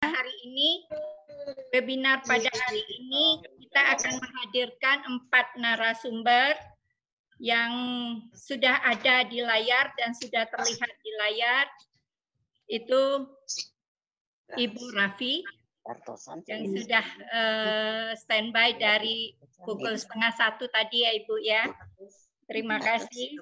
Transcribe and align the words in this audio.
hari 0.00 0.34
ini, 0.48 0.70
webinar 1.76 2.24
pada 2.24 2.48
hari 2.48 2.82
ini 3.00 3.44
kita 3.60 3.80
akan 3.96 4.14
menghadirkan 4.16 4.98
empat 5.06 5.46
narasumber 5.60 6.56
yang 7.40 7.72
sudah 8.36 8.80
ada 8.84 9.24
di 9.28 9.40
layar 9.40 9.92
dan 9.96 10.12
sudah 10.16 10.44
terlihat 10.48 10.92
di 11.00 11.12
layar. 11.20 11.66
Itu 12.70 13.28
Ibu 14.56 14.82
Raffi 14.96 15.44
yang 16.46 16.62
sudah 16.76 17.06
uh, 17.32 18.08
standby 18.14 18.76
dari 18.76 19.34
pukul 19.64 19.96
setengah 19.96 20.32
satu 20.36 20.68
tadi 20.68 21.04
ya 21.04 21.10
Ibu 21.24 21.34
ya. 21.44 21.64
Terima 22.48 22.76
kasih. 22.82 23.40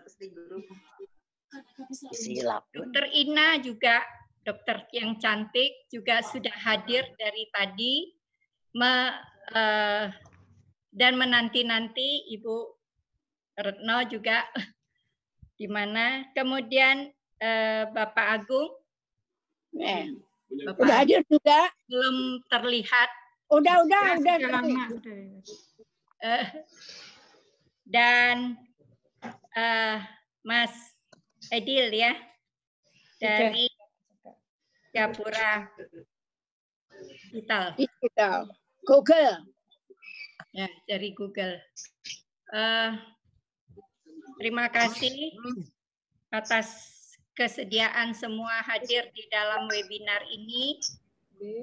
Dokter 2.70 3.04
Ina 3.14 3.56
juga 3.64 4.04
dokter 4.48 4.88
yang 4.96 5.20
cantik 5.20 5.84
juga 5.92 6.24
sudah 6.24 6.56
hadir 6.64 7.04
dari 7.20 7.44
tadi 7.52 8.16
me, 8.72 9.12
uh, 9.52 10.08
dan 10.88 11.12
menanti-nanti 11.20 12.32
Ibu 12.32 12.56
Retno 13.60 14.08
juga 14.08 14.48
di 15.60 15.68
mana. 15.68 16.24
Kemudian 16.32 17.12
uh, 17.44 17.82
Bapak 17.92 18.26
Agung. 18.40 18.72
Eh, 19.76 20.16
Bapak 20.64 20.80
udah 20.80 20.96
hadir 21.04 21.20
juga. 21.28 21.68
Belum 21.84 22.40
terlihat. 22.48 23.10
Udah, 23.52 23.84
udah, 23.84 24.16
udah. 24.16 24.36
lama. 24.48 24.84
Uh, 26.24 26.46
dan 27.84 28.56
uh, 29.54 30.00
Mas 30.40 30.72
Edil 31.52 31.92
ya 31.92 32.16
dari 33.18 33.77
Gapura 34.94 35.68
Digital. 36.98 37.78
Digital. 37.78 38.38
Google. 38.82 39.36
Ya, 40.50 40.68
dari 40.88 41.14
Google. 41.14 41.60
Uh, 42.50 42.96
terima 44.40 44.66
kasih 44.72 45.36
atas 46.32 46.88
kesediaan 47.36 48.16
semua 48.16 48.64
hadir 48.66 49.06
di 49.14 49.24
dalam 49.30 49.70
webinar 49.70 50.24
ini. 50.32 50.80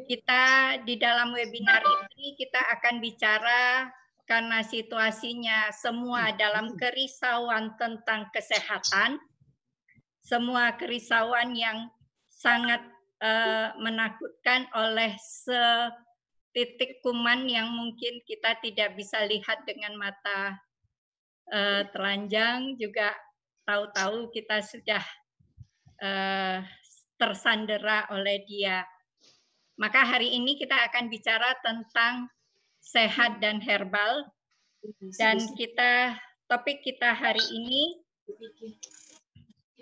Kita 0.07 0.79
di 0.87 0.95
dalam 0.95 1.35
webinar 1.35 1.83
ini 2.15 2.39
kita 2.39 2.63
akan 2.79 3.03
bicara 3.03 3.91
karena 4.23 4.63
situasinya 4.63 5.67
semua 5.75 6.31
dalam 6.39 6.79
kerisauan 6.79 7.75
tentang 7.75 8.31
kesehatan, 8.31 9.19
semua 10.23 10.71
kerisauan 10.79 11.51
yang 11.59 11.91
sangat 12.31 12.94
uh, 13.25 13.73
menakutkan 13.81 14.69
oleh 14.77 15.17
setitik 15.17 17.01
kuman 17.01 17.49
yang 17.49 17.73
mungkin 17.73 18.21
kita 18.29 18.61
tidak 18.61 18.93
bisa 18.93 19.25
lihat 19.25 19.65
dengan 19.65 19.97
mata 19.97 20.53
uh, 21.49 21.81
telanjang. 21.89 22.77
Juga 22.77 23.17
tahu-tahu 23.65 24.29
kita 24.29 24.61
sudah 24.61 25.03
uh, 26.05 26.61
tersandera 27.17 28.05
oleh 28.13 28.45
dia. 28.45 28.85
Maka 29.75 30.07
hari 30.07 30.31
ini 30.37 30.55
kita 30.55 30.87
akan 30.87 31.11
bicara 31.11 31.51
tentang 31.65 32.29
sehat 32.79 33.41
dan 33.41 33.59
herbal. 33.59 34.23
Dan 35.17 35.41
kita 35.57 36.13
topik 36.45 36.85
kita 36.85 37.09
hari 37.17 37.41
ini 37.49 38.05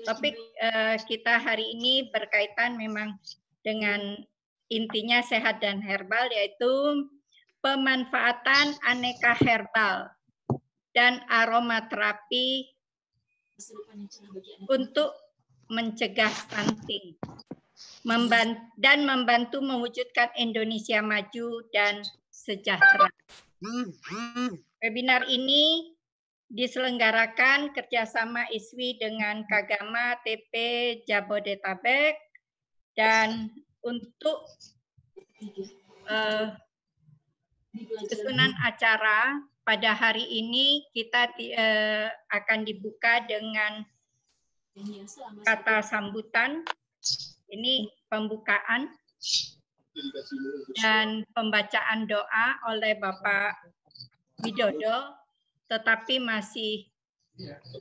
Topik 0.01 0.33
uh, 0.57 0.97
kita 1.05 1.37
hari 1.37 1.77
ini 1.77 2.09
berkaitan 2.09 2.75
memang 2.75 3.13
dengan 3.61 4.17
intinya 4.73 5.21
sehat 5.21 5.61
dan 5.61 5.79
herbal 5.85 6.33
yaitu 6.33 7.05
pemanfaatan 7.61 8.73
aneka 8.83 9.37
herbal 9.37 10.09
dan 10.97 11.21
aromaterapi 11.29 12.73
untuk 14.67 15.13
mencegah 15.69 16.29
stunting 16.29 17.15
dan 18.77 19.07
membantu 19.07 19.63
mewujudkan 19.63 20.29
Indonesia 20.35 20.99
maju 20.99 21.63
dan 21.71 22.03
sejahtera. 22.29 23.07
Webinar 24.83 25.23
ini 25.31 25.95
diselenggarakan 26.53 27.73
kerjasama 27.73 28.45
ISWI 28.53 29.01
dengan 29.01 29.41
Kagama 29.49 30.21
TP 30.21 30.53
Jabodetabek 31.09 32.13
dan 32.93 33.49
untuk 33.81 34.45
uh, 36.05 36.53
susunan 38.05 38.53
acara 38.61 39.41
pada 39.65 39.97
hari 39.97 40.29
ini 40.29 40.85
kita 40.93 41.33
uh, 41.33 42.07
akan 42.29 42.59
dibuka 42.61 43.25
dengan 43.25 43.81
kata 45.41 45.81
sambutan. 45.81 46.61
Ini 47.53 47.85
pembukaan 48.09 48.89
dan 50.81 51.21
pembacaan 51.37 52.09
doa 52.09 52.47
oleh 52.65 52.97
Bapak 52.97 53.61
Widodo 54.41 55.22
tetapi 55.73 56.21
masih 56.21 56.85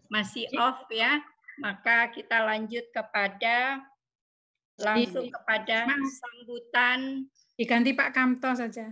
masih 0.08 0.48
off 0.56 0.88
ya, 0.88 1.20
maka 1.60 2.08
kita 2.08 2.41
lanjut 2.41 2.88
kepada 2.88 3.84
langsung 4.80 5.28
kepada 5.28 5.84
sambutan. 6.08 7.28
Diganti 7.60 7.92
Pak 7.92 8.16
Kamto 8.16 8.50
saja. 8.56 8.88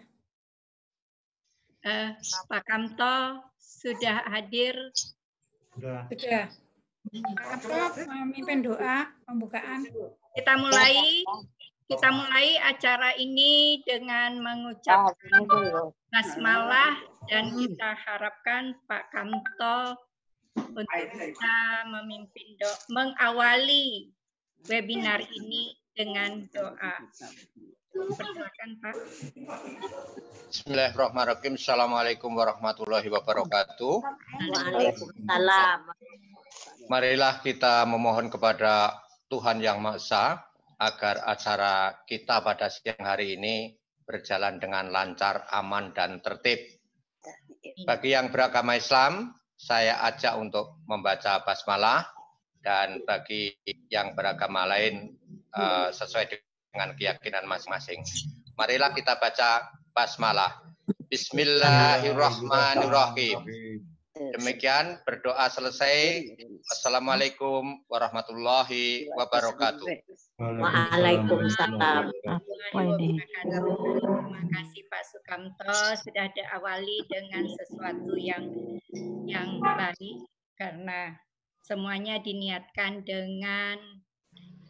Uh, 1.81 2.13
Pak 2.45 2.63
Kamto 2.69 3.41
sudah 3.57 4.21
hadir. 4.29 4.77
Sudah. 5.73 6.05
Sudah. 6.13 6.45
Pak 7.09 7.47
Kamto 7.49 8.05
memimpin 8.05 8.61
doa 8.61 9.09
pembukaan. 9.25 9.89
Kita 10.37 10.53
mulai 10.61 11.25
kita 11.91 12.07
mulai 12.15 12.55
acara 12.63 13.19
ini 13.19 13.83
dengan 13.83 14.39
mengucapkan 14.39 15.43
basmalah 16.07 17.03
dan 17.27 17.51
kita 17.51 17.99
harapkan 18.07 18.79
Pak 18.87 19.11
Kamto 19.11 19.99
untuk 20.55 20.87
bisa 21.19 21.57
memimpin 21.91 22.55
do 22.63 22.71
mengawali 22.95 24.07
webinar 24.71 25.19
ini 25.35 25.75
dengan 25.91 26.47
doa. 26.55 26.95
Persilakan 27.91 28.71
Pak. 28.79 28.95
Bismillahirrahmanirrahim. 30.47 31.59
Assalamualaikum 31.59 32.31
warahmatullahi 32.39 33.11
wabarakatuh. 33.11 33.95
Waalaikumsalam. 34.47 35.91
Marilah 36.87 37.43
kita 37.43 37.83
memohon 37.83 38.31
kepada 38.31 38.95
Tuhan 39.27 39.59
Yang 39.59 39.79
Maha 39.83 39.99
Esa 39.99 40.50
agar 40.81 41.29
acara 41.29 41.93
kita 42.09 42.41
pada 42.41 42.73
siang 42.73 43.05
hari 43.05 43.37
ini 43.37 43.77
berjalan 44.09 44.57
dengan 44.57 44.89
lancar, 44.89 45.45
aman, 45.53 45.93
dan 45.93 46.25
tertib. 46.25 46.57
Bagi 47.85 48.17
yang 48.17 48.33
beragama 48.33 48.81
Islam, 48.81 49.37
saya 49.61 50.01
ajak 50.09 50.41
untuk 50.41 50.81
membaca 50.89 51.45
basmalah 51.45 52.09
dan 52.65 53.05
bagi 53.05 53.53
yang 53.93 54.17
beragama 54.17 54.65
lain 54.65 55.21
uh, 55.53 55.93
sesuai 55.93 56.33
dengan 56.73 56.97
keyakinan 56.97 57.45
masing-masing. 57.45 58.01
Marilah 58.57 58.97
kita 58.97 59.21
baca 59.21 59.69
basmalah. 59.93 60.65
Bismillahirrahmanirrahim. 61.13 63.45
Demikian 64.21 65.01
berdoa 65.09 65.49
selesai. 65.49 66.29
Assalamualaikum 66.69 67.81
warahmatullahi 67.89 69.09
wabarakatuh. 69.17 69.89
Waalaikumsalam. 70.37 72.13
Terima 72.13 72.85
kasih 74.53 74.83
Pak 74.93 75.03
Sukamto 75.09 75.73
sudah 76.05 76.29
diawali 76.37 77.09
dengan 77.09 77.49
sesuatu 77.49 78.13
yang 78.21 78.45
yang 79.25 79.57
baik 79.65 80.29
karena 80.61 81.17
semuanya 81.65 82.21
diniatkan 82.21 83.01
dengan 83.09 83.81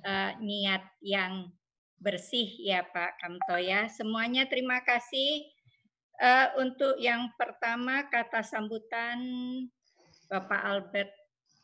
uh, 0.06 0.30
niat 0.38 0.86
yang 1.02 1.50
bersih 1.98 2.54
ya 2.62 2.86
Pak 2.86 3.18
Kamto 3.18 3.58
ya. 3.58 3.90
Semuanya 3.90 4.46
terima 4.46 4.78
kasih. 4.86 5.42
Uh, 6.20 6.52
untuk 6.60 7.00
yang 7.00 7.32
pertama 7.40 8.04
kata 8.12 8.44
sambutan 8.44 9.16
Bapak 10.28 10.60
Albert 10.68 11.16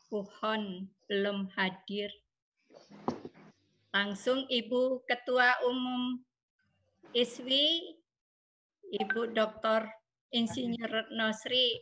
Puhon 0.09 0.89
belum 1.05 1.45
hadir. 1.53 2.09
Langsung 3.93 4.49
Ibu 4.49 5.05
Ketua 5.05 5.61
Umum 5.61 6.25
ISWI, 7.13 8.01
Ibu 8.97 9.37
Dr. 9.37 9.93
Insinyur 10.33 10.89
Retno 10.89 11.29
Sri 11.37 11.77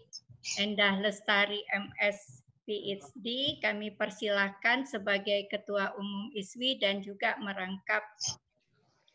Endah 0.59 0.99
Lestari 0.99 1.63
MS 1.71 2.43
PhD, 2.67 3.55
kami 3.63 3.95
persilahkan 3.95 4.83
sebagai 4.83 5.47
Ketua 5.47 5.95
Umum 5.95 6.27
ISWI 6.35 6.83
dan 6.83 6.99
juga 6.99 7.39
merangkap 7.39 8.03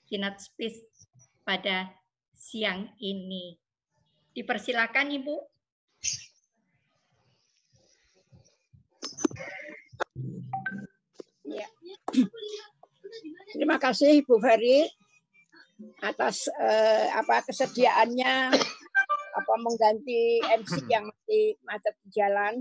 keynote 0.09 0.41
speech 0.41 0.81
pada 1.45 2.00
siang 2.41 2.97
ini. 2.97 3.53
Dipersilakan 4.33 5.13
Ibu. 5.21 5.37
Ya. 11.53 11.69
Terima 13.53 13.77
kasih 13.77 14.25
Bu 14.25 14.41
Ferry 14.41 14.89
atas 16.01 16.49
eh, 16.49 17.13
apa 17.13 17.45
kesediaannya 17.45 18.57
apa 19.31 19.55
mengganti 19.61 20.41
MC 20.41 20.89
yang 20.89 21.05
masih 21.09 21.61
macet 21.69 21.95
di 22.05 22.09
jalan. 22.17 22.55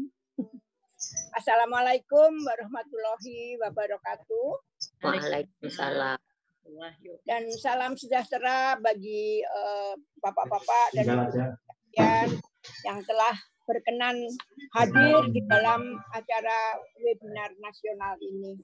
Assalamualaikum 1.39 2.35
warahmatullahi 2.43 3.55
wabarakatuh. 3.63 4.47
Waalaikumsalam. 4.99 6.28
Dan 7.25 7.49
salam 7.57 7.93
sejahtera 7.97 8.77
bagi 8.77 9.41
eh, 9.41 9.93
bapak-bapak 10.21 10.87
dan 10.95 11.05
ibu 11.05 11.41
yang 12.85 12.99
telah 13.05 13.35
berkenan 13.69 14.17
hadir 14.73 15.29
di 15.29 15.41
dalam 15.45 15.97
acara 16.09 16.81
webinar 16.97 17.53
nasional 17.61 18.17
ini. 18.17 18.57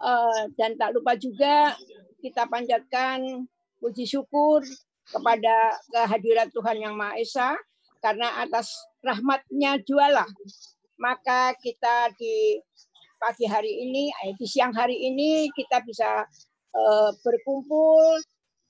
Uh, 0.00 0.48
dan 0.56 0.72
tak 0.80 0.96
lupa 0.96 1.14
juga 1.20 1.76
kita 2.24 2.48
panjatkan 2.48 3.44
puji 3.76 4.08
syukur 4.08 4.64
kepada 5.06 5.76
kehadiran 5.92 6.48
Tuhan 6.48 6.80
Yang 6.80 6.94
Maha 6.96 7.14
Esa 7.20 7.50
karena 8.00 8.42
atas 8.42 8.72
rahmatnya 9.04 9.78
jualah. 9.84 10.26
Maka 10.96 11.52
kita 11.60 12.10
di 12.16 12.56
pagi 13.16 13.48
hari 13.48 13.72
ini, 13.88 14.12
eh, 14.24 14.32
di 14.36 14.46
siang 14.46 14.72
hari 14.76 14.96
ini 15.08 15.48
kita 15.52 15.80
bisa 15.84 16.24
uh, 16.76 17.10
berkumpul 17.24 18.20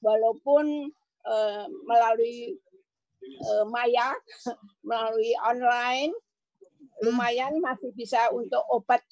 walaupun 0.02 0.90
uh, 1.26 1.66
melalui 1.86 2.54
uh, 3.42 3.64
maya, 3.66 4.14
melalui 4.88 5.34
online, 5.42 6.14
lumayan 7.02 7.58
masih 7.58 7.90
bisa 7.92 8.30
untuk 8.32 8.62
obat 8.72 9.02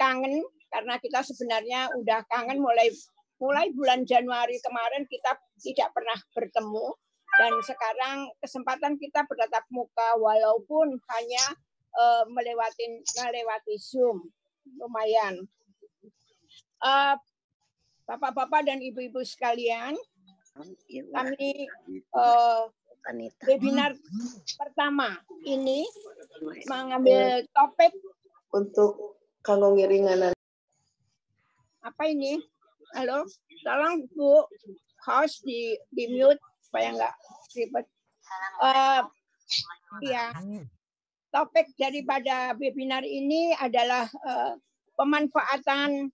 kangen 0.00 0.42
karena 0.68 1.00
kita 1.00 1.24
sebenarnya 1.24 1.88
udah 1.96 2.24
kangen 2.28 2.60
mulai 2.60 2.92
mulai 3.38 3.70
bulan 3.70 4.02
Januari 4.02 4.58
kemarin 4.58 5.06
kita 5.06 5.38
tidak 5.62 5.88
pernah 5.94 6.18
bertemu. 6.34 6.86
Dan 7.38 7.54
sekarang 7.62 8.34
kesempatan 8.42 8.98
kita 8.98 9.22
bertatap 9.22 9.62
muka 9.70 10.18
walaupun 10.18 10.90
hanya 10.96 11.44
uh, 11.94 12.24
melewati 12.26 12.98
melewati 13.14 13.78
Zoom 13.78 14.26
lumayan. 14.76 15.46
Uh, 16.82 17.16
Bapak-bapak 18.08 18.64
dan 18.64 18.80
ibu-ibu 18.80 19.20
sekalian, 19.20 19.92
kami 21.12 21.68
uh, 22.16 22.64
webinar 23.44 23.92
pertama 24.56 25.20
ini 25.44 25.84
mengambil 26.64 27.44
topik 27.52 27.92
untuk 28.56 29.20
kanggo 29.44 29.76
ngiringan 29.76 30.32
apa 31.84 32.02
ini? 32.08 32.40
Halo, 32.96 33.28
tolong 33.60 34.08
Bu 34.16 34.48
host 35.04 35.44
di 35.44 35.76
di 35.92 36.08
mute 36.16 36.40
supaya 36.64 36.96
nggak 36.96 37.14
ribet. 37.56 37.86
Uh, 38.60 39.04
ya, 40.04 40.32
topik 41.28 41.72
daripada 41.76 42.56
webinar 42.56 43.04
ini 43.04 43.52
adalah 43.56 44.08
uh, 44.24 44.54
pemanfaatan 44.96 46.10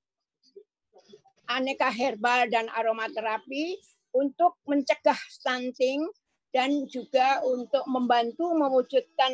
aneka 1.49 1.91
herbal 1.93 2.49
dan 2.49 2.67
aromaterapi 2.73 3.79
untuk 4.15 4.59
mencegah 4.65 5.19
stunting 5.29 6.07
dan 6.55 6.87
juga 6.87 7.43
untuk 7.43 7.83
membantu 7.91 8.55
mewujudkan 8.55 9.33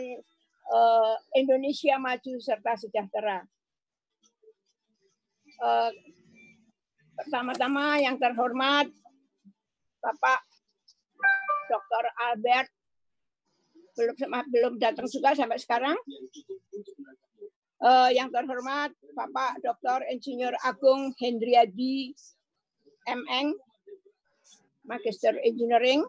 uh, 0.73 1.15
Indonesia 1.37 2.01
maju 2.01 2.33
serta 2.41 2.77
sejahtera. 2.81 3.45
Uh, 5.61 5.93
Pertama-tama 7.21 8.01
yang 8.01 8.17
terhormat 8.17 8.89
Bapak 10.01 10.41
Dr. 11.69 12.05
Albert 12.17 12.73
belum 14.01 14.17
belum 14.49 14.75
datang 14.81 15.05
juga 15.05 15.37
sampai 15.37 15.61
sekarang. 15.61 15.97
Uh, 17.81 18.13
yang 18.13 18.29
terhormat 18.29 18.93
Bapak 19.17 19.61
Dr. 19.65 20.05
Insinyur 20.13 20.53
Agung 20.65 21.17
Hendriadi 21.17 22.13
MN, 23.09 23.57
Magister 24.85 25.33
Engineering, 25.41 26.05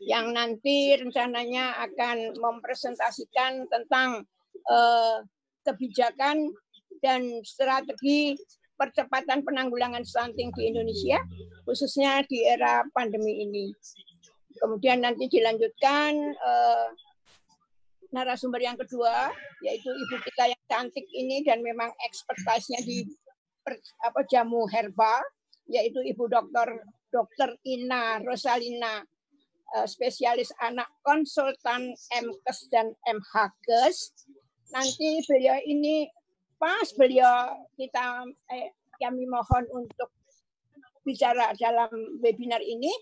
yang 0.00 0.32
nanti 0.32 0.96
rencananya 0.96 1.76
akan 1.84 2.32
mempresentasikan 2.40 3.68
tentang 3.68 4.24
uh, 4.72 5.20
kebijakan 5.68 6.48
dan 7.04 7.44
strategi 7.44 8.40
percepatan 8.78 9.42
penanggulangan 9.42 10.06
stunting 10.06 10.54
di 10.54 10.70
Indonesia, 10.70 11.18
khususnya 11.66 12.22
di 12.24 12.46
era 12.46 12.86
pandemi 12.94 13.42
ini. 13.42 13.74
Kemudian 14.58 15.02
nanti 15.02 15.30
dilanjutkan 15.30 16.12
eh, 16.34 16.88
narasumber 18.12 18.60
yang 18.60 18.76
kedua, 18.76 19.32
yaitu 19.64 19.88
ibu 19.88 20.16
kita 20.24 20.52
yang 20.52 20.62
cantik 20.68 21.06
ini 21.12 21.44
dan 21.44 21.60
memang 21.60 21.92
ekspertisnya 22.08 22.80
di 22.84 23.04
per, 23.60 23.76
apa 24.04 24.24
jamu 24.28 24.64
herbal, 24.68 25.20
yaitu 25.68 26.00
ibu 26.04 26.24
dokter 26.28 26.80
dokter 27.12 27.56
Ina 27.64 28.20
Rosalina, 28.24 29.04
eh, 29.76 29.86
spesialis 29.88 30.52
anak 30.60 30.88
konsultan 31.04 31.92
MKes 32.12 32.58
dan 32.72 32.92
MHKes. 33.04 34.12
Nanti 34.72 35.24
beliau 35.24 35.56
ini 35.64 36.08
pas 36.60 36.88
beliau 36.96 37.54
kita 37.78 38.26
eh, 38.52 38.72
kami 38.98 39.24
mohon 39.30 39.64
untuk 39.72 40.10
bicara 41.06 41.56
dalam 41.56 41.88
webinar 42.20 42.60
ini, 42.60 42.92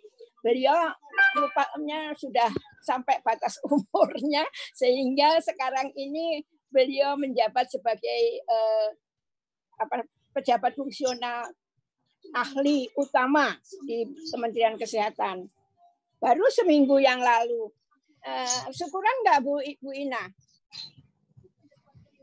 beliau 0.46 0.94
rupanya 1.34 2.14
sudah 2.14 2.46
sampai 2.86 3.18
batas 3.26 3.58
umurnya 3.66 4.46
sehingga 4.78 5.42
sekarang 5.42 5.90
ini 5.98 6.46
beliau 6.70 7.18
menjabat 7.18 7.66
sebagai 7.66 8.22
eh, 8.46 8.88
apa 9.82 10.06
pejabat 10.30 10.78
fungsional 10.78 11.50
ahli 12.30 12.86
utama 12.94 13.58
di 13.86 14.06
Kementerian 14.30 14.78
Kesehatan. 14.78 15.50
Baru 16.22 16.46
seminggu 16.54 17.02
yang 17.02 17.18
lalu. 17.18 17.70
Eh, 18.22 18.62
syukuran 18.70 19.26
nggak 19.26 19.42
Bu 19.42 19.58
Ibu 19.62 19.90
Ina? 19.94 20.22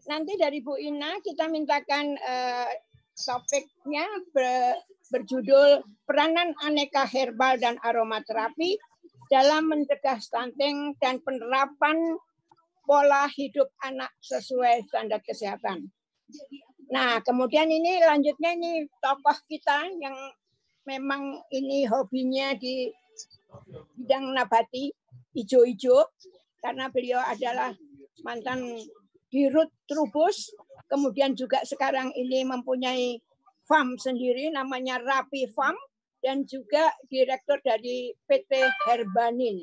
nanti 0.08 0.36
dari 0.36 0.60
Bu 0.60 0.76
Ina 0.76 1.20
kita 1.24 1.48
mintakan 1.48 2.16
uh, 2.20 2.72
topiknya 3.16 4.06
ber, 4.34 4.76
berjudul 5.14 5.86
peranan 6.10 6.58
aneka 6.66 7.06
herbal 7.06 7.62
dan 7.62 7.78
aromaterapi 7.86 8.82
dalam 9.30 9.70
mencegah 9.70 10.18
stunting 10.18 10.98
dan 10.98 11.22
penerapan 11.22 12.18
pola 12.84 13.30
hidup 13.30 13.70
anak 13.86 14.10
sesuai 14.20 14.90
standar 14.90 15.22
kesehatan. 15.22 15.94
Nah, 16.90 17.22
kemudian 17.22 17.70
ini 17.70 18.02
lanjutnya 18.02 18.58
ini 18.58 18.90
tokoh 19.00 19.38
kita 19.46 19.88
yang 20.02 20.18
memang 20.84 21.40
ini 21.54 21.88
hobinya 21.88 22.58
di 22.58 22.92
bidang 23.96 24.36
nabati 24.36 24.92
hijau-hijau 25.38 26.04
karena 26.60 26.92
beliau 26.92 27.22
adalah 27.24 27.72
mantan 28.26 28.82
di 29.34 29.50
Rut 29.50 29.72
Trubus, 29.90 30.54
kemudian 30.86 31.34
juga 31.34 31.66
sekarang 31.66 32.14
ini 32.14 32.46
mempunyai 32.46 33.18
farm 33.68 33.96
sendiri 33.96 34.52
namanya 34.52 35.00
Rapi 35.00 35.48
Farm 35.52 35.76
dan 36.24 36.48
juga 36.48 36.88
direktur 37.12 37.60
dari 37.60 38.16
PT 38.28 38.52
Herbanin. 38.88 39.60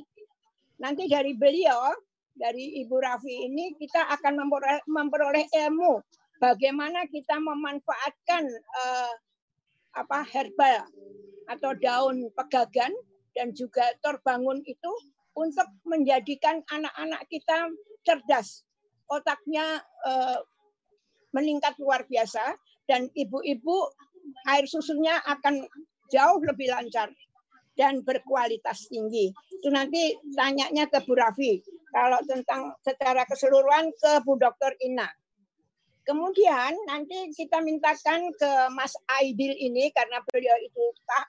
Nanti 0.81 1.09
dari 1.09 1.33
beliau, 1.33 1.93
dari 2.37 2.81
Ibu 2.85 2.97
Rafi 3.01 3.49
ini 3.49 3.77
kita 3.77 4.09
akan 4.21 4.49
memperoleh, 4.89 5.49
ilmu 5.53 6.01
bagaimana 6.41 7.05
kita 7.09 7.37
memanfaatkan 7.37 8.45
uh, 8.81 9.13
apa 9.97 10.25
herbal 10.25 10.89
atau 11.51 11.73
daun 11.77 12.31
pegagan 12.33 12.93
dan 13.37 13.53
juga 13.53 13.85
terbangun 14.01 14.63
itu 14.65 14.93
untuk 15.37 15.67
menjadikan 15.85 16.63
anak-anak 16.71 17.23
kita 17.29 17.71
cerdas 18.07 18.65
otaknya 19.11 19.83
uh, 20.07 20.39
meningkat 21.35 21.75
luar 21.79 22.07
biasa 22.07 22.43
dan 22.91 23.07
ibu-ibu 23.15 23.95
air 24.51 24.67
susunya 24.67 25.23
akan 25.23 25.63
jauh 26.11 26.43
lebih 26.43 26.75
lancar 26.75 27.07
dan 27.79 28.03
berkualitas 28.03 28.91
tinggi. 28.91 29.31
Itu 29.31 29.71
nanti 29.71 30.19
tanyanya 30.35 30.91
ke 30.91 30.99
Bu 31.07 31.15
Rafi. 31.15 31.63
Kalau 31.95 32.19
tentang 32.27 32.75
secara 32.83 33.23
keseluruhan 33.31 33.95
ke 33.95 34.27
Bu 34.27 34.35
Dokter 34.35 34.75
Ina. 34.83 35.07
Kemudian 36.03 36.75
nanti 36.91 37.31
kita 37.39 37.63
mintakan 37.63 38.35
ke 38.35 38.51
Mas 38.75 38.99
Aidil 39.21 39.55
ini 39.55 39.95
karena 39.95 40.19
beliau 40.27 40.59
itu 40.59 40.85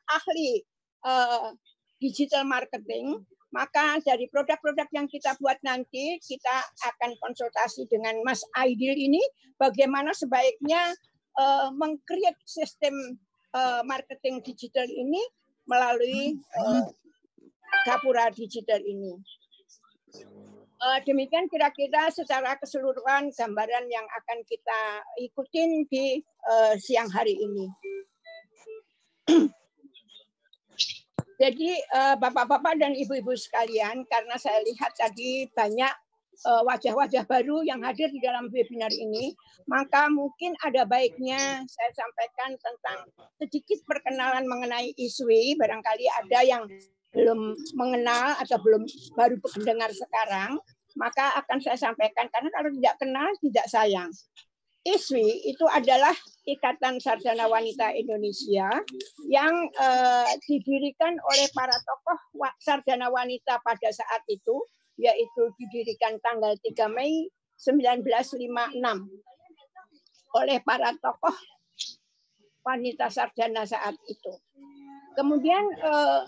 ahli 0.09 0.65
uh, 1.05 1.53
digital 2.01 2.49
marketing, 2.49 3.21
maka 3.53 4.01
dari 4.01 4.25
produk-produk 4.31 4.89
yang 4.95 5.05
kita 5.05 5.37
buat 5.37 5.59
nanti 5.61 6.17
kita 6.23 6.55
akan 6.87 7.13
konsultasi 7.19 7.85
dengan 7.91 8.17
Mas 8.25 8.41
Aidil 8.57 8.95
ini 8.95 9.21
bagaimana 9.59 10.15
sebaiknya 10.17 10.97
uh, 11.37 11.69
mengcreate 11.75 12.39
sistem 12.43 12.93
uh, 13.55 13.83
marketing 13.85 14.41
digital 14.43 14.87
ini 14.87 15.21
melalui 15.69 16.39
uh, 16.59 16.89
Gapura 17.87 18.33
Digital 18.33 18.81
ini. 18.83 19.15
Uh, 20.81 20.97
demikian 21.05 21.45
kira-kira 21.45 22.09
secara 22.09 22.57
keseluruhan 22.57 23.29
gambaran 23.37 23.85
yang 23.85 24.03
akan 24.17 24.41
kita 24.49 24.81
ikutin 25.21 25.85
di 25.85 26.19
uh, 26.49 26.73
siang 26.81 27.07
hari 27.07 27.37
ini. 27.37 27.69
Jadi 31.41 31.73
bapak-bapak 32.21 32.77
dan 32.77 32.93
ibu-ibu 32.93 33.33
sekalian, 33.33 34.05
karena 34.05 34.37
saya 34.37 34.61
lihat 34.61 34.93
tadi 34.93 35.49
banyak 35.49 35.89
wajah-wajah 36.45 37.23
baru 37.29 37.61
yang 37.61 37.85
hadir 37.85 38.09
di 38.09 38.19
dalam 38.21 38.49
webinar 38.49 38.89
ini, 38.89 39.33
maka 39.69 40.09
mungkin 40.09 40.57
ada 40.65 40.85
baiknya 40.85 41.61
saya 41.69 41.91
sampaikan 41.93 42.57
tentang 42.57 42.99
sedikit 43.37 43.79
perkenalan 43.85 44.45
mengenai 44.49 44.93
ISWI. 44.97 45.57
Barangkali 45.57 46.05
ada 46.21 46.39
yang 46.41 46.63
belum 47.11 47.53
mengenal 47.75 48.39
atau 48.39 48.57
belum 48.63 48.87
baru 49.13 49.35
mendengar 49.59 49.91
sekarang, 49.91 50.57
maka 50.95 51.35
akan 51.43 51.59
saya 51.59 51.77
sampaikan 51.77 52.27
karena 52.31 52.49
kalau 52.51 52.69
tidak 52.73 52.95
kenal 52.97 53.29
tidak 53.43 53.65
sayang. 53.69 54.11
ISWI 54.81 55.45
itu 55.45 55.61
adalah 55.69 56.13
Ikatan 56.49 56.97
Sarjana 56.97 57.45
Wanita 57.45 57.93
Indonesia 57.93 58.65
yang 59.29 59.53
eh, 59.77 60.31
didirikan 60.49 61.21
oleh 61.21 61.45
para 61.53 61.77
tokoh 61.85 62.17
sarjana 62.57 63.13
wanita 63.13 63.61
pada 63.61 63.93
saat 63.93 64.25
itu, 64.25 64.57
yaitu 64.99 65.41
didirikan 65.59 66.19
tanggal 66.19 66.55
3 66.59 66.87
Mei 66.91 67.29
1956 67.61 68.79
oleh 70.31 70.57
para 70.63 70.95
tokoh 70.97 71.35
wanita 72.65 73.09
sarjana 73.09 73.65
saat 73.65 73.97
itu. 74.07 74.33
Kemudian 75.11 75.63
eh, 75.75 76.21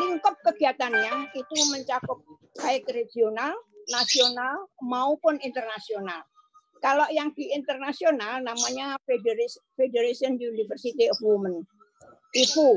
lingkup 0.00 0.34
kegiatannya 0.42 1.30
itu 1.38 1.56
mencakup 1.70 2.18
baik 2.58 2.82
regional, 2.90 3.54
nasional 3.92 4.66
maupun 4.82 5.38
internasional. 5.38 6.26
Kalau 6.82 7.08
yang 7.08 7.32
di 7.32 7.48
internasional 7.54 8.44
namanya 8.44 8.98
Federation 9.78 10.36
University 10.36 11.08
of 11.08 11.16
Women, 11.24 11.64
IFU. 12.36 12.76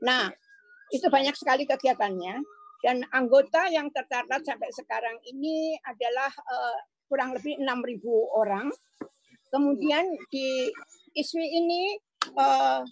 Nah, 0.00 0.32
itu 0.88 1.04
banyak 1.12 1.36
sekali 1.36 1.68
kegiatannya 1.68 2.40
dan 2.80 3.04
anggota 3.12 3.68
yang 3.68 3.92
tercatat 3.92 4.40
sampai 4.44 4.70
sekarang 4.72 5.16
ini 5.28 5.76
adalah 5.84 6.32
uh, 6.32 6.78
kurang 7.10 7.36
lebih 7.36 7.60
6.000 7.60 8.00
orang. 8.38 8.72
Kemudian 9.50 10.06
di 10.30 10.70
ISWI 11.18 11.48
ini 11.58 11.98
uh, 12.38 12.86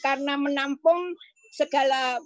karena 0.00 0.38
menampung 0.38 1.12
segala 1.50 2.16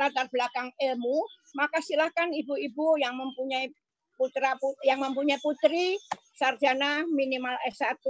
latar 0.00 0.26
belakang 0.32 0.72
ilmu, 0.80 1.20
maka 1.54 1.84
silakan 1.84 2.32
ibu-ibu 2.32 2.96
yang 2.96 3.12
mempunyai 3.18 3.68
putra 4.16 4.56
yang 4.84 5.00
mempunyai 5.00 5.40
putri 5.40 5.96
sarjana 6.36 7.04
minimal 7.08 7.56
S1 7.68 8.04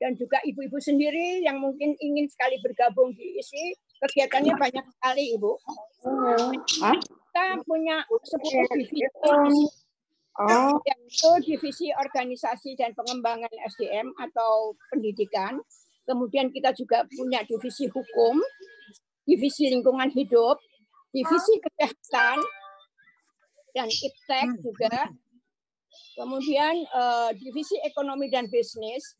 dan 0.00 0.16
juga 0.16 0.40
ibu-ibu 0.44 0.80
sendiri 0.80 1.44
yang 1.44 1.60
mungkin 1.60 1.92
ingin 2.00 2.28
sekali 2.28 2.56
bergabung 2.64 3.12
di 3.12 3.36
ISI, 3.36 3.76
kegiatannya 4.00 4.56
banyak 4.56 4.84
sekali, 4.96 5.36
Ibu. 5.36 5.52
Kita 7.30 7.62
punya 7.62 8.02
10 8.10 8.74
divisi 8.74 9.06
Oh. 10.40 10.80
Yaitu 10.86 11.30
divisi 11.42 11.92
organisasi 11.92 12.72
dan 12.78 12.96
pengembangan 12.96 13.50
SDM 13.66 14.14
atau 14.16 14.72
pendidikan, 14.88 15.60
Kemudian 16.10 16.50
kita 16.50 16.74
juga 16.74 17.06
punya 17.06 17.46
divisi 17.46 17.86
hukum, 17.86 18.42
divisi 19.22 19.70
lingkungan 19.70 20.10
hidup, 20.10 20.58
divisi 21.14 21.62
kesehatan, 21.62 22.42
dan 23.78 23.86
iptek 23.86 24.48
juga. 24.58 25.14
Kemudian 26.18 26.82
uh, 26.90 27.30
divisi 27.38 27.78
ekonomi 27.86 28.26
dan 28.26 28.50
bisnis, 28.50 29.14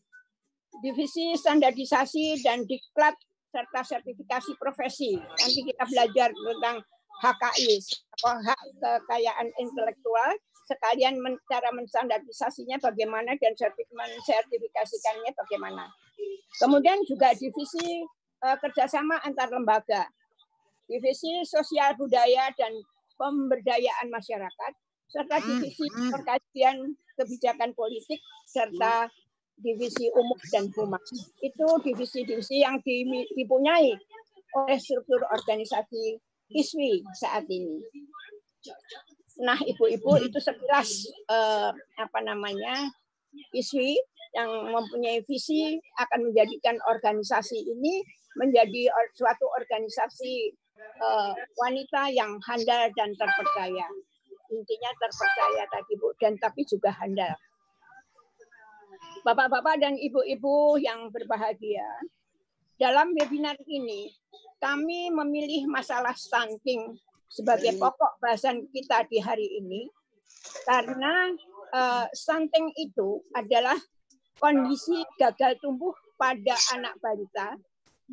divisi 0.83 1.39
standarisasi 1.39 2.43
dan 2.43 2.67
diklat 2.67 3.15
serta 3.55 3.87
sertifikasi 3.87 4.59
profesi. 4.59 5.15
Nanti 5.15 5.63
kita 5.63 5.87
belajar 5.87 6.35
tentang 6.35 6.83
HKI, 7.21 7.77
hak 8.25 8.61
kekayaan 8.81 9.49
intelektual, 9.61 10.33
sekalian 10.65 11.21
men, 11.21 11.37
cara 11.53 11.69
menstandarisasinya 11.75 12.81
bagaimana 12.81 13.37
dan 13.37 13.53
sertifikasikannya 14.25 15.31
bagaimana. 15.37 15.85
Kemudian 16.57 17.05
juga 17.05 17.37
divisi 17.37 18.05
uh, 18.41 18.57
kerjasama 18.57 19.21
antar 19.21 19.53
lembaga, 19.53 20.09
divisi 20.89 21.45
sosial 21.45 21.93
budaya 22.01 22.49
dan 22.57 22.73
pemberdayaan 23.21 24.09
masyarakat, 24.09 24.73
serta 25.13 25.37
hmm, 25.39 25.47
divisi 25.47 25.87
hmm. 25.93 26.11
pengkajian 26.17 26.77
kebijakan 27.21 27.71
politik 27.77 28.21
serta 28.49 29.13
divisi 29.61 30.09
umum 30.17 30.41
dan 30.49 30.73
humas. 30.73 31.05
Itu 31.45 31.69
divisi-divisi 31.85 32.65
yang 32.65 32.81
dipunyai 33.37 33.93
oleh 34.57 34.79
struktur 34.81 35.21
organisasi 35.29 36.17
ISWI 36.51 37.07
saat 37.15 37.47
ini. 37.47 37.81
Nah, 39.41 39.57
ibu-ibu 39.63 40.21
itu 40.21 40.37
sekilas 40.37 41.09
eh, 41.31 41.71
apa 41.97 42.19
namanya 42.21 42.91
ISWI 43.55 43.97
yang 44.35 44.51
mempunyai 44.71 45.23
visi 45.27 45.79
akan 45.99 46.31
menjadikan 46.31 46.79
organisasi 46.87 47.59
ini 47.67 48.03
menjadi 48.39 48.87
suatu 49.11 49.43
organisasi 49.59 50.55
uh, 51.03 51.35
wanita 51.59 52.15
yang 52.15 52.39
handal 52.47 52.87
dan 52.95 53.11
terpercaya. 53.19 53.87
Intinya 54.51 54.91
terpercaya 54.99 55.63
tadi 55.67 55.95
Bu 55.99 56.15
dan 56.19 56.39
tapi 56.39 56.63
juga 56.67 56.95
handal. 56.95 57.35
Bapak-bapak 59.27 59.83
dan 59.83 59.99
ibu-ibu 59.99 60.81
yang 60.81 61.11
berbahagia, 61.13 61.87
dalam 62.81 63.13
webinar 63.13 63.61
ini 63.69 64.09
kami 64.57 65.13
memilih 65.13 65.69
masalah 65.69 66.17
stunting 66.17 66.97
sebagai 67.29 67.77
pokok 67.77 68.17
bahasan 68.25 68.65
kita 68.73 69.05
di 69.05 69.21
hari 69.21 69.61
ini 69.61 69.85
karena 70.65 71.29
uh, 71.77 72.09
stunting 72.17 72.73
itu 72.81 73.21
adalah 73.37 73.77
kondisi 74.41 75.05
gagal 75.21 75.61
tumbuh 75.61 75.93
pada 76.17 76.57
anak 76.73 76.97
balita 77.05 77.53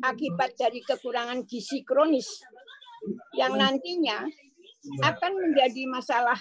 akibat 0.04 0.52
dari 0.60 0.84
kekurangan 0.84 1.48
gizi 1.48 1.80
kronis 1.80 2.44
yang 3.32 3.56
nantinya 3.56 4.28
akan 5.00 5.32
menjadi 5.48 5.88
masalah 5.88 6.36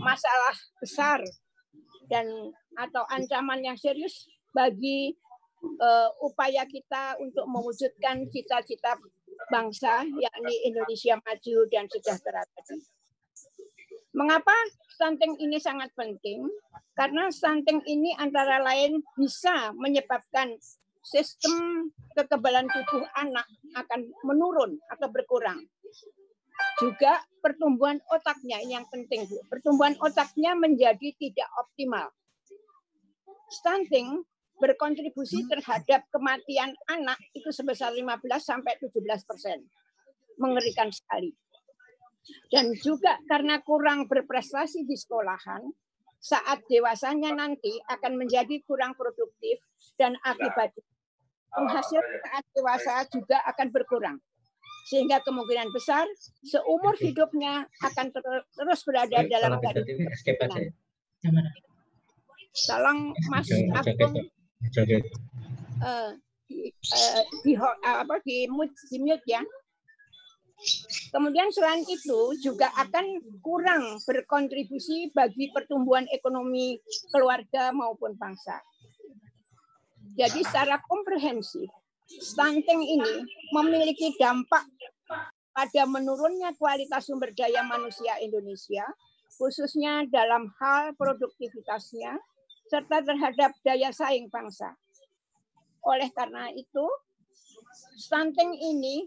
masalah 0.00 0.56
besar 0.80 1.20
dan 2.08 2.26
atau 2.74 3.04
ancaman 3.12 3.62
yang 3.62 3.78
serius 3.78 4.26
bagi 4.50 5.14
uh, 5.62 6.10
upaya 6.22 6.64
kita 6.68 7.16
untuk 7.20 7.46
mewujudkan 7.48 8.28
cita-cita 8.32 8.96
bangsa 9.48 10.04
yakni 10.04 10.54
Indonesia 10.66 11.16
maju 11.20 11.56
dan 11.70 11.84
sejahtera 11.88 12.42
tadi. 12.56 12.82
Mengapa 14.16 14.54
stunting 14.96 15.36
ini 15.44 15.60
sangat 15.60 15.92
penting? 15.92 16.48
Karena 16.96 17.28
stunting 17.28 17.84
ini 17.84 18.16
antara 18.16 18.56
lain 18.64 19.04
bisa 19.12 19.76
menyebabkan 19.76 20.56
sistem 21.04 21.92
kekebalan 22.16 22.66
tubuh 22.72 23.04
anak 23.20 23.44
akan 23.76 24.08
menurun 24.24 24.80
atau 24.88 25.12
berkurang. 25.12 25.60
Juga 26.80 27.20
pertumbuhan 27.44 28.00
otaknya 28.08 28.64
yang 28.64 28.88
penting, 28.88 29.28
Bu. 29.28 29.36
Pertumbuhan 29.52 29.94
otaknya 30.00 30.56
menjadi 30.56 31.12
tidak 31.20 31.48
optimal. 31.60 32.08
Stunting 33.52 34.24
berkontribusi 34.56 35.44
terhadap 35.48 36.08
kematian 36.08 36.72
anak 36.88 37.20
itu 37.36 37.48
sebesar 37.52 37.92
15 37.92 38.24
sampai 38.40 38.76
17 38.80 39.28
persen. 39.28 39.64
Mengerikan 40.36 40.92
sekali. 40.92 41.32
Dan 42.50 42.74
juga 42.82 43.16
karena 43.30 43.62
kurang 43.62 44.10
berprestasi 44.10 44.82
di 44.82 44.98
sekolahan, 44.98 45.62
saat 46.18 46.66
dewasanya 46.66 47.30
nanti 47.38 47.70
akan 47.86 48.18
menjadi 48.18 48.58
kurang 48.66 48.98
produktif 48.98 49.62
dan 49.94 50.18
akibatnya 50.26 50.82
penghasil 51.56 52.02
saat 52.02 52.44
dewasa 52.52 52.94
juga 53.08 53.40
akan 53.48 53.68
berkurang. 53.72 54.18
Sehingga 54.86 55.18
kemungkinan 55.24 55.74
besar 55.74 56.06
seumur 56.46 56.94
hidupnya 57.00 57.66
akan 57.82 58.06
ter 58.14 58.22
terus 58.54 58.80
berada 58.86 59.18
dalam 59.26 59.58
keadaan 59.58 59.86
Tolong 62.56 63.00
Mas 63.28 63.50
Agung 63.50 64.14
di, 66.46 66.70
uh, 66.72 67.22
di, 67.42 67.52
uh, 67.58 69.22
ya. 69.26 69.42
Kemudian 71.12 71.52
selain 71.52 71.84
itu 71.84 72.32
juga 72.40 72.72
akan 72.80 73.20
kurang 73.44 74.00
berkontribusi 74.08 75.12
bagi 75.12 75.52
pertumbuhan 75.52 76.08
ekonomi 76.08 76.80
keluarga 77.12 77.76
maupun 77.76 78.16
bangsa. 78.16 78.56
Jadi 80.16 80.40
secara 80.40 80.80
komprehensif, 80.88 81.68
stunting 82.08 82.80
ini 82.80 83.14
memiliki 83.52 84.16
dampak 84.16 84.64
pada 85.52 85.82
menurunnya 85.84 86.56
kualitas 86.56 87.04
sumber 87.04 87.36
daya 87.36 87.60
manusia 87.60 88.16
Indonesia, 88.24 88.84
khususnya 89.36 90.08
dalam 90.08 90.48
hal 90.56 90.96
produktivitasnya, 90.96 92.16
serta 92.66 93.02
terhadap 93.02 93.54
daya 93.62 93.90
saing 93.94 94.26
bangsa. 94.30 94.74
Oleh 95.86 96.10
karena 96.10 96.50
itu, 96.50 96.86
stunting 97.94 98.52
ini 98.58 99.06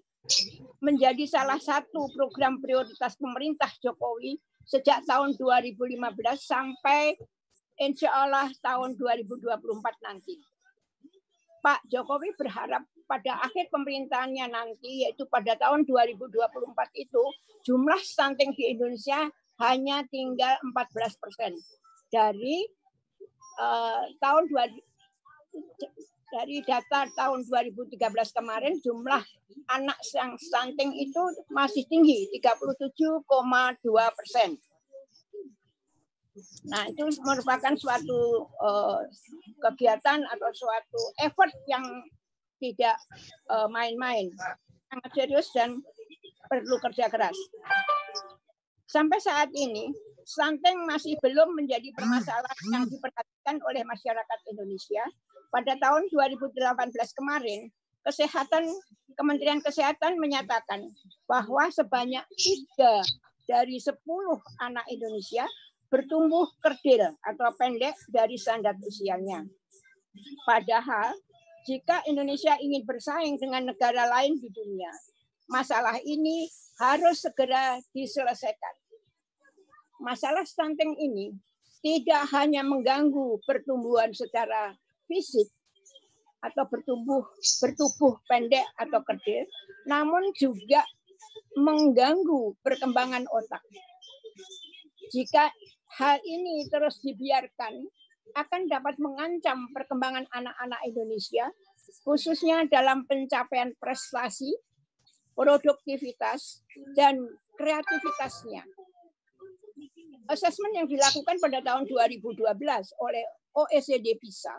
menjadi 0.80 1.26
salah 1.28 1.60
satu 1.60 2.08
program 2.16 2.60
prioritas 2.64 3.20
pemerintah 3.20 3.72
Jokowi 3.84 4.40
sejak 4.64 5.04
tahun 5.10 5.36
2015 5.36 5.98
sampai 6.40 7.18
insya 7.82 8.12
Allah 8.14 8.48
tahun 8.62 8.96
2024 8.96 10.06
nanti. 10.06 10.38
Pak 11.60 11.84
Jokowi 11.92 12.32
berharap 12.40 12.88
pada 13.04 13.44
akhir 13.44 13.68
pemerintahannya 13.74 14.48
nanti, 14.48 15.04
yaitu 15.04 15.28
pada 15.28 15.58
tahun 15.60 15.84
2024 15.84 16.32
itu, 16.96 17.24
jumlah 17.68 18.00
stunting 18.00 18.56
di 18.56 18.72
Indonesia 18.72 19.28
hanya 19.60 20.06
tinggal 20.08 20.56
14 20.64 21.20
persen. 21.20 21.52
Dari 22.08 22.64
uh, 23.60 24.08
tahun 24.24 24.48
2000, 24.48 24.80
dari 26.30 26.62
data 26.62 27.10
tahun 27.18 27.42
2013 27.46 27.98
kemarin 28.38 28.78
jumlah 28.86 29.24
anak 29.74 29.98
yang 30.14 30.38
stunting 30.38 30.94
itu 30.94 31.22
masih 31.50 31.84
tinggi 31.90 32.30
37,2 32.38 33.26
persen. 34.14 34.50
Nah 36.70 36.86
itu 36.88 37.04
merupakan 37.26 37.74
suatu 37.76 38.48
uh, 38.62 39.02
kegiatan 39.68 40.22
atau 40.30 40.50
suatu 40.54 41.02
effort 41.26 41.52
yang 41.68 41.84
tidak 42.60 43.00
eh, 43.48 43.68
main-main, 43.72 44.28
uh, 44.36 44.56
sangat 44.92 45.12
serius 45.16 45.48
dan 45.56 45.80
perlu 46.52 46.76
kerja 46.84 47.08
keras. 47.08 47.36
Sampai 48.84 49.24
saat 49.24 49.48
ini, 49.56 49.88
stunting 50.30 50.86
masih 50.86 51.18
belum 51.26 51.58
menjadi 51.58 51.90
permasalahan 51.98 52.68
yang 52.70 52.86
diperhatikan 52.86 53.58
oleh 53.66 53.82
masyarakat 53.82 54.40
Indonesia 54.54 55.02
pada 55.50 55.74
tahun 55.82 56.06
2018 56.14 57.18
kemarin, 57.18 57.74
kesehatan 58.06 58.70
Kementerian 59.18 59.60
Kesehatan 59.60 60.22
menyatakan 60.22 60.86
bahwa 61.26 61.66
sebanyak 61.74 62.22
tiga 62.38 63.02
dari 63.50 63.82
sepuluh 63.82 64.38
anak 64.62 64.86
Indonesia 64.86 65.50
bertumbuh 65.90 66.46
kerdil 66.62 67.18
atau 67.26 67.50
pendek 67.58 67.98
dari 68.14 68.38
standar 68.38 68.78
usianya. 68.86 69.42
Padahal 70.46 71.18
jika 71.66 72.06
Indonesia 72.06 72.54
ingin 72.62 72.86
bersaing 72.86 73.42
dengan 73.42 73.74
negara 73.74 74.06
lain 74.06 74.38
di 74.38 74.54
dunia, 74.54 74.94
masalah 75.50 75.98
ini 76.06 76.46
harus 76.78 77.26
segera 77.26 77.82
diselesaikan. 77.92 78.89
Masalah 80.00 80.48
stunting 80.48 80.96
ini 80.96 81.36
tidak 81.84 82.28
hanya 82.36 82.64
mengganggu 82.64 83.40
pertumbuhan 83.44 84.12
secara 84.16 84.76
fisik 85.08 85.48
atau 86.40 86.64
bertumbuh 86.72 87.28
bertubuh 87.60 88.16
pendek 88.28 88.64
atau 88.80 89.04
kerdil, 89.04 89.44
namun 89.84 90.32
juga 90.40 90.84
mengganggu 91.60 92.56
perkembangan 92.64 93.28
otak. 93.28 93.60
Jika 95.12 95.52
hal 96.00 96.24
ini 96.24 96.70
terus 96.72 97.04
dibiarkan, 97.04 97.84
akan 98.38 98.62
dapat 98.70 98.96
mengancam 99.02 99.68
perkembangan 99.74 100.30
anak-anak 100.32 100.80
Indonesia, 100.88 101.50
khususnya 102.06 102.64
dalam 102.70 103.04
pencapaian 103.04 103.74
prestasi, 103.76 104.54
produktivitas, 105.34 106.64
dan 106.94 107.20
kreativitasnya. 107.58 108.64
Asesmen 110.30 110.78
yang 110.78 110.86
dilakukan 110.86 111.42
pada 111.42 111.58
tahun 111.66 111.90
2012 111.90 112.38
oleh 113.02 113.26
OECD 113.58 114.14
PISA 114.22 114.54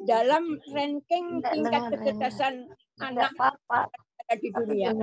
dalam 0.00 0.56
ranking 0.72 1.44
tingkat 1.44 1.82
kecerdasan 1.92 2.64
anak 2.96 3.36
di 4.40 4.48
dunia. 4.48 4.96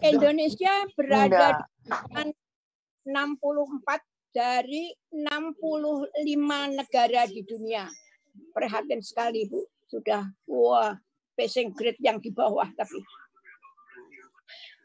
Indonesia 0.00 0.88
berada 0.96 1.60
di 1.84 2.32
64 3.04 4.32
dari 4.32 4.96
65 5.12 6.80
negara 6.80 7.22
di 7.28 7.44
dunia. 7.44 7.84
Perhatian 8.56 9.04
sekali 9.04 9.44
Bu, 9.44 9.60
sudah 9.92 10.24
wah 10.48 10.96
passing 11.36 11.74
grade 11.76 12.00
yang 12.00 12.16
di 12.16 12.32
bawah 12.32 12.68
tapi 12.78 13.00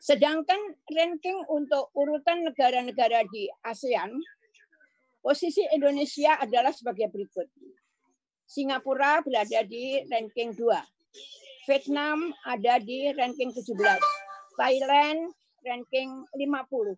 Sedangkan 0.06 0.78
ranking 0.86 1.42
untuk 1.50 1.90
urutan 1.98 2.46
negara-negara 2.46 3.26
di 3.34 3.50
ASEAN 3.66 4.14
Posisi 5.26 5.66
Indonesia 5.74 6.38
adalah 6.38 6.70
sebagai 6.70 7.10
berikut. 7.10 7.50
Singapura 8.46 9.26
berada 9.26 9.66
di 9.66 10.06
ranking 10.06 10.54
2. 10.54 10.62
Vietnam 11.66 12.30
ada 12.46 12.78
di 12.78 13.10
ranking 13.10 13.50
17. 13.50 13.74
Thailand 14.54 15.34
ranking 15.66 16.30
50. 16.38 16.94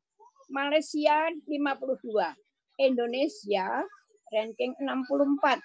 Malaysia 0.51 1.31
52. 1.47 2.83
Indonesia 2.83 3.87
ranking 4.35 4.75
64. 4.75 5.63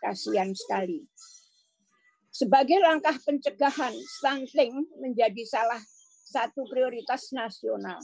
Kasihan 0.00 0.56
sekali. 0.56 1.04
Sebagai 2.32 2.80
langkah 2.80 3.20
pencegahan, 3.20 3.92
stunting 3.92 4.88
menjadi 5.04 5.44
salah 5.44 5.84
satu 6.30 6.62
prioritas 6.70 7.34
nasional. 7.34 7.98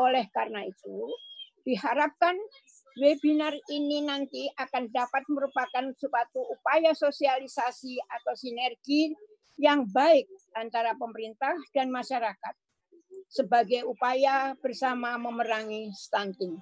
Oleh 0.00 0.24
karena 0.32 0.64
itu, 0.64 1.12
diharapkan 1.68 2.32
Webinar 2.92 3.56
ini 3.72 4.04
nanti 4.04 4.44
akan 4.52 4.92
dapat 4.92 5.24
merupakan 5.32 5.96
suatu 5.96 6.44
upaya 6.44 6.92
sosialisasi 6.92 7.96
atau 8.04 8.36
sinergi 8.36 9.16
yang 9.56 9.88
baik 9.88 10.28
antara 10.52 10.92
pemerintah 10.92 11.56
dan 11.72 11.88
masyarakat 11.88 12.54
sebagai 13.32 13.88
upaya 13.88 14.52
bersama 14.60 15.16
memerangi 15.16 15.88
stunting. 15.96 16.60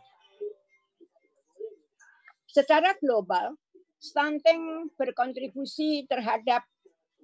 Secara 2.46 2.94
global, 3.02 3.58
stunting 3.98 4.86
berkontribusi 4.94 6.06
terhadap 6.06 6.62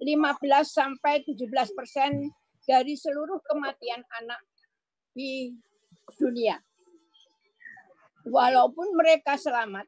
15 0.03 0.67
sampai 0.67 1.23
17 1.23 1.47
persen 1.71 2.27
dari 2.67 2.99
seluruh 2.99 3.39
kematian 3.47 4.03
anak 4.19 4.43
di 5.15 5.55
dunia 6.19 6.59
walaupun 8.29 8.93
mereka 8.93 9.39
selamat, 9.39 9.87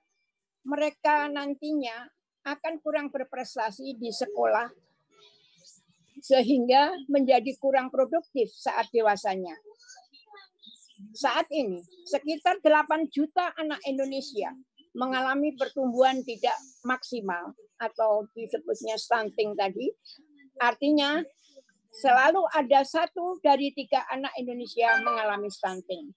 mereka 0.64 1.28
nantinya 1.28 2.08
akan 2.48 2.80
kurang 2.80 3.08
berprestasi 3.12 4.00
di 4.00 4.10
sekolah 4.10 4.72
sehingga 6.20 6.96
menjadi 7.08 7.56
kurang 7.60 7.92
produktif 7.92 8.52
saat 8.52 8.92
dewasanya. 8.92 9.56
Saat 11.16 11.48
ini, 11.56 11.80
sekitar 12.04 12.60
8 12.60 13.08
juta 13.08 13.56
anak 13.56 13.80
Indonesia 13.88 14.52
mengalami 14.92 15.56
pertumbuhan 15.56 16.20
tidak 16.28 16.56
maksimal 16.84 17.56
atau 17.80 18.28
disebutnya 18.36 19.00
stunting 19.00 19.56
tadi. 19.56 19.88
Artinya, 20.60 21.24
selalu 21.94 22.46
ada 22.54 22.86
satu 22.86 23.42
dari 23.42 23.74
tiga 23.74 24.06
anak 24.10 24.34
Indonesia 24.38 25.02
mengalami 25.02 25.50
stunting. 25.50 26.14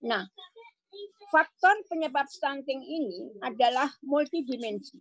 Nah, 0.00 0.24
faktor 1.28 1.76
penyebab 1.86 2.24
stunting 2.26 2.80
ini 2.80 3.36
adalah 3.44 3.92
multidimensi 4.00 4.96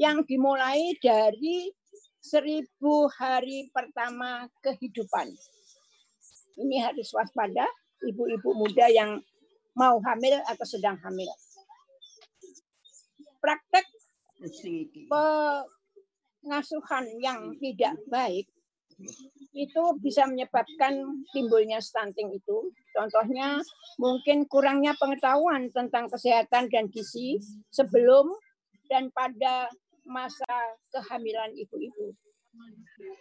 yang 0.00 0.24
dimulai 0.24 0.96
dari 1.04 1.68
seribu 2.20 3.08
hari 3.16 3.68
pertama 3.72 4.48
kehidupan. 4.64 5.28
Ini 6.60 6.76
harus 6.84 7.08
waspada 7.12 7.64
ibu-ibu 8.04 8.52
muda 8.56 8.88
yang 8.88 9.20
mau 9.76 10.00
hamil 10.04 10.40
atau 10.48 10.66
sedang 10.68 10.96
hamil. 11.04 11.28
Praktek 13.40 13.84
pengasuhan 16.40 17.06
yang 17.20 17.54
tidak 17.60 17.96
baik 18.08 18.48
itu 19.56 19.82
bisa 20.04 20.28
menyebabkan 20.28 21.24
timbulnya 21.32 21.80
stunting 21.80 22.36
itu. 22.36 22.68
Contohnya 22.92 23.64
mungkin 23.96 24.44
kurangnya 24.44 24.92
pengetahuan 25.00 25.72
tentang 25.72 26.06
kesehatan 26.12 26.68
dan 26.68 26.86
gizi 26.92 27.40
sebelum 27.72 28.28
dan 28.92 29.08
pada 29.14 29.72
masa 30.04 30.76
kehamilan 30.92 31.54
ibu-ibu. 31.56 32.12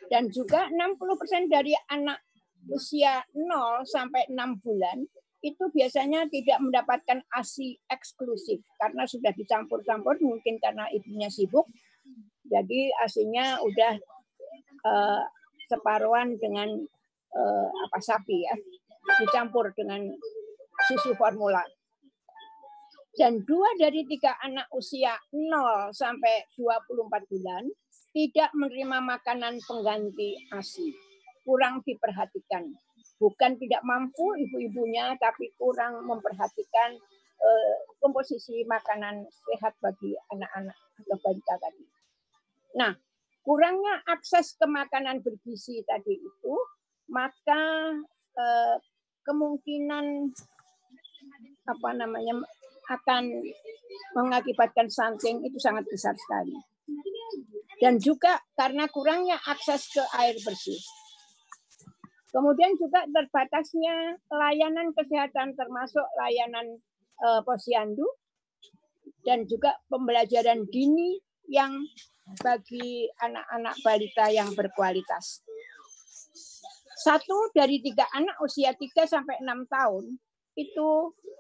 Dan 0.10 0.28
juga 0.34 0.68
60% 0.68 1.48
dari 1.48 1.72
anak 1.88 2.20
usia 2.68 3.24
0 3.32 3.86
sampai 3.88 4.28
6 4.28 4.64
bulan 4.66 5.06
itu 5.40 5.72
biasanya 5.72 6.28
tidak 6.28 6.60
mendapatkan 6.60 7.24
ASI 7.32 7.80
eksklusif 7.88 8.60
karena 8.76 9.08
sudah 9.08 9.32
dicampur-campur 9.32 10.20
mungkin 10.20 10.60
karena 10.60 10.92
ibunya 10.92 11.32
sibuk. 11.32 11.70
Jadi 12.50 12.90
ASINya 13.06 13.62
udah 13.62 13.94
uh, 14.84 15.22
separuhan 15.70 16.36
dengan 16.42 16.70
uh, 17.34 17.70
apa 17.86 18.00
sapi 18.02 18.44
ya, 18.44 18.56
dicampur 19.22 19.70
dengan 19.78 20.10
susu 20.90 21.14
formula. 21.14 21.62
Dan 23.14 23.44
dua 23.44 23.76
dari 23.76 24.06
tiga 24.08 24.38
anak 24.42 24.72
usia 24.72 25.12
0 25.34 25.92
sampai 25.92 26.48
24 26.56 27.30
bulan 27.30 27.64
tidak 28.16 28.50
menerima 28.56 28.98
makanan 29.04 29.60
pengganti 29.66 30.40
ASI. 30.56 30.96
Kurang 31.44 31.84
diperhatikan 31.84 32.70
bukan 33.20 33.60
tidak 33.60 33.84
mampu 33.84 34.34
ibu-ibunya, 34.40 35.14
tapi 35.20 35.52
kurang 35.60 36.08
memperhatikan 36.08 36.96
uh, 37.38 37.76
komposisi 38.00 38.64
makanan 38.64 39.28
sehat 39.28 39.76
bagi 39.84 40.16
anak-anak 40.32 40.76
atau 41.04 41.18
balita 41.20 41.56
tadi. 41.60 41.99
Nah, 42.78 42.94
kurangnya 43.42 44.06
akses 44.06 44.54
ke 44.60 44.66
makanan 44.70 45.26
bergizi 45.26 45.82
tadi 45.88 46.20
itu, 46.22 46.56
maka 47.10 47.94
uh, 48.38 48.76
kemungkinan 49.26 50.30
apa 51.70 51.90
namanya 51.94 52.42
akan 52.90 53.46
mengakibatkan 54.18 54.90
stunting 54.90 55.46
itu 55.46 55.58
sangat 55.62 55.86
besar 55.90 56.14
sekali. 56.18 56.58
Dan 57.80 58.02
juga 58.02 58.42
karena 58.58 58.90
kurangnya 58.90 59.38
akses 59.40 59.94
ke 59.94 60.04
air 60.20 60.36
bersih. 60.42 60.82
Kemudian 62.30 62.78
juga 62.78 63.10
terbatasnya 63.10 64.22
layanan 64.30 64.94
kesehatan 64.94 65.58
termasuk 65.58 66.06
layanan 66.14 66.78
uh, 67.26 67.42
posyandu 67.42 68.06
dan 69.26 69.50
juga 69.50 69.74
pembelajaran 69.90 70.70
dini 70.70 71.18
yang 71.50 71.74
bagi 72.38 73.10
anak-anak 73.18 73.76
balita 73.82 74.26
yang 74.30 74.54
berkualitas. 74.54 75.42
Satu 77.00 77.50
dari 77.56 77.80
tiga 77.80 78.06
anak 78.12 78.38
usia 78.44 78.76
3 78.76 79.08
sampai 79.08 79.40
6 79.40 79.72
tahun 79.72 80.04
itu 80.60 80.90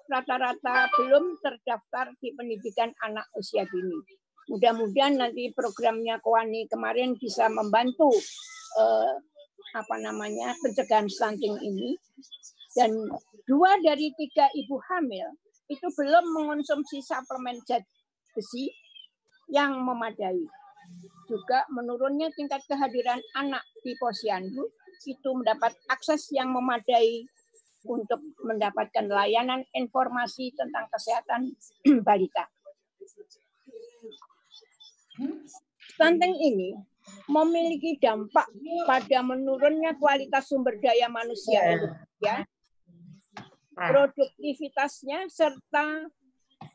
rata-rata 0.08 0.88
belum 0.95 1.38
terdaftar 1.43 2.15
di 2.23 2.32
pendidikan 2.34 2.89
anak 3.04 3.28
usia 3.36 3.67
dini. 3.67 3.99
Mudah-mudahan 4.49 5.19
nanti 5.19 5.54
programnya 5.54 6.17
Kowani 6.23 6.65
kemarin 6.65 7.13
bisa 7.19 7.52
membantu 7.52 8.10
uh, 8.80 9.13
apa 9.78 9.95
namanya 10.02 10.58
pencegahan 10.63 11.06
stunting 11.06 11.54
ini 11.62 11.93
dan 12.73 12.89
dua 13.45 13.78
dari 13.86 14.10
tiga 14.17 14.49
ibu 14.58 14.82
hamil 14.89 15.30
itu 15.69 15.86
belum 15.93 16.25
mengonsumsi 16.34 17.06
suplemen 17.06 17.62
zat 17.69 17.86
besi 18.34 18.73
yang 19.54 19.78
memadai. 19.86 20.41
Juga 21.30 21.65
menurunnya 21.69 22.34
tingkat 22.34 22.65
kehadiran 22.65 23.21
anak 23.38 23.62
di 23.86 23.93
posyandu 24.02 24.65
itu 25.06 25.30
mendapat 25.32 25.78
akses 25.88 26.34
yang 26.34 26.49
memadai 26.52 27.30
untuk 27.88 28.19
mendapatkan 28.43 29.08
layanan 29.08 29.63
informasi 29.71 30.52
tentang 30.58 30.89
kesehatan 30.91 31.54
balita. 32.08 32.49
Stunting 35.95 36.36
ini 36.39 36.75
memiliki 37.30 37.99
dampak 37.99 38.47
pada 38.88 39.19
menurunnya 39.21 39.95
kualitas 39.97 40.49
sumber 40.49 40.80
daya 40.80 41.08
manusia 41.12 41.75
Indonesia, 41.75 42.36
produktivitasnya 43.75 45.28
serta 45.32 46.08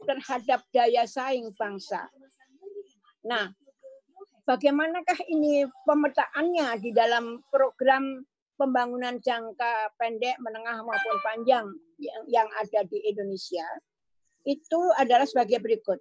terhadap 0.04 0.60
daya 0.72 1.04
saing 1.04 1.52
bangsa. 1.56 2.08
Nah, 3.24 3.52
bagaimanakah 4.44 5.18
ini 5.28 5.64
pemetaannya 5.88 6.80
di 6.80 6.90
dalam 6.92 7.40
program 7.48 8.24
pembangunan 8.54 9.18
jangka 9.18 9.96
pendek, 9.98 10.38
menengah 10.38 10.84
maupun 10.84 11.16
panjang 11.24 11.66
yang, 11.98 12.22
yang 12.28 12.48
ada 12.60 12.84
di 12.86 13.02
Indonesia? 13.08 13.64
Itu 14.44 14.92
adalah 15.00 15.24
sebagai 15.24 15.58
berikut. 15.58 15.98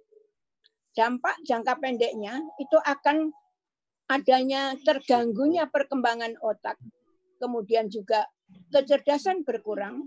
Dampak 0.94 1.42
jangka 1.42 1.80
pendeknya 1.82 2.38
itu 2.60 2.78
akan 2.78 3.32
adanya 4.06 4.76
terganggunya 4.84 5.66
perkembangan 5.66 6.36
otak, 6.44 6.76
kemudian 7.40 7.88
juga 7.88 8.28
kecerdasan 8.70 9.42
berkurang, 9.42 10.06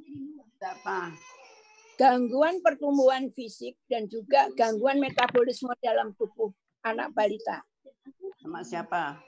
gangguan 1.97 2.61
pertumbuhan 2.61 3.33
fisik, 3.33 3.75
dan 3.89 4.05
juga 4.05 4.47
gangguan 4.53 5.01
metabolisme 5.01 5.73
dalam 5.81 6.13
tubuh 6.13 6.53
anak 6.85 7.11
balita. 7.11 7.65
Sama 8.47 8.63
siapa? 8.63 9.19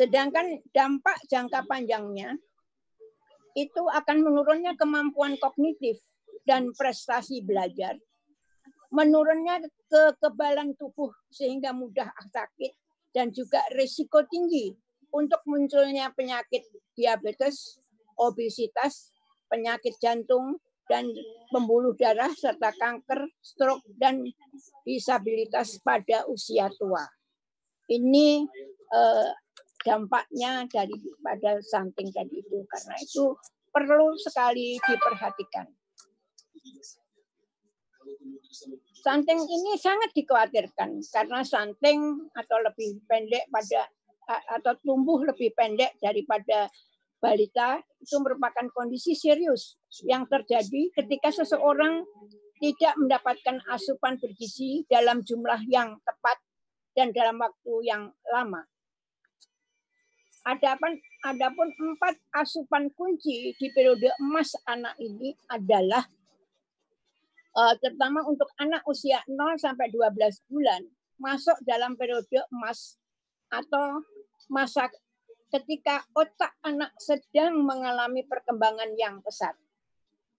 Sedangkan 0.00 0.56
dampak 0.72 1.20
jangka 1.28 1.68
panjangnya 1.68 2.32
itu 3.52 3.82
akan 3.92 4.24
menurunnya 4.24 4.72
kemampuan 4.72 5.36
kognitif 5.36 6.00
dan 6.48 6.72
prestasi 6.72 7.44
belajar, 7.44 8.00
menurunnya 8.88 9.68
kekebalan 9.92 10.72
tubuh 10.80 11.12
sehingga 11.28 11.76
mudah 11.76 12.08
sakit, 12.32 12.72
dan 13.12 13.28
juga 13.36 13.60
risiko 13.76 14.24
tinggi 14.24 14.72
untuk 15.12 15.44
munculnya 15.44 16.08
penyakit 16.16 16.64
diabetes, 16.96 17.76
obesitas, 18.16 19.12
penyakit 19.52 19.92
jantung, 20.00 20.56
dan 20.88 21.04
pembuluh 21.52 21.92
darah 22.00 22.32
serta 22.32 22.72
kanker, 22.80 23.28
stroke, 23.44 23.84
dan 24.00 24.24
disabilitas 24.88 25.76
pada 25.84 26.24
usia 26.32 26.72
tua. 26.80 27.04
Ini 27.88 28.44
eh, 28.92 29.30
dampaknya 29.84 30.68
daripada 30.68 31.60
stunting 31.64 32.12
tadi 32.12 32.44
itu. 32.44 32.58
Karena 32.68 32.94
itu 33.00 33.24
perlu 33.72 34.16
sekali 34.20 34.76
diperhatikan. 34.84 35.66
Stunting 38.98 39.40
ini 39.40 39.78
sangat 39.78 40.10
dikhawatirkan 40.12 41.00
karena 41.14 41.40
stunting 41.46 42.28
atau 42.34 42.58
lebih 42.60 42.98
pendek 43.06 43.46
pada 43.48 43.86
atau 44.28 44.76
tumbuh 44.84 45.24
lebih 45.24 45.56
pendek 45.56 45.96
daripada 46.02 46.68
balita 47.18 47.80
itu 47.98 48.16
merupakan 48.20 48.66
kondisi 48.76 49.16
serius 49.16 49.80
yang 50.04 50.28
terjadi 50.28 50.92
ketika 50.94 51.32
seseorang 51.32 52.04
tidak 52.58 52.94
mendapatkan 52.98 53.62
asupan 53.70 54.18
bergizi 54.18 54.84
dalam 54.90 55.22
jumlah 55.22 55.62
yang 55.70 55.98
tepat 56.02 56.36
dan 56.98 57.14
dalam 57.14 57.38
waktu 57.38 57.72
yang 57.86 58.10
lama. 58.34 58.66
Adapun, 60.42 60.98
adapun 61.22 61.70
empat 61.70 62.18
asupan 62.34 62.90
kunci 62.98 63.54
di 63.54 63.66
periode 63.70 64.10
emas 64.18 64.58
anak 64.66 64.98
ini 64.98 65.38
adalah 65.46 66.02
uh, 67.54 67.74
terutama 67.78 68.26
untuk 68.26 68.50
anak 68.58 68.82
usia 68.90 69.22
0 69.30 69.38
sampai 69.62 69.86
12 69.94 70.50
bulan 70.50 70.82
masuk 71.22 71.54
dalam 71.62 71.94
periode 71.94 72.42
emas 72.50 72.98
atau 73.54 74.02
masa 74.50 74.90
ketika 75.54 76.02
otak 76.18 76.50
anak 76.66 76.90
sedang 76.98 77.62
mengalami 77.62 78.26
perkembangan 78.26 78.90
yang 78.98 79.22
pesat. 79.22 79.54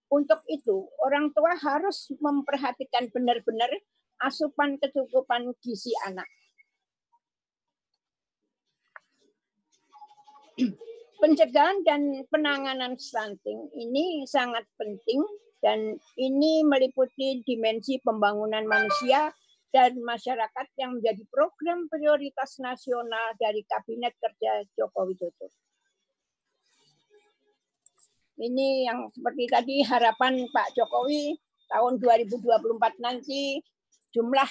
Untuk 0.09 0.41
itu, 0.49 0.89
orang 1.05 1.29
tua 1.37 1.53
harus 1.53 2.09
memperhatikan 2.17 3.13
benar-benar 3.13 3.69
asupan 4.25 4.81
kecukupan 4.81 5.53
gizi 5.61 5.93
anak. 6.09 6.25
Pencegahan 11.21 11.83
dan 11.83 12.23
penanganan 12.31 12.95
stunting 12.95 13.67
ini 13.75 14.23
sangat 14.23 14.63
penting 14.79 15.19
dan 15.59 15.99
ini 16.15 16.63
meliputi 16.63 17.43
dimensi 17.43 17.99
pembangunan 17.99 18.63
manusia 18.63 19.31
dan 19.69 19.99
masyarakat 20.01 20.67
yang 20.79 20.97
menjadi 20.97 21.21
program 21.29 21.85
prioritas 21.91 22.57
nasional 22.63 23.35
dari 23.37 23.61
Kabinet 23.67 24.15
Kerja 24.17 24.65
Joko 24.73 25.11
Widodo. 25.11 25.47
Ini 28.39 28.87
yang 28.87 29.11
seperti 29.11 29.51
tadi 29.51 29.75
harapan 29.83 30.47
Pak 30.47 30.71
Jokowi 30.71 31.35
tahun 31.67 31.99
2024 31.99 33.03
nanti 33.03 33.59
jumlah 34.15 34.47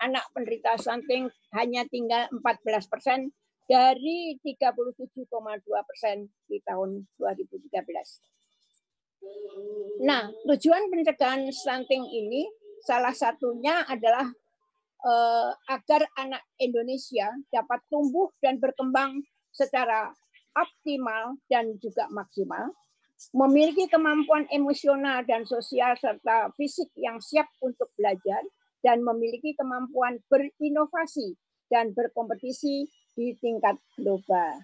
anak 0.00 0.24
penderita 0.32 0.80
stunting 0.80 1.28
hanya 1.52 1.84
tinggal 1.92 2.32
14 2.32 2.88
persen 2.88 3.28
dari 3.66 4.38
37,2 4.40 5.66
persen 5.82 6.30
di 6.46 6.62
tahun 6.62 7.02
2013. 7.18 7.66
Nah, 10.06 10.30
tujuan 10.46 10.86
pencegahan 10.86 11.50
stunting 11.50 12.06
ini 12.06 12.46
salah 12.86 13.10
satunya 13.10 13.82
adalah 13.90 14.30
uh, 15.02 15.50
agar 15.66 16.06
anak 16.14 16.46
Indonesia 16.62 17.26
dapat 17.50 17.82
tumbuh 17.90 18.30
dan 18.38 18.62
berkembang 18.62 19.18
secara 19.50 20.14
optimal 20.56 21.36
dan 21.50 21.74
juga 21.82 22.06
maksimal, 22.08 22.70
memiliki 23.32 23.88
kemampuan 23.88 24.46
emosional 24.52 25.24
dan 25.24 25.44
sosial 25.44 25.96
serta 25.98 26.52
fisik 26.56 26.88
yang 26.96 27.20
siap 27.20 27.48
untuk 27.60 27.90
belajar, 27.96 28.40
dan 28.84 29.02
memiliki 29.02 29.56
kemampuan 29.56 30.20
berinovasi 30.30 31.34
dan 31.66 31.90
berkompetisi 31.90 32.86
di 33.16 33.32
tingkat 33.40 33.80
global. 33.96 34.60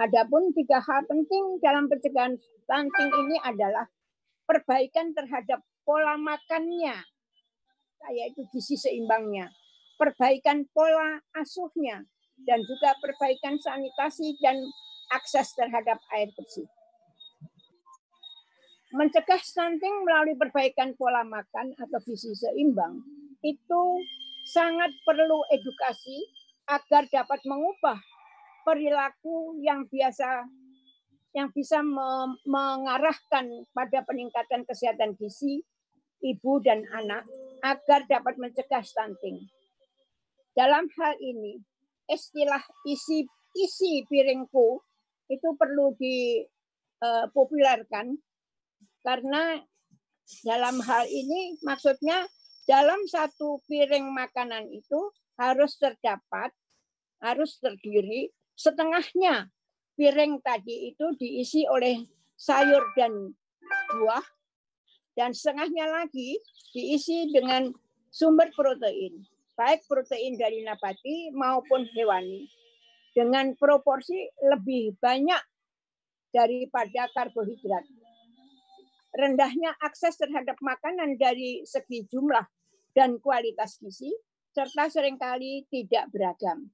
Adapun 0.00 0.52
tiga 0.56 0.80
hal 0.80 1.04
penting 1.04 1.60
dalam 1.60 1.88
pencegahan 1.88 2.36
stunting 2.36 3.10
ini 3.12 3.36
adalah 3.44 3.88
perbaikan 4.48 5.12
terhadap 5.12 5.60
pola 5.84 6.16
makannya, 6.16 6.96
yaitu 8.12 8.44
gizi 8.52 8.76
seimbangnya, 8.76 9.52
perbaikan 10.00 10.64
pola 10.72 11.20
asuhnya, 11.36 12.04
dan 12.44 12.60
juga 12.64 12.92
perbaikan 13.00 13.56
sanitasi 13.56 14.36
dan 14.40 14.56
akses 15.12 15.52
terhadap 15.56 15.96
air 16.12 16.28
bersih. 16.36 16.68
Mencegah 18.96 19.40
stunting 19.40 20.04
melalui 20.04 20.36
perbaikan 20.36 20.96
pola 20.96 21.24
makan 21.24 21.72
atau 21.76 21.98
gizi 22.04 22.32
seimbang 22.36 23.00
itu 23.44 23.82
sangat 24.46 24.94
perlu 25.02 25.42
edukasi 25.50 26.22
agar 26.66 27.06
dapat 27.10 27.40
mengubah 27.46 27.98
perilaku 28.66 29.62
yang 29.62 29.86
biasa 29.86 30.46
yang 31.36 31.52
bisa 31.52 31.84
mengarahkan 32.48 33.68
pada 33.76 34.00
peningkatan 34.08 34.64
kesehatan 34.64 35.12
gizi 35.20 35.60
ibu 36.24 36.64
dan 36.64 36.80
anak 36.96 37.28
agar 37.60 38.08
dapat 38.08 38.40
mencegah 38.40 38.80
stunting. 38.80 39.44
Dalam 40.56 40.88
hal 40.96 41.12
ini, 41.20 41.60
istilah 42.08 42.64
isi 42.88 43.28
isi 43.52 44.08
piringku 44.08 44.80
itu 45.28 45.48
perlu 45.60 45.92
dipopulerkan 46.00 48.16
eh, 48.16 48.20
karena 49.04 49.60
dalam 50.42 50.82
hal 50.82 51.06
ini 51.06 51.54
maksudnya 51.62 52.26
dalam 52.66 52.98
satu 53.06 53.62
piring 53.68 54.10
makanan 54.10 54.66
itu 54.72 55.12
harus 55.36 55.76
terdapat, 55.76 56.52
harus 57.20 57.56
terdiri 57.60 58.32
setengahnya. 58.56 59.48
Piring 59.96 60.44
tadi 60.44 60.92
itu 60.92 61.16
diisi 61.16 61.64
oleh 61.64 62.04
sayur 62.36 62.84
dan 62.92 63.32
buah, 63.96 64.26
dan 65.16 65.32
setengahnya 65.32 65.88
lagi 65.88 66.36
diisi 66.76 67.32
dengan 67.32 67.72
sumber 68.12 68.52
protein, 68.52 69.24
baik 69.56 69.80
protein 69.88 70.36
dari 70.36 70.60
nabati 70.60 71.32
maupun 71.32 71.88
hewani, 71.96 72.44
dengan 73.16 73.56
proporsi 73.56 74.28
lebih 74.52 75.00
banyak 75.00 75.40
daripada 76.28 77.08
karbohidrat. 77.16 77.88
Rendahnya 79.16 79.72
akses 79.80 80.20
terhadap 80.20 80.60
makanan 80.60 81.16
dari 81.16 81.64
segi 81.64 82.04
jumlah 82.12 82.44
dan 82.92 83.16
kualitas 83.16 83.80
gizi, 83.80 84.12
serta 84.56 84.88
sering 84.88 85.20
kali 85.20 85.68
tidak 85.68 86.08
beragam. 86.08 86.72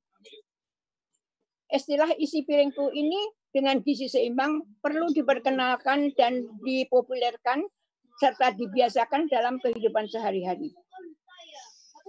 Istilah 1.67 2.15
isi 2.15 2.47
piringku 2.47 2.95
ini 2.95 3.19
dengan 3.51 3.83
gizi 3.83 4.07
seimbang 4.07 4.63
perlu 4.79 5.11
diperkenalkan 5.11 6.15
dan 6.15 6.47
dipopulerkan 6.63 7.67
serta 8.23 8.55
dibiasakan 8.55 9.27
dalam 9.27 9.59
kehidupan 9.59 10.07
sehari-hari. 10.07 10.71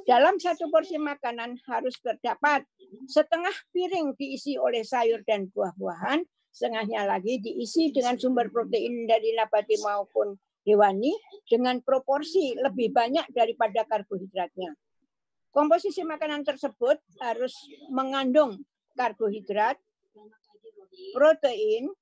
Dalam 0.05 0.37
satu 0.37 0.69
porsi 0.69 0.99
makanan 1.01 1.57
harus 1.65 1.95
terdapat 2.03 2.67
setengah 3.09 3.55
piring 3.73 4.13
diisi 4.13 4.59
oleh 4.59 4.83
sayur 4.83 5.25
dan 5.25 5.49
buah-buahan, 5.49 6.21
setengahnya 6.53 7.07
lagi 7.07 7.39
diisi 7.39 7.89
dengan 7.89 8.19
sumber 8.19 8.51
protein 8.53 9.09
dari 9.09 9.33
nabati 9.33 9.79
maupun 9.81 10.37
hewani 10.67 11.15
dengan 11.47 11.79
proporsi 11.81 12.51
lebih 12.59 12.91
banyak 12.91 13.25
daripada 13.31 13.87
karbohidratnya. 13.87 14.75
Komposisi 15.53 16.01
makanan 16.01 16.41
tersebut 16.41 16.97
harus 17.21 17.53
mengandung 17.93 18.65
karbohidrat, 18.97 19.77
protein, 21.13 21.93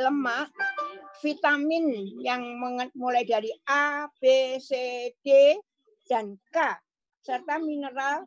lemak, 0.00 0.48
vitamin 1.20 2.08
yang 2.24 2.40
mulai 2.96 3.28
dari 3.28 3.52
A, 3.68 4.08
B, 4.16 4.56
C, 4.56 4.72
D, 5.20 5.60
dan 6.08 6.40
K, 6.48 6.56
serta 7.20 7.60
mineral 7.60 8.24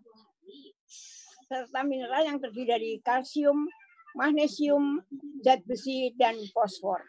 serta 1.49 1.81
mineral 1.85 2.21
yang 2.25 2.37
terdiri 2.37 2.65
dari 2.65 2.91
kalsium, 3.01 3.69
magnesium, 4.17 5.01
zat 5.41 5.61
besi, 5.65 6.13
dan 6.17 6.37
fosfor. 6.53 7.01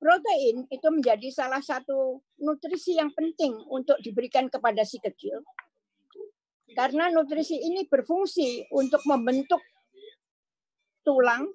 Protein 0.00 0.64
itu 0.72 0.88
menjadi 0.88 1.28
salah 1.28 1.60
satu 1.60 2.24
nutrisi 2.40 2.96
yang 2.96 3.12
penting 3.12 3.52
untuk 3.68 4.00
diberikan 4.00 4.48
kepada 4.48 4.80
si 4.80 4.96
kecil. 4.96 5.44
Karena 6.72 7.12
nutrisi 7.12 7.60
ini 7.60 7.84
berfungsi 7.84 8.72
untuk 8.72 9.04
membentuk 9.04 9.60
tulang, 11.04 11.52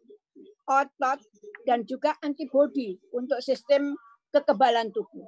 otot, 0.70 1.20
dan 1.66 1.90
juga 1.90 2.14
antibodi 2.22 3.02
untuk 3.18 3.42
sistem 3.42 3.98
kekebalan 4.30 4.94
tubuh. 4.94 5.26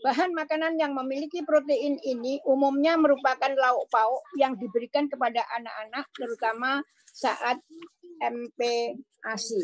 Bahan 0.00 0.32
makanan 0.32 0.80
yang 0.80 0.96
memiliki 0.96 1.44
protein 1.44 2.00
ini 2.00 2.40
umumnya 2.48 2.96
merupakan 2.96 3.52
lauk 3.52 3.88
pauk 3.92 4.24
yang 4.40 4.56
diberikan 4.56 5.04
kepada 5.06 5.44
anak-anak 5.52 6.08
terutama 6.16 6.80
saat 7.12 7.60
MPASI. 8.18 9.62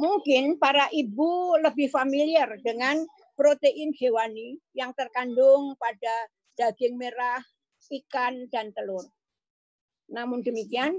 Mungkin 0.00 0.56
para 0.56 0.88
ibu 0.88 1.60
lebih 1.60 1.92
familiar 1.92 2.48
dengan 2.64 3.04
protein 3.36 3.92
hewani 3.92 4.56
yang 4.72 4.96
terkandung 4.96 5.76
pada 5.76 6.14
daging 6.56 6.96
merah, 6.96 7.44
ikan, 7.92 8.48
dan 8.48 8.72
telur. 8.72 9.04
Namun 10.08 10.40
demikian, 10.40 10.96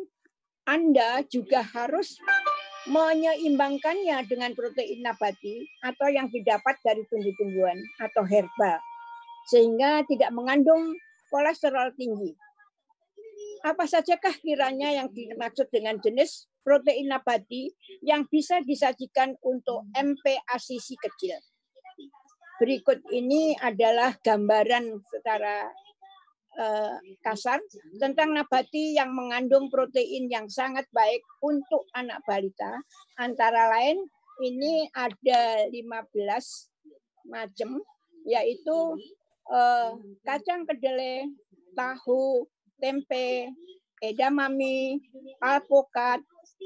Anda 0.70 1.26
juga 1.26 1.66
harus 1.66 2.22
menyeimbangkannya 2.86 4.26
dengan 4.30 4.54
protein 4.54 5.02
nabati 5.02 5.66
atau 5.82 6.08
yang 6.10 6.30
didapat 6.30 6.78
dari 6.86 7.02
tumbuh-tumbuhan 7.10 7.78
atau 8.02 8.22
herbal 8.26 8.78
sehingga 9.50 10.06
tidak 10.06 10.30
mengandung 10.34 10.94
kolesterol 11.34 11.94
tinggi. 11.98 12.38
Apa 13.62 13.86
sajakah 13.86 14.34
kiranya 14.41 14.89
yang 14.89 15.08
dimaksud 15.13 15.69
dengan 15.69 16.02
jenis 16.02 16.50
protein 16.65 17.13
nabati 17.13 17.69
yang 18.02 18.26
bisa 18.26 18.58
disajikan 18.65 19.38
untuk 19.45 19.86
MPAC 19.93 20.82
si 20.82 20.97
kecil? 20.97 21.38
Berikut 22.58 23.02
ini 23.13 23.54
adalah 23.58 24.17
gambaran 24.21 25.02
secara 25.10 25.69
uh, 26.58 26.97
kasar 27.21 27.62
tentang 28.02 28.34
nabati 28.34 28.97
yang 28.97 29.13
mengandung 29.13 29.69
protein 29.69 30.26
yang 30.30 30.50
sangat 30.50 30.86
baik 30.89 31.21
untuk 31.41 31.86
anak 31.93 32.21
balita. 32.26 32.82
Antara 33.21 33.69
lain 33.78 34.02
ini 34.41 34.89
ada 34.93 35.69
15 35.69 37.30
macam 37.30 37.78
yaitu 38.26 38.78
uh, 39.50 39.97
kacang 40.26 40.65
kedelai, 40.65 41.30
tahu, 41.74 42.45
tempe, 42.82 43.54
edamame, 44.02 44.98
alpukat, 45.39 46.20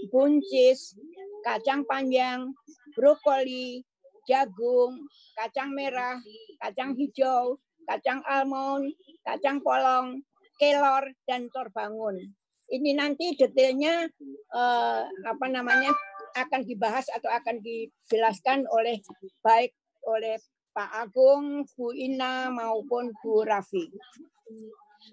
buncis, 0.10 0.96
kacang 1.44 1.84
panjang, 1.84 2.56
brokoli, 2.96 3.84
jagung, 4.26 5.04
kacang 5.36 5.76
merah, 5.76 6.18
kacang 6.64 6.96
hijau, 6.96 7.60
kacang 7.86 8.24
almond, 8.26 8.96
kacang 9.28 9.62
polong, 9.62 10.24
kelor, 10.58 11.06
dan 11.28 11.52
torbangun. 11.52 12.18
Ini 12.66 12.98
nanti 12.98 13.38
detailnya 13.38 14.10
eh, 14.56 15.02
apa 15.06 15.46
namanya 15.52 15.94
akan 16.36 16.66
dibahas 16.66 17.06
atau 17.14 17.30
akan 17.30 17.62
dijelaskan 17.62 18.66
oleh 18.74 19.00
baik 19.46 19.72
oleh 20.10 20.36
Pak 20.76 21.08
Agung, 21.08 21.64
Bu 21.72 21.96
Ina 21.96 22.52
maupun 22.52 23.16
Bu 23.24 23.48
Rafi. 23.48 23.88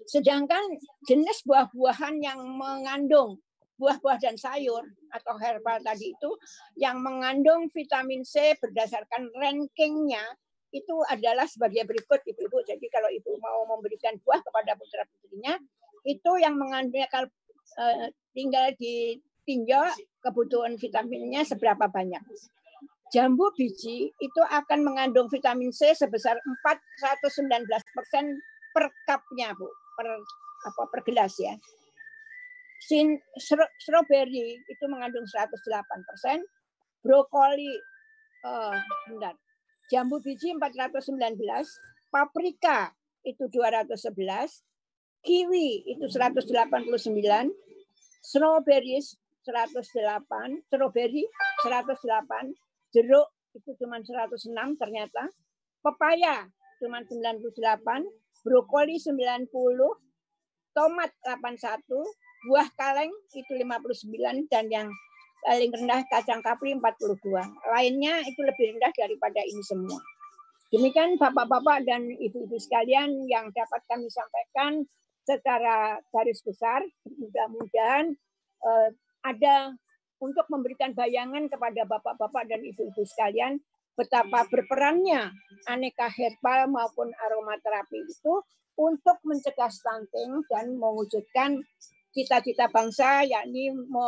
Sedangkan 0.09 0.61
jenis 1.05 1.43
buah-buahan 1.45 2.21
yang 2.23 2.39
mengandung 2.43 3.39
buah-buah 3.77 4.21
dan 4.21 4.37
sayur 4.37 4.85
atau 5.09 5.35
herbal 5.41 5.81
tadi 5.81 6.13
itu 6.13 6.31
yang 6.77 7.01
mengandung 7.01 7.67
vitamin 7.73 8.21
C 8.21 8.53
berdasarkan 8.61 9.33
rankingnya 9.33 10.23
itu 10.73 10.95
adalah 11.09 11.45
sebagai 11.45 11.85
berikut 11.85 12.21
ibu-ibu. 12.25 12.65
Jadi 12.65 12.85
kalau 12.89 13.09
ibu 13.13 13.37
mau 13.37 13.61
memberikan 13.77 14.17
buah 14.25 14.41
kepada 14.41 14.73
putra 14.73 15.05
putrinya, 15.05 15.53
itu 16.01 16.31
yang 16.41 16.57
mengandung 16.57 17.05
kalau 17.13 17.29
uh, 17.77 18.09
tinggal 18.33 18.73
ditinjau 18.81 19.85
kebutuhan 20.25 20.73
vitaminnya 20.81 21.45
seberapa 21.45 21.85
banyak. 21.85 22.21
Jambu 23.13 23.53
biji 23.53 24.09
itu 24.09 24.41
akan 24.41 24.81
mengandung 24.81 25.29
vitamin 25.29 25.69
C 25.69 25.93
sebesar 25.93 26.33
419% 26.65 27.69
per 28.73 28.89
cupnya, 29.05 29.53
Bu, 29.53 29.69
per 29.95 30.07
apa 30.63 30.83
per 30.89 31.01
gelas 31.05 31.37
ya. 31.39 31.55
Sin, 32.83 33.15
strawberry 33.79 34.59
itu 34.59 34.83
mengandung 34.91 35.23
108 35.23 35.55
persen, 36.03 36.43
brokoli, 36.99 37.71
uh, 38.43 38.75
bentar, 39.07 39.39
jambu 39.87 40.19
biji 40.19 40.51
419, 40.59 41.39
paprika 42.11 42.91
itu 43.23 43.47
211, 43.47 44.67
kiwi 45.23 45.87
itu 45.95 46.05
189, 46.11 46.43
strawberries 48.19 49.15
108, 49.47 50.67
strawberry 50.67 51.23
108, 51.63 52.51
jeruk 52.91 53.27
itu 53.55 53.69
cuma 53.79 54.03
106 54.03 54.51
ternyata, 54.75 55.23
pepaya 55.79 56.51
cuma 56.83 56.99
98, 56.99 57.47
brokoli 58.43 58.99
90, 58.99 59.47
tomat 60.75 61.11
81, 61.23 61.79
buah 62.43 62.67
kaleng 62.75 63.11
itu 63.31 63.51
59 63.55 64.51
dan 64.51 64.67
yang 64.67 64.87
paling 65.43 65.71
rendah 65.71 66.03
kacang 66.11 66.43
kapri 66.43 66.75
42. 66.75 67.19
Lainnya 67.71 68.23
itu 68.27 68.39
lebih 68.43 68.75
rendah 68.75 68.91
daripada 68.95 69.39
ini 69.43 69.63
semua. 69.63 69.99
Demikian 70.73 71.21
Bapak-bapak 71.21 71.85
dan 71.85 72.09
Ibu-ibu 72.09 72.57
sekalian 72.57 73.29
yang 73.29 73.53
dapat 73.53 73.81
kami 73.85 74.09
sampaikan 74.09 74.81
secara 75.21 76.01
garis 76.09 76.41
besar. 76.41 76.81
Mudah-mudahan 77.05 78.11
eh, 78.63 78.89
ada 79.21 79.75
untuk 80.17 80.47
memberikan 80.49 80.95
bayangan 80.95 81.45
kepada 81.51 81.85
Bapak-bapak 81.85 82.49
dan 82.49 82.63
Ibu-ibu 82.63 83.03
sekalian 83.05 83.61
betapa 83.93 84.45
berperannya 84.49 85.29
aneka 85.69 86.09
herbal 86.09 86.69
maupun 86.69 87.13
aromaterapi 87.13 87.99
itu 88.09 88.33
untuk 88.73 89.17
mencegah 89.21 89.69
stunting 89.69 90.41
dan 90.49 90.73
mewujudkan 90.77 91.61
cita-cita 92.13 92.69
bangsa 92.69 93.25
yakni 93.25 93.69
me, 93.69 94.07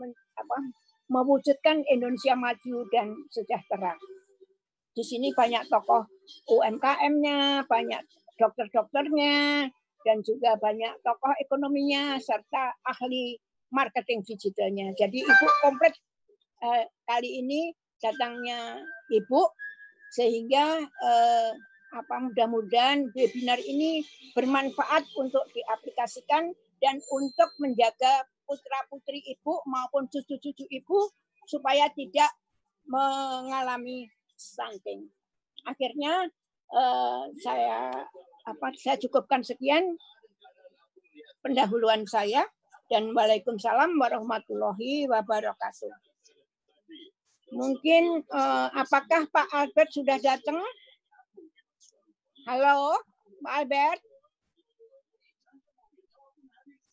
me, 0.00 0.06
apa, 0.36 0.56
mewujudkan 1.08 1.80
Indonesia 1.88 2.36
maju 2.36 2.76
dan 2.92 3.16
sejahtera. 3.32 3.96
Di 4.92 5.04
sini 5.04 5.32
banyak 5.32 5.68
tokoh 5.70 6.04
UMKM-nya, 6.48 7.64
banyak 7.64 8.02
dokter-dokternya, 8.36 9.68
dan 10.04 10.16
juga 10.24 10.56
banyak 10.56 11.00
tokoh 11.04 11.32
ekonominya 11.40 12.16
serta 12.20 12.76
ahli 12.84 13.36
marketing 13.72 14.24
digitalnya. 14.24 14.92
Jadi 14.96 15.24
Ibu 15.24 15.46
komplit 15.60 15.94
eh, 16.64 16.84
kali 17.04 17.44
ini 17.44 17.72
datangnya 17.98 18.82
Ibu 19.10 19.42
sehingga 20.14 20.82
eh, 20.82 21.50
apa 21.88 22.14
mudah-mudahan 22.20 23.08
webinar 23.16 23.56
ini 23.64 24.04
bermanfaat 24.36 25.08
untuk 25.16 25.44
diaplikasikan 25.56 26.52
dan 26.78 26.96
untuk 27.12 27.50
menjaga 27.60 28.24
putra-putri 28.44 29.24
Ibu 29.24 29.64
maupun 29.68 30.08
cucu-cucu 30.08 30.64
Ibu 30.68 30.98
supaya 31.48 31.88
tidak 31.92 32.28
mengalami 32.88 34.08
stunting. 34.36 35.08
Akhirnya 35.68 36.28
eh, 36.72 37.22
saya 37.40 38.04
apa 38.48 38.66
saya 38.80 38.96
cukupkan 38.96 39.44
sekian 39.44 39.96
pendahuluan 41.44 42.08
saya 42.08 42.48
dan 42.88 43.12
Waalaikumsalam 43.12 44.00
warahmatullahi 44.00 45.04
wabarakatuh. 45.12 46.07
Mungkin 47.48 48.20
eh, 48.28 48.68
apakah 48.76 49.24
Pak 49.32 49.48
Albert 49.56 49.90
sudah 49.96 50.20
datang? 50.20 50.60
Halo, 52.44 52.96
Pak 53.40 53.54
Albert. 53.64 54.00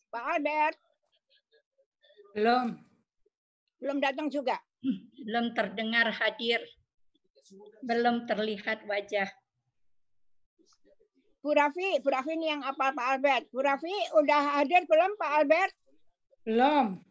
Pak 0.08 0.24
Albert. 0.36 0.76
Belum. 2.32 2.66
Belum 3.80 3.98
datang 4.00 4.32
juga. 4.32 4.56
Belum 5.20 5.52
terdengar 5.52 6.08
hadir. 6.08 6.60
Belum 7.84 8.24
terlihat 8.24 8.84
wajah. 8.88 9.28
Bu 11.44 11.54
Rafi, 11.54 12.02
Bu 12.02 12.10
Rafi 12.10 12.34
ini 12.34 12.50
yang 12.50 12.64
apa 12.66 12.90
Pak 12.90 13.06
Albert? 13.06 13.44
Bu 13.54 13.62
Rafi 13.62 13.94
udah 14.18 14.58
hadir 14.58 14.82
belum 14.88 15.14
Pak 15.14 15.30
Albert? 15.30 15.72
Belum. 16.42 17.05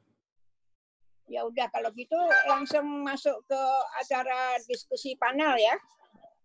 Ya 1.25 1.41
udah 1.41 1.65
kalau 1.73 1.89
gitu 1.97 2.17
langsung 2.45 2.85
masuk 3.01 3.41
ke 3.49 3.61
acara 3.97 4.61
diskusi 4.69 5.17
panel 5.17 5.57
ya. 5.57 5.75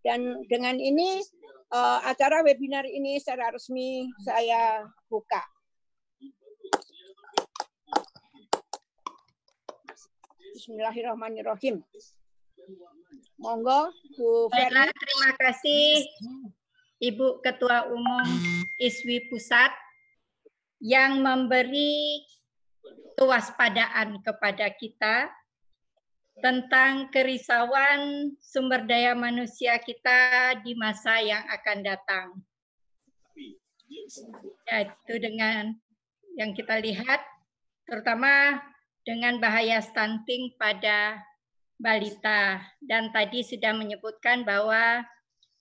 Dan 0.01 0.41
dengan 0.49 0.81
ini 0.81 1.21
uh, 1.69 2.01
acara 2.09 2.41
webinar 2.41 2.89
ini 2.89 3.21
secara 3.21 3.53
resmi 3.53 4.09
saya 4.25 4.89
buka. 5.13 5.45
Bismillahirrahmanirrahim. 10.57 11.85
Monggo 13.41 13.93
Bu 14.17 14.53
Baiklah, 14.53 14.89
terima 14.93 15.31
kasih 15.41 16.05
Ibu 17.01 17.41
Ketua 17.41 17.89
Umum 17.89 18.29
ISWI 18.77 19.29
Pusat 19.33 19.73
yang 20.81 21.25
memberi 21.25 22.21
kewaspadaan 23.21 24.25
kepada 24.25 24.73
kita 24.73 25.29
tentang 26.41 27.13
kerisauan 27.13 28.33
sumber 28.41 28.89
daya 28.89 29.13
manusia 29.13 29.77
kita 29.77 30.57
di 30.65 30.73
masa 30.73 31.21
yang 31.21 31.45
akan 31.53 31.79
datang. 31.85 32.27
Yaitu 34.73 35.21
dengan 35.21 35.77
yang 36.41 36.57
kita 36.57 36.81
lihat, 36.81 37.21
terutama 37.85 38.65
dengan 39.05 39.37
bahaya 39.37 39.85
stunting 39.85 40.57
pada 40.57 41.21
balita. 41.77 42.65
Dan 42.81 43.13
tadi 43.13 43.45
sudah 43.45 43.77
menyebutkan 43.77 44.49
bahwa 44.49 45.05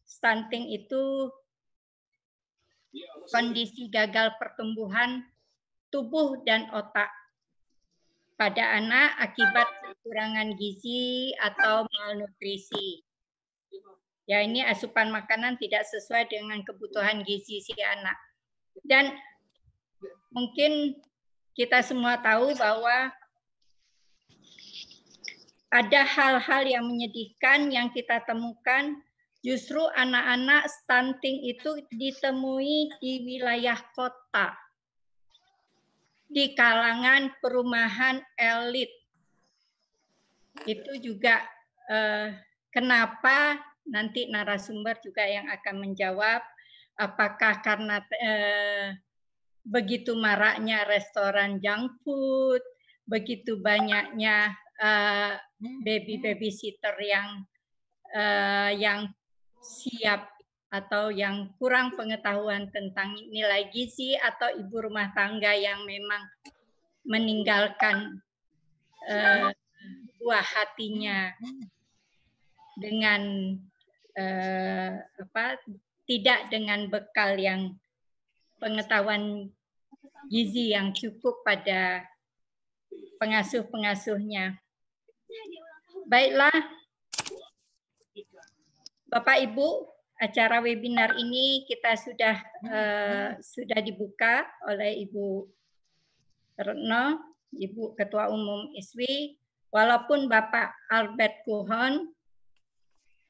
stunting 0.08 0.72
itu 0.72 1.28
kondisi 3.36 3.92
gagal 3.92 4.32
pertumbuhan 4.40 5.28
tubuh 5.92 6.40
dan 6.48 6.72
otak 6.72 7.19
pada 8.40 8.80
anak 8.80 9.20
akibat 9.20 9.68
kekurangan 9.84 10.56
gizi 10.56 11.36
atau 11.44 11.84
malnutrisi. 11.84 13.04
Ya, 14.24 14.40
ini 14.40 14.64
asupan 14.64 15.12
makanan 15.12 15.60
tidak 15.60 15.84
sesuai 15.84 16.32
dengan 16.32 16.64
kebutuhan 16.64 17.28
gizi 17.28 17.60
si 17.60 17.76
anak. 17.84 18.16
Dan 18.88 19.12
mungkin 20.32 20.96
kita 21.52 21.84
semua 21.84 22.16
tahu 22.24 22.56
bahwa 22.56 23.12
ada 25.68 26.02
hal-hal 26.08 26.64
yang 26.64 26.88
menyedihkan 26.88 27.68
yang 27.68 27.92
kita 27.92 28.24
temukan 28.24 29.04
justru 29.44 29.84
anak-anak 30.00 30.64
stunting 30.72 31.44
itu 31.44 31.84
ditemui 31.92 32.88
di 33.04 33.12
wilayah 33.28 33.78
kota 33.92 34.56
di 36.30 36.54
kalangan 36.54 37.34
perumahan 37.42 38.22
elit. 38.38 38.94
Itu 40.64 40.96
juga 41.02 41.42
eh, 41.90 42.38
kenapa 42.70 43.58
nanti 43.90 44.30
narasumber 44.30 45.02
juga 45.02 45.26
yang 45.26 45.50
akan 45.50 45.76
menjawab 45.82 46.46
apakah 47.02 47.66
karena 47.66 47.98
eh, 48.22 48.94
begitu 49.66 50.14
maraknya 50.14 50.86
restoran 50.86 51.58
junk 51.58 51.98
food, 52.06 52.62
begitu 53.10 53.58
banyaknya 53.58 54.54
uh, 54.80 55.34
baby 55.84 56.22
babysitter 56.22 56.96
yang 57.02 57.44
uh, 58.16 58.72
yang 58.74 59.10
siap 59.60 60.39
atau 60.70 61.10
yang 61.10 61.50
kurang 61.58 61.98
pengetahuan 61.98 62.70
tentang 62.70 63.18
nilai 63.34 63.74
gizi 63.74 64.14
atau 64.14 64.54
ibu 64.54 64.86
rumah 64.86 65.10
tangga 65.18 65.50
yang 65.58 65.82
memang 65.86 66.22
meninggalkan 67.02 68.22
uh, 69.10 69.50
buah 70.22 70.46
hatinya 70.46 71.34
dengan 72.78 73.22
uh, 74.14 74.94
apa 75.02 75.58
tidak 76.06 76.54
dengan 76.54 76.86
bekal 76.86 77.34
yang 77.34 77.74
pengetahuan 78.62 79.50
gizi 80.30 80.78
yang 80.78 80.94
cukup 80.94 81.42
pada 81.42 82.06
pengasuh-pengasuhnya. 83.18 84.62
Baiklah, 86.10 86.54
Bapak 89.10 89.38
Ibu, 89.50 89.99
acara 90.20 90.60
webinar 90.60 91.16
ini 91.16 91.64
kita 91.64 91.96
sudah 91.96 92.36
uh, 92.68 93.30
sudah 93.40 93.80
dibuka 93.80 94.44
oleh 94.68 95.08
Ibu 95.08 95.48
Retno, 96.60 97.24
Ibu 97.56 97.96
Ketua 97.96 98.28
Umum 98.28 98.76
ISWI, 98.76 99.40
walaupun 99.72 100.28
Bapak 100.28 100.76
Albert 100.92 101.48
Kuhon, 101.48 102.12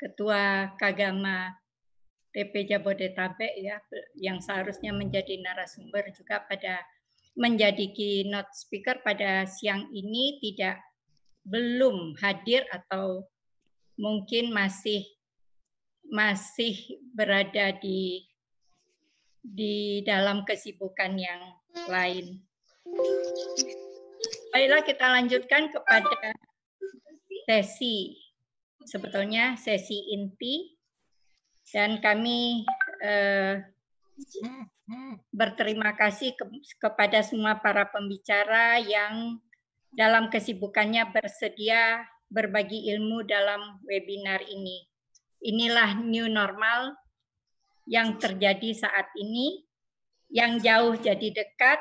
Ketua 0.01 0.73
Kagama 0.81 1.53
TP 2.33 2.65
Jabodetabek 2.65 3.53
ya 3.57 3.77
yang 4.17 4.41
seharusnya 4.41 4.93
menjadi 4.93 5.37
narasumber 5.41 6.09
juga 6.13 6.41
pada 6.45 6.81
menjadi 7.37 7.89
keynote 7.93 8.49
speaker 8.53 9.01
pada 9.05 9.45
siang 9.45 9.89
ini 9.93 10.41
tidak 10.41 10.81
belum 11.45 12.17
hadir 12.21 12.65
atau 12.69 13.25
mungkin 13.97 14.53
masih 14.53 15.05
masih 16.09 16.99
berada 17.13 17.73
di 17.77 18.25
di 19.39 20.01
dalam 20.03 20.43
kesibukan 20.43 21.15
yang 21.15 21.41
lain. 21.87 22.43
Baiklah 24.51 24.83
kita 24.83 25.05
lanjutkan 25.05 25.69
kepada 25.71 26.33
sesi 27.45 28.17
sebetulnya 28.89 29.53
sesi 29.55 30.13
inti 30.17 30.73
dan 31.69 32.01
kami 32.01 32.65
eh, 33.05 33.61
berterima 35.29 35.93
kasih 35.93 36.33
ke, 36.33 36.45
kepada 36.81 37.21
semua 37.21 37.61
para 37.61 37.85
pembicara 37.85 38.81
yang 38.81 39.37
dalam 39.93 40.33
kesibukannya 40.33 41.05
bersedia 41.13 42.05
berbagi 42.29 42.89
ilmu 42.93 43.25
dalam 43.25 43.81
webinar 43.85 44.41
ini. 44.49 44.88
Inilah 45.39 45.99
new 46.03 46.27
normal 46.27 46.95
yang 47.87 48.19
terjadi 48.19 48.75
saat 48.75 49.07
ini, 49.17 49.65
yang 50.29 50.61
jauh 50.61 50.93
jadi 50.99 51.31
dekat, 51.31 51.79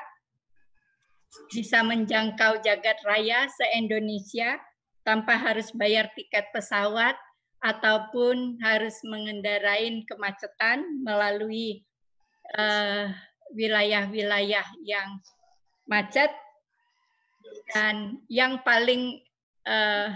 bisa 1.52 1.84
menjangkau 1.84 2.64
jagat 2.64 2.96
raya 3.04 3.44
se-Indonesia 3.52 4.56
tanpa 5.04 5.36
harus 5.36 5.68
bayar 5.76 6.08
tiket 6.16 6.48
pesawat 6.52 7.16
ataupun 7.58 8.56
harus 8.62 8.96
mengendarai 9.04 10.04
kemacetan 10.06 10.84
melalui 11.02 11.82
eh, 12.56 13.06
wilayah-wilayah 13.52 14.66
uh, 14.66 14.80
yang 14.84 15.18
macet. 15.88 16.30
Dan 17.72 18.20
yang 18.28 18.60
paling 18.60 19.24
uh, 19.64 20.12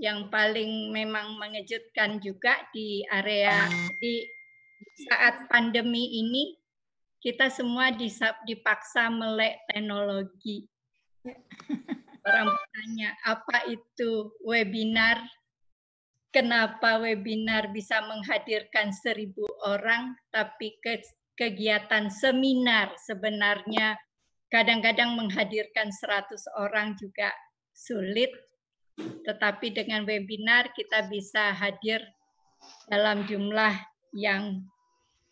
yang 0.00 0.32
paling 0.32 0.88
memang 0.90 1.36
mengejutkan 1.36 2.16
juga 2.24 2.56
di 2.72 3.04
area 3.12 3.68
di 4.00 4.24
saat 5.04 5.44
pandemi 5.52 6.24
ini 6.24 6.56
kita 7.20 7.52
semua 7.52 7.92
dipaksa 8.48 9.12
melek 9.12 9.60
teknologi. 9.68 10.64
Orang 12.24 12.48
bertanya, 12.48 13.12
apa 13.28 13.68
itu 13.68 14.32
webinar? 14.40 15.20
Kenapa 16.32 16.96
webinar 16.96 17.68
bisa 17.76 18.00
menghadirkan 18.08 18.94
seribu 18.96 19.44
orang, 19.68 20.16
tapi 20.32 20.80
ke, 20.80 21.04
kegiatan 21.36 22.08
seminar 22.08 22.96
sebenarnya 23.04 24.00
kadang-kadang 24.48 25.16
menghadirkan 25.18 25.92
seratus 25.92 26.44
orang 26.56 26.96
juga 26.96 27.28
sulit. 27.76 28.30
Tetapi 29.24 29.72
dengan 29.74 30.04
webinar 30.04 30.72
kita 30.72 31.06
bisa 31.08 31.52
hadir 31.54 32.02
dalam 32.88 33.24
jumlah 33.24 33.72
yang 34.12 34.64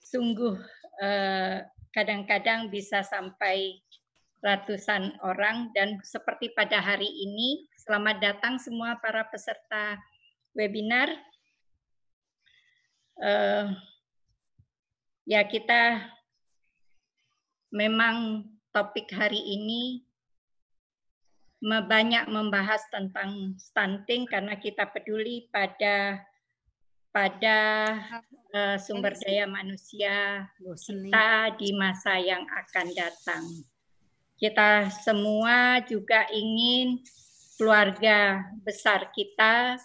sungguh 0.00 0.56
eh, 1.02 1.66
kadang-kadang 1.92 2.70
bisa 2.70 3.02
sampai 3.02 3.80
ratusan 4.42 5.18
orang. 5.24 5.70
Dan 5.74 5.98
seperti 6.02 6.54
pada 6.54 6.78
hari 6.78 7.08
ini 7.08 7.66
selamat 7.82 8.16
datang 8.22 8.54
semua 8.62 8.98
para 9.00 9.26
peserta 9.26 9.98
webinar. 10.54 11.10
Uh, 13.18 13.74
ya 15.26 15.42
kita 15.42 16.06
memang 17.74 18.46
topik 18.70 19.10
hari 19.10 19.42
ini 19.42 20.06
banyak 21.62 22.30
membahas 22.30 22.82
tentang 22.94 23.58
stunting 23.58 24.30
karena 24.30 24.54
kita 24.54 24.86
peduli 24.86 25.50
pada 25.50 26.22
pada 27.10 27.58
uh, 28.54 28.76
sumber 28.78 29.16
daya 29.18 29.48
manusia 29.48 30.46
kita 30.62 31.56
di 31.58 31.74
masa 31.74 32.14
yang 32.20 32.46
akan 32.46 32.86
datang. 32.94 33.44
Kita 34.38 34.86
semua 35.02 35.82
juga 35.82 36.30
ingin 36.30 37.02
keluarga 37.58 38.46
besar 38.62 39.10
kita, 39.10 39.82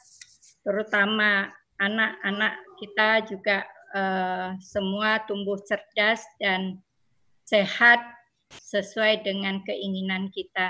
terutama 0.61 1.49
anak-anak 1.81 2.53
kita 2.77 3.09
juga 3.25 3.65
uh, 3.97 4.53
semua 4.61 5.25
tumbuh 5.25 5.57
cerdas 5.65 6.21
dan 6.37 6.77
sehat 7.49 7.97
sesuai 8.53 9.25
dengan 9.25 9.65
keinginan 9.65 10.29
kita. 10.29 10.69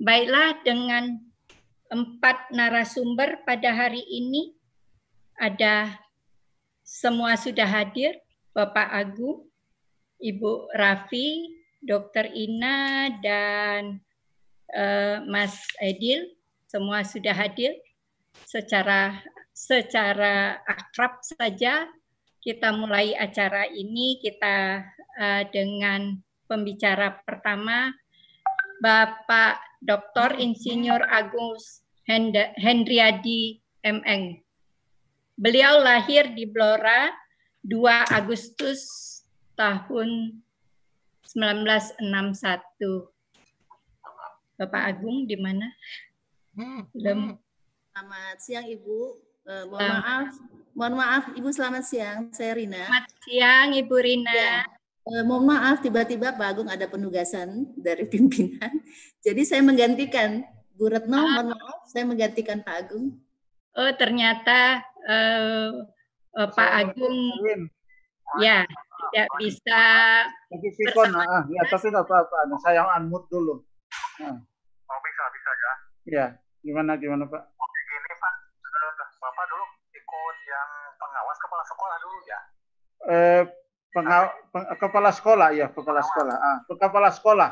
Baiklah 0.00 0.60
dengan 0.64 1.20
empat 1.92 2.48
narasumber 2.54 3.44
pada 3.44 3.72
hari 3.72 4.00
ini 4.00 4.56
ada 5.36 5.92
semua 6.80 7.36
sudah 7.36 7.68
hadir, 7.68 8.16
Bapak 8.52 8.88
Agung, 8.88 9.48
Ibu 10.20 10.72
Raffi, 10.72 11.56
Dr. 11.82 12.30
Ina, 12.32 13.10
dan 13.20 13.98
uh, 14.72 15.24
Mas 15.26 15.66
Edil, 15.82 16.32
semua 16.68 17.04
sudah 17.04 17.36
hadir 17.36 17.76
secara 18.48 19.20
secara 19.52 20.56
akrab 20.64 21.20
saja 21.20 21.84
kita 22.40 22.72
mulai 22.74 23.12
acara 23.14 23.68
ini 23.68 24.18
kita 24.18 24.80
uh, 25.20 25.42
dengan 25.52 26.16
pembicara 26.48 27.22
pertama 27.22 27.92
Bapak 28.82 29.62
Dr. 29.78 30.42
Insinyur 30.42 31.06
Agus 31.06 31.86
Hendriadi 32.58 33.62
MN. 33.86 34.42
Beliau 35.38 35.78
lahir 35.78 36.34
di 36.34 36.50
Blora 36.50 37.14
2 37.62 37.78
Agustus 38.10 38.82
tahun 39.54 40.42
1961. 41.30 43.06
Bapak 44.58 44.82
Agung 44.90 45.30
di 45.30 45.38
mana? 45.38 45.70
Belum. 46.90 47.38
Selamat 47.94 48.36
siang 48.42 48.66
Ibu. 48.66 48.98
Uh, 49.42 49.64
mohon 49.70 49.78
selamat. 49.78 50.02
maaf, 50.02 50.30
mohon 50.74 50.94
maaf 50.98 51.24
Ibu 51.38 51.48
selamat 51.54 51.84
siang. 51.86 52.20
Saya 52.34 52.58
Rina. 52.58 52.82
Selamat 52.82 53.06
siang 53.22 53.68
Ibu 53.78 53.94
Rina. 53.94 54.34
Ya. 54.34 54.66
Uh, 55.02 55.26
mohon 55.26 55.50
maaf 55.50 55.82
tiba-tiba 55.82 56.30
Pak 56.38 56.46
Agung 56.46 56.70
ada 56.70 56.86
penugasan 56.86 57.74
dari 57.74 58.06
pimpinan. 58.06 58.70
Jadi 59.26 59.42
saya 59.42 59.58
menggantikan 59.58 60.46
Bu 60.78 60.86
Retno, 60.86 61.18
ah. 61.18 61.26
mohon 61.26 61.48
maaf 61.58 61.90
saya 61.90 62.06
menggantikan 62.06 62.62
Pak 62.62 62.86
Agung. 62.86 63.18
Oh 63.74 63.90
ternyata 63.98 64.78
uh, 65.10 65.90
uh, 66.38 66.48
Pak 66.54 66.70
Agung 66.86 67.18
ya 68.38 68.62
tidak 69.12 69.28
bisa 69.42 69.82
Lagi 70.54 70.70
sikon, 70.70 71.10
ah, 71.18 71.42
ya 71.50 71.62
tapi 71.66 71.90
nggak 71.90 72.06
apa-apa. 72.06 72.38
Nah, 72.46 72.58
saya 72.62 72.86
unmute 72.96 73.26
dulu. 73.26 73.58
Nah. 74.22 74.38
Oh 74.86 75.00
bisa 75.02 75.22
bisa 75.34 75.50
ya? 75.50 75.72
Iya, 76.02 76.26
gimana 76.62 76.94
gimana 77.00 77.26
Pak? 77.26 77.42
Oke 77.42 77.78
gini 77.90 78.12
Pak, 78.22 78.34
Bapak 79.18 79.44
dulu 79.50 79.64
ikut 79.90 80.36
yang 80.46 80.70
pengawas 80.94 81.38
kepala 81.42 81.64
sekolah 81.66 81.96
dulu 81.98 82.18
ya? 82.28 82.40
Eh, 83.02 83.42
pengaw 83.92 84.32
peng 84.50 84.66
kepala 84.80 85.12
sekolah 85.12 85.48
ya, 85.52 85.68
kepala 85.68 86.00
sekolah. 86.00 86.36
Ah, 86.36 86.58
kepala 86.66 87.08
sekolah. 87.12 87.50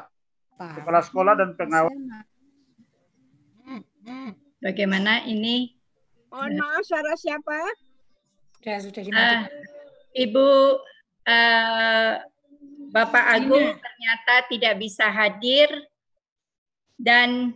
Pak. 0.57 0.73
Kepala 0.81 1.01
sekolah 1.05 1.33
dan 1.37 1.57
pengawas. 1.57 1.93
Bagaimana 4.61 5.25
ini 5.25 5.81
Mohon 6.31 6.63
maaf, 6.63 6.83
suara 6.87 7.13
siapa? 7.19 7.59
Sudah, 8.63 8.79
sudah 8.79 9.03
Uh, 9.11 9.43
Ibu 10.15 10.49
uh, 11.27 12.13
Bapak 12.95 13.25
Agung 13.35 13.67
ternyata 13.79 14.35
tidak 14.47 14.75
bisa 14.79 15.11
hadir 15.11 15.67
dan 16.95 17.51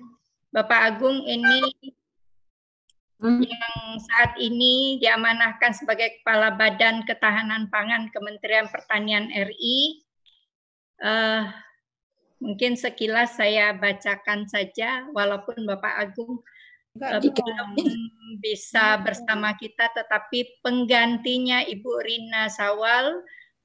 Bapak 0.50 0.90
Agung 0.90 1.22
ini 1.22 1.70
hmm. 3.20 3.42
yang 3.42 3.74
saat 4.00 4.38
ini 4.40 4.98
diamanahkan 4.98 5.74
sebagai 5.76 6.20
Kepala 6.20 6.54
Badan 6.54 7.06
Ketahanan 7.06 7.68
Pangan 7.68 8.10
Kementerian 8.10 8.66
Pertanian 8.70 9.30
RI. 9.30 10.02
Uh, 11.02 11.50
mungkin 12.38 12.78
sekilas 12.78 13.36
saya 13.36 13.74
bacakan 13.74 14.46
saja, 14.46 15.06
walaupun 15.10 15.66
Bapak 15.66 15.94
Agung 16.00 16.42
belum 16.94 17.74
bisa 18.38 19.02
bersama 19.02 19.58
kita, 19.58 19.90
tetapi 19.90 20.62
penggantinya 20.62 21.66
Ibu 21.66 21.92
Rina 22.06 22.46
Sawal 22.46 23.18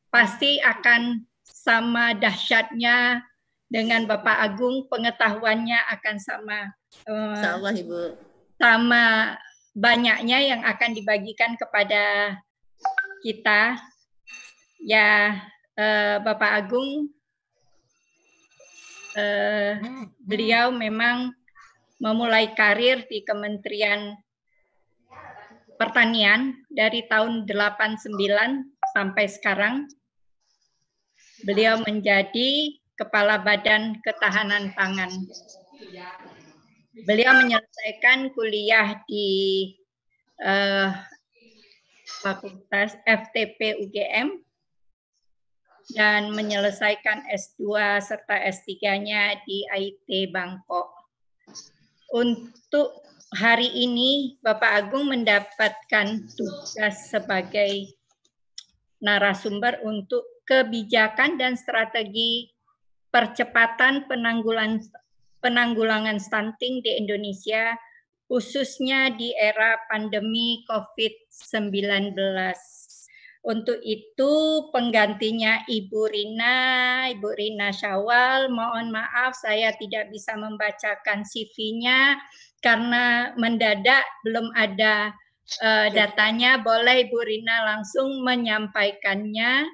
pasti 0.09 0.57
akan 0.57 1.21
sama 1.45 2.17
dahsyatnya 2.17 3.21
dengan 3.69 4.09
Bapak 4.09 4.37
Agung, 4.49 4.89
pengetahuannya 4.89 5.77
akan 5.93 6.15
sama. 6.17 6.73
Uh, 7.05 7.69
Ibu. 7.69 8.28
Sama 8.59 9.39
banyaknya 9.71 10.37
yang 10.43 10.61
akan 10.67 10.91
dibagikan 10.91 11.55
kepada 11.55 12.35
kita. 13.23 13.79
Ya, 14.83 15.39
eh, 15.79 16.19
Bapak 16.19 16.51
Agung, 16.67 17.07
eh, 19.15 19.79
beliau 20.19 20.71
memang 20.75 21.31
memulai 21.99 22.55
karir 22.55 23.03
di 23.11 23.23
Kementerian 23.23 24.15
Pertanian 25.79 26.59
dari 26.67 27.07
tahun 27.07 27.47
89 27.47 28.11
sampai 28.91 29.25
sekarang. 29.31 29.87
Beliau 31.47 31.79
menjadi 31.79 32.75
Kepala 32.99 33.39
Badan 33.39 33.95
Ketahanan 34.03 34.75
Pangan. 34.75 35.07
Beliau 36.89 37.37
menyelesaikan 37.37 38.33
kuliah 38.33 38.97
di 39.05 39.29
uh, 40.41 40.89
Fakultas 42.25 42.97
FTP 43.05 43.77
UGM 43.85 44.41
dan 45.93 46.33
menyelesaikan 46.33 47.29
S2 47.29 47.77
serta 48.01 48.41
S3-nya 48.41 49.37
di 49.45 49.65
IT 49.69 50.33
Bangkok. 50.33 50.89
Untuk 52.09 53.05
hari 53.37 53.69
ini 53.69 54.41
Bapak 54.41 54.85
Agung 54.85 55.13
mendapatkan 55.13 56.25
tugas 56.33 56.95
sebagai 57.13 57.93
narasumber 58.97 59.77
untuk 59.85 60.25
kebijakan 60.49 61.37
dan 61.37 61.53
strategi 61.53 62.49
percepatan 63.13 64.09
penanggulangan 64.09 64.81
penanggulangan 65.39 66.19
stunting 66.19 66.83
di 66.83 66.95
Indonesia 66.99 67.75
khususnya 68.29 69.09
di 69.17 69.33
era 69.33 69.81
pandemi 69.89 70.61
COVID-19. 70.69 72.13
Untuk 73.39 73.79
itu 73.81 74.33
penggantinya 74.69 75.63
Ibu 75.65 76.01
Rina, 76.11 76.57
Ibu 77.09 77.29
Rina 77.33 77.71
Syawal, 77.73 78.51
mohon 78.53 78.93
maaf 78.93 79.33
saya 79.33 79.73
tidak 79.79 80.11
bisa 80.13 80.35
membacakan 80.37 81.25
CV-nya 81.25 82.19
karena 82.59 83.31
mendadak 83.39 84.03
belum 84.27 84.51
ada 84.53 85.15
uh, 85.63 85.87
datanya. 85.89 86.61
Boleh 86.61 87.07
Ibu 87.07 87.19
Rina 87.23 87.63
langsung 87.63 88.21
menyampaikannya 88.27 89.65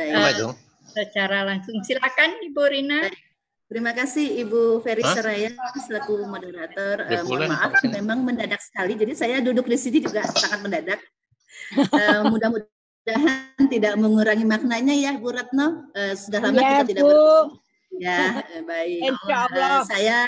uh, 0.00 0.56
secara 0.88 1.44
langsung. 1.46 1.84
Silakan 1.84 2.42
Ibu 2.48 2.64
Rina. 2.66 3.12
Terima 3.72 3.96
kasih 3.96 4.44
Ibu 4.44 4.84
Ferry 4.84 5.00
Hah? 5.00 5.16
Seraya 5.16 5.48
selaku 5.80 6.28
moderator. 6.28 7.08
Uh, 7.08 7.24
mohon 7.24 7.48
maaf, 7.48 7.72
memang 7.88 8.20
mendadak 8.20 8.60
sekali. 8.60 9.00
Jadi 9.00 9.16
saya 9.16 9.40
duduk 9.40 9.64
di 9.64 9.80
sini 9.80 10.04
juga 10.04 10.28
sangat 10.28 10.60
mendadak. 10.60 11.00
Uh, 11.80 12.20
mudah-mudahan 12.36 13.64
tidak 13.72 13.96
mengurangi 13.96 14.44
maknanya 14.44 14.92
ya, 14.92 15.16
Bu 15.16 15.32
Retno. 15.32 15.88
Uh, 15.96 16.12
sudah 16.12 16.44
lama 16.44 16.60
ya, 16.60 16.84
kita 16.84 16.84
tidak 16.84 17.02
bertemu. 17.08 17.44
Ya, 17.96 18.20
baik. 18.68 19.00
Insya 19.08 19.36
Allah. 19.48 19.72
Uh, 19.72 19.82
saya 19.88 20.18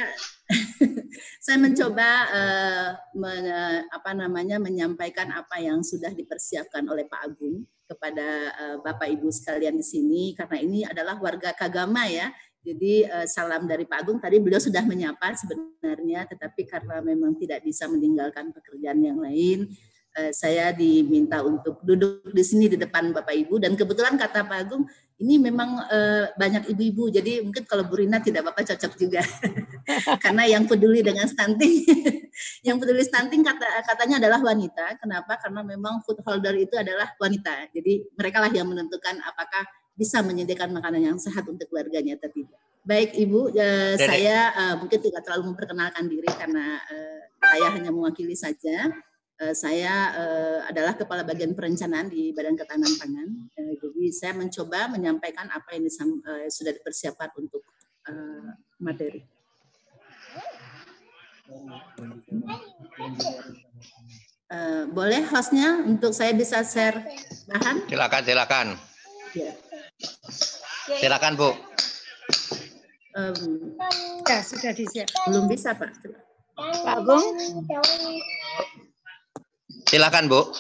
saya 1.45 1.57
mencoba 1.61 2.09
uh, 2.33 2.89
men, 3.13 3.45
apa 3.93 4.11
namanya 4.17 4.57
menyampaikan 4.57 5.29
apa 5.37 5.61
yang 5.61 5.85
sudah 5.85 6.17
dipersiapkan 6.17 6.89
oleh 6.89 7.05
Pak 7.05 7.21
Agung 7.29 7.69
kepada 7.85 8.57
uh, 8.57 8.77
Bapak 8.81 9.13
Ibu 9.13 9.29
sekalian 9.29 9.77
di 9.77 9.85
sini 9.85 10.33
karena 10.33 10.57
ini 10.65 10.81
adalah 10.89 11.21
warga 11.21 11.53
Kagama 11.53 12.09
ya 12.09 12.33
jadi 12.65 12.95
uh, 13.13 13.27
salam 13.29 13.69
dari 13.69 13.85
Pak 13.85 14.09
Agung 14.09 14.17
tadi 14.17 14.41
beliau 14.41 14.57
sudah 14.57 14.81
menyapa 14.89 15.37
sebenarnya, 15.37 16.25
tetapi 16.25 16.65
karena 16.65 17.05
memang 17.05 17.37
tidak 17.37 17.61
bisa 17.61 17.85
meninggalkan 17.85 18.57
pekerjaan 18.57 19.05
yang 19.05 19.21
lain, 19.21 19.69
uh, 20.17 20.33
saya 20.33 20.73
diminta 20.73 21.45
untuk 21.45 21.85
duduk 21.85 22.25
di 22.33 22.41
sini 22.41 22.73
di 22.73 22.81
depan 22.81 23.13
Bapak 23.13 23.37
Ibu 23.37 23.61
dan 23.61 23.77
kebetulan 23.77 24.17
kata 24.17 24.49
Pak 24.49 24.59
Agung 24.65 24.89
ini 25.21 25.39
memang 25.39 25.77
uh, 25.77 26.33
banyak 26.35 26.73
ibu-ibu, 26.75 27.13
jadi 27.13 27.45
mungkin 27.45 27.69
kalau 27.69 27.87
Bu 27.87 28.01
Rina 28.01 28.19
tidak 28.19 28.49
Bapak 28.49 28.67
cocok 28.67 28.99
juga 28.99 29.23
karena 30.25 30.49
yang 30.49 30.65
peduli 30.65 31.05
dengan 31.05 31.29
stunting, 31.29 31.85
yang 32.67 32.81
peduli 32.81 33.05
stunting 33.05 33.45
kata 33.45 33.85
katanya 33.87 34.25
adalah 34.25 34.41
wanita. 34.43 34.99
Kenapa? 34.99 35.39
Karena 35.39 35.61
memang 35.63 36.03
food 36.03 36.19
holder 36.25 36.57
itu 36.57 36.75
adalah 36.81 37.13
wanita, 37.21 37.71
jadi 37.77 38.09
mereka 38.17 38.41
lah 38.41 38.51
yang 38.51 38.67
menentukan 38.67 39.21
apakah 39.23 39.63
bisa 39.95 40.21
menyediakan 40.27 40.75
makanan 40.75 41.15
yang 41.15 41.19
sehat 41.19 41.47
untuk 41.47 41.71
keluarganya 41.71 42.19
atau 42.19 42.31
tidak. 42.31 42.59
Baik 42.85 43.17
Ibu, 43.17 43.55
uh, 43.55 43.95
saya 43.97 44.53
uh, 44.53 44.75
mungkin 44.77 45.01
tidak 45.01 45.25
terlalu 45.25 45.55
memperkenalkan 45.55 46.05
diri 46.05 46.29
karena 46.29 46.77
uh, 46.85 47.21
saya 47.41 47.69
hanya 47.73 47.89
mewakili 47.95 48.37
saja. 48.37 48.93
Uh, 49.41 49.55
saya 49.57 50.13
uh, 50.15 50.61
adalah 50.69 50.93
kepala 50.95 51.25
bagian 51.25 51.57
perencanaan 51.57 52.13
di 52.13 52.35
Badan 52.37 52.61
Ketahanan 52.61 52.93
Pangan. 53.01 53.29
Uh, 53.57 53.73
jadi 53.81 54.05
saya 54.13 54.33
mencoba 54.37 54.93
menyampaikan 54.93 55.49
apa 55.49 55.79
yang 55.79 55.89
disam, 55.89 56.21
uh, 56.29 56.45
sudah 56.53 56.77
dipersiapkan 56.77 57.33
untuk 57.41 57.65
uh, 58.11 58.53
materi. 58.83 59.25
Uh, 64.53 64.85
boleh 64.93 65.25
hostnya 65.33 65.83
untuk 65.89 66.13
saya 66.13 66.37
bisa 66.37 66.61
share 66.61 67.01
bahan? 67.49 67.89
Silakan, 67.89 68.23
silakan. 68.23 68.69
Ya. 69.35 69.51
Silakan 70.95 71.35
Bu. 71.35 71.51
Um, 73.15 73.75
ya 74.27 74.39
sudah 74.47 74.71
disiap. 74.75 75.11
Belum 75.27 75.51
bisa 75.51 75.75
Pak. 75.75 75.91
Pak 76.55 76.95
Agung. 77.03 77.35
Silakan 79.91 80.31
Bu. 80.31 80.55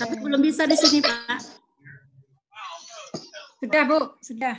Tapi 0.00 0.14
belum 0.24 0.40
bisa 0.40 0.64
di 0.64 0.76
sini 0.76 1.04
Pak. 1.04 1.40
Sudah 3.60 3.82
Bu, 3.88 3.98
sudah. 4.24 4.56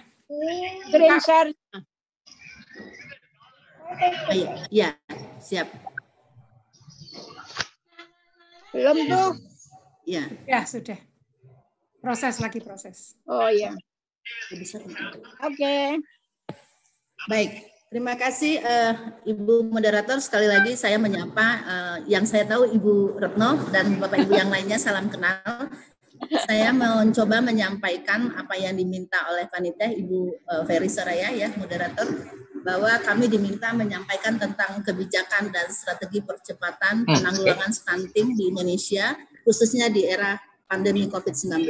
Green 0.90 1.18
share. 1.22 1.54
Ayo, 4.30 4.50
ya, 4.74 4.98
siap. 5.38 5.70
Belum 8.74 8.98
tuh. 9.10 9.30
Ya. 10.06 10.26
Ya, 10.50 10.66
sudah. 10.66 10.98
Proses 12.06 12.38
lagi 12.38 12.62
proses. 12.62 13.18
Oh 13.26 13.50
iya. 13.50 13.74
Oke. 14.46 15.58
Okay. 15.58 15.98
Baik, 17.26 17.66
terima 17.90 18.14
kasih 18.14 18.62
uh, 18.62 18.94
Ibu 19.26 19.66
moderator. 19.74 20.22
Sekali 20.22 20.46
lagi 20.46 20.78
saya 20.78 21.02
menyapa 21.02 21.48
uh, 21.66 21.98
yang 22.06 22.30
saya 22.30 22.46
tahu 22.46 22.70
Ibu 22.70 23.18
Retno 23.18 23.58
dan 23.74 23.98
Bapak 23.98 24.22
Ibu 24.22 24.38
yang 24.38 24.54
lainnya 24.54 24.78
salam 24.78 25.10
kenal. 25.10 25.66
Saya 26.46 26.70
mencoba 26.70 27.42
menyampaikan 27.42 28.38
apa 28.38 28.54
yang 28.54 28.78
diminta 28.78 29.26
oleh 29.26 29.50
panitia 29.50 29.90
Ibu 29.90 30.46
uh, 30.46 30.62
Ferry 30.70 30.94
Saraya 30.94 31.34
ya 31.34 31.50
moderator 31.58 32.06
bahwa 32.62 33.02
kami 33.02 33.34
diminta 33.34 33.74
menyampaikan 33.74 34.38
tentang 34.38 34.78
kebijakan 34.86 35.50
dan 35.50 35.74
strategi 35.74 36.22
percepatan 36.22 37.02
hmm. 37.02 37.18
penanggulangan 37.18 37.74
stunting 37.74 38.38
di 38.38 38.54
Indonesia 38.54 39.18
khususnya 39.42 39.90
di 39.90 40.06
era 40.06 40.38
pandemi 40.66 41.08
COVID-19. 41.10 41.70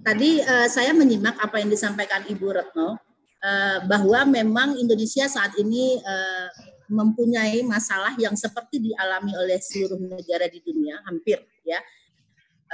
Tadi 0.00 0.40
uh, 0.40 0.68
saya 0.68 0.96
menyimak 0.96 1.36
apa 1.36 1.60
yang 1.60 1.68
disampaikan 1.68 2.24
Ibu 2.24 2.46
Retno 2.56 2.96
uh, 3.44 3.78
bahwa 3.84 4.24
memang 4.28 4.76
Indonesia 4.80 5.28
saat 5.28 5.52
ini 5.60 6.00
uh, 6.00 6.48
mempunyai 6.90 7.62
masalah 7.62 8.18
yang 8.18 8.34
seperti 8.34 8.82
dialami 8.82 9.30
oleh 9.38 9.62
seluruh 9.62 10.00
negara 10.00 10.50
di 10.50 10.58
dunia 10.58 10.98
hampir 11.06 11.38
ya 11.62 11.78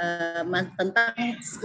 uh, 0.01 0.43
tentang 0.73 1.13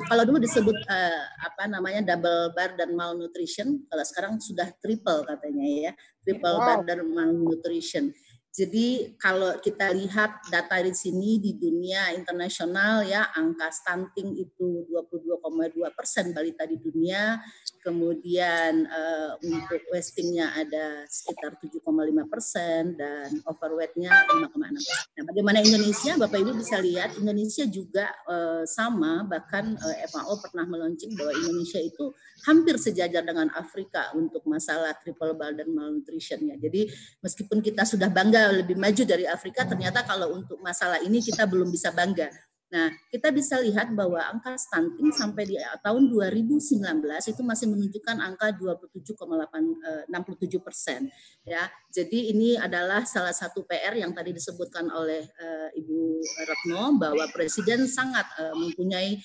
kalau 0.04 0.22
dulu 0.28 0.36
disebut 0.36 0.76
uh, 0.84 1.24
apa 1.40 1.64
namanya 1.64 2.12
double 2.12 2.52
bar 2.52 2.76
dan 2.76 2.92
malnutrition 2.92 3.80
kalau 3.88 4.04
sekarang 4.04 4.32
sudah 4.36 4.68
triple 4.84 5.24
katanya 5.24 5.66
ya 5.88 5.92
triple 6.28 6.56
wow. 6.60 6.66
bar 6.66 6.80
dan 6.84 7.08
malnutrition 7.08 8.12
jadi 8.52 9.16
kalau 9.16 9.56
kita 9.64 9.96
lihat 9.96 10.44
data 10.52 10.76
di 10.84 10.92
sini 10.92 11.40
di 11.40 11.56
dunia 11.56 12.12
internasional 12.12 13.00
ya 13.00 13.32
angka 13.32 13.72
stunting 13.72 14.36
itu 14.36 14.84
22,2 14.92 15.88
persen 15.96 16.36
balita 16.36 16.68
di 16.68 16.76
dunia, 16.76 17.40
kemudian 17.82 18.86
uh, 18.86 19.34
untuk 19.42 19.82
wastingnya 19.90 20.54
ada 20.54 21.02
sekitar 21.10 21.58
7,5 21.58 21.82
persen 22.30 22.94
dan 22.94 23.42
overweightnya 23.44 24.08
5,6 24.30 24.54
persen. 24.54 25.02
Nah, 25.18 25.24
bagaimana 25.26 25.58
Indonesia? 25.60 26.14
Bapak 26.14 26.38
Ibu 26.38 26.54
bisa 26.54 26.78
lihat 26.78 27.18
Indonesia 27.18 27.66
juga 27.66 28.06
uh, 28.30 28.62
sama 28.64 29.26
bahkan 29.26 29.74
uh, 29.74 29.94
eh, 29.98 30.06
FAO 30.06 30.38
pernah 30.38 30.64
meluncing 30.64 31.18
bahwa 31.18 31.34
Indonesia 31.34 31.82
itu 31.82 32.14
hampir 32.46 32.78
sejajar 32.78 33.26
dengan 33.26 33.50
Afrika 33.52 34.14
untuk 34.14 34.46
masalah 34.46 34.94
triple 35.02 35.34
bar 35.34 35.52
dan 35.52 35.68
malnutrition 35.74 36.46
ya. 36.46 36.54
Jadi 36.56 36.86
meskipun 37.18 37.58
kita 37.58 37.82
sudah 37.82 38.06
bangga 38.06 38.62
lebih 38.62 38.78
maju 38.78 39.02
dari 39.02 39.26
Afrika, 39.26 39.66
ternyata 39.66 40.06
kalau 40.06 40.38
untuk 40.38 40.62
masalah 40.62 41.02
ini 41.02 41.18
kita 41.18 41.44
belum 41.50 41.68
bisa 41.68 41.90
bangga. 41.90 42.30
Nah, 42.72 42.88
kita 43.12 43.28
bisa 43.28 43.60
lihat 43.60 43.92
bahwa 43.92 44.16
angka 44.16 44.56
stunting 44.56 45.12
sampai 45.12 45.44
di 45.44 45.60
tahun 45.84 46.08
2019 46.08 47.04
itu 47.04 47.42
masih 47.44 47.68
menunjukkan 47.68 48.16
angka 48.16 48.56
27,67 48.56 50.56
persen. 50.56 51.12
Ya, 51.44 51.68
jadi 51.92 52.32
ini 52.32 52.56
adalah 52.56 53.04
salah 53.04 53.36
satu 53.36 53.68
PR 53.68 54.00
yang 54.00 54.16
tadi 54.16 54.32
disebutkan 54.32 54.88
oleh 54.88 55.20
uh, 55.20 55.68
Ibu 55.76 56.00
Retno 56.48 56.96
bahwa 56.96 57.28
Presiden 57.28 57.84
sangat 57.84 58.24
uh, 58.40 58.56
mempunyai 58.56 59.20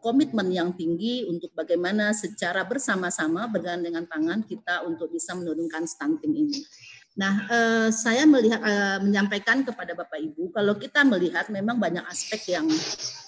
komitmen 0.00 0.48
yang 0.48 0.72
tinggi 0.72 1.28
untuk 1.28 1.52
bagaimana 1.52 2.16
secara 2.16 2.64
bersama-sama 2.64 3.44
bergandengan 3.52 4.08
tangan 4.08 4.48
kita 4.48 4.80
untuk 4.88 5.12
bisa 5.12 5.36
menurunkan 5.36 5.84
stunting 5.84 6.32
ini. 6.32 6.64
Nah, 7.12 7.44
eh, 7.44 7.88
saya 7.92 8.24
melihat 8.24 8.60
eh, 8.64 8.98
menyampaikan 9.04 9.60
kepada 9.60 9.92
Bapak 9.92 10.16
Ibu 10.16 10.48
kalau 10.48 10.80
kita 10.80 11.04
melihat 11.04 11.52
memang 11.52 11.76
banyak 11.76 12.00
aspek 12.08 12.56
yang 12.56 12.64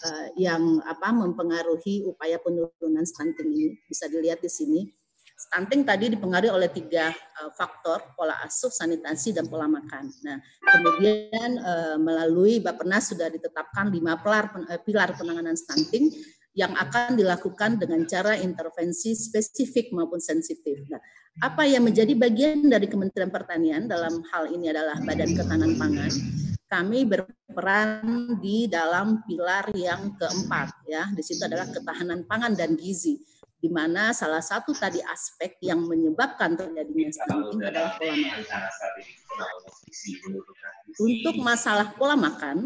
eh, 0.08 0.28
yang 0.40 0.80
apa 0.88 1.12
mempengaruhi 1.12 2.08
upaya 2.08 2.40
penurunan 2.40 3.04
stunting 3.04 3.52
ini. 3.52 3.76
Bisa 3.84 4.08
dilihat 4.08 4.40
di 4.40 4.48
sini. 4.48 4.80
Stunting 5.34 5.84
tadi 5.84 6.14
dipengaruhi 6.14 6.48
oleh 6.48 6.70
tiga 6.70 7.10
faktor, 7.58 8.14
pola 8.14 8.38
asuh, 8.46 8.70
sanitasi, 8.70 9.34
dan 9.34 9.50
pola 9.50 9.66
makan. 9.66 10.06
Nah, 10.22 10.38
kemudian 10.62 11.58
melalui 11.98 12.62
Bappenas 12.62 13.10
sudah 13.10 13.28
ditetapkan 13.28 13.90
lima 13.90 14.14
pilar, 14.22 14.54
pilar 14.86 15.10
penanganan 15.18 15.58
stunting 15.58 16.06
yang 16.54 16.70
akan 16.78 17.18
dilakukan 17.18 17.82
dengan 17.82 18.06
cara 18.06 18.38
intervensi 18.38 19.10
spesifik 19.18 19.90
maupun 19.90 20.22
sensitif. 20.22 20.86
Nah, 20.86 21.02
apa 21.42 21.66
yang 21.66 21.82
menjadi 21.82 22.14
bagian 22.14 22.70
dari 22.70 22.86
Kementerian 22.86 23.32
Pertanian 23.32 23.90
dalam 23.90 24.22
hal 24.30 24.54
ini 24.54 24.70
adalah 24.70 24.94
Badan 25.02 25.34
Ketahanan 25.34 25.74
Pangan. 25.74 26.12
Kami 26.70 27.06
berperan 27.06 28.38
di 28.38 28.70
dalam 28.70 29.22
pilar 29.26 29.66
yang 29.74 30.14
keempat 30.14 30.74
ya. 30.86 31.10
Di 31.10 31.22
situ 31.22 31.42
adalah 31.46 31.70
ketahanan 31.70 32.26
pangan 32.26 32.54
dan 32.54 32.74
gizi 32.74 33.22
di 33.62 33.70
mana 33.70 34.10
salah 34.10 34.42
satu 34.42 34.74
tadi 34.74 34.98
aspek 35.06 35.56
yang 35.62 35.86
menyebabkan 35.86 36.58
terjadinya 36.58 37.14
stunting 37.14 37.62
adalah 37.62 37.94
pola 37.94 38.14
makan. 38.18 38.92
Untuk 40.98 41.36
masalah 41.38 41.86
pola 41.94 42.16
makan, 42.18 42.56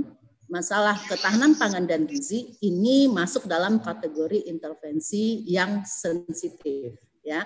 masalah 0.48 0.96
ketahanan 1.04 1.52
pangan 1.60 1.84
dan 1.84 2.08
gizi 2.08 2.56
ini 2.64 3.12
masuk 3.12 3.44
dalam 3.44 3.76
kategori 3.78 4.48
intervensi 4.48 5.44
yang 5.44 5.84
sensitif 5.84 7.07
ya. 7.28 7.40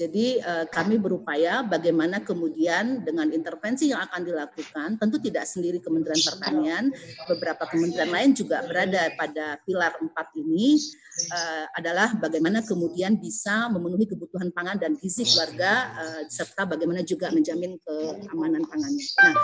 Jadi 0.00 0.40
eh, 0.40 0.64
kami 0.72 0.96
berupaya 0.96 1.60
bagaimana 1.60 2.24
kemudian 2.24 3.04
dengan 3.04 3.28
intervensi 3.36 3.92
yang 3.92 4.00
akan 4.08 4.24
dilakukan, 4.24 4.96
tentu 4.96 5.20
tidak 5.20 5.44
sendiri 5.44 5.76
Kementerian 5.76 6.24
Pertanian, 6.24 6.84
beberapa 7.28 7.68
kementerian 7.68 8.08
lain 8.08 8.32
juga 8.32 8.64
berada 8.64 9.12
pada 9.12 9.60
pilar 9.60 10.00
empat 10.00 10.32
ini 10.40 10.80
eh, 11.28 11.66
adalah 11.76 12.16
bagaimana 12.16 12.64
kemudian 12.64 13.20
bisa 13.20 13.68
memenuhi 13.68 14.08
kebutuhan 14.08 14.48
pangan 14.56 14.80
dan 14.80 14.96
gizi 14.96 15.28
keluarga 15.28 15.92
eh, 16.00 16.22
serta 16.32 16.64
bagaimana 16.64 17.04
juga 17.04 17.28
menjamin 17.28 17.76
keamanan 17.84 18.64
pangannya. 18.64 19.04
Nah, 19.20 19.34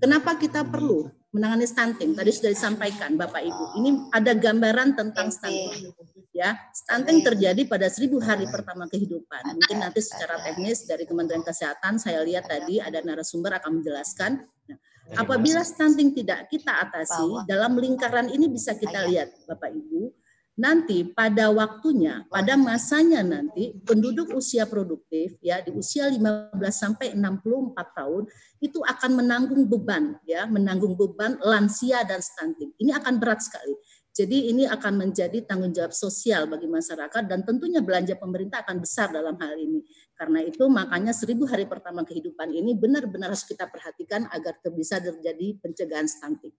kenapa 0.00 0.40
kita 0.40 0.64
perlu 0.64 1.12
menangani 1.28 1.68
stunting? 1.68 2.16
Tadi 2.16 2.30
sudah 2.32 2.56
disampaikan 2.56 3.20
Bapak 3.20 3.44
Ibu. 3.44 3.64
Ini 3.84 3.90
ada 4.16 4.32
gambaran 4.32 4.96
tentang 4.96 5.28
stunting 5.28 5.92
ya. 6.36 6.52
Stunting 6.76 7.24
terjadi 7.24 7.64
pada 7.64 7.88
seribu 7.88 8.20
hari 8.20 8.44
pertama 8.44 8.84
kehidupan. 8.84 9.56
Mungkin 9.56 9.80
nanti 9.80 10.04
secara 10.04 10.36
teknis 10.44 10.84
dari 10.84 11.08
Kementerian 11.08 11.40
Kesehatan 11.40 11.96
saya 11.96 12.20
lihat 12.20 12.44
tadi 12.44 12.76
ada 12.76 13.00
narasumber 13.00 13.56
akan 13.56 13.80
menjelaskan. 13.80 14.44
Nah, 14.68 14.78
apabila 15.16 15.64
stunting 15.64 16.12
tidak 16.12 16.52
kita 16.52 16.76
atasi 16.84 17.48
dalam 17.48 17.80
lingkaran 17.80 18.28
ini 18.28 18.52
bisa 18.52 18.76
kita 18.76 19.08
lihat 19.08 19.32
Bapak 19.48 19.72
Ibu. 19.72 20.12
Nanti 20.56 21.04
pada 21.04 21.52
waktunya, 21.52 22.24
pada 22.32 22.56
masanya 22.56 23.20
nanti 23.20 23.76
penduduk 23.84 24.32
usia 24.32 24.64
produktif 24.64 25.36
ya 25.44 25.60
di 25.60 25.68
usia 25.76 26.08
15 26.08 26.56
sampai 26.72 27.12
64 27.12 27.76
tahun 27.76 28.24
itu 28.64 28.80
akan 28.80 29.20
menanggung 29.20 29.68
beban 29.68 30.16
ya, 30.24 30.48
menanggung 30.48 30.96
beban 30.96 31.36
lansia 31.44 32.08
dan 32.08 32.24
stunting. 32.24 32.72
Ini 32.80 32.96
akan 32.96 33.20
berat 33.20 33.44
sekali. 33.44 33.76
Jadi 34.16 34.48
ini 34.48 34.64
akan 34.64 34.96
menjadi 34.96 35.44
tanggung 35.44 35.76
jawab 35.76 35.92
sosial 35.92 36.48
bagi 36.48 36.64
masyarakat 36.64 37.28
dan 37.28 37.44
tentunya 37.44 37.84
belanja 37.84 38.16
pemerintah 38.16 38.64
akan 38.64 38.80
besar 38.80 39.12
dalam 39.12 39.36
hal 39.36 39.52
ini. 39.60 39.84
Karena 40.16 40.40
itu 40.40 40.64
makanya 40.72 41.12
seribu 41.12 41.44
hari 41.44 41.68
pertama 41.68 42.00
kehidupan 42.00 42.48
ini 42.48 42.72
benar-benar 42.72 43.36
harus 43.36 43.44
kita 43.44 43.68
perhatikan 43.68 44.24
agar 44.32 44.56
bisa 44.72 44.96
terjadi 45.04 45.60
pencegahan 45.60 46.08
stunting. 46.08 46.56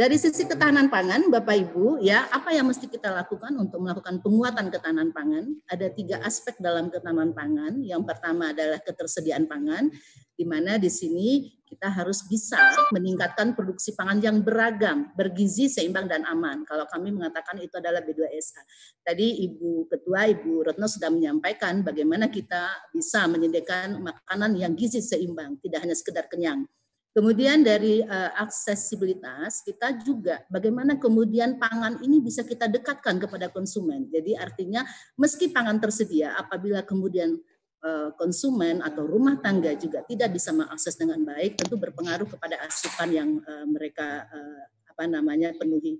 Dari 0.00 0.16
sisi 0.16 0.48
ketahanan 0.48 0.88
pangan, 0.88 1.28
Bapak 1.28 1.60
Ibu, 1.60 2.00
ya 2.00 2.24
apa 2.32 2.56
yang 2.56 2.72
mesti 2.72 2.88
kita 2.88 3.12
lakukan 3.12 3.52
untuk 3.60 3.84
melakukan 3.84 4.24
penguatan 4.24 4.72
ketahanan 4.72 5.12
pangan? 5.12 5.60
Ada 5.68 5.92
tiga 5.92 6.24
aspek 6.24 6.56
dalam 6.56 6.88
ketahanan 6.88 7.36
pangan. 7.36 7.84
Yang 7.84 8.08
pertama 8.08 8.48
adalah 8.56 8.80
ketersediaan 8.80 9.44
pangan, 9.44 9.92
di 10.40 10.48
mana 10.48 10.80
di 10.80 10.88
sini 10.88 11.52
kita 11.68 11.92
harus 11.92 12.24
bisa 12.24 12.56
meningkatkan 12.96 13.52
produksi 13.52 13.92
pangan 13.92 14.24
yang 14.24 14.40
beragam, 14.40 15.12
bergizi, 15.20 15.68
seimbang, 15.68 16.08
dan 16.08 16.24
aman. 16.24 16.64
Kalau 16.64 16.88
kami 16.88 17.12
mengatakan 17.12 17.60
itu 17.60 17.76
adalah 17.76 18.00
B2SA. 18.00 18.64
Tadi 19.04 19.52
Ibu 19.52 19.84
Ketua, 19.84 20.32
Ibu 20.32 20.64
Retno 20.64 20.88
sudah 20.88 21.12
menyampaikan 21.12 21.84
bagaimana 21.84 22.32
kita 22.32 22.88
bisa 22.88 23.28
menyediakan 23.28 24.00
makanan 24.00 24.56
yang 24.56 24.72
gizi 24.72 25.04
seimbang, 25.04 25.60
tidak 25.60 25.84
hanya 25.84 25.92
sekedar 25.92 26.24
kenyang 26.32 26.64
Kemudian 27.10 27.66
dari 27.66 28.06
uh, 28.06 28.30
aksesibilitas, 28.38 29.66
kita 29.66 29.98
juga 29.98 30.46
bagaimana 30.46 30.94
kemudian 30.94 31.58
pangan 31.58 31.98
ini 32.06 32.22
bisa 32.22 32.46
kita 32.46 32.70
dekatkan 32.70 33.18
kepada 33.18 33.50
konsumen. 33.50 34.06
Jadi 34.06 34.38
artinya 34.38 34.86
meski 35.18 35.50
pangan 35.50 35.82
tersedia, 35.82 36.38
apabila 36.38 36.86
kemudian 36.86 37.34
uh, 37.82 38.14
konsumen 38.14 38.78
atau 38.78 39.10
rumah 39.10 39.42
tangga 39.42 39.74
juga 39.74 40.06
tidak 40.06 40.38
bisa 40.38 40.54
mengakses 40.54 40.94
dengan 40.94 41.18
baik, 41.26 41.58
tentu 41.58 41.74
berpengaruh 41.82 42.30
kepada 42.30 42.62
asupan 42.62 43.10
yang 43.10 43.30
uh, 43.42 43.66
mereka 43.66 44.30
uh, 44.30 44.62
apa 44.94 45.10
namanya 45.10 45.50
penuhi. 45.58 45.98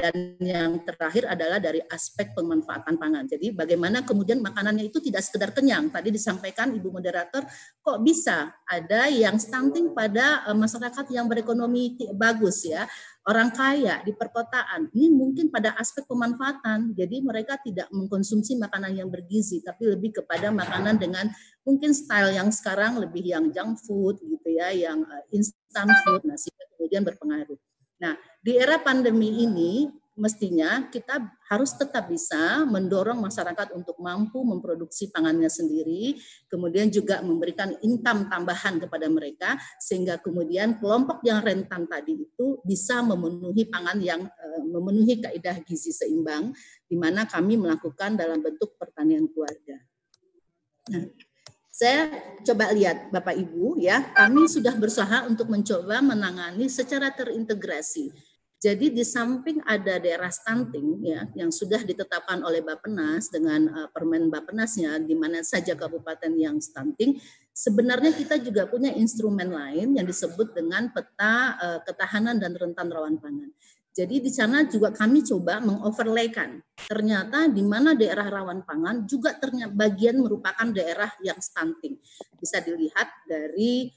Dan 0.00 0.40
yang 0.40 0.80
terakhir 0.80 1.28
adalah 1.28 1.60
dari 1.60 1.84
aspek 1.92 2.32
pemanfaatan 2.32 2.96
pangan. 2.96 3.28
Jadi 3.28 3.52
bagaimana 3.52 4.00
kemudian 4.00 4.40
makanannya 4.40 4.88
itu 4.88 4.96
tidak 4.96 5.20
sekedar 5.20 5.52
kenyang. 5.52 5.92
Tadi 5.92 6.08
disampaikan 6.08 6.72
Ibu 6.72 6.88
Moderator, 6.88 7.44
kok 7.84 7.98
bisa 8.00 8.48
ada 8.64 9.12
yang 9.12 9.36
stunting 9.36 9.92
pada 9.92 10.48
eh, 10.48 10.56
masyarakat 10.56 11.04
yang 11.12 11.28
berekonomi 11.28 12.00
bagus 12.16 12.64
ya, 12.64 12.88
orang 13.28 13.52
kaya 13.52 14.00
di 14.00 14.16
perkotaan. 14.16 14.88
Ini 14.88 15.12
mungkin 15.12 15.52
pada 15.52 15.76
aspek 15.76 16.08
pemanfaatan. 16.08 16.96
Jadi 16.96 17.20
mereka 17.20 17.60
tidak 17.60 17.92
mengkonsumsi 17.92 18.56
makanan 18.56 18.96
yang 18.96 19.12
bergizi, 19.12 19.60
tapi 19.60 19.84
lebih 19.84 20.24
kepada 20.24 20.48
makanan 20.48 20.96
dengan 20.96 21.28
mungkin 21.60 21.92
style 21.92 22.32
yang 22.32 22.48
sekarang 22.48 22.96
lebih 22.96 23.36
yang 23.36 23.52
junk 23.52 23.76
food 23.84 24.16
gitu 24.24 24.48
ya, 24.48 24.72
yang 24.72 25.04
eh, 25.04 25.36
instant 25.36 25.92
food. 26.08 26.24
Nah, 26.24 26.40
sehingga 26.40 26.64
kemudian 26.72 27.04
berpengaruh. 27.04 27.60
Nah, 28.00 28.16
di 28.40 28.56
era 28.56 28.80
pandemi 28.80 29.44
ini 29.44 30.00
mestinya 30.20 30.92
kita 30.92 31.16
harus 31.48 31.72
tetap 31.80 32.12
bisa 32.12 32.68
mendorong 32.68 33.24
masyarakat 33.24 33.72
untuk 33.72 33.96
mampu 34.04 34.44
memproduksi 34.44 35.08
pangannya 35.08 35.48
sendiri, 35.48 36.20
kemudian 36.52 36.92
juga 36.92 37.24
memberikan 37.24 37.72
income 37.80 38.28
tambahan 38.28 38.76
kepada 38.76 39.08
mereka, 39.08 39.56
sehingga 39.80 40.20
kemudian 40.20 40.76
kelompok 40.76 41.24
yang 41.24 41.40
rentan 41.40 41.88
tadi 41.88 42.20
itu 42.20 42.60
bisa 42.62 43.00
memenuhi 43.00 43.64
pangan 43.72 43.98
yang 44.04 44.28
eh, 44.28 44.62
memenuhi 44.68 45.24
kaidah 45.24 45.56
gizi 45.64 45.90
seimbang, 45.90 46.52
di 46.84 47.00
mana 47.00 47.24
kami 47.24 47.56
melakukan 47.56 48.20
dalam 48.20 48.44
bentuk 48.44 48.76
pertanian 48.76 49.24
keluarga. 49.24 49.80
Nah, 50.92 51.08
saya 51.70 52.12
coba 52.44 52.76
lihat 52.76 53.08
Bapak 53.08 53.40
Ibu 53.40 53.80
ya, 53.80 54.12
kami 54.12 54.44
sudah 54.52 54.76
berusaha 54.76 55.24
untuk 55.24 55.48
mencoba 55.48 56.04
menangani 56.04 56.68
secara 56.68 57.08
terintegrasi. 57.08 58.12
Jadi 58.60 58.92
di 58.92 59.00
samping 59.00 59.64
ada 59.64 59.96
daerah 59.96 60.28
stunting 60.28 61.00
ya 61.00 61.24
yang 61.32 61.48
sudah 61.48 61.80
ditetapkan 61.80 62.44
oleh 62.44 62.60
Bappenas 62.60 63.32
dengan 63.32 63.72
uh, 63.72 63.88
Permen 63.88 64.28
Bappenasnya 64.28 65.00
di 65.00 65.16
mana 65.16 65.40
saja 65.40 65.72
kabupaten 65.72 66.28
yang 66.36 66.60
stunting, 66.60 67.16
sebenarnya 67.56 68.12
kita 68.12 68.36
juga 68.36 68.68
punya 68.68 68.92
instrumen 68.92 69.48
lain 69.48 69.96
yang 69.96 70.04
disebut 70.04 70.52
dengan 70.52 70.92
peta 70.92 71.56
uh, 71.56 71.80
ketahanan 71.88 72.36
dan 72.36 72.52
rentan 72.52 72.92
rawan 72.92 73.16
pangan. 73.16 73.48
Jadi 73.96 74.22
di 74.22 74.30
sana 74.30 74.68
juga 74.68 74.92
kami 74.92 75.24
coba 75.24 75.58
mengoverlaykan. 75.64 76.60
Ternyata 76.84 77.48
di 77.48 77.64
mana 77.64 77.96
daerah 77.96 78.28
rawan 78.28 78.62
pangan 78.68 79.08
juga 79.08 79.40
ternyata 79.40 79.72
bagian 79.72 80.20
merupakan 80.20 80.68
daerah 80.68 81.08
yang 81.24 81.40
stunting. 81.40 81.96
Bisa 82.36 82.60
dilihat 82.60 83.08
dari 83.24 83.88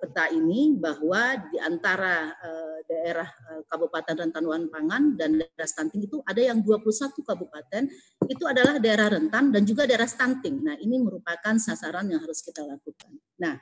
peta 0.00 0.32
ini 0.32 0.74
bahwa 0.80 1.36
di 1.52 1.58
antara 1.60 2.32
uh, 2.34 2.78
daerah 2.88 3.28
Kabupaten 3.68 4.16
Rentan 4.16 4.42
Rawan 4.48 4.66
Pangan 4.72 5.02
dan 5.14 5.38
daerah 5.38 5.68
stunting 5.68 6.08
itu 6.08 6.18
ada 6.26 6.40
yang 6.40 6.64
21 6.64 7.20
kabupaten 7.22 7.82
itu 8.26 8.44
adalah 8.48 8.80
daerah 8.82 9.12
rentan 9.12 9.54
dan 9.54 9.62
juga 9.62 9.86
daerah 9.86 10.08
stunting. 10.08 10.64
Nah, 10.64 10.76
ini 10.80 10.98
merupakan 10.98 11.54
sasaran 11.60 12.08
yang 12.10 12.18
harus 12.18 12.42
kita 12.42 12.64
lakukan. 12.66 13.14
Nah, 13.38 13.60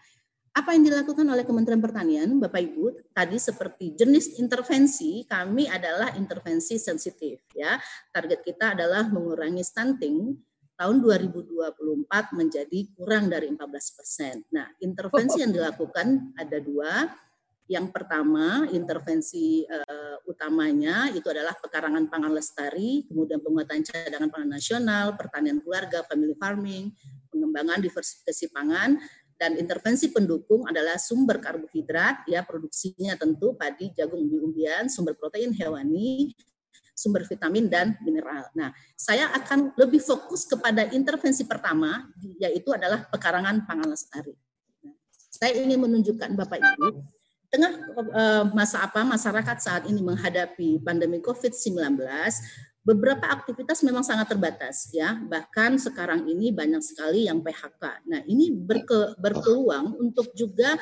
apa 0.59 0.75
yang 0.75 0.91
dilakukan 0.91 1.23
oleh 1.29 1.47
Kementerian 1.47 1.79
Pertanian, 1.79 2.29
Bapak 2.43 2.59
Ibu, 2.59 3.15
tadi 3.15 3.39
seperti 3.39 3.95
jenis 3.95 4.43
intervensi 4.43 5.23
kami 5.23 5.71
adalah 5.71 6.19
intervensi 6.19 6.75
sensitif 6.83 7.47
ya. 7.55 7.79
Target 8.11 8.43
kita 8.43 8.75
adalah 8.75 9.07
mengurangi 9.07 9.63
stunting 9.63 10.35
tahun 10.79 11.03
2024 11.03 12.39
menjadi 12.39 12.81
kurang 12.95 13.26
dari 13.26 13.51
14 13.51 13.99
persen. 13.99 14.47
Nah, 14.55 14.70
intervensi 14.79 15.43
yang 15.43 15.51
dilakukan 15.51 16.39
ada 16.39 16.59
dua. 16.62 17.11
Yang 17.68 17.93
pertama, 17.93 18.64
intervensi 18.72 19.66
uh, 19.68 20.16
utamanya 20.24 21.12
itu 21.12 21.29
adalah 21.29 21.53
pekarangan 21.53 22.09
pangan 22.09 22.33
lestari, 22.33 23.05
kemudian 23.05 23.45
penguatan 23.45 23.85
cadangan 23.85 24.33
pangan 24.33 24.51
nasional, 24.57 25.07
pertanian 25.20 25.61
keluarga, 25.61 26.01
family 26.09 26.33
farming, 26.41 26.97
pengembangan 27.29 27.85
diversifikasi 27.85 28.49
pangan, 28.57 28.97
dan 29.37 29.55
intervensi 29.61 30.09
pendukung 30.11 30.64
adalah 30.64 30.97
sumber 30.97 31.39
karbohidrat 31.39 32.26
ya 32.26 32.41
produksinya 32.43 33.14
tentu 33.14 33.53
padi, 33.55 33.93
jagung, 33.93 34.26
umbi-umbian, 34.26 34.89
sumber 34.91 35.14
protein 35.14 35.53
hewani, 35.53 36.33
sumber 36.99 37.23
vitamin 37.23 37.71
dan 37.71 37.95
mineral. 38.03 38.51
Nah, 38.59 38.75
saya 38.99 39.31
akan 39.39 39.79
lebih 39.79 40.03
fokus 40.03 40.43
kepada 40.43 40.91
intervensi 40.91 41.47
pertama 41.47 42.11
yaitu 42.43 42.75
adalah 42.75 43.07
pekarangan 43.07 43.63
pangan 43.63 43.95
lestari. 43.95 44.35
Nah, 44.83 44.99
saya 45.31 45.55
ingin 45.63 45.79
menunjukkan 45.79 46.35
Bapak 46.35 46.59
Ibu 46.59 47.07
tengah 47.49 47.73
eh, 47.97 48.45
masa 48.53 48.85
apa 48.85 49.07
masyarakat 49.07 49.57
saat 49.57 49.83
ini 49.89 50.05
menghadapi 50.05 50.85
pandemi 50.85 51.23
COVID-19 51.25 51.97
beberapa 52.85 53.25
aktivitas 53.29 53.85
memang 53.85 54.05
sangat 54.05 54.33
terbatas 54.33 54.93
ya 54.93 55.17
bahkan 55.29 55.77
sekarang 55.77 56.29
ini 56.29 56.53
banyak 56.53 56.81
sekali 56.85 57.25
yang 57.29 57.41
PHK 57.41 58.05
nah 58.09 58.21
ini 58.29 58.53
berke, 58.53 59.17
berpeluang 59.17 59.97
untuk 59.97 60.33
juga 60.37 60.77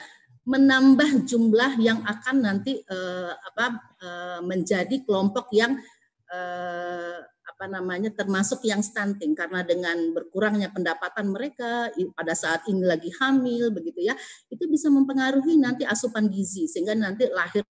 menambah 0.47 1.27
jumlah 1.27 1.83
yang 1.83 2.03
akan 2.07 2.37
nanti 2.47 2.79
eh, 2.79 3.33
apa 3.35 3.67
eh, 3.99 4.41
menjadi 4.47 5.03
kelompok 5.03 5.51
yang 5.55 5.79
eh, 6.33 7.19
apa 7.47 7.65
namanya 7.71 8.11
termasuk 8.13 8.67
yang 8.67 8.83
stunting 8.83 9.33
karena 9.33 9.63
dengan 9.63 9.97
berkurangnya 10.13 10.69
pendapatan 10.75 11.31
mereka 11.31 11.89
pada 12.13 12.35
saat 12.35 12.67
ini 12.69 12.83
lagi 12.85 13.09
hamil 13.23 13.71
begitu 13.73 14.05
ya 14.05 14.15
itu 14.53 14.65
bisa 14.69 14.91
mempengaruhi 14.93 15.57
nanti 15.57 15.87
asupan 15.87 16.29
gizi 16.29 16.67
sehingga 16.69 16.93
nanti 16.99 17.31
lahir 17.31 17.65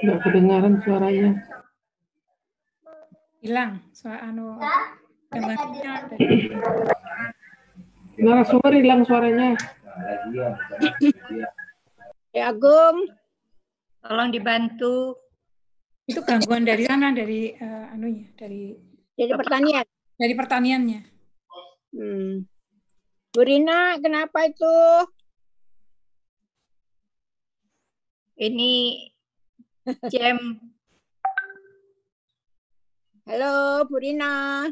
Enggak 0.00 0.20
kedengaran 0.24 0.74
suaranya. 0.80 1.28
Hilang 3.40 3.80
suara 3.96 4.28
anu 4.28 4.60
gambarnya 5.32 6.12
Narasumber 8.20 8.76
hilang 8.76 9.00
suaranya. 9.08 9.56
Ya 12.36 12.52
Agung, 12.52 13.08
tolong 14.04 14.28
dibantu. 14.28 15.16
Itu 16.04 16.20
gangguan 16.20 16.68
dari 16.68 16.84
sana 16.84 17.16
dari 17.16 17.56
uh, 17.56 17.96
anunya, 17.96 18.28
dari 18.36 18.76
dari 19.16 19.32
pertanian. 19.32 19.86
Dari 20.20 20.34
pertaniannya. 20.36 21.00
Hmm. 21.96 22.44
Bu 23.32 23.40
Rina, 23.40 23.96
kenapa 24.04 24.52
itu? 24.52 24.76
Ini 28.36 28.72
jam. 30.12 30.60
Halo, 33.28 33.84
Bu 33.84 34.00
Rina. 34.00 34.64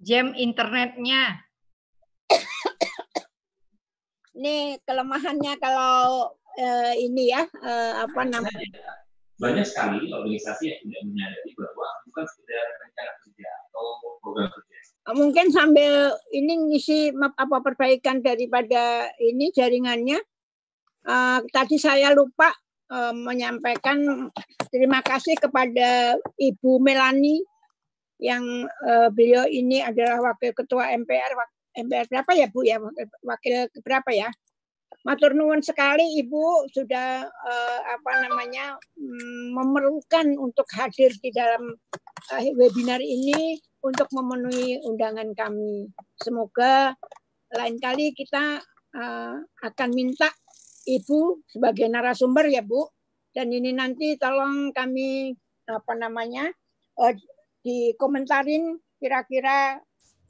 Jam 0.00 0.32
internetnya. 0.32 1.36
Ini 4.32 4.80
kelemahannya 4.88 5.54
kalau 5.60 6.32
uh, 6.32 6.92
ini 6.96 7.28
ya, 7.28 7.44
uh, 7.44 8.08
apa 8.08 8.24
namanya? 8.24 8.56
Banyak 9.36 9.66
sekali 9.68 10.08
organisasi 10.08 10.64
yang 10.72 10.80
tidak 10.80 11.02
menyadari 11.04 11.50
bahwa 11.60 11.88
bukan 12.08 12.24
sekedar 12.24 12.66
rencana 12.80 13.12
kerja 13.20 13.48
atau 13.68 13.84
program 14.24 14.48
kerja. 14.48 14.76
Mungkin 15.12 15.46
sambil 15.52 16.16
ini 16.32 16.72
ngisi 16.72 17.12
apa 17.20 17.60
perbaikan 17.60 18.24
daripada 18.24 19.12
ini 19.20 19.52
jaringannya. 19.52 20.24
Uh, 21.04 21.44
tadi 21.52 21.76
saya 21.76 22.16
lupa 22.16 22.48
uh, 22.90 23.14
menyampaikan 23.14 24.28
terima 24.68 25.00
kasih 25.00 25.36
kepada 25.38 26.18
Ibu 26.36 26.82
Melani 26.82 27.40
yang 28.18 28.66
uh, 28.66 29.08
beliau 29.12 29.44
ini 29.46 29.84
adalah 29.84 30.32
wakil 30.32 30.52
ketua 30.56 30.92
MPR 30.96 31.32
MPR 31.74 32.06
berapa 32.06 32.30
ya 32.32 32.46
Bu 32.48 32.62
ya 32.62 32.78
wakil 33.26 33.68
berapa 33.82 34.10
ya 34.14 34.28
Matur 35.04 35.36
nuwun 35.36 35.60
sekali 35.60 36.16
Ibu 36.24 36.70
sudah 36.72 37.28
uh, 37.28 37.80
apa 37.92 38.24
namanya 38.24 38.80
um, 38.96 39.52
memerlukan 39.52 40.32
untuk 40.40 40.64
hadir 40.72 41.12
di 41.20 41.28
dalam 41.28 41.76
uh, 42.32 42.42
webinar 42.56 43.04
ini 43.04 43.60
untuk 43.84 44.08
memenuhi 44.16 44.80
undangan 44.80 45.28
kami. 45.36 45.92
Semoga 46.16 46.96
lain 47.52 47.76
kali 47.76 48.16
kita 48.16 48.64
uh, 48.96 49.36
akan 49.44 49.88
minta 49.92 50.32
Ibu 50.84 51.44
sebagai 51.48 51.88
narasumber 51.88 52.48
ya 52.48 52.60
Bu. 52.60 52.88
Dan 53.34 53.50
ini 53.50 53.74
nanti 53.74 54.14
tolong 54.14 54.70
kami 54.70 55.34
apa 55.66 55.92
namanya 55.98 56.52
uh, 57.00 57.14
dikomentarin 57.64 58.78
kira-kira 59.02 59.82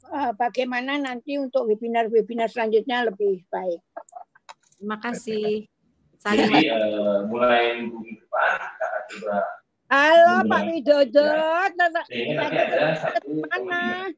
uh, 0.09 0.31
bagaimana 0.33 0.97
nanti 0.97 1.37
untuk 1.37 1.69
webinar-webinar 1.69 2.49
selanjutnya 2.49 3.05
lebih 3.05 3.45
baik. 3.51 3.81
Terima 4.79 4.97
kasih. 4.97 5.69
Saya 6.17 6.49
Jadi 6.49 6.73
uh, 6.73 7.29
mulai 7.29 7.85
minggu 7.85 8.01
depan 8.01 8.49
kita 8.57 8.85
akan 8.89 9.03
coba 9.13 9.37
Halo 9.85 10.41
Pak 10.49 10.61
Widodo, 10.65 11.29
ya. 11.29 11.69
ini 12.09 12.33
nanti 12.33 12.57
ada 12.57 12.97
satu 12.97 13.37
mana? 13.37 14.09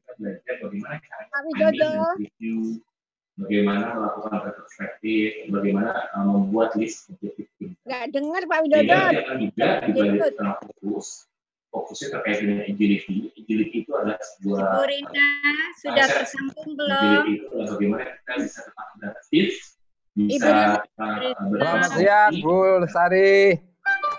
Pak 1.27 1.41
Widodo. 1.43 2.15
Bagaimana 3.37 3.93
melakukan 3.93 4.37
retrospektif, 4.49 5.29
bagaimana 5.53 5.91
uh, 6.17 6.25
membuat 6.25 6.73
list 6.75 7.07
objektif. 7.13 7.47
Nggak 7.85 8.03
dengar 8.11 8.41
Pak 8.49 8.59
Widodo. 8.65 9.01
Juga 9.37 9.69
dibalik 9.85 10.33
tengah 10.35 10.57
fokus 10.59 11.29
fokusnya 11.71 12.07
terkait 12.17 12.37
dengan 12.41 12.59
agility. 12.65 13.29
Agility 13.37 13.77
itu 13.85 13.91
adalah 13.93 14.17
sebuah 14.17 14.59
Bu 14.73 14.83
Rina 14.89 15.29
sudah 15.77 16.05
tersambung 16.09 16.69
belum? 16.73 16.97
Agility 16.97 17.31
itu 17.37 17.45
adalah 17.53 17.67
bagaimana 17.77 18.03
kita 18.09 18.33
bisa 18.41 18.59
tetap 18.65 18.87
adaptif, 18.97 19.47
bisa 20.17 20.51
uh, 20.97 21.17
Selamat 21.53 21.89
siang 21.93 22.33
Bu 22.41 22.57
Lestari. 22.81 23.37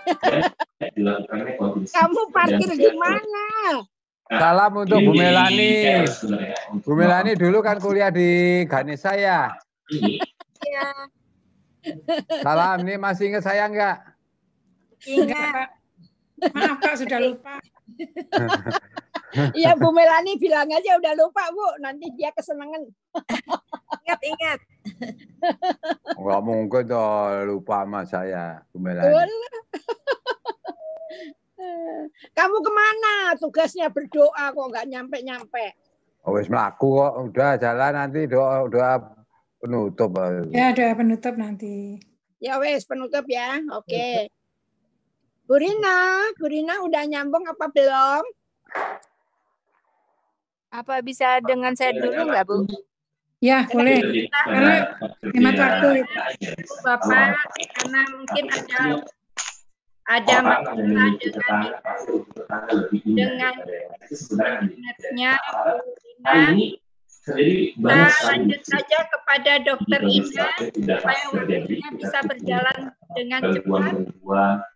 dilakukannya. 0.95 1.53
Kamu 1.85 2.21
parkir 2.33 2.71
di 2.73 2.89
mana? 2.95 3.45
Salam 4.29 4.71
untuk 4.85 5.01
Bu 5.01 5.17
Melani. 5.17 6.05
Bu 6.85 6.93
Melani 6.93 7.33
dulu 7.33 7.65
kan 7.65 7.81
kuliah 7.81 8.13
di 8.13 8.61
Ganesha 8.69 9.17
ya. 9.17 9.49
Iya. 9.89 10.87
Salam, 12.45 12.85
ini 12.85 13.01
masih 13.01 13.33
ingat 13.33 13.41
saya 13.49 13.65
enggak? 13.65 13.97
Ingat. 15.09 15.73
Maaf 16.53 16.77
Kak, 16.77 17.01
sudah 17.01 17.17
lupa. 17.17 17.57
Iya 19.57 19.73
Bu 19.77 19.89
Melani 19.89 20.37
bilang 20.37 20.69
aja 20.69 20.97
udah 21.01 21.13
lupa 21.17 21.49
Bu, 21.49 21.81
nanti 21.81 22.13
dia 22.13 22.29
kesenangan. 22.29 22.85
ingat 24.05 24.21
ingat. 24.21 24.59
Enggak 26.17 26.41
mungkin 26.45 26.83
dong 26.85 27.49
lupa 27.49 27.81
sama 27.81 28.05
saya, 28.05 28.61
Bu 28.69 28.77
Melani. 28.77 29.09
Kamu 32.35 32.57
ke 32.63 32.71
mana? 32.71 33.13
Tugasnya 33.35 33.91
berdoa 33.91 34.51
kok 34.55 34.67
nggak 34.71 34.87
nyampe-nyampe. 34.87 35.65
Oh, 36.27 36.35
wis 36.35 36.51
melaku 36.51 36.99
kok, 36.99 37.13
udah 37.31 37.51
jalan 37.55 37.93
nanti 37.95 38.27
doa 38.27 38.67
doa 38.67 38.99
penutup. 39.59 40.15
Ya, 40.51 40.71
doa 40.75 40.91
penutup 40.95 41.35
nanti. 41.35 41.99
Ya 42.39 42.55
wes 42.59 42.87
penutup 42.87 43.27
ya. 43.27 43.59
Oke. 43.75 43.87
Okay. 43.87 44.15
Bu 45.49 45.57
Rina, 45.57 46.29
Bu 46.37 46.45
Rina 46.45 46.79
udah 46.85 47.03
nyambung 47.09 47.43
apa 47.49 47.67
belum? 47.73 48.23
Apa 50.69 51.01
bisa 51.01 51.41
dengan 51.41 51.73
saya 51.73 51.97
dulu 51.97 52.29
nggak 52.29 52.45
Bu? 52.45 52.69
Ya, 53.39 53.63
boleh. 53.71 54.29
Karena 54.29 54.75
hemat 55.31 55.55
waktu. 55.55 56.03
Bapak, 56.83 57.39
karena 57.55 58.01
mungkin 58.11 58.45
ada 58.51 58.79
ada 60.09 60.35
masalah 60.41 61.13
dengan 61.21 61.61
dengan 63.05 63.53
internetnya 64.09 65.31
Bu 65.37 65.85
Rina 66.01 66.33
Jadi 67.29 67.77
Kita 67.77 67.83
banyak 67.83 68.09
sekali. 68.09 68.25
lanjut 68.25 68.61
saja 68.65 68.99
kepada 69.05 69.51
Dokter 69.61 70.01
Ina 70.01 70.49
supaya 70.73 71.23
waktunya 71.29 71.89
bisa 71.93 72.19
berjalan 72.25 72.79
dengan 73.13 73.41
cepat. 73.53 73.93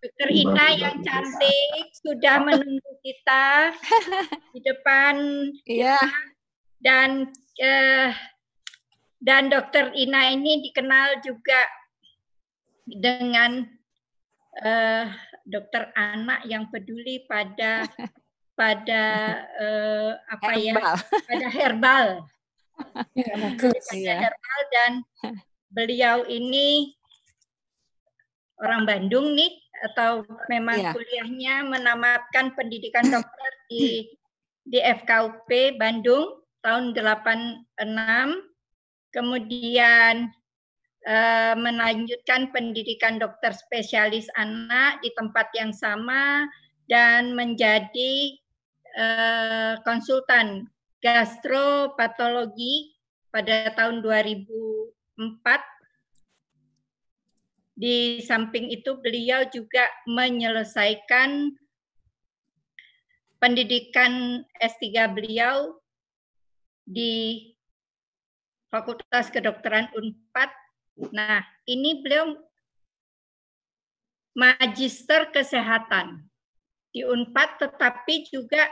Dokter 0.05 0.29
Ina 0.29 0.65
yang 0.77 0.95
cantik 1.01 1.85
sudah 1.97 2.35
menunggu 2.45 2.93
kita 3.01 3.73
di 4.53 4.59
depan 4.61 5.15
Iya. 5.65 5.97
dan 6.77 7.33
eh, 7.57 8.13
dan 9.17 9.49
Dokter 9.49 9.89
Ina 9.97 10.37
ini 10.37 10.61
dikenal 10.69 11.25
juga 11.25 11.65
dengan 12.85 13.65
eh, 14.59 15.05
dokter 15.43 15.89
anak 15.93 16.45
yang 16.45 16.69
peduli 16.69 17.25
pada 17.25 17.87
pada 18.59 19.03
eh, 19.57 20.11
apa 20.29 20.51
ya 20.55 20.73
Herbal. 20.77 20.95
pada 21.25 21.47
herbal 21.49 22.07
Ya, 23.17 23.33
bagus. 23.37 23.85
pada 23.85 23.97
Iya. 23.97 24.15
herbal 24.29 24.59
dan 24.73 24.91
beliau 25.69 26.17
ini 26.25 26.93
orang 28.57 28.85
Bandung 28.85 29.33
nih 29.33 29.51
atau 29.91 30.21
memang 30.47 30.77
Iya. 30.79 30.91
kuliahnya 30.93 31.55
menamatkan 31.65 32.53
pendidikan 32.53 33.05
dokter 33.13 33.51
di 33.69 34.09
di 34.63 34.79
FKUP 34.79 35.49
Bandung 35.75 36.39
tahun 36.63 36.95
86 36.95 37.67
kemudian 39.11 40.31
eh, 41.07 41.55
melanjutkan 41.55 42.51
pendidikan 42.51 43.19
dokter 43.19 43.51
spesialis 43.55 44.27
anak 44.35 44.99
di 45.03 45.11
tempat 45.15 45.47
yang 45.55 45.71
sama 45.75 46.47
dan 46.87 47.35
menjadi 47.35 48.35
eh, 48.97 49.73
konsultan 49.83 50.67
gastropatologi 51.03 52.95
pada 53.33 53.73
tahun 53.75 53.99
2004 54.05 55.73
di 57.73 58.21
samping 58.21 58.69
itu 58.69 59.01
beliau 59.01 59.49
juga 59.49 59.89
menyelesaikan 60.05 61.57
pendidikan 63.41 64.45
S3 64.61 65.11
beliau 65.11 65.75
di 66.87 67.51
Fakultas 68.71 69.27
Kedokteran 69.27 69.91
Unpad. 69.97 70.62
Nah, 70.93 71.41
ini 71.65 72.01
beliau 72.05 72.37
magister 74.33 75.29
kesehatan 75.29 76.25
di 76.93 77.01
Unpad 77.01 77.57
tetapi 77.57 78.29
juga 78.29 78.69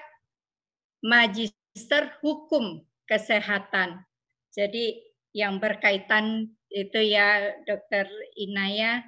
magister 1.02 2.18
hukum 2.22 2.86
kesehatan. 3.10 4.06
Jadi 4.54 5.02
yang 5.34 5.58
berkaitan 5.58 6.54
itu 6.70 7.00
ya 7.02 7.58
Dokter 7.66 8.06
Inaya. 8.38 9.02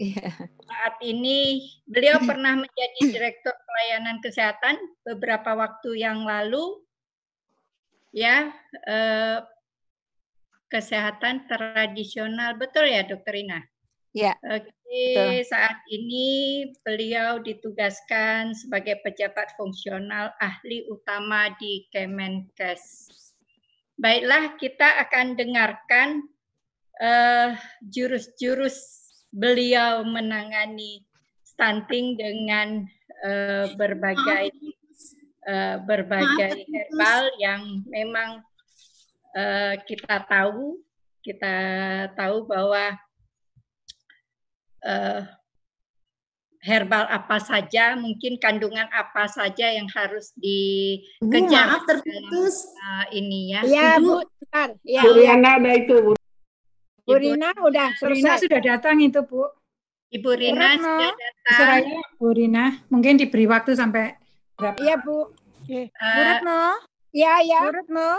Iya. 0.00 0.32
Saat 0.64 0.96
ini 1.04 1.68
beliau 1.84 2.20
pernah 2.24 2.56
menjadi 2.56 3.00
direktur 3.12 3.52
pelayanan 3.52 4.20
kesehatan 4.24 4.76
beberapa 5.04 5.56
waktu 5.56 6.00
yang 6.00 6.24
lalu. 6.24 6.80
Ya, 8.10 8.50
eh, 8.90 9.38
kesehatan 10.70 11.50
tradisional 11.50 12.54
betul 12.56 12.86
ya 12.86 13.02
Dokter 13.02 13.34
Ina? 13.36 13.60
Iya. 14.10 14.34
Oke, 14.42 14.70
Betul. 14.90 15.46
saat 15.46 15.78
ini 15.86 16.28
beliau 16.82 17.38
ditugaskan 17.38 18.58
sebagai 18.58 18.98
pejabat 19.06 19.54
fungsional 19.54 20.34
ahli 20.42 20.82
utama 20.90 21.54
di 21.62 21.86
Kemenkes. 21.94 23.06
Baiklah, 23.94 24.58
kita 24.58 24.98
akan 25.06 25.38
dengarkan 25.38 26.26
eh, 26.98 27.54
jurus-jurus 27.86 28.98
beliau 29.30 30.02
menangani 30.02 31.06
stunting 31.46 32.18
dengan 32.18 32.82
eh, 33.22 33.70
berbagai 33.78 34.50
eh, 35.46 35.76
berbagai 35.86 36.66
herbal 36.66 37.30
yang 37.38 37.86
memang 37.86 38.42
eh, 39.36 39.74
kita 39.86 40.24
tahu 40.26 40.78
kita 41.20 41.54
tahu 42.16 42.48
bahwa 42.48 42.96
eh, 44.84 45.20
herbal 46.60 47.08
apa 47.08 47.40
saja, 47.40 47.96
mungkin 47.96 48.36
kandungan 48.36 48.84
apa 48.92 49.24
saja 49.32 49.72
yang 49.72 49.88
harus 49.96 50.32
dikejar 50.36 51.80
maaf, 51.80 51.82
terputus. 51.88 52.68
dalam, 52.68 53.00
eh, 53.00 53.04
ini 53.16 53.40
ya. 53.56 53.60
Iya, 53.64 53.88
Bu. 53.96 54.20
Bentar. 54.20 54.68
Ya, 54.84 55.02
Bu 55.04 55.10
ya. 55.16 55.16
Riana 55.16 55.50
ada 55.56 55.72
itu, 55.72 55.96
Bu. 56.04 56.12
Bu 57.08 57.14
Rina 57.16 57.50
udah 57.64 57.90
Bu 57.96 58.06
Rina 58.12 58.36
selesai. 58.36 58.44
sudah 58.46 58.60
datang 58.60 59.00
itu, 59.00 59.20
Bu. 59.24 59.48
Ibu 60.10 60.30
Rina 60.36 60.76
Retno. 60.76 60.94
sudah 61.00 61.12
datang. 61.16 61.58
Soraya, 61.58 61.98
Bu 62.20 62.28
Rina. 62.36 62.64
Mungkin 62.92 63.14
diberi 63.16 63.46
waktu 63.48 63.72
sampai 63.74 64.14
berapa? 64.54 64.76
Iya, 64.84 65.00
Bu. 65.00 65.32
Eh, 65.66 65.88
Bu 65.88 66.20
Retno, 66.20 66.62
Iya, 67.10 67.34
ya. 67.42 67.60
Bu 67.66 67.72
Retno, 67.72 68.10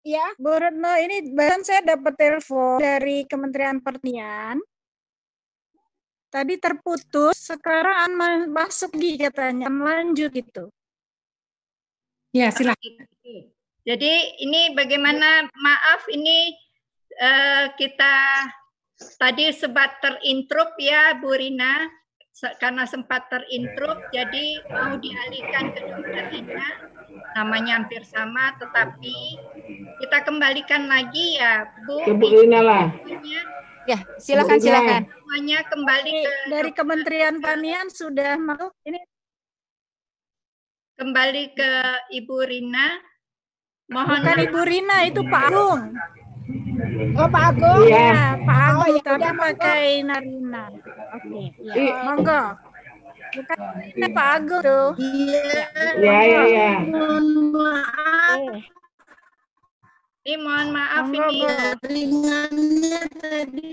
Iya. 0.00 0.26
Bu 0.40 0.52
Retno, 0.56 0.92
ini 0.96 1.28
barusan 1.36 1.60
saya 1.60 1.80
dapat 1.84 2.16
telepon 2.16 2.80
dari 2.80 3.28
Kementerian 3.28 3.84
Pertanian. 3.84 4.56
Tadi 6.30 6.54
terputus, 6.56 7.36
sekarang 7.36 8.14
ma- 8.14 8.48
masuk 8.48 8.94
lagi 8.96 9.18
katanya, 9.18 9.66
lanjut 9.66 10.30
gitu. 10.30 10.70
Ya, 12.30 12.54
silakan. 12.54 13.04
Jadi 13.82 14.12
ini 14.38 14.70
bagaimana 14.72 15.50
maaf 15.50 16.06
ini 16.06 16.54
eh, 17.18 17.64
kita 17.74 18.14
tadi 19.18 19.50
sempat 19.50 19.98
terintrup 19.98 20.78
ya 20.78 21.18
Bu 21.18 21.34
Rina 21.34 21.88
karena 22.56 22.88
sempat 22.88 23.28
terintrup 23.28 24.00
jadi 24.12 24.64
mau 24.72 24.96
dialihkan 24.96 25.76
ke 25.76 25.80
dokter 25.84 26.24
Ina. 26.32 26.68
Namanya 27.36 27.82
hampir 27.82 28.00
sama 28.08 28.56
tetapi 28.56 29.16
kita 30.00 30.18
kembalikan 30.24 30.88
lagi 30.88 31.36
ya 31.36 31.68
Bu. 31.84 32.00
Ke 32.08 32.12
Bu 32.16 32.26
Rina 32.32 32.60
lah. 32.64 32.86
Ya, 33.88 33.98
silakan 34.20 34.56
Bu 34.60 34.64
silakan. 34.64 35.02
semuanya 35.08 35.58
kembali 35.66 36.10
ke 36.10 36.32
Dari 36.52 36.70
Kementerian 36.72 37.34
Pertanian 37.42 37.88
sudah 37.90 38.38
masuk, 38.38 38.72
ini 38.86 39.00
kembali 41.00 41.44
ke 41.56 41.70
Ibu 42.12 42.36
Rina. 42.44 43.00
Mohon 43.90 44.20
bukan 44.22 44.38
Ibu 44.46 44.60
Rina, 44.68 44.96
itu 45.08 45.20
Pak 45.26 45.42
Agung. 45.50 45.82
Oh, 47.12 47.26
Pak 47.26 47.44
Agung. 47.50 47.80
Iya. 47.82 47.98
Ya, 48.06 48.22
Pak 48.38 48.56
Oh, 48.56 48.64
Agung, 48.80 48.88
ya 48.90 49.00
tapi 49.00 49.16
udah, 49.16 49.32
monggo. 49.32 49.42
pakai 49.42 49.84
Narina. 50.02 50.64
Oke, 51.12 51.42
ya. 51.58 51.74
Ih. 51.74 51.92
monggo. 52.02 52.42
Bukan 53.30 53.58
ini 53.92 54.08
Pak 54.10 54.28
Agung 54.32 54.62
tuh. 54.62 54.88
Iya. 54.96 55.42
Ya, 55.96 56.18
ya, 56.22 56.42
ya. 56.46 56.70
Mohon 56.84 57.24
maaf. 57.52 58.40
Ini 60.20 60.34
mohon 60.36 60.68
maaf 60.70 61.04
Monggo, 61.04 61.26
ini 61.26 61.32
Bu. 61.32 61.46
Jaringannya 61.48 63.02
tadi. 63.10 63.68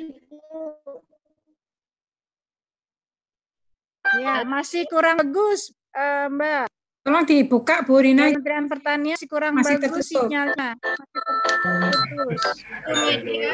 Ya, 4.18 4.42
masih 4.44 4.88
kurang 4.88 5.20
bagus, 5.20 5.68
eh, 5.92 6.26
Mbak. 6.28 6.66
Tolong 7.04 7.24
dibuka, 7.24 7.84
Bu 7.84 8.00
Rina. 8.00 8.32
Kementerian 8.32 8.68
Pertanian 8.68 9.16
masih 9.16 9.28
kurang 9.28 9.52
Masih 9.54 9.76
bagus 9.78 10.08
tertutup. 10.08 10.28
sinyalnya. 10.28 10.70
Masih 10.76 11.08
terputus. 11.12 11.97
Bu 12.08 12.94
Media 13.04 13.54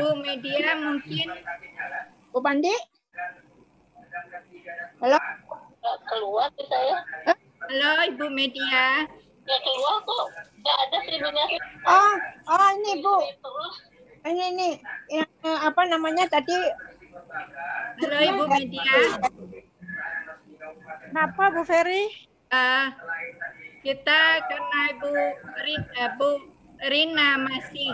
Bu 0.00 0.06
Media 0.24 0.70
mungkin 0.80 1.28
Bu 2.32 2.38
Pandi? 2.40 2.72
Halo? 5.04 5.18
keluar 6.08 6.48
sih 6.56 6.64
saya 6.68 6.96
halo 7.68 7.92
Ibu 8.16 8.26
Media 8.32 9.04
ya 9.44 9.56
keluar 9.60 9.96
kok 10.04 10.24
nggak 10.62 10.76
ada 10.88 10.98
Oh, 11.82 12.14
oh 12.46 12.68
ini 12.78 13.02
Bu. 13.02 13.16
Ini 14.22 14.44
ini 14.54 14.68
yang 15.10 15.26
eh, 15.42 15.58
apa 15.66 15.82
namanya 15.90 16.30
tadi? 16.30 16.54
halo 18.00 18.18
Ibu 18.22 18.44
Media 18.48 18.92
Kenapa 21.10 21.42
Bu 21.52 21.62
Ferry? 21.66 22.08
Eh, 22.52 22.86
kita 23.82 24.20
karena 24.40 24.80
Ibu 24.92 25.10
Ri- 25.60 25.90
eh, 25.92 26.10
Bu 26.14 26.30
Rina 26.80 27.36
masih 27.36 27.90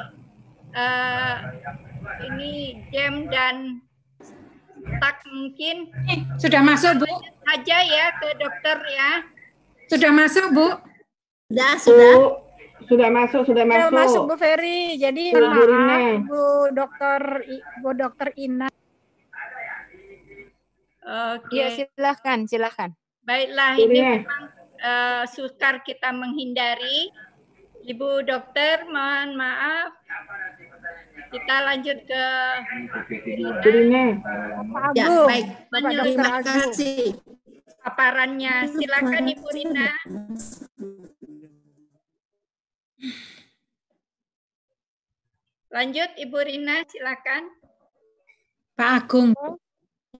eh, 0.71 1.35
ini 2.25 2.53
jam 2.89 3.27
dan 3.27 3.81
tak 4.99 5.21
mungkin 5.27 5.89
Eh, 6.07 6.19
Sudah 6.37 6.61
masuk, 6.61 6.93
Bu. 6.99 7.09
saja 7.43 7.79
ya 7.81 8.07
ke 8.15 8.29
dokter 8.37 8.79
ya 8.87 9.11
Sudah 9.87 10.11
masuk, 10.11 10.47
Bu. 10.51 10.69
Sudah, 11.49 11.73
sudah. 11.79 12.13
Bu, 12.15 12.25
sudah 12.87 13.09
masuk, 13.09 13.43
sudah 13.43 13.65
Sudah 13.65 13.89
masuk 13.89 13.93
masuk. 13.95 14.23
Bu 14.25 14.37
Ferry. 14.37 14.97
Jadi 14.97 15.33
Bu 15.33 15.41
maaf 15.43 15.65
Rina. 15.65 15.97
Bu 16.23 16.43
Dokter 16.71 17.21
Bu 17.81 17.91
Dokter 17.93 18.29
Ina. 18.35 18.69
oke 21.03 21.49
Ya, 21.51 21.67
silahkan, 21.73 22.45
silahkan. 22.45 22.91
baiklah 23.21 23.75
Bu 23.75 23.83
ini 23.83 23.93
Rina. 23.95 24.13
memang 24.21 24.45
eh, 24.79 25.25
sukar 25.29 25.83
kita 25.83 26.11
menghindari. 26.11 27.11
Ibu 27.79 28.27
dokter, 28.27 28.85
mohon 28.85 29.39
maaf. 29.39 29.95
Kita 31.29 31.57
lanjut 31.63 31.99
ke 32.05 32.25
Bu 33.39 33.69
Rina. 33.69 34.05
Pak 34.67 34.85
Ya, 34.93 35.05
Agung. 35.07 35.27
baik. 35.29 35.47
Terima 35.71 35.91
Agung. 35.95 36.45
kasih. 36.45 37.05
paparannya. 37.79 38.55
Silakan 38.69 39.25
Ibu 39.29 39.49
Rina. 39.55 39.89
Lanjut 45.69 46.11
Ibu 46.17 46.39
Rina, 46.41 46.81
silakan. 46.89 47.53
Pak 48.73 48.91
Agung. 49.05 49.31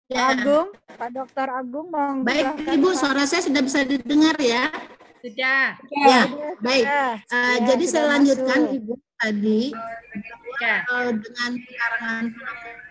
Pak 0.09 0.17
Ya. 0.17 0.33
Agung, 0.33 0.67
Pak 0.89 1.09
Dokter 1.13 1.47
Agung, 1.53 1.87
monggo 1.93 2.25
Baik, 2.25 2.65
Ibu, 2.65 2.97
suara 2.97 3.29
saya 3.29 3.45
sudah 3.45 3.61
bisa 3.61 3.85
didengar 3.85 4.33
ya? 4.41 4.73
Sudah. 5.21 5.77
Ya, 5.85 6.21
baik. 6.57 6.81
Ya, 6.81 7.21
Eh, 7.29 7.37
ya, 7.61 7.65
jadi 7.69 7.85
saya 7.85 8.05
lanjutkan 8.17 8.59
masuk. 8.65 8.77
Ibu 8.81 8.93
tadi 9.21 9.61
Ya. 10.59 10.75
eh, 10.81 11.11
dengan 11.13 11.51
pekarangan 11.61 12.25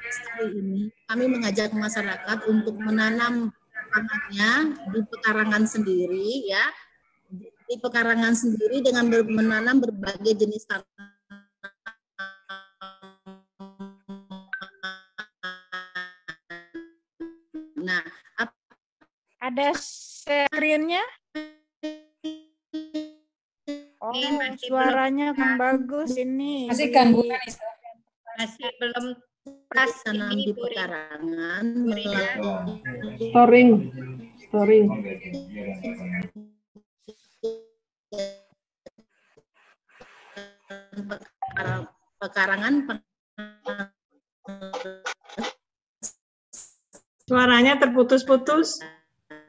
kali 0.08 0.46
ini 0.54 0.80
kami 1.04 1.24
mengajak 1.26 1.74
masyarakat 1.74 2.38
untuk 2.46 2.78
menanam 2.78 3.50
pangannya 3.90 4.52
di 4.94 5.00
pekarangan 5.04 5.64
sendiri 5.66 6.46
ya 6.46 6.64
di 7.68 7.76
pekarangan 7.76 8.32
sendiri 8.32 8.80
dengan 8.80 9.10
menanam 9.10 9.82
berbagai 9.82 10.38
jenis 10.38 10.64
tanaman 10.64 11.17
Ada 19.48 19.72
screen-nya? 19.80 21.00
Oh, 23.96 24.12
masih 24.12 24.36
belum 24.36 24.60
suaranya 24.60 25.32
kan 25.32 25.56
bagus 25.56 26.20
ini. 26.20 26.68
Masih 26.68 26.92
gangguan. 26.92 27.32
Masih 28.36 28.68
belum 28.76 29.04
pas 29.72 29.88
ini 30.04 30.36
di 30.36 30.52
pekarangan 30.52 31.64
melakukan 31.64 32.36
Storing. 33.32 33.70
Storing. 34.44 34.84
pekara- 40.92 41.88
pekarangan 42.20 42.74
pe- 42.86 43.06
Suaranya 47.28 47.76
terputus-putus. 47.76 48.80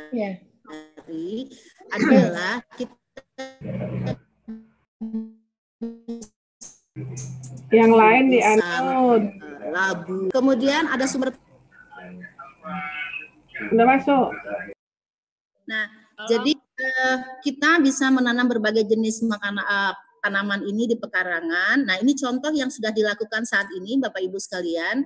Ya. 0.09 0.41
hari 0.69 1.49
adalah 1.93 2.65
kita 2.77 2.97
Yang 7.69 7.93
lain 7.93 8.23
di 8.33 8.39
unmute. 8.41 9.27
labu. 9.69 10.19
Kemudian 10.33 10.89
ada 10.89 11.05
sumber 11.05 11.33
Udah 13.69 13.85
masuk. 13.85 14.33
Nah, 15.69 15.85
jadi 16.25 16.57
eh, 16.57 17.17
kita 17.45 17.77
bisa 17.83 18.09
menanam 18.09 18.49
berbagai 18.49 18.89
jenis 18.89 19.21
makanan 19.29 19.61
eh, 19.61 19.93
tanaman 20.25 20.65
ini 20.65 20.89
di 20.89 20.95
pekarangan. 20.97 21.85
Nah, 21.85 21.95
ini 22.01 22.17
contoh 22.17 22.49
yang 22.49 22.73
sudah 22.73 22.89
dilakukan 22.89 23.45
saat 23.45 23.69
ini, 23.77 24.01
Bapak 24.01 24.25
Ibu 24.25 24.41
sekalian. 24.41 25.05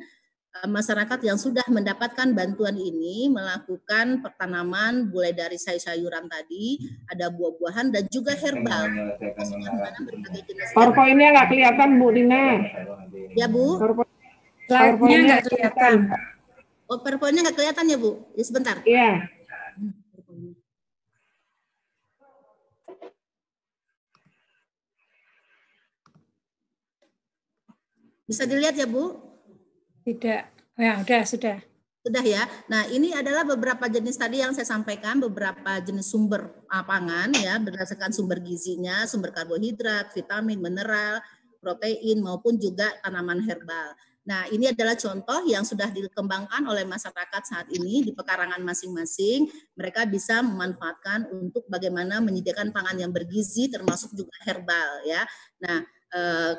Eh, 0.53 0.69
Masyarakat 0.69 1.19
yang 1.25 1.33
sudah 1.33 1.65
mendapatkan 1.65 2.29
bantuan 2.29 2.77
ini 2.77 3.25
melakukan 3.25 4.21
pertanaman 4.21 5.09
mulai 5.09 5.33
dari 5.33 5.57
sayur-sayuran 5.57 6.29
tadi, 6.29 6.77
ada 7.09 7.33
buah-buahan 7.33 7.89
dan 7.89 8.05
juga 8.13 8.37
herbal. 8.37 8.85
PowerPoint-nya 10.77 11.27
nggak 11.33 11.49
kelihatan, 11.49 11.89
Bu 11.97 12.07
Rina. 12.13 12.61
Ya, 13.33 13.49
Bu. 13.49 13.81
PowerPoint-nya 14.69 15.19
nggak 15.25 15.43
kelihatan. 15.49 15.95
Oh, 16.85 17.01
PowerPoint-nya 17.01 17.49
nggak 17.49 17.57
kelihatan 17.57 17.85
ya, 17.89 17.97
Bu? 17.97 18.11
Ya, 18.37 18.43
sebentar. 18.45 18.77
Iya. 18.85 19.25
Bisa 28.29 28.45
dilihat 28.45 28.77
ya, 28.77 28.85
Bu? 28.85 29.32
Tidak. 30.03 30.43
Ya, 30.75 30.99
udah, 30.99 31.23
sudah. 31.23 31.57
Sudah 32.03 32.25
ya. 32.27 32.43
Nah, 32.67 32.83
ini 32.91 33.15
adalah 33.15 33.47
beberapa 33.47 33.87
jenis 33.87 34.19
tadi 34.19 34.43
yang 34.43 34.51
saya 34.51 34.67
sampaikan, 34.67 35.23
beberapa 35.23 35.79
jenis 35.79 36.11
sumber 36.11 36.51
pangan 36.67 37.31
ya, 37.31 37.55
berdasarkan 37.63 38.11
sumber 38.11 38.43
gizinya, 38.43 39.07
sumber 39.07 39.31
karbohidrat, 39.31 40.11
vitamin, 40.11 40.59
mineral, 40.59 41.23
protein 41.63 42.19
maupun 42.19 42.59
juga 42.59 42.91
tanaman 42.99 43.39
herbal. 43.47 43.95
Nah, 44.23 44.47
ini 44.51 44.71
adalah 44.71 44.95
contoh 44.95 45.47
yang 45.47 45.63
sudah 45.63 45.91
dikembangkan 45.91 46.63
oleh 46.67 46.83
masyarakat 46.83 47.43
saat 47.43 47.67
ini 47.71 48.03
di 48.07 48.11
pekarangan 48.11 48.59
masing-masing. 48.63 49.47
Mereka 49.75 50.03
bisa 50.07 50.43
memanfaatkan 50.43 51.27
untuk 51.31 51.67
bagaimana 51.71 52.19
menyediakan 52.19 52.71
pangan 52.75 52.99
yang 52.99 53.11
bergizi 53.11 53.71
termasuk 53.71 54.11
juga 54.15 54.35
herbal 54.43 55.07
ya. 55.07 55.23
Nah, 55.63 55.83
eh, 56.15 56.51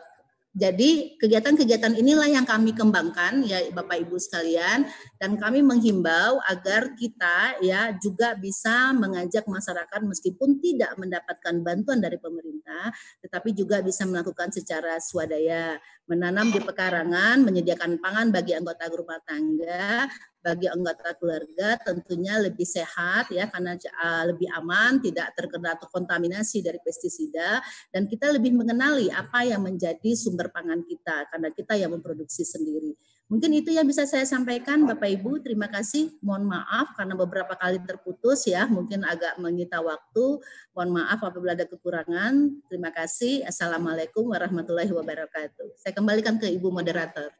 jadi 0.54 1.18
kegiatan-kegiatan 1.18 1.98
inilah 1.98 2.30
yang 2.30 2.46
kami 2.46 2.70
kembangkan 2.78 3.42
ya 3.42 3.58
Bapak 3.74 4.06
Ibu 4.06 4.22
sekalian 4.22 4.86
dan 5.18 5.34
kami 5.34 5.66
menghimbau 5.66 6.38
agar 6.46 6.94
kita 6.94 7.58
ya 7.58 7.90
juga 7.98 8.38
bisa 8.38 8.94
mengajak 8.94 9.50
masyarakat 9.50 10.00
meskipun 10.06 10.62
tidak 10.62 10.94
mendapatkan 10.94 11.58
bantuan 11.58 11.98
dari 11.98 12.22
pemerintah 12.22 12.94
tetapi 13.18 13.50
juga 13.50 13.82
bisa 13.82 14.06
melakukan 14.06 14.54
secara 14.54 15.02
swadaya 15.02 15.74
menanam 16.04 16.52
di 16.52 16.60
pekarangan 16.60 17.40
menyediakan 17.40 17.96
pangan 17.96 18.28
bagi 18.28 18.52
anggota 18.52 18.84
rumah 18.92 19.20
tangga 19.24 20.04
bagi 20.44 20.68
anggota 20.68 21.16
keluarga 21.16 21.80
tentunya 21.80 22.36
lebih 22.36 22.68
sehat 22.68 23.32
ya 23.32 23.48
karena 23.48 23.80
uh, 23.80 24.28
lebih 24.28 24.52
aman 24.52 25.00
tidak 25.00 25.32
terkena 25.32 25.72
kontaminasi 25.80 26.60
dari 26.60 26.76
pestisida 26.84 27.64
dan 27.88 28.04
kita 28.04 28.28
lebih 28.36 28.52
mengenali 28.52 29.08
apa 29.08 29.48
yang 29.48 29.64
menjadi 29.64 30.12
sumber 30.12 30.52
pangan 30.52 30.84
kita 30.84 31.32
karena 31.32 31.48
kita 31.48 31.72
yang 31.80 31.96
memproduksi 31.96 32.44
sendiri. 32.44 32.92
Mungkin 33.24 33.56
itu 33.56 33.72
yang 33.72 33.88
bisa 33.88 34.04
saya 34.04 34.28
sampaikan 34.28 34.84
Bapak 34.84 35.08
Ibu. 35.08 35.40
Terima 35.40 35.64
kasih. 35.64 36.12
Mohon 36.20 36.60
maaf 36.60 36.92
karena 36.92 37.16
beberapa 37.16 37.56
kali 37.56 37.80
terputus 37.80 38.44
ya, 38.44 38.68
mungkin 38.68 39.00
agak 39.00 39.40
menyita 39.40 39.80
waktu. 39.80 40.44
Mohon 40.76 40.90
maaf 41.00 41.24
apabila 41.24 41.56
ada 41.56 41.64
kekurangan. 41.64 42.60
Terima 42.68 42.92
kasih. 42.92 43.48
Assalamualaikum 43.48 44.28
warahmatullahi 44.28 44.92
wabarakatuh. 44.92 45.72
Saya 45.80 45.96
kembalikan 45.96 46.36
ke 46.36 46.52
Ibu 46.52 46.68
moderator. 46.68 47.32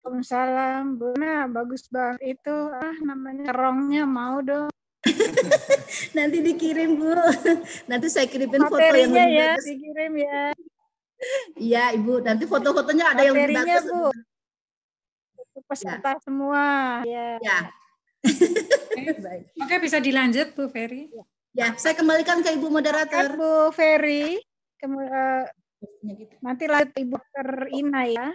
Waalaikumsalam, 0.00 0.94
Bu. 0.94 1.10
Nah, 1.18 1.50
bagus 1.50 1.90
banget 1.90 2.38
itu. 2.38 2.56
Ah, 2.70 2.94
namanya 3.02 3.50
kerongnya 3.50 4.06
mau 4.06 4.38
dong. 4.38 4.70
Nanti 6.16 6.38
dikirim 6.44 6.90
Bu. 6.94 7.10
Nanti 7.88 8.06
saya 8.12 8.28
kirimin 8.28 8.68
foto 8.68 8.76
yang 8.78 9.08
Materinya 9.10 9.24
lebih 9.24 9.32
ya, 9.32 9.48
bagus. 9.56 9.64
dikirim 9.66 10.12
ya. 10.16 10.42
Iya 11.56 11.84
Ibu. 11.96 12.14
Nanti 12.20 12.44
foto-fotonya 12.44 13.04
ada 13.12 13.22
yang 13.24 13.36
lebih 13.36 13.56
Materinya, 13.56 13.76
bagus. 13.80 13.84
Bu. 13.88 14.04
Untuk 15.40 15.62
peserta 15.66 16.12
semua. 16.20 16.64
Ya. 17.04 17.40
Ya. 17.40 17.58
Oke, 19.64 19.76
bisa 19.80 19.96
dilanjut 19.98 20.52
Bu 20.52 20.68
Ferry. 20.68 21.08
Ya, 21.50 21.72
saya 21.74 21.96
kembalikan 21.96 22.44
ke 22.44 22.52
Ibu 22.52 22.68
moderator. 22.68 23.34
Bu 23.34 23.72
Ferry. 23.72 24.38
Kemu- 24.76 25.02
eh, 25.02 25.44
nanti 26.40 26.64
lanjut 26.68 26.92
Ibu 26.94 27.16
Dr. 27.16 27.48
Ina 27.72 28.02
ya. 28.06 28.28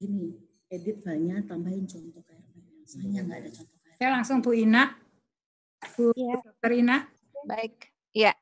Ini 0.00 0.49
edit 0.70 1.02
filenya 1.02 1.42
tambahin 1.44 1.84
contoh 1.84 2.22
KRP. 2.22 2.54
Saya 2.86 3.20
nggak 3.22 3.38
ada 3.42 3.50
contoh 3.50 3.76
KRP. 3.76 3.98
Ya, 3.98 4.08
langsung 4.08 4.38
Bu 4.40 4.50
Ina. 4.54 4.94
Bu 5.98 6.14
Iya. 6.14 6.34
Dr. 6.40 6.72
Ina. 6.72 6.96
Baik. 7.44 7.74
Ya. 8.12 8.32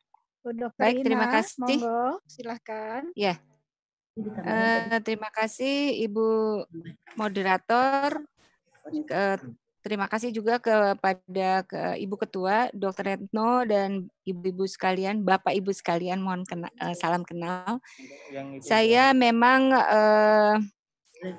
Bu 0.44 0.52
Dr. 0.52 0.76
Baik, 0.76 1.02
terima 1.02 1.26
Ina, 1.26 1.34
kasih. 1.34 1.58
Monggo, 1.80 2.04
silahkan. 2.28 3.02
Ya. 3.16 3.34
Eh, 4.18 4.98
terima 5.00 5.30
kasih 5.30 5.94
Ibu 6.04 6.26
moderator. 7.14 8.18
Eh, 8.90 9.36
terima 9.78 10.10
kasih 10.10 10.34
juga 10.34 10.58
kepada 10.58 11.62
ke 11.62 12.02
Ibu 12.02 12.14
Ketua 12.18 12.66
Dr. 12.74 13.14
Retno 13.14 13.62
dan 13.62 14.10
ibu-ibu 14.24 14.66
sekalian, 14.66 15.22
Bapak 15.22 15.54
Ibu 15.54 15.70
sekalian, 15.70 16.18
mohon 16.18 16.42
kena- 16.42 16.74
eh, 16.76 16.98
salam 16.98 17.22
kenal. 17.22 17.78
Saya 18.58 19.14
memang 19.14 19.70
eh, 19.70 20.54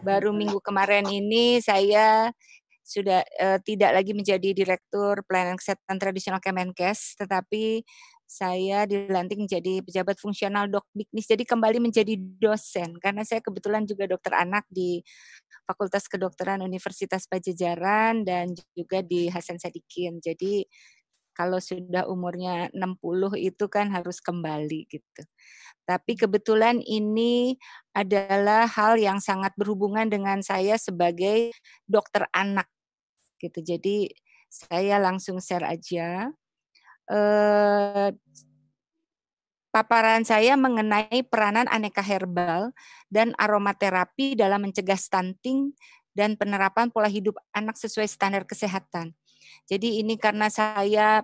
baru 0.03 0.35
minggu 0.35 0.59
kemarin 0.59 1.07
ini 1.07 1.59
saya 1.63 2.31
sudah 2.89 3.21
eh, 3.21 3.59
tidak 3.61 4.01
lagi 4.01 4.17
menjadi 4.17 4.49
direktur 4.49 5.21
pelayanan 5.29 5.61
kesehatan 5.61 6.01
tradisional 6.01 6.41
Kemenkes, 6.41 7.13
tetapi 7.21 7.85
saya 8.29 8.85
dilantik 8.85 9.41
menjadi 9.41 9.81
pejabat 9.81 10.17
fungsional 10.21 10.69
Dokbiknis, 10.69 11.25
jadi 11.25 11.41
kembali 11.45 11.81
menjadi 11.81 12.13
dosen 12.17 12.97
karena 13.01 13.25
saya 13.25 13.41
kebetulan 13.41 13.89
juga 13.89 14.05
dokter 14.05 14.37
anak 14.37 14.69
di 14.69 15.01
Fakultas 15.65 16.05
Kedokteran 16.09 16.61
Universitas 16.65 17.25
Pajajaran 17.29 18.25
dan 18.25 18.53
juga 18.73 19.05
di 19.05 19.29
Hasan 19.29 19.61
Sadikin. 19.61 20.17
Jadi 20.17 20.65
kalau 21.39 21.63
sudah 21.63 22.03
umurnya 22.11 22.67
60 22.75 23.39
itu 23.39 23.71
kan 23.71 23.87
harus 23.95 24.19
kembali 24.19 24.91
gitu. 24.91 25.23
Tapi 25.87 26.19
kebetulan 26.19 26.83
ini 26.83 27.55
adalah 27.95 28.67
hal 28.67 28.99
yang 28.99 29.23
sangat 29.23 29.55
berhubungan 29.55 30.11
dengan 30.11 30.43
saya 30.43 30.75
sebagai 30.75 31.55
dokter 31.87 32.27
anak 32.35 32.67
gitu. 33.39 33.63
Jadi 33.63 34.11
saya 34.51 34.99
langsung 34.99 35.39
share 35.39 35.63
aja 35.63 36.27
eh, 37.07 38.09
paparan 39.71 40.27
saya 40.27 40.59
mengenai 40.59 41.23
peranan 41.23 41.71
aneka 41.71 42.03
herbal 42.03 42.75
dan 43.07 43.31
aromaterapi 43.39 44.35
dalam 44.35 44.67
mencegah 44.67 44.99
stunting 44.99 45.71
dan 46.11 46.35
penerapan 46.35 46.91
pola 46.91 47.07
hidup 47.07 47.39
anak 47.55 47.79
sesuai 47.79 48.11
standar 48.11 48.43
kesehatan. 48.43 49.15
Jadi 49.65 49.99
ini 49.99 50.15
karena 50.15 50.47
saya 50.47 51.23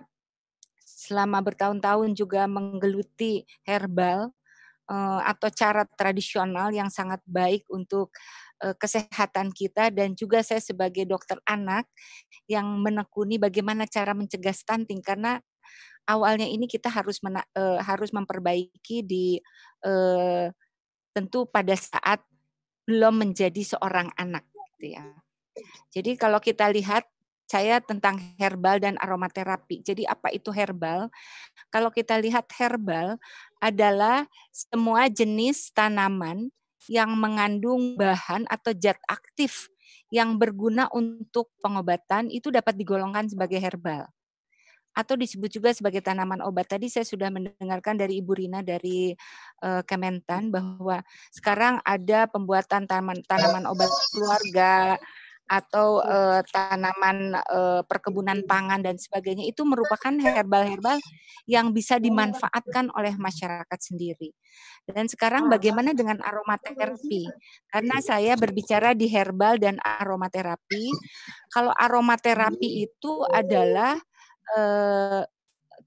selama 0.82 1.44
bertahun-tahun 1.44 2.16
juga 2.16 2.48
menggeluti 2.50 3.46
herbal 3.62 4.32
eh, 4.90 5.20
atau 5.28 5.48
cara 5.52 5.84
tradisional 5.84 6.74
yang 6.74 6.90
sangat 6.90 7.20
baik 7.28 7.68
untuk 7.70 8.10
eh, 8.64 8.74
kesehatan 8.74 9.54
kita 9.54 9.94
dan 9.94 10.18
juga 10.18 10.42
saya 10.42 10.58
sebagai 10.58 11.06
dokter 11.06 11.38
anak 11.46 11.86
yang 12.50 12.66
menekuni 12.82 13.38
bagaimana 13.38 13.86
cara 13.86 14.12
mencegah 14.16 14.54
stunting 14.54 15.02
karena 15.02 15.38
awalnya 16.06 16.46
ini 16.46 16.70
kita 16.70 16.86
harus 16.86 17.18
mena, 17.18 17.42
uh, 17.58 17.82
harus 17.82 18.14
memperbaiki 18.14 19.02
di 19.02 19.42
tentu 21.10 21.50
pada 21.50 21.74
saat 21.74 22.22
belum 22.86 23.26
menjadi 23.26 23.62
seorang 23.74 24.14
anak 24.14 24.46
gitu 24.78 24.94
ya. 24.94 25.04
Jadi 25.90 26.14
kalau 26.14 26.38
kita 26.38 26.70
lihat 26.70 27.02
saya 27.46 27.78
tentang 27.78 28.18
herbal 28.36 28.82
dan 28.82 28.98
aromaterapi. 28.98 29.80
Jadi 29.86 30.02
apa 30.02 30.34
itu 30.34 30.50
herbal? 30.50 31.06
Kalau 31.70 31.94
kita 31.94 32.18
lihat 32.18 32.50
herbal 32.58 33.16
adalah 33.62 34.26
semua 34.50 35.06
jenis 35.06 35.70
tanaman 35.70 36.50
yang 36.90 37.14
mengandung 37.14 37.94
bahan 37.98 38.46
atau 38.50 38.74
zat 38.74 38.98
aktif 39.06 39.70
yang 40.10 40.38
berguna 40.38 40.86
untuk 40.94 41.50
pengobatan 41.58 42.30
itu 42.30 42.50
dapat 42.50 42.78
digolongkan 42.78 43.26
sebagai 43.26 43.58
herbal 43.58 44.06
atau 44.96 45.12
disebut 45.12 45.52
juga 45.52 45.70
sebagai 45.76 46.00
tanaman 46.00 46.40
obat. 46.40 46.72
Tadi 46.72 46.88
saya 46.88 47.04
sudah 47.04 47.28
mendengarkan 47.28 48.00
dari 48.00 48.16
Ibu 48.24 48.32
Rina 48.32 48.64
dari 48.64 49.12
uh, 49.60 49.84
Kementan 49.84 50.48
bahwa 50.48 51.04
sekarang 51.28 51.84
ada 51.84 52.24
pembuatan 52.24 52.88
tanaman 52.88 53.20
tanaman 53.28 53.68
obat 53.68 53.92
keluarga 54.08 54.96
atau 55.46 56.02
uh, 56.02 56.42
tanaman 56.50 57.38
uh, 57.38 57.80
perkebunan 57.86 58.42
pangan 58.44 58.82
dan 58.82 58.98
sebagainya 58.98 59.46
itu 59.46 59.62
merupakan 59.62 60.10
herbal-herbal 60.10 60.98
yang 61.46 61.70
bisa 61.70 62.02
dimanfaatkan 62.02 62.90
oleh 62.92 63.14
masyarakat 63.14 63.78
sendiri. 63.78 64.34
Dan 64.86 65.06
sekarang 65.06 65.46
bagaimana 65.46 65.94
dengan 65.94 66.18
aromaterapi? 66.18 67.30
Karena 67.70 67.96
saya 68.02 68.34
berbicara 68.34 68.94
di 68.94 69.06
herbal 69.06 69.58
dan 69.58 69.78
aromaterapi. 69.78 70.90
Kalau 71.50 71.70
aromaterapi 71.74 72.86
itu 72.86 73.22
adalah 73.30 73.98
eh, 74.54 75.22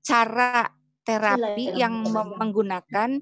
cara 0.03 0.67
terapi 1.03 1.79
yang 1.79 2.05
menggunakan 2.11 3.19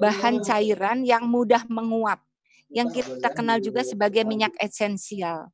bahan 0.00 0.34
cairan 0.42 1.04
yang 1.04 1.28
mudah 1.28 1.62
menguap 1.68 2.29
yang 2.70 2.88
kita 2.88 3.28
kenal 3.34 3.58
juga 3.58 3.82
sebagai 3.82 4.22
minyak 4.22 4.54
esensial. 4.62 5.50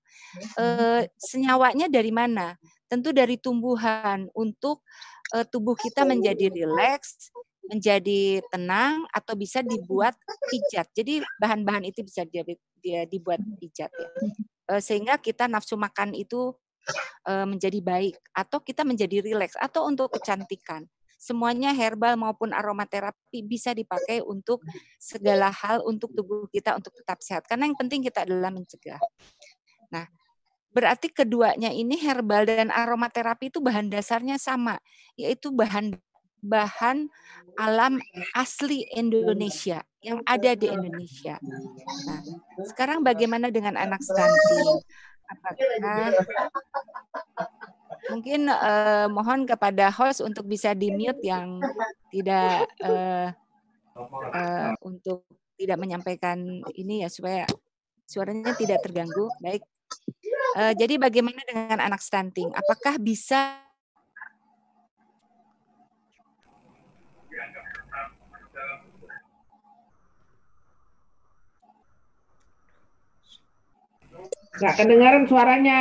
E, 0.57 0.64
senyawanya 1.17 1.89
dari 1.89 2.12
mana? 2.12 2.61
Tentu 2.87 3.11
dari 3.11 3.41
tumbuhan 3.41 4.29
untuk 4.37 4.85
e, 5.33 5.43
tubuh 5.49 5.75
kita 5.75 6.05
menjadi 6.05 6.53
rileks, 6.53 7.33
menjadi 7.67 8.45
tenang 8.53 9.09
atau 9.11 9.35
bisa 9.35 9.64
dibuat 9.64 10.14
pijat. 10.53 10.93
Jadi 10.93 11.25
bahan-bahan 11.41 11.89
itu 11.89 12.05
bisa 12.05 12.23
dia, 12.29 12.45
dia 12.85 13.09
dibuat 13.09 13.41
pijat 13.59 13.89
ya. 13.91 14.09
E, 14.69 14.73
sehingga 14.85 15.17
kita 15.17 15.49
nafsu 15.49 15.75
makan 15.75 16.14
itu 16.14 16.55
menjadi 17.27 17.83
baik 17.83 18.14
atau 18.31 18.62
kita 18.62 18.87
menjadi 18.87 19.19
rileks 19.19 19.59
atau 19.59 19.91
untuk 19.91 20.07
kecantikan. 20.07 20.87
Semuanya 21.27 21.74
herbal 21.74 22.14
maupun 22.14 22.55
aromaterapi 22.55 23.43
bisa 23.43 23.74
dipakai 23.74 24.22
untuk 24.22 24.62
segala 24.95 25.51
hal 25.51 25.83
untuk 25.83 26.14
tubuh 26.14 26.47
kita 26.47 26.79
untuk 26.79 26.95
tetap 26.95 27.18
sehat. 27.18 27.51
Karena 27.51 27.66
yang 27.66 27.74
penting 27.74 28.07
kita 28.07 28.22
adalah 28.22 28.55
mencegah. 28.55 29.03
Nah, 29.91 30.07
berarti 30.70 31.11
keduanya 31.11 31.74
ini 31.74 31.99
herbal 31.99 32.47
dan 32.47 32.70
aromaterapi 32.70 33.51
itu 33.51 33.59
bahan 33.59 33.91
dasarnya 33.91 34.39
sama, 34.39 34.79
yaitu 35.18 35.51
bahan 35.51 35.99
bahan 36.47 37.11
alam 37.59 37.99
asli 38.39 38.87
Indonesia 38.95 39.83
yang 40.07 40.22
ada 40.22 40.55
di 40.55 40.70
Indonesia. 40.70 41.43
Nah, 41.43 42.22
sekarang 42.70 43.03
bagaimana 43.03 43.51
dengan 43.51 43.74
anak 43.74 43.99
stunting? 43.99 44.79
apakah 45.27 45.66
mungkin 48.11 48.51
uh, 48.51 49.07
mohon 49.11 49.45
kepada 49.49 49.91
host 49.91 50.23
untuk 50.23 50.47
bisa 50.47 50.73
di 50.73 50.93
mute 50.95 51.23
yang 51.23 51.59
tidak 52.11 52.67
uh, 52.83 53.31
uh, 54.33 54.73
untuk 54.85 55.27
tidak 55.57 55.79
menyampaikan 55.81 56.63
ini 56.77 57.03
ya 57.03 57.09
supaya 57.09 57.45
suaranya 58.07 58.55
tidak 58.55 58.85
terganggu. 58.85 59.27
Baik. 59.41 59.65
Uh, 60.57 60.73
jadi 60.75 60.99
bagaimana 60.99 61.41
dengan 61.47 61.79
anak 61.81 62.03
stunting? 62.03 62.51
Apakah 62.53 62.99
bisa 63.01 63.67
Nggak 74.57 74.75
kedengaran 74.81 75.25
suaranya. 75.29 75.79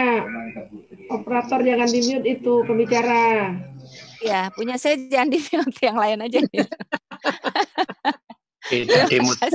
Operator 1.09 1.59
jangan 1.61 1.89
di 1.89 2.01
mute 2.01 2.27
itu 2.27 2.53
pembicara. 2.65 3.53
Ya, 4.25 4.49
punya 4.53 4.75
saya 4.81 4.97
jangan 4.97 5.29
di 5.29 5.39
mute 5.41 5.79
yang 5.85 5.97
lain 5.97 6.25
aja. 6.25 6.39
Tidak 8.69 9.01
di 9.09 9.17
mute. 9.21 9.45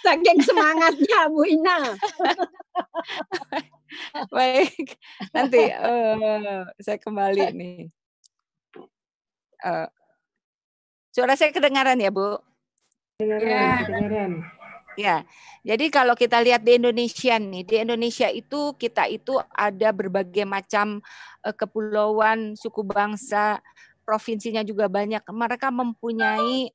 Saking 0.00 0.40
semangatnya 0.40 1.28
Bu 1.28 1.44
Ina. 1.44 1.92
Baik, 4.30 4.96
nanti 5.34 5.60
uh, 5.70 6.64
saya 6.80 6.98
kembali 6.98 7.52
nih. 7.52 7.90
Uh, 9.60 9.88
suara 11.12 11.36
saya 11.36 11.52
kedengaran 11.52 12.00
ya 12.00 12.08
Bu? 12.08 12.40
Kedengaran, 13.20 13.50
ya. 13.50 13.84
kedengaran. 13.84 14.32
Ya, 15.00 15.24
jadi 15.64 15.88
kalau 15.88 16.12
kita 16.12 16.44
lihat 16.44 16.60
di 16.60 16.76
Indonesia 16.76 17.40
nih, 17.40 17.64
di 17.64 17.76
Indonesia 17.80 18.28
itu 18.28 18.76
kita 18.76 19.08
itu 19.08 19.40
ada 19.56 19.96
berbagai 19.96 20.44
macam 20.44 21.00
uh, 21.40 21.54
kepulauan, 21.56 22.52
suku 22.52 22.84
bangsa, 22.84 23.64
provinsinya 24.04 24.60
juga 24.60 24.92
banyak. 24.92 25.24
Mereka 25.24 25.72
mempunyai 25.72 26.68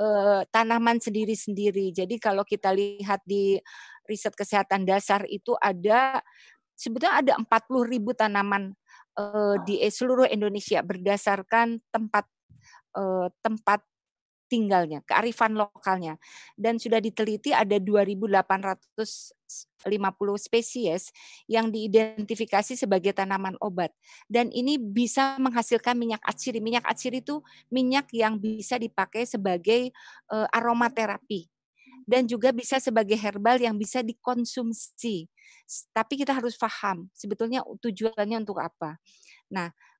uh, 0.00 0.40
tanaman 0.48 0.96
sendiri-sendiri. 1.04 1.92
Jadi 1.92 2.16
kalau 2.16 2.48
kita 2.48 2.72
lihat 2.72 3.20
di 3.28 3.60
riset 4.08 4.32
kesehatan 4.32 4.88
dasar 4.88 5.28
itu 5.28 5.52
ada 5.60 6.24
sebetulnya 6.78 7.20
ada 7.20 7.32
40 7.36 7.92
ribu 7.92 8.16
tanaman 8.16 8.72
uh, 9.18 9.56
di 9.66 9.82
seluruh 9.84 10.30
Indonesia 10.30 10.80
berdasarkan 10.80 11.82
tempat 11.90 12.24
uh, 12.94 13.28
tempat 13.42 13.82
tinggalnya, 14.46 15.02
kearifan 15.06 15.54
lokalnya. 15.54 16.18
Dan 16.54 16.78
sudah 16.78 16.98
diteliti 17.02 17.50
ada 17.52 17.76
2.850 17.78 19.26
spesies 20.38 21.10
yang 21.46 21.70
diidentifikasi 21.70 22.74
sebagai 22.78 23.12
tanaman 23.14 23.54
obat. 23.60 23.92
Dan 24.26 24.50
ini 24.50 24.78
bisa 24.78 25.36
menghasilkan 25.38 25.98
minyak 25.98 26.22
atsiri. 26.24 26.58
Minyak 26.58 26.86
atsiri 26.86 27.20
itu 27.22 27.42
minyak 27.70 28.10
yang 28.14 28.38
bisa 28.38 28.78
dipakai 28.78 29.26
sebagai 29.26 29.90
uh, 30.30 30.46
aromaterapi 30.50 31.46
dan 32.06 32.22
juga 32.30 32.54
bisa 32.54 32.78
sebagai 32.78 33.18
herbal 33.18 33.58
yang 33.58 33.74
bisa 33.74 33.98
dikonsumsi. 34.00 35.26
Tapi 35.90 36.14
kita 36.22 36.30
harus 36.30 36.54
paham 36.54 37.10
sebetulnya 37.10 37.66
tujuannya 37.82 38.46
untuk 38.46 38.62
apa. 38.62 38.94
Nah, 39.50 39.70
Eh, 39.70 39.95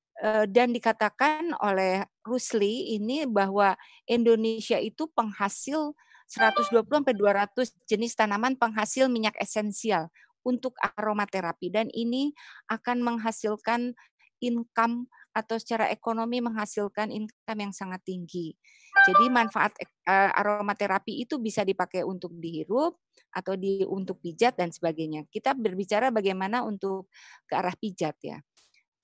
dan 0.48 0.72
dikatakan 0.72 1.52
oleh 1.60 2.08
Rusli 2.24 2.96
ini 2.96 3.28
bahwa 3.28 3.76
Indonesia 4.08 4.80
itu 4.80 5.06
penghasil 5.12 5.92
120 6.26 6.82
sampai 6.88 7.14
200 7.14 7.86
jenis 7.86 8.18
tanaman 8.18 8.58
penghasil 8.58 9.06
minyak 9.06 9.36
esensial 9.38 10.10
untuk 10.42 10.74
aromaterapi 10.78 11.70
dan 11.70 11.86
ini 11.94 12.34
akan 12.70 13.02
menghasilkan 13.02 13.94
income 14.42 15.10
atau 15.36 15.60
secara 15.60 15.92
ekonomi 15.92 16.40
menghasilkan 16.40 17.12
income 17.12 17.60
yang 17.60 17.74
sangat 17.74 18.00
tinggi. 18.06 18.56
Jadi 19.04 19.28
manfaat 19.28 19.76
uh, 20.08 20.32
aromaterapi 20.40 21.28
itu 21.28 21.36
bisa 21.36 21.60
dipakai 21.60 22.02
untuk 22.02 22.32
dihirup 22.40 22.96
atau 23.36 23.52
di 23.52 23.84
untuk 23.84 24.16
pijat 24.24 24.56
dan 24.56 24.72
sebagainya. 24.72 25.28
Kita 25.28 25.52
berbicara 25.52 26.08
bagaimana 26.08 26.64
untuk 26.64 27.12
ke 27.44 27.52
arah 27.52 27.76
pijat 27.76 28.16
ya. 28.24 28.40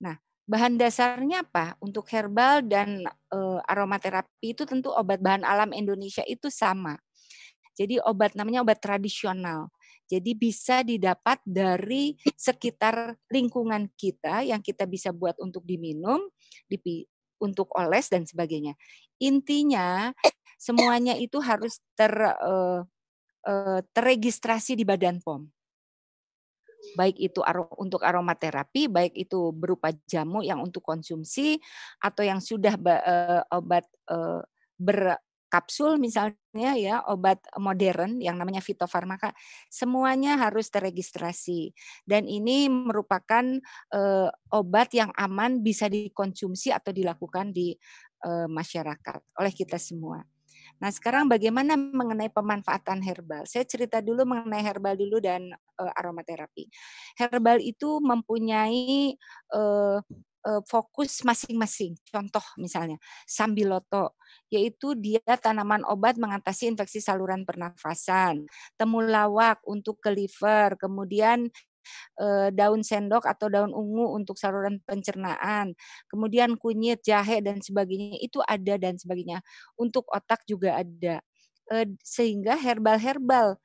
Nah, 0.01 0.17
bahan 0.53 0.77
dasarnya 0.77 1.49
apa? 1.49 1.81
Untuk 1.81 2.05
herbal 2.13 2.61
dan 2.69 3.01
uh, 3.33 3.65
aromaterapi 3.65 4.53
itu 4.53 4.69
tentu 4.69 4.93
obat 4.93 5.25
bahan 5.25 5.49
alam 5.49 5.73
Indonesia 5.73 6.21
itu 6.29 6.53
sama. 6.53 7.01
Jadi 7.73 7.97
obat 8.05 8.37
namanya 8.37 8.61
obat 8.61 8.85
tradisional. 8.85 9.73
Jadi 10.13 10.37
bisa 10.37 10.85
didapat 10.85 11.41
dari 11.41 12.21
sekitar 12.37 13.17
lingkungan 13.33 13.89
kita 13.97 14.45
yang 14.45 14.61
kita 14.61 14.85
bisa 14.85 15.09
buat 15.09 15.41
untuk 15.41 15.65
diminum, 15.65 16.21
untuk 17.41 17.73
oles 17.73 18.13
dan 18.13 18.29
sebagainya. 18.29 18.77
Intinya 19.17 20.13
semuanya 20.61 21.17
itu 21.17 21.41
harus 21.41 21.81
ter 21.97 22.13
uh, 22.13 22.85
uh, 23.49 23.81
terregistrasi 23.97 24.77
di 24.77 24.85
Badan 24.85 25.25
POM. 25.25 25.49
Baik 26.99 27.17
itu 27.19 27.41
untuk 27.79 28.03
aromaterapi, 28.05 28.89
baik 28.89 29.15
itu 29.17 29.53
berupa 29.55 29.91
jamu 30.09 30.45
yang 30.45 30.61
untuk 30.61 30.85
konsumsi 30.85 31.59
atau 32.01 32.23
yang 32.23 32.41
sudah 32.41 32.75
uh, 32.77 33.43
obat 33.53 33.85
uh, 34.11 34.45
ber 34.77 35.17
kapsul 35.53 36.01
misalnya 36.01 36.73
ya 36.81 37.05
obat 37.13 37.45
modern 37.61 38.25
yang 38.25 38.41
namanya 38.41 38.65
fitofarmaka 38.65 39.37
semuanya 39.69 40.41
harus 40.41 40.73
terregistrasi 40.73 41.77
dan 42.09 42.25
ini 42.25 42.73
merupakan 42.73 43.61
uh, 43.93 44.33
obat 44.49 44.97
yang 44.97 45.13
aman 45.13 45.61
bisa 45.61 45.93
dikonsumsi 45.93 46.73
atau 46.73 46.89
dilakukan 46.89 47.53
di 47.53 47.77
masyarakat 48.49 49.21
oleh 49.35 49.53
kita 49.53 49.77
semua. 49.77 50.32
Nah, 50.83 50.91
sekarang 50.91 51.31
bagaimana 51.31 51.79
mengenai 51.79 52.27
pemanfaatan 52.35 52.99
herbal? 53.07 53.47
Saya 53.47 53.63
cerita 53.63 54.03
dulu 54.03 54.27
mengenai 54.27 54.67
herbal 54.67 54.99
dulu 54.99 55.23
dan 55.23 55.55
uh, 55.55 55.93
aromaterapi. 55.95 56.67
Herbal 57.15 57.63
itu 57.63 58.03
mempunyai 58.03 59.15
uh, 59.55 60.03
fokus 60.67 61.23
masing-masing. 61.23 61.95
Contoh 62.03 62.43
misalnya 62.59 62.99
sambiloto, 63.31 64.19
yaitu 64.51 64.99
dia 64.99 65.23
tanaman 65.39 65.87
obat 65.87 66.19
mengatasi 66.19 66.67
infeksi 66.67 66.99
saluran 66.99 67.47
pernafasan. 67.47 68.51
Temulawak 68.75 69.63
untuk 69.71 70.03
ke 70.03 70.11
liver, 70.11 70.75
kemudian 70.75 71.47
daun 72.53 72.83
sendok 72.85 73.25
atau 73.27 73.49
daun 73.53 73.73
ungu 73.75 74.15
untuk 74.17 74.37
saluran 74.39 74.79
pencernaan, 74.85 75.75
kemudian 76.11 76.57
kunyit, 76.61 77.03
jahe 77.05 77.41
dan 77.45 77.59
sebagainya 77.63 78.19
itu 78.21 78.39
ada 78.45 78.75
dan 78.79 78.97
sebagainya. 78.99 79.41
Untuk 79.79 80.07
otak 80.11 80.45
juga 80.49 80.81
ada. 80.83 81.21
Sehingga 82.05 82.59
herbal-herbal 82.59 83.57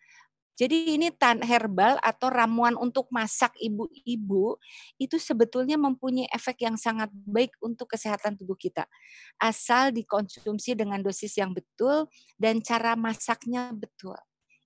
jadi 0.57 0.97
ini 0.97 1.13
tan 1.13 1.45
herbal 1.45 2.01
atau 2.01 2.33
ramuan 2.33 2.73
untuk 2.81 3.05
masak 3.13 3.53
ibu-ibu 3.61 4.57
itu 4.97 5.21
sebetulnya 5.21 5.77
mempunyai 5.77 6.25
efek 6.33 6.65
yang 6.65 6.73
sangat 6.73 7.13
baik 7.29 7.53
untuk 7.61 7.93
kesehatan 7.93 8.33
tubuh 8.41 8.57
kita. 8.57 8.89
Asal 9.37 9.93
dikonsumsi 9.93 10.73
dengan 10.73 11.05
dosis 11.05 11.37
yang 11.37 11.53
betul 11.53 12.09
dan 12.41 12.65
cara 12.65 12.97
masaknya 12.97 13.69
betul. 13.69 14.17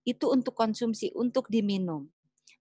Itu 0.07 0.31
untuk 0.31 0.55
konsumsi, 0.55 1.11
untuk 1.11 1.51
diminum. 1.51 2.07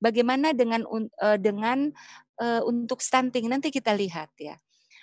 Bagaimana 0.01 0.57
dengan 0.57 0.83
uh, 0.89 1.39
dengan 1.39 1.93
uh, 2.41 2.63
untuk 2.65 3.05
stunting 3.05 3.47
nanti 3.53 3.69
kita 3.69 3.93
lihat 3.93 4.33
ya. 4.41 4.57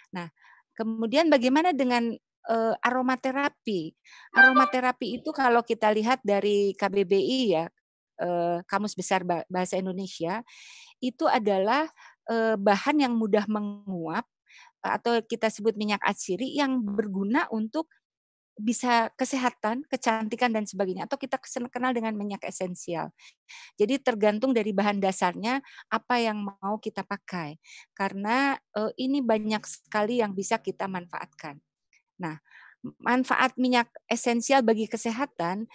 Nah, 0.09 0.27
kemudian 0.73 1.29
bagaimana 1.29 1.71
dengan 1.71 2.17
uh, 2.49 2.75
aromaterapi? 2.81 3.93
Aromaterapi 4.33 5.21
itu 5.21 5.29
kalau 5.29 5.61
kita 5.61 5.93
lihat 5.93 6.19
dari 6.25 6.73
KBBI 6.73 7.39
ya, 7.53 7.65
uh, 8.21 8.59
Kamus 8.65 8.97
Besar 8.97 9.21
Bahasa 9.25 9.77
Indonesia 9.77 10.41
itu 10.97 11.29
adalah 11.29 11.85
uh, 12.29 12.57
bahan 12.57 13.05
yang 13.05 13.13
mudah 13.13 13.45
menguap 13.45 14.25
atau 14.81 15.19
kita 15.25 15.51
sebut 15.51 15.75
minyak 15.75 16.01
atsiri 16.01 16.57
yang 16.57 16.79
berguna 16.81 17.45
untuk 17.53 17.89
bisa 18.57 19.13
kesehatan, 19.13 19.85
kecantikan 19.85 20.49
dan 20.49 20.65
sebagainya 20.65 21.05
atau 21.05 21.15
kita 21.15 21.37
kenal 21.69 21.93
dengan 21.93 22.17
minyak 22.17 22.41
esensial. 22.43 23.13
Jadi 23.77 24.01
tergantung 24.01 24.51
dari 24.51 24.73
bahan 24.73 24.97
dasarnya 24.97 25.61
apa 25.93 26.15
yang 26.17 26.41
mau 26.41 26.81
kita 26.81 27.05
pakai. 27.05 27.61
Karena 27.93 28.57
uh, 28.75 28.91
ini 28.97 29.21
banyak 29.21 29.61
sekali 29.63 30.19
yang 30.19 30.33
bisa 30.33 30.57
kita 30.57 30.89
manfaatkan. 30.89 31.61
Nah, 32.17 32.41
manfaat 32.97 33.53
minyak 33.61 33.89
esensial 34.09 34.65
bagi 34.65 34.89
kesehatan 34.89 35.69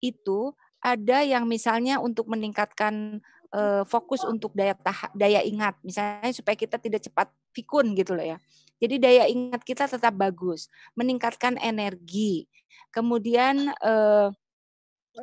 itu 0.00 0.52
ada 0.84 1.24
yang 1.24 1.48
misalnya 1.48 1.96
untuk 2.00 2.28
meningkatkan 2.28 3.24
uh, 3.54 3.82
fokus 3.86 4.26
untuk 4.26 4.50
daya 4.52 4.74
tahan, 4.74 5.14
daya 5.14 5.40
ingat, 5.46 5.78
misalnya 5.86 6.34
supaya 6.34 6.58
kita 6.58 6.76
tidak 6.82 7.06
cepat 7.06 7.30
pikun 7.54 7.94
gitu 7.94 8.18
loh 8.18 8.26
ya. 8.34 8.38
Jadi 8.82 8.98
daya 8.98 9.24
ingat 9.30 9.62
kita 9.62 9.86
tetap 9.86 10.12
bagus, 10.18 10.66
meningkatkan 10.98 11.54
energi. 11.62 12.50
Kemudian 12.90 13.70
uh, 13.78 14.34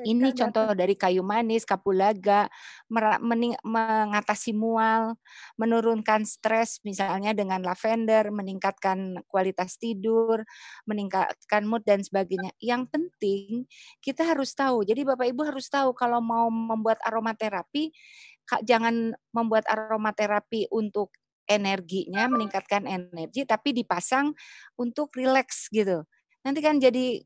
ini 0.07 0.31
contoh 0.31 0.71
dari 0.71 0.95
kayu 0.95 1.21
manis, 1.21 1.67
kapulaga, 1.67 2.47
mengatasi 3.63 4.55
mual, 4.55 5.19
menurunkan 5.59 6.23
stres 6.23 6.79
misalnya 6.87 7.35
dengan 7.35 7.59
lavender, 7.61 8.31
meningkatkan 8.31 9.19
kualitas 9.27 9.75
tidur, 9.75 10.47
meningkatkan 10.87 11.67
mood 11.67 11.83
dan 11.83 12.01
sebagainya. 12.01 12.55
Yang 12.63 12.83
penting 12.93 13.51
kita 13.99 14.23
harus 14.23 14.55
tahu. 14.55 14.87
Jadi 14.87 15.03
Bapak 15.03 15.27
Ibu 15.27 15.41
harus 15.47 15.67
tahu 15.67 15.91
kalau 15.91 16.23
mau 16.23 16.47
membuat 16.47 16.99
aromaterapi 17.03 17.91
jangan 18.67 19.15
membuat 19.31 19.63
aromaterapi 19.71 20.67
untuk 20.75 21.15
energinya, 21.47 22.27
meningkatkan 22.31 22.87
energi 22.87 23.43
tapi 23.43 23.75
dipasang 23.75 24.31
untuk 24.79 25.11
rileks 25.15 25.67
gitu. 25.71 26.03
Nanti 26.43 26.59
kan 26.63 26.79
jadi 26.79 27.21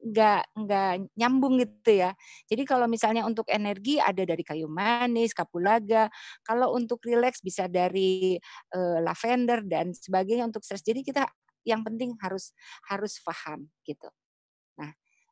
nggak 0.00 0.42
nggak 0.56 0.92
nyambung 1.20 1.60
gitu 1.60 1.92
ya. 2.04 2.10
Jadi 2.48 2.62
kalau 2.64 2.86
misalnya 2.88 3.24
untuk 3.28 3.46
energi 3.52 4.00
ada 4.00 4.24
dari 4.24 4.42
kayu 4.44 4.66
manis, 4.68 5.36
kapulaga. 5.36 6.08
Kalau 6.44 6.72
untuk 6.76 7.00
rileks 7.04 7.44
bisa 7.44 7.68
dari 7.68 8.36
uh, 8.74 8.98
lavender 9.04 9.60
dan 9.64 9.92
sebagainya 9.92 10.48
untuk 10.48 10.64
stres. 10.64 10.82
Jadi 10.84 11.04
kita 11.04 11.28
yang 11.68 11.84
penting 11.84 12.16
harus 12.24 12.56
harus 12.88 13.20
paham 13.20 13.68
gitu. 13.84 14.08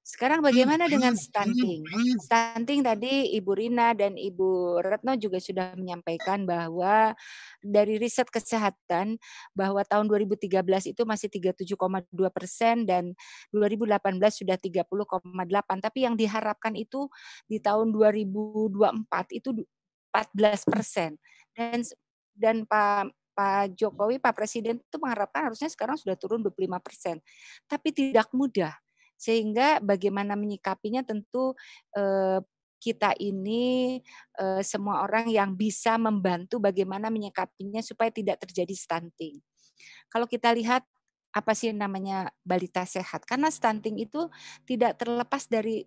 Sekarang 0.08 0.40
bagaimana 0.40 0.88
dengan 0.88 1.12
stunting? 1.12 1.84
Stunting 2.24 2.80
tadi 2.80 3.36
Ibu 3.36 3.52
Rina 3.52 3.92
dan 3.92 4.16
Ibu 4.16 4.80
Retno 4.80 5.12
juga 5.20 5.36
sudah 5.36 5.76
menyampaikan 5.76 6.48
bahwa 6.48 7.12
dari 7.60 8.00
riset 8.00 8.24
kesehatan 8.32 9.20
bahwa 9.52 9.84
tahun 9.84 10.08
2013 10.08 10.64
itu 10.96 11.04
masih 11.04 11.28
37,2 11.28 12.08
persen 12.32 12.88
dan 12.88 13.12
2018 13.52 14.00
sudah 14.32 14.56
30,8. 14.56 14.88
Tapi 15.76 15.98
yang 16.00 16.16
diharapkan 16.16 16.72
itu 16.72 17.12
di 17.44 17.60
tahun 17.60 17.92
2024 17.92 19.36
itu 19.36 19.60
14 20.08 20.72
persen. 20.72 21.20
Dan 21.52 21.84
dan 22.32 22.64
Pak 22.64 23.12
Pak 23.36 23.76
Jokowi, 23.76 24.16
Pak 24.24 24.32
Presiden 24.32 24.80
itu 24.80 24.96
mengharapkan 24.96 25.52
harusnya 25.52 25.68
sekarang 25.68 26.00
sudah 26.00 26.16
turun 26.16 26.40
25 26.40 26.80
persen. 26.80 27.20
Tapi 27.68 27.92
tidak 27.92 28.32
mudah 28.32 28.72
sehingga 29.18 29.82
bagaimana 29.82 30.38
menyikapinya 30.38 31.02
tentu 31.02 31.52
eh, 31.98 32.38
kita 32.78 33.12
ini 33.18 33.98
eh, 34.38 34.62
semua 34.62 35.02
orang 35.02 35.26
yang 35.28 35.58
bisa 35.58 35.98
membantu 35.98 36.62
bagaimana 36.62 37.10
menyikapinya 37.10 37.82
supaya 37.82 38.14
tidak 38.14 38.38
terjadi 38.46 38.74
stunting. 38.78 39.42
Kalau 40.08 40.30
kita 40.30 40.54
lihat 40.54 40.86
apa 41.34 41.52
sih 41.52 41.74
namanya 41.74 42.30
balita 42.46 42.86
sehat? 42.86 43.26
Karena 43.28 43.52
stunting 43.52 44.00
itu 44.00 44.30
tidak 44.64 44.96
terlepas 44.96 45.44
dari 45.50 45.84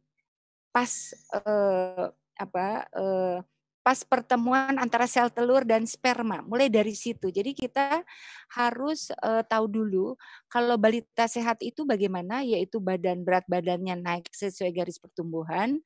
pas 0.71 1.15
eh, 1.41 2.05
apa 2.37 2.67
eh, 2.91 3.37
pas 3.81 3.97
pertemuan 4.05 4.77
antara 4.77 5.09
sel 5.09 5.33
telur 5.33 5.65
dan 5.65 5.89
sperma. 5.89 6.45
Mulai 6.45 6.69
dari 6.69 6.93
situ. 6.93 7.33
Jadi 7.33 7.57
kita 7.57 8.05
harus 8.53 9.09
uh, 9.25 9.41
tahu 9.41 9.65
dulu 9.65 10.13
kalau 10.45 10.77
balita 10.77 11.25
sehat 11.25 11.59
itu 11.65 11.81
bagaimana, 11.85 12.45
yaitu 12.45 12.77
badan 12.77 13.25
berat 13.25 13.45
badannya 13.49 13.97
naik 13.97 14.29
sesuai 14.29 14.69
garis 14.69 15.01
pertumbuhan, 15.01 15.81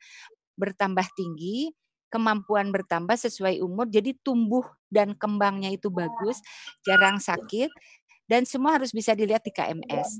bertambah 0.59 1.07
tinggi, 1.15 1.71
kemampuan 2.11 2.71
bertambah 2.75 3.15
sesuai 3.15 3.63
umur, 3.63 3.87
jadi 3.87 4.15
tumbuh 4.23 4.63
dan 4.91 5.15
kembangnya 5.15 5.71
itu 5.71 5.87
bagus, 5.87 6.39
jarang 6.83 7.19
sakit, 7.19 7.71
dan 8.27 8.43
semua 8.43 8.75
harus 8.75 8.91
bisa 8.91 9.15
dilihat 9.15 9.43
di 9.43 9.51
KMS. 9.55 10.19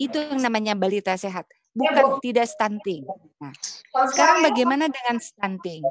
Itu 0.00 0.16
yang 0.16 0.40
namanya 0.40 0.72
balita 0.72 1.12
sehat 1.20 1.44
bukan 1.74 2.18
tidak 2.22 2.46
stunting. 2.50 3.06
Nah, 3.38 3.54
sekarang 4.10 4.42
bagaimana 4.46 4.90
dengan 4.90 5.16
stunting? 5.22 5.82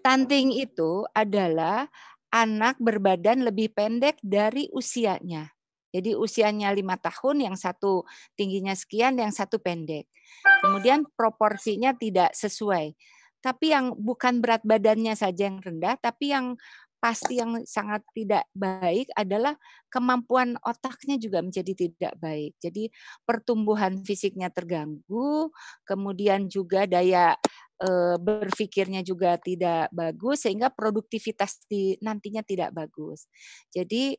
Stunting 0.00 0.48
itu 0.58 1.06
adalah 1.14 1.88
anak 2.34 2.74
berbadan 2.82 3.46
lebih 3.46 3.70
pendek 3.70 4.18
dari 4.18 4.66
usianya. 4.74 5.54
Jadi 5.94 6.18
usianya 6.18 6.74
lima 6.74 6.98
tahun, 6.98 7.46
yang 7.46 7.54
satu 7.54 8.02
tingginya 8.34 8.74
sekian, 8.74 9.14
yang 9.14 9.30
satu 9.30 9.62
pendek. 9.62 10.10
Kemudian 10.58 11.06
proporsinya 11.14 11.94
tidak 11.94 12.34
sesuai. 12.34 12.98
Tapi 13.38 13.70
yang 13.70 13.94
bukan 13.94 14.42
berat 14.42 14.66
badannya 14.66 15.14
saja 15.14 15.46
yang 15.46 15.62
rendah, 15.62 15.94
tapi 16.02 16.34
yang 16.34 16.58
pasti 17.04 17.36
yang 17.36 17.60
sangat 17.68 18.00
tidak 18.16 18.48
baik 18.56 19.12
adalah 19.12 19.52
kemampuan 19.92 20.56
otaknya 20.64 21.20
juga 21.20 21.44
menjadi 21.44 21.76
tidak 21.76 22.16
baik. 22.16 22.56
Jadi 22.56 22.88
pertumbuhan 23.28 24.00
fisiknya 24.00 24.48
terganggu, 24.48 25.52
kemudian 25.84 26.48
juga 26.48 26.88
daya 26.88 27.36
e, 27.76 28.16
berpikirnya 28.16 29.04
juga 29.04 29.36
tidak 29.36 29.92
bagus 29.92 30.48
sehingga 30.48 30.72
produktivitas 30.72 31.68
di 31.68 31.92
nantinya 32.00 32.40
tidak 32.40 32.72
bagus. 32.72 33.28
Jadi 33.68 34.16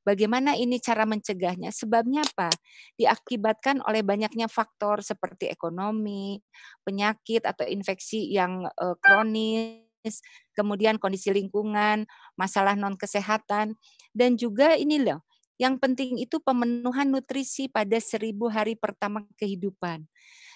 bagaimana 0.00 0.56
ini 0.56 0.80
cara 0.80 1.04
mencegahnya? 1.04 1.68
Sebabnya 1.68 2.24
apa? 2.24 2.48
Diakibatkan 2.96 3.84
oleh 3.84 4.00
banyaknya 4.00 4.48
faktor 4.48 5.04
seperti 5.04 5.52
ekonomi, 5.52 6.40
penyakit 6.80 7.44
atau 7.44 7.68
infeksi 7.68 8.32
yang 8.32 8.64
e, 8.72 8.96
kronis 9.04 9.91
kemudian 10.56 10.98
kondisi 10.98 11.30
lingkungan, 11.30 12.06
masalah 12.34 12.74
non 12.74 12.98
kesehatan, 12.98 13.78
dan 14.12 14.30
juga 14.34 14.74
ini 14.74 14.98
loh, 15.02 15.22
yang 15.62 15.78
penting 15.78 16.18
itu 16.18 16.42
pemenuhan 16.42 17.06
nutrisi 17.06 17.70
pada 17.70 17.94
seribu 18.02 18.50
hari 18.50 18.74
pertama 18.74 19.22
kehidupan. 19.38 20.02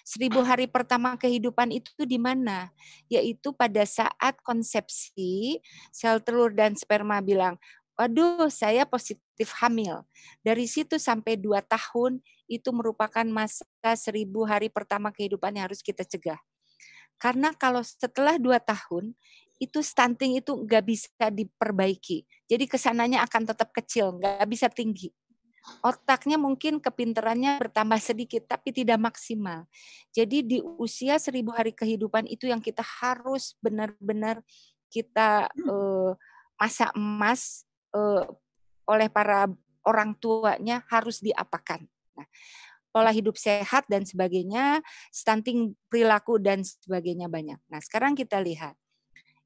Seribu 0.07 0.43
hari 0.47 0.71
pertama 0.71 1.19
kehidupan 1.19 1.75
itu 1.75 2.07
di 2.07 2.19
mana? 2.19 2.71
Yaitu 3.11 3.51
pada 3.55 3.83
saat 3.83 4.39
konsepsi, 4.43 5.59
sel 5.91 6.23
telur 6.23 6.55
dan 6.55 6.79
sperma 6.79 7.19
bilang, 7.19 7.59
waduh 7.99 8.47
saya 8.51 8.87
positif 8.87 9.51
hamil. 9.59 10.07
Dari 10.47 10.67
situ 10.71 10.99
sampai 10.99 11.35
dua 11.39 11.63
tahun 11.63 12.23
itu 12.47 12.71
merupakan 12.71 13.27
masa 13.27 13.67
seribu 13.99 14.47
hari 14.47 14.71
pertama 14.71 15.11
kehidupan 15.11 15.59
yang 15.59 15.67
harus 15.71 15.83
kita 15.83 16.07
cegah. 16.07 16.39
Karena 17.17 17.53
kalau 17.57 17.81
setelah 17.81 18.37
dua 18.37 18.61
tahun, 18.61 19.17
itu 19.57 19.81
stunting 19.81 20.37
itu 20.41 20.53
nggak 20.53 20.85
bisa 20.85 21.33
diperbaiki. 21.33 22.29
Jadi 22.45 22.65
ke 22.69 22.77
sananya 22.77 23.25
akan 23.25 23.49
tetap 23.49 23.73
kecil, 23.73 24.21
nggak 24.21 24.47
bisa 24.49 24.69
tinggi. 24.69 25.09
Otaknya 25.83 26.39
mungkin 26.39 26.79
kepinterannya 26.79 27.59
bertambah 27.59 27.99
sedikit, 27.99 28.47
tapi 28.47 28.71
tidak 28.71 29.01
maksimal. 29.03 29.67
Jadi 30.15 30.43
di 30.47 30.59
usia 30.79 31.19
seribu 31.19 31.51
hari 31.51 31.75
kehidupan 31.75 32.29
itu 32.31 32.47
yang 32.47 32.63
kita 32.63 32.85
harus 32.85 33.59
benar-benar 33.59 34.45
kita 34.93 35.51
eh, 35.51 36.11
masa 36.57 36.93
emas 36.95 37.67
eh, 37.97 38.25
oleh 38.87 39.09
para 39.11 39.51
orang 39.87 40.15
tuanya 40.19 40.83
harus 40.91 41.23
diapakan. 41.23 41.87
Nah, 42.17 42.27
pola 42.97 43.13
hidup 43.13 43.37
sehat 43.37 43.85
dan 43.93 44.09
sebagainya, 44.09 44.81
stunting 45.13 45.77
perilaku 45.93 46.41
dan 46.41 46.65
sebagainya 46.65 47.29
banyak. 47.29 47.61
Nah, 47.69 47.81
sekarang 47.85 48.17
kita 48.17 48.41
lihat 48.41 48.73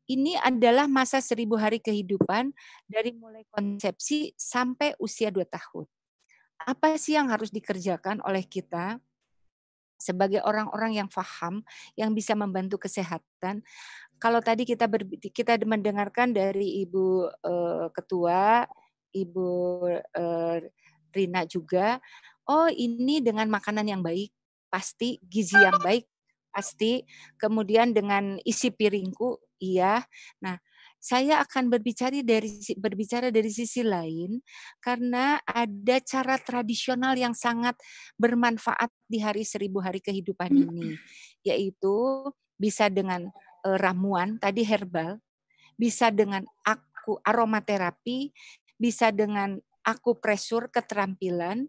ini 0.06 0.38
adalah 0.38 0.86
masa 0.86 1.18
seribu 1.18 1.58
hari 1.58 1.82
kehidupan 1.82 2.54
dari 2.86 3.10
mulai 3.10 3.42
konsepsi 3.50 4.30
sampai 4.38 4.94
usia 5.02 5.34
dua 5.34 5.50
tahun. 5.50 5.90
Apa 6.62 6.94
sih 6.94 7.18
yang 7.18 7.26
harus 7.26 7.50
dikerjakan 7.50 8.22
oleh 8.22 8.46
kita 8.46 9.02
sebagai 9.98 10.46
orang-orang 10.46 11.02
yang 11.02 11.08
paham, 11.10 11.66
yang 11.98 12.14
bisa 12.14 12.38
membantu 12.38 12.86
kesehatan? 12.86 13.66
Kalau 14.22 14.38
tadi 14.38 14.62
kita 14.62 14.86
ber, 14.86 15.10
kita 15.10 15.58
mendengarkan 15.66 16.30
dari 16.30 16.86
Ibu 16.86 17.06
uh, 17.34 17.86
Ketua, 17.90 18.62
Ibu 19.10 19.50
uh, 19.94 20.56
Rina 21.10 21.42
juga, 21.46 21.98
oh 22.50 22.66
ini 22.66 23.22
dengan 23.22 23.46
makanan 23.46 23.86
yang 23.86 24.02
baik, 24.02 24.34
pasti 24.66 25.22
gizi 25.22 25.54
yang 25.54 25.78
baik, 25.78 26.10
pasti. 26.50 27.06
Kemudian 27.38 27.94
dengan 27.94 28.42
isi 28.42 28.74
piringku 28.74 29.38
iya. 29.62 30.02
Nah, 30.42 30.58
saya 31.00 31.40
akan 31.40 31.72
berbicara 31.72 32.20
dari 32.20 32.60
berbicara 32.76 33.32
dari 33.32 33.48
sisi 33.48 33.80
lain 33.80 34.42
karena 34.84 35.40
ada 35.48 35.96
cara 36.04 36.36
tradisional 36.36 37.16
yang 37.16 37.32
sangat 37.32 37.78
bermanfaat 38.20 38.92
di 39.08 39.22
hari 39.22 39.46
seribu 39.46 39.80
hari 39.80 40.04
kehidupan 40.04 40.52
ini, 40.52 41.00
yaitu 41.46 42.28
bisa 42.60 42.92
dengan 42.92 43.32
uh, 43.64 43.78
ramuan 43.80 44.36
tadi 44.36 44.60
herbal, 44.60 45.16
bisa 45.80 46.12
dengan 46.12 46.44
aku 46.68 47.16
aromaterapi, 47.24 48.28
bisa 48.76 49.08
dengan 49.08 49.56
aku 49.80 50.20
presur 50.20 50.68
keterampilan, 50.68 51.64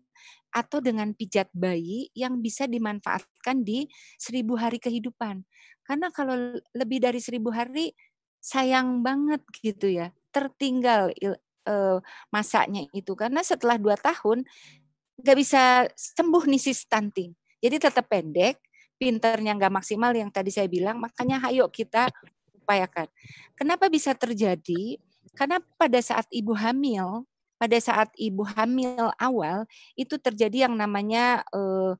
atau 0.51 0.83
dengan 0.83 1.15
pijat 1.15 1.47
bayi 1.55 2.11
yang 2.11 2.43
bisa 2.43 2.67
dimanfaatkan 2.67 3.63
di 3.63 3.87
seribu 4.19 4.59
hari 4.59 4.77
kehidupan. 4.77 5.47
Karena 5.87 6.11
kalau 6.11 6.59
lebih 6.75 6.99
dari 7.01 7.23
seribu 7.23 7.49
hari, 7.51 7.95
sayang 8.41 9.01
banget 9.01 9.41
gitu 9.63 9.87
ya, 9.87 10.11
tertinggal 10.35 11.11
uh, 11.67 11.97
masanya 12.29 12.83
itu. 12.91 13.15
Karena 13.15 13.41
setelah 13.41 13.79
dua 13.79 13.95
tahun, 13.95 14.43
nggak 15.21 15.37
bisa 15.37 15.87
sembuh 15.93 16.43
nih 16.49 16.61
si 16.61 16.73
stunting. 16.73 17.31
Jadi 17.61 17.75
tetap 17.77 18.09
pendek, 18.09 18.57
pinternya 18.97 19.57
nggak 19.57 19.73
maksimal 19.73 20.11
yang 20.13 20.33
tadi 20.33 20.49
saya 20.49 20.65
bilang, 20.65 20.97
makanya 20.97 21.45
ayo 21.49 21.69
kita 21.69 22.09
upayakan. 22.57 23.09
Kenapa 23.53 23.89
bisa 23.89 24.13
terjadi? 24.17 24.97
Karena 25.37 25.61
pada 25.77 26.01
saat 26.01 26.25
ibu 26.33 26.51
hamil, 26.57 27.23
pada 27.61 27.77
saat 27.77 28.09
ibu 28.17 28.41
hamil 28.41 29.13
awal 29.21 29.69
itu 29.93 30.17
terjadi 30.17 30.65
yang 30.65 30.73
namanya 30.73 31.45
uh, 31.53 31.93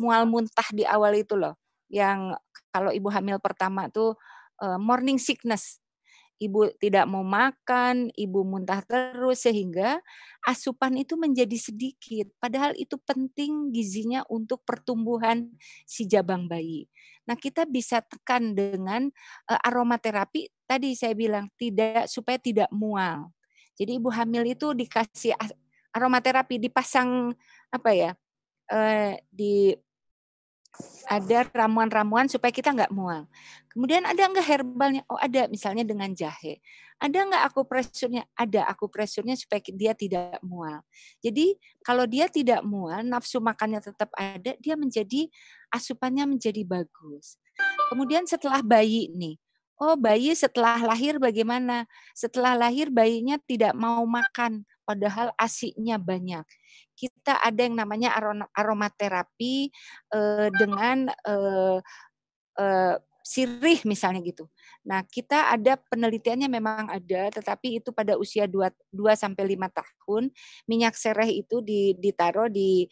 mual 0.00 0.24
muntah 0.24 0.64
di 0.72 0.88
awal 0.88 1.12
itu 1.20 1.36
loh. 1.36 1.60
Yang 1.92 2.40
kalau 2.72 2.88
ibu 2.88 3.12
hamil 3.12 3.36
pertama 3.36 3.92
tuh 3.92 4.16
uh, 4.64 4.80
morning 4.80 5.20
sickness. 5.20 5.84
Ibu 6.36 6.76
tidak 6.80 7.08
mau 7.08 7.24
makan, 7.24 8.12
ibu 8.12 8.44
muntah 8.44 8.84
terus 8.84 9.44
sehingga 9.44 10.00
asupan 10.44 10.96
itu 11.00 11.16
menjadi 11.16 11.56
sedikit. 11.56 12.28
Padahal 12.36 12.76
itu 12.76 12.96
penting 13.00 13.72
gizinya 13.72 14.20
untuk 14.28 14.60
pertumbuhan 14.64 15.48
si 15.88 16.04
jabang 16.04 16.44
bayi. 16.44 16.88
Nah, 17.24 17.40
kita 17.40 17.64
bisa 17.64 18.04
tekan 18.04 18.52
dengan 18.52 19.08
uh, 19.48 19.60
aromaterapi 19.64 20.48
tadi 20.68 20.92
saya 20.92 21.12
bilang 21.16 21.48
tidak 21.56 22.08
supaya 22.08 22.36
tidak 22.36 22.68
mual 22.68 23.35
jadi 23.76 24.00
ibu 24.00 24.08
hamil 24.08 24.42
itu 24.48 24.72
dikasih 24.72 25.36
aromaterapi, 25.92 26.56
dipasang 26.56 27.36
apa 27.68 27.90
ya? 27.92 28.10
Eh, 28.72 29.20
di 29.28 29.76
ada 31.08 31.48
ramuan-ramuan 31.54 32.28
supaya 32.28 32.52
kita 32.52 32.72
nggak 32.72 32.92
mual. 32.92 33.24
Kemudian 33.72 34.04
ada 34.04 34.28
nggak 34.28 34.44
herbalnya? 34.44 35.02
Oh 35.08 35.16
ada, 35.20 35.48
misalnya 35.48 35.84
dengan 35.84 36.12
jahe. 36.12 36.60
Ada 36.96 37.28
nggak 37.28 37.42
aku 37.52 37.68
presurnya? 37.68 38.24
Ada 38.32 38.64
aku 38.68 38.88
presurnya 38.88 39.36
supaya 39.36 39.60
dia 39.72 39.92
tidak 39.92 40.40
mual. 40.40 40.80
Jadi 41.20 41.56
kalau 41.84 42.04
dia 42.08 42.28
tidak 42.28 42.64
mual, 42.64 43.04
nafsu 43.04 43.40
makannya 43.40 43.80
tetap 43.84 44.08
ada, 44.16 44.56
dia 44.56 44.74
menjadi 44.76 45.28
asupannya 45.72 46.24
menjadi 46.24 46.64
bagus. 46.64 47.36
Kemudian 47.92 48.24
setelah 48.24 48.60
bayi 48.60 49.12
nih, 49.12 49.36
Oh, 49.76 49.92
bayi 49.92 50.32
setelah 50.32 50.80
lahir 50.80 51.20
bagaimana? 51.20 51.84
Setelah 52.16 52.56
lahir 52.56 52.88
bayinya 52.88 53.36
tidak 53.44 53.76
mau 53.76 54.00
makan, 54.08 54.64
padahal 54.88 55.36
asiknya 55.36 56.00
banyak. 56.00 56.48
Kita 56.96 57.36
ada 57.44 57.60
yang 57.60 57.76
namanya 57.76 58.16
aromaterapi 58.56 59.68
eh, 60.16 60.48
dengan 60.56 61.12
eh, 61.12 61.78
eh, 62.56 62.96
sirih 63.26 63.82
misalnya 63.84 64.22
gitu. 64.24 64.48
Nah, 64.88 65.04
kita 65.04 65.52
ada 65.52 65.76
penelitiannya 65.76 66.48
memang 66.48 66.88
ada, 66.88 67.28
tetapi 67.34 67.82
itu 67.82 67.90
pada 67.92 68.16
usia 68.16 68.48
2, 68.48 68.70
2 68.94 69.12
sampai 69.18 69.44
5 69.58 69.68
tahun, 69.74 70.30
minyak 70.70 70.94
sereh 70.96 71.36
itu 71.36 71.60
ditaruh 72.00 72.48
di 72.48 72.88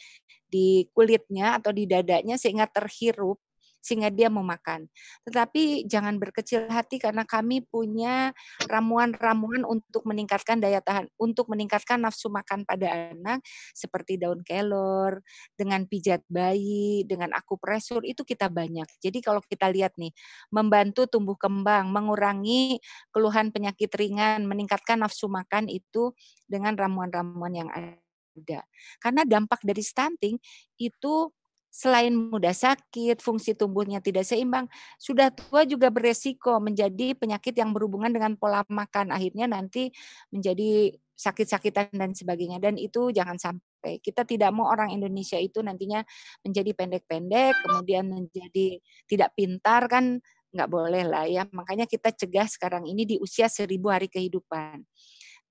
di 0.50 0.86
kulitnya 0.94 1.58
atau 1.58 1.72
di 1.74 1.86
dadanya 1.88 2.36
sehingga 2.38 2.68
terhirup 2.70 3.40
sehingga 3.84 4.08
dia 4.08 4.32
mau 4.32 4.40
makan. 4.40 4.88
Tetapi 5.28 5.84
jangan 5.84 6.16
berkecil 6.16 6.64
hati 6.72 6.96
karena 6.96 7.28
kami 7.28 7.60
punya 7.68 8.32
ramuan-ramuan 8.64 9.68
untuk 9.68 10.08
meningkatkan 10.08 10.56
daya 10.56 10.80
tahan, 10.80 11.12
untuk 11.20 11.52
meningkatkan 11.52 12.00
nafsu 12.00 12.32
makan 12.32 12.64
pada 12.64 13.12
anak 13.12 13.44
seperti 13.76 14.16
daun 14.16 14.40
kelor, 14.40 15.20
dengan 15.60 15.84
pijat 15.84 16.24
bayi, 16.32 17.04
dengan 17.04 17.36
akupresur 17.36 18.00
itu 18.08 18.24
kita 18.24 18.48
banyak. 18.48 18.88
Jadi 19.04 19.20
kalau 19.20 19.44
kita 19.44 19.68
lihat 19.68 19.92
nih, 20.00 20.16
membantu 20.48 21.04
tumbuh 21.04 21.36
kembang, 21.36 21.92
mengurangi 21.92 22.80
keluhan 23.12 23.52
penyakit 23.52 23.92
ringan, 24.00 24.48
meningkatkan 24.48 25.04
nafsu 25.04 25.28
makan 25.28 25.68
itu 25.68 26.16
dengan 26.48 26.72
ramuan-ramuan 26.78 27.52
yang 27.52 27.70
ada. 27.74 28.64
Karena 29.02 29.22
dampak 29.26 29.60
dari 29.62 29.82
stunting 29.82 30.40
itu 30.80 31.30
selain 31.74 32.14
mudah 32.14 32.54
sakit, 32.54 33.18
fungsi 33.18 33.58
tubuhnya 33.58 33.98
tidak 33.98 34.22
seimbang, 34.22 34.70
sudah 35.02 35.34
tua 35.34 35.66
juga 35.66 35.90
beresiko 35.90 36.62
menjadi 36.62 37.18
penyakit 37.18 37.50
yang 37.58 37.74
berhubungan 37.74 38.14
dengan 38.14 38.38
pola 38.38 38.62
makan. 38.70 39.10
Akhirnya 39.10 39.50
nanti 39.50 39.90
menjadi 40.30 40.94
sakit-sakitan 41.18 41.90
dan 41.90 42.14
sebagainya. 42.14 42.62
Dan 42.62 42.78
itu 42.78 43.10
jangan 43.10 43.34
sampai. 43.42 43.98
Kita 43.98 44.22
tidak 44.22 44.54
mau 44.54 44.70
orang 44.70 44.94
Indonesia 44.94 45.36
itu 45.36 45.66
nantinya 45.66 46.06
menjadi 46.46 46.70
pendek-pendek, 46.78 47.58
kemudian 47.66 48.06
menjadi 48.06 48.78
tidak 49.10 49.34
pintar 49.34 49.90
kan 49.90 50.22
nggak 50.54 50.70
boleh 50.70 51.02
lah 51.02 51.26
ya. 51.26 51.42
Makanya 51.50 51.90
kita 51.90 52.14
cegah 52.14 52.46
sekarang 52.46 52.86
ini 52.86 53.02
di 53.02 53.16
usia 53.18 53.50
seribu 53.50 53.90
hari 53.90 54.06
kehidupan. 54.06 54.86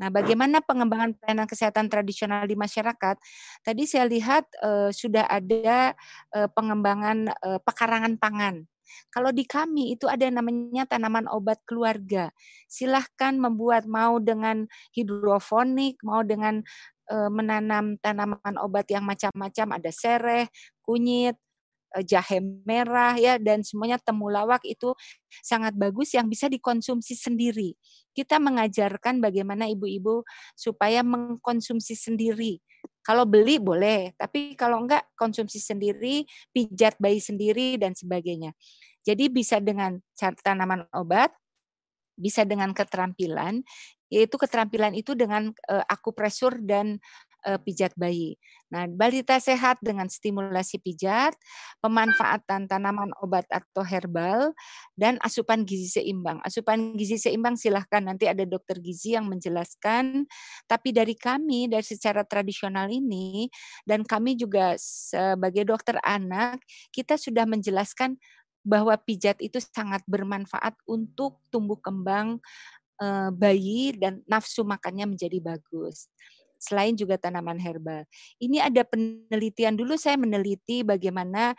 Nah, 0.04 0.12
bagaimana 0.12 0.60
pengembangan 0.60 1.16
pelayanan 1.16 1.48
kesehatan 1.48 1.88
tradisional 1.88 2.44
di 2.44 2.60
masyarakat? 2.60 3.16
Tadi 3.64 3.88
saya 3.88 4.04
lihat 4.04 4.44
uh, 4.60 4.92
sudah 4.92 5.24
ada 5.32 5.96
uh, 6.36 6.52
pengembangan 6.52 7.32
uh, 7.32 7.64
pekarangan 7.64 8.20
pangan. 8.20 8.68
Kalau 9.08 9.32
di 9.32 9.48
kami 9.48 9.96
itu 9.96 10.12
ada 10.12 10.28
namanya 10.28 10.84
tanaman 10.84 11.32
obat 11.32 11.64
keluarga. 11.64 12.36
Silahkan 12.68 13.32
membuat 13.40 13.88
mau 13.88 14.20
dengan 14.20 14.68
hidrofonik, 14.92 16.04
mau 16.04 16.20
dengan 16.20 16.60
uh, 17.08 17.32
menanam 17.32 17.96
tanaman 18.04 18.60
obat 18.60 18.92
yang 18.92 19.08
macam-macam. 19.08 19.80
Ada 19.80 19.92
sereh, 19.96 20.52
kunyit, 20.84 21.40
jahe 22.02 22.42
merah 22.66 23.14
ya 23.14 23.38
dan 23.38 23.62
semuanya 23.62 24.02
temulawak 24.02 24.66
itu 24.66 24.98
sangat 25.46 25.78
bagus 25.78 26.18
yang 26.18 26.26
bisa 26.26 26.50
dikonsumsi 26.50 27.14
sendiri. 27.14 27.78
Kita 28.14 28.42
mengajarkan 28.42 29.22
bagaimana 29.22 29.70
ibu-ibu 29.70 30.26
supaya 30.58 31.06
mengkonsumsi 31.06 31.94
sendiri. 31.94 32.58
Kalau 33.04 33.28
beli 33.28 33.60
boleh, 33.60 34.16
tapi 34.16 34.56
kalau 34.56 34.88
enggak 34.88 35.04
konsumsi 35.20 35.60
sendiri, 35.60 36.24
pijat 36.56 36.96
bayi 36.98 37.20
sendiri 37.20 37.76
dan 37.76 37.94
sebagainya. 37.94 38.56
Jadi 39.04 39.28
bisa 39.28 39.60
dengan 39.60 40.00
tanaman 40.16 40.88
obat, 40.96 41.36
bisa 42.16 42.48
dengan 42.48 42.72
keterampilan, 42.72 43.60
yaitu 44.08 44.36
keterampilan 44.40 44.96
itu 44.96 45.18
dengan 45.18 45.52
uh, 45.68 45.84
akupresur 45.90 46.56
dan 46.64 47.02
uh, 47.48 47.60
pijat 47.62 47.94
bayi. 48.00 48.40
Nah, 48.74 48.90
balita 48.90 49.38
sehat 49.38 49.78
dengan 49.84 50.10
stimulasi 50.10 50.82
pijat, 50.82 51.38
pemanfaatan 51.84 52.66
tanaman 52.66 53.14
obat 53.22 53.46
atau 53.54 53.86
herbal, 53.86 54.56
dan 54.98 55.22
asupan 55.22 55.62
gizi 55.68 56.02
seimbang. 56.02 56.42
Asupan 56.42 56.98
gizi 56.98 57.22
seimbang 57.22 57.54
silahkan 57.60 58.02
nanti 58.02 58.26
ada 58.26 58.42
dokter 58.48 58.80
gizi 58.82 59.14
yang 59.14 59.30
menjelaskan. 59.30 60.26
Tapi 60.66 60.90
dari 60.90 61.14
kami, 61.14 61.70
dari 61.70 61.86
secara 61.86 62.26
tradisional 62.26 62.90
ini, 62.90 63.52
dan 63.86 64.02
kami 64.02 64.34
juga 64.40 64.74
sebagai 64.80 65.68
dokter 65.68 66.00
anak, 66.02 66.64
kita 66.90 67.20
sudah 67.20 67.46
menjelaskan 67.46 68.18
bahwa 68.64 68.96
pijat 68.96 69.38
itu 69.44 69.60
sangat 69.60 70.02
bermanfaat 70.08 70.80
untuk 70.88 71.44
tumbuh 71.52 71.76
kembang 71.84 72.40
eh, 73.04 73.30
bayi 73.36 73.92
dan 74.00 74.24
nafsu 74.24 74.64
makannya 74.64 75.04
menjadi 75.14 75.44
bagus 75.44 76.08
selain 76.64 76.96
juga 76.96 77.20
tanaman 77.20 77.60
herbal. 77.60 78.08
Ini 78.40 78.72
ada 78.72 78.88
penelitian 78.88 79.76
dulu 79.76 80.00
saya 80.00 80.16
meneliti 80.16 80.88
bagaimana 80.88 81.52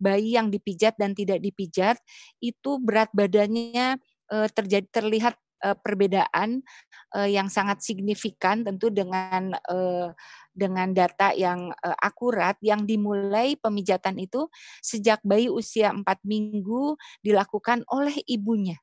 bayi 0.00 0.40
yang 0.40 0.48
dipijat 0.48 0.96
dan 0.96 1.12
tidak 1.12 1.44
dipijat 1.44 2.00
itu 2.40 2.80
berat 2.80 3.12
badannya 3.12 4.00
eh, 4.32 4.48
terjadi 4.48 4.88
terlihat 4.88 5.36
eh, 5.60 5.76
perbedaan 5.76 6.64
eh, 7.12 7.28
yang 7.36 7.52
sangat 7.52 7.84
signifikan 7.84 8.64
tentu 8.64 8.88
dengan 8.88 9.52
dengan 10.56 10.88
data 10.96 11.36
yang 11.36 11.68
akurat 12.00 12.56
yang 12.64 12.88
dimulai 12.88 13.60
pemijatan 13.60 14.16
itu 14.16 14.48
sejak 14.80 15.20
bayi 15.20 15.52
usia 15.52 15.92
4 15.92 16.00
minggu 16.24 16.96
dilakukan 17.20 17.84
oleh 17.92 18.16
ibunya 18.24 18.80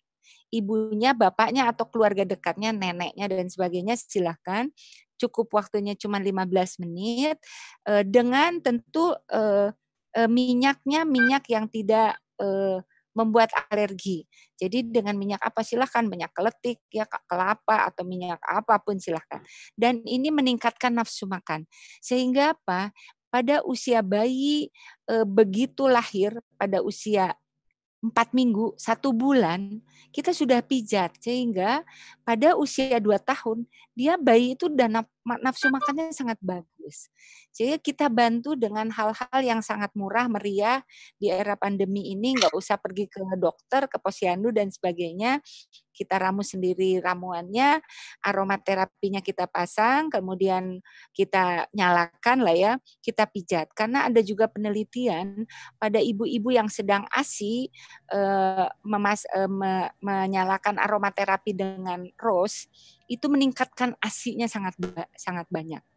ibunya, 0.53 1.17
bapaknya 1.17 1.73
atau 1.73 1.89
keluarga 1.89 2.21
dekatnya, 2.21 2.69
neneknya 2.69 3.25
dan 3.25 3.49
sebagainya 3.49 3.97
silahkan 3.97 4.69
cukup 5.17 5.55
waktunya 5.55 5.95
cuma 5.95 6.19
15 6.19 6.83
menit 6.83 7.39
uh, 7.87 8.03
dengan 8.03 8.59
tentu 8.59 9.15
uh, 9.15 9.69
uh, 9.71 10.29
minyaknya 10.29 11.07
minyak 11.07 11.47
yang 11.47 11.71
tidak 11.71 12.19
uh, 12.43 12.83
membuat 13.13 13.53
alergi. 13.69 14.25
Jadi 14.57 14.89
dengan 14.89 15.13
minyak 15.15 15.41
apa 15.41 15.61
silahkan, 15.61 16.01
minyak 16.03 16.33
keletik, 16.33 16.81
ya 16.89 17.05
kelapa 17.05 17.85
atau 17.89 18.01
minyak 18.03 18.41
apa 18.41 18.81
pun 18.81 18.97
silahkan. 18.97 19.39
Dan 19.77 20.01
ini 20.03 20.33
meningkatkan 20.33 20.97
nafsu 20.97 21.29
makan. 21.29 21.69
Sehingga 22.01 22.57
apa? 22.57 22.89
Pada 23.33 23.65
usia 23.65 24.05
bayi 24.05 24.69
e, 25.09 25.15
begitu 25.25 25.89
lahir 25.89 26.37
pada 26.53 26.85
usia 26.85 27.33
empat 28.03 28.35
minggu, 28.35 28.75
satu 28.75 29.15
bulan, 29.15 29.79
kita 30.11 30.35
sudah 30.35 30.59
pijat. 30.61 31.15
Sehingga 31.23 31.81
pada 32.27 32.53
usia 32.59 32.99
dua 32.99 33.17
tahun, 33.21 33.65
dia 33.95 34.19
bayi 34.19 34.53
itu 34.59 34.67
dan 34.73 35.05
nafsu 35.41 35.71
makannya 35.71 36.11
sangat 36.11 36.37
bagus. 36.43 36.72
Jadi 37.53 37.77
kita 37.79 38.09
bantu 38.09 38.57
dengan 38.57 38.89
hal-hal 38.89 39.39
yang 39.45 39.61
sangat 39.61 39.93
murah, 39.93 40.25
meriah 40.25 40.81
di 41.21 41.29
era 41.29 41.53
pandemi 41.53 42.09
ini, 42.09 42.33
nggak 42.33 42.51
usah 42.57 42.81
pergi 42.81 43.05
ke 43.05 43.21
dokter, 43.37 43.85
ke 43.85 44.01
posyandu 44.01 44.49
dan 44.49 44.73
sebagainya. 44.73 45.37
Kita 45.93 46.17
ramu 46.17 46.41
sendiri 46.41 46.97
ramuannya, 46.97 47.77
aromaterapinya 48.25 49.21
kita 49.21 49.45
pasang, 49.45 50.09
kemudian 50.09 50.81
kita 51.13 51.69
nyalakan 51.69 52.41
lah 52.41 52.57
ya, 52.57 52.73
kita 53.05 53.29
pijat. 53.29 53.69
Karena 53.77 54.09
ada 54.09 54.17
juga 54.25 54.49
penelitian 54.49 55.45
pada 55.77 56.01
ibu-ibu 56.01 56.49
yang 56.49 56.65
sedang 56.65 57.05
ASI 57.13 57.69
eh, 58.09 58.67
memas, 58.81 59.29
eh, 59.29 59.45
me, 59.45 59.93
menyalakan 60.01 60.81
aromaterapi 60.81 61.53
dengan 61.53 62.09
rose, 62.17 62.65
itu 63.05 63.29
meningkatkan 63.29 63.93
asinya 64.01 64.49
sangat 64.49 64.73
sangat 65.13 65.45
banyak. 65.53 65.92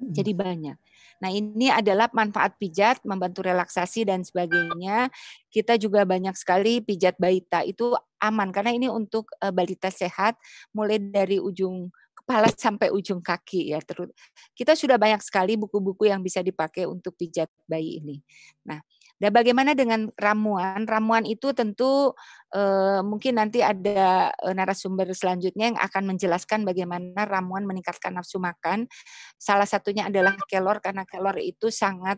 Jadi 0.00 0.32
banyak. 0.32 0.76
Nah, 1.20 1.28
ini 1.28 1.68
adalah 1.68 2.08
manfaat 2.16 2.56
pijat, 2.56 3.04
membantu 3.04 3.44
relaksasi 3.44 4.08
dan 4.08 4.24
sebagainya. 4.24 5.12
Kita 5.52 5.76
juga 5.76 6.08
banyak 6.08 6.32
sekali 6.32 6.80
pijat 6.80 7.20
balita 7.20 7.60
itu 7.60 7.92
aman 8.16 8.48
karena 8.48 8.72
ini 8.72 8.88
untuk 8.88 9.28
uh, 9.44 9.52
balita 9.52 9.92
sehat 9.92 10.40
mulai 10.72 10.96
dari 10.96 11.36
ujung 11.36 11.92
kepala 12.16 12.48
sampai 12.56 12.88
ujung 12.88 13.20
kaki 13.20 13.76
ya. 13.76 13.80
Terus 13.84 14.08
kita 14.56 14.72
sudah 14.72 14.96
banyak 14.96 15.20
sekali 15.20 15.60
buku-buku 15.60 16.08
yang 16.08 16.24
bisa 16.24 16.40
dipakai 16.40 16.88
untuk 16.88 17.12
pijat 17.20 17.52
bayi 17.68 18.00
ini. 18.00 18.16
Nah, 18.64 18.80
dan 19.20 19.36
bagaimana 19.36 19.76
dengan 19.76 20.08
ramuan? 20.16 20.88
Ramuan 20.88 21.28
itu 21.28 21.52
tentu 21.52 22.16
eh, 22.56 23.04
mungkin 23.04 23.36
nanti 23.36 23.60
ada 23.60 24.32
eh, 24.32 24.54
narasumber 24.56 25.12
selanjutnya 25.12 25.76
yang 25.76 25.78
akan 25.78 26.16
menjelaskan 26.16 26.64
bagaimana 26.64 27.28
ramuan 27.28 27.68
meningkatkan 27.68 28.16
nafsu 28.16 28.40
makan. 28.40 28.88
Salah 29.36 29.68
satunya 29.68 30.08
adalah 30.08 30.32
kelor 30.48 30.80
karena 30.80 31.04
kelor 31.04 31.36
itu 31.36 31.68
sangat 31.68 32.16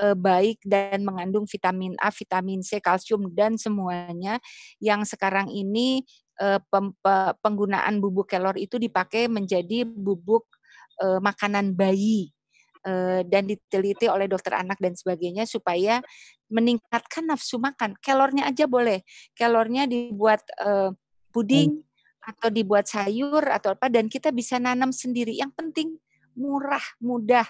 eh, 0.00 0.16
baik 0.16 0.64
dan 0.64 1.04
mengandung 1.04 1.44
vitamin 1.44 1.92
A, 2.00 2.08
vitamin 2.08 2.64
C, 2.64 2.80
kalsium 2.80 3.28
dan 3.36 3.60
semuanya 3.60 4.40
yang 4.80 5.04
sekarang 5.04 5.52
ini 5.52 6.00
eh, 6.40 6.60
penggunaan 7.44 8.00
bubuk 8.00 8.32
kelor 8.32 8.56
itu 8.56 8.80
dipakai 8.80 9.28
menjadi 9.28 9.84
bubuk 9.84 10.48
eh, 11.04 11.20
makanan 11.20 11.76
bayi 11.76 12.32
dan 13.26 13.44
diteliti 13.48 14.06
oleh 14.08 14.30
dokter 14.30 14.56
anak 14.56 14.78
dan 14.80 14.96
sebagainya 14.96 15.44
supaya 15.44 16.00
meningkatkan 16.48 17.28
nafsu 17.28 17.60
makan. 17.60 17.94
Kelornya 18.00 18.48
aja 18.48 18.64
boleh. 18.64 19.04
Kelornya 19.36 19.84
dibuat 19.84 20.42
uh, 20.60 20.92
puding 21.30 21.84
atau 22.24 22.48
dibuat 22.52 22.84
sayur 22.84 23.40
atau 23.48 23.72
apa 23.72 23.88
dan 23.88 24.08
kita 24.08 24.32
bisa 24.32 24.60
nanam 24.60 24.92
sendiri. 24.92 25.32
Yang 25.36 25.52
penting 25.56 25.88
murah, 26.36 26.84
mudah 27.00 27.48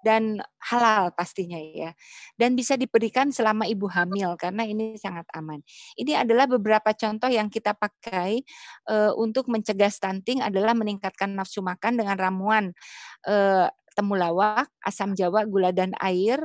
dan 0.00 0.40
halal 0.60 1.12
pastinya 1.12 1.60
ya. 1.60 1.92
Dan 2.36 2.56
bisa 2.56 2.74
diberikan 2.74 3.28
selama 3.28 3.68
ibu 3.68 3.84
hamil 3.88 4.34
karena 4.40 4.64
ini 4.64 4.96
sangat 4.96 5.28
aman. 5.36 5.60
Ini 5.96 6.24
adalah 6.24 6.48
beberapa 6.48 6.92
contoh 6.96 7.28
yang 7.28 7.52
kita 7.52 7.76
pakai 7.76 8.40
uh, 8.88 9.12
untuk 9.16 9.48
mencegah 9.52 9.92
stunting 9.92 10.40
adalah 10.40 10.72
meningkatkan 10.72 11.36
nafsu 11.36 11.60
makan 11.60 12.00
dengan 12.00 12.16
ramuan 12.16 12.72
uh, 13.28 13.68
temulawak, 13.94 14.70
asam 14.84 15.12
jawa, 15.12 15.44
gula 15.44 15.74
dan 15.74 15.92
air. 16.00 16.38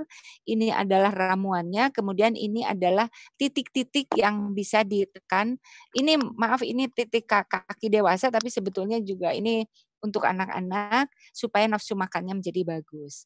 Ini 0.43 0.73
adalah 0.73 1.13
ramuannya. 1.13 1.93
Kemudian 1.93 2.33
ini 2.33 2.65
adalah 2.65 3.07
titik-titik 3.39 4.11
yang 4.17 4.51
bisa 4.51 4.81
ditekan. 4.81 5.57
Ini 5.93 6.19
maaf 6.37 6.65
ini 6.65 6.89
titik 6.91 7.29
kaki 7.29 7.87
dewasa 7.89 8.27
tapi 8.33 8.49
sebetulnya 8.49 8.99
juga 9.01 9.31
ini 9.31 9.65
untuk 10.05 10.21
anak-anak 10.29 11.09
supaya 11.33 11.65
nafsu 11.65 11.97
makannya 11.97 12.37
menjadi 12.37 12.61
bagus. 12.61 13.25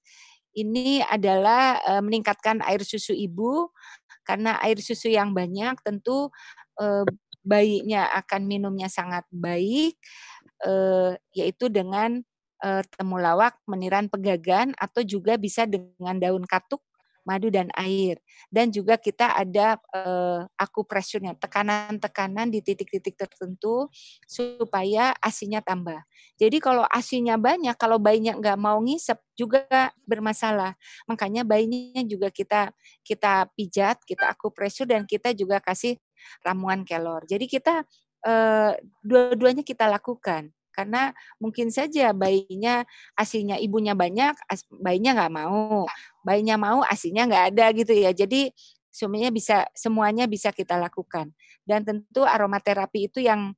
Ini 0.56 1.06
adalah 1.06 1.78
e, 1.84 1.92
meningkatkan 2.02 2.64
air 2.66 2.82
susu 2.82 3.14
ibu 3.14 3.70
karena 4.26 4.58
air 4.64 4.80
susu 4.82 5.12
yang 5.12 5.36
banyak 5.36 5.78
tentu 5.86 6.34
e, 6.80 7.06
bayinya 7.46 8.10
akan 8.18 8.50
minumnya 8.50 8.90
sangat 8.90 9.28
baik 9.30 10.00
e, 10.64 10.74
yaitu 11.38 11.70
dengan 11.70 12.26
uh, 12.64 12.84
temulawak, 12.96 13.58
meniran 13.68 14.08
pegagan, 14.08 14.76
atau 14.80 15.04
juga 15.04 15.36
bisa 15.36 15.68
dengan 15.68 16.20
daun 16.20 16.44
katuk 16.44 16.84
madu 17.30 17.54
dan 17.54 17.70
air. 17.78 18.18
Dan 18.50 18.74
juga 18.74 18.98
kita 18.98 19.38
ada 19.38 19.78
uh, 19.94 20.50
akupresurnya, 20.58 21.38
tekanan-tekanan 21.38 22.50
di 22.50 22.66
titik-titik 22.66 23.14
tertentu 23.14 23.86
supaya 24.26 25.14
asinya 25.22 25.62
tambah. 25.62 26.02
Jadi 26.42 26.58
kalau 26.58 26.90
asinya 26.90 27.38
banyak, 27.38 27.78
kalau 27.78 28.02
bayinya 28.02 28.34
nggak 28.34 28.58
mau 28.58 28.82
ngisep 28.82 29.22
juga 29.38 29.94
bermasalah. 30.10 30.74
Makanya 31.06 31.46
bayinya 31.46 32.02
juga 32.02 32.34
kita 32.34 32.74
kita 33.06 33.46
pijat, 33.54 34.02
kita 34.10 34.26
akupresur 34.34 34.90
dan 34.90 35.06
kita 35.06 35.36
juga 35.38 35.62
kasih 35.62 36.02
ramuan 36.42 36.82
kelor. 36.82 37.24
Jadi 37.30 37.46
kita 37.46 37.86
uh, 38.26 38.74
dua-duanya 39.06 39.62
kita 39.62 39.86
lakukan 39.86 40.50
karena 40.72 41.12
mungkin 41.42 41.74
saja 41.74 42.14
bayinya 42.16 42.86
asinya 43.18 43.60
ibunya 43.60 43.98
banyak, 43.98 44.36
bayinya 44.80 45.12
nggak 45.18 45.34
mau, 45.34 45.86
bayinya 46.24 46.56
mau 46.56 46.80
asinya 46.86 47.28
nggak 47.28 47.46
ada 47.56 47.66
gitu 47.76 47.94
ya. 47.94 48.12
Jadi 48.14 48.54
semuanya 48.90 49.30
bisa 49.30 49.68
semuanya 49.74 50.26
bisa 50.26 50.50
kita 50.50 50.76
lakukan. 50.78 51.32
Dan 51.64 51.86
tentu 51.86 52.26
aromaterapi 52.26 53.12
itu 53.12 53.22
yang 53.22 53.54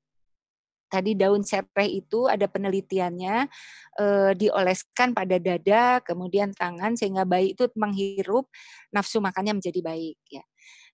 tadi 0.91 1.15
daun 1.15 1.39
serai 1.47 2.03
itu 2.03 2.27
ada 2.27 2.51
penelitiannya 2.51 3.47
e, 3.95 4.05
dioleskan 4.35 5.15
pada 5.15 5.39
dada, 5.39 6.03
kemudian 6.03 6.51
tangan 6.51 6.99
sehingga 6.99 7.23
bayi 7.23 7.55
itu 7.55 7.71
menghirup 7.79 8.51
nafsu 8.91 9.23
makannya 9.23 9.55
menjadi 9.55 9.79
baik 9.79 10.19
ya. 10.27 10.43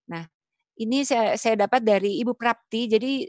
Nah, 0.06 0.30
ini 0.77 1.02
saya, 1.02 1.34
saya 1.41 1.65
dapat 1.65 1.81
dari 1.81 2.22
Ibu 2.22 2.38
Prapti. 2.38 2.85
Jadi 2.85 3.26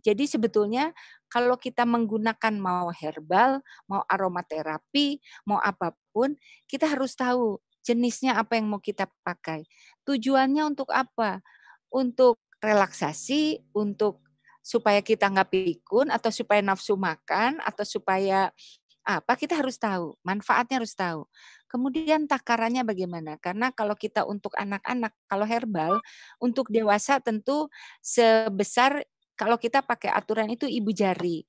jadi 0.00 0.24
sebetulnya 0.24 0.88
kalau 1.30 1.56
kita 1.56 1.86
menggunakan 1.86 2.54
mau 2.58 2.90
herbal, 2.90 3.62
mau 3.86 4.02
aromaterapi, 4.10 5.22
mau 5.46 5.62
apa 5.62 5.94
pun, 6.10 6.34
kita 6.66 6.90
harus 6.90 7.14
tahu 7.14 7.62
jenisnya 7.86 8.36
apa 8.36 8.58
yang 8.58 8.68
mau 8.68 8.82
kita 8.82 9.06
pakai. 9.22 9.64
Tujuannya 10.04 10.66
untuk 10.66 10.90
apa? 10.90 11.40
Untuk 11.88 12.42
relaksasi, 12.60 13.62
untuk 13.72 14.20
supaya 14.60 15.00
kita 15.00 15.30
nggak 15.32 15.48
pikun 15.48 16.12
atau 16.12 16.28
supaya 16.28 16.60
nafsu 16.60 16.92
makan 16.98 17.64
atau 17.64 17.80
supaya 17.80 18.52
apa 19.00 19.32
kita 19.32 19.56
harus 19.56 19.80
tahu 19.80 20.12
manfaatnya 20.20 20.76
harus 20.76 20.92
tahu 20.92 21.24
Kemudian 21.70 22.26
takarannya 22.26 22.82
bagaimana? 22.82 23.38
Karena 23.38 23.70
kalau 23.70 23.94
kita 23.94 24.26
untuk 24.26 24.50
anak-anak, 24.58 25.14
kalau 25.30 25.46
herbal, 25.46 26.02
untuk 26.42 26.66
dewasa 26.66 27.22
tentu 27.22 27.70
sebesar 28.02 29.06
kalau 29.40 29.56
kita 29.56 29.80
pakai 29.80 30.12
aturan 30.12 30.52
itu 30.52 30.68
ibu 30.68 30.92
jari. 30.92 31.40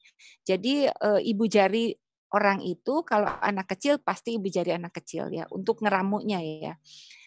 Jadi 0.48 0.88
e, 0.88 1.10
ibu 1.28 1.44
jari 1.52 1.92
orang 2.32 2.64
itu 2.64 3.04
kalau 3.04 3.28
anak 3.44 3.76
kecil 3.76 4.00
pasti 4.00 4.40
ibu 4.40 4.48
jari 4.48 4.72
anak 4.72 4.96
kecil 4.96 5.28
ya 5.28 5.44
untuk 5.52 5.84
ngeramunya 5.84 6.40
ya. 6.40 6.74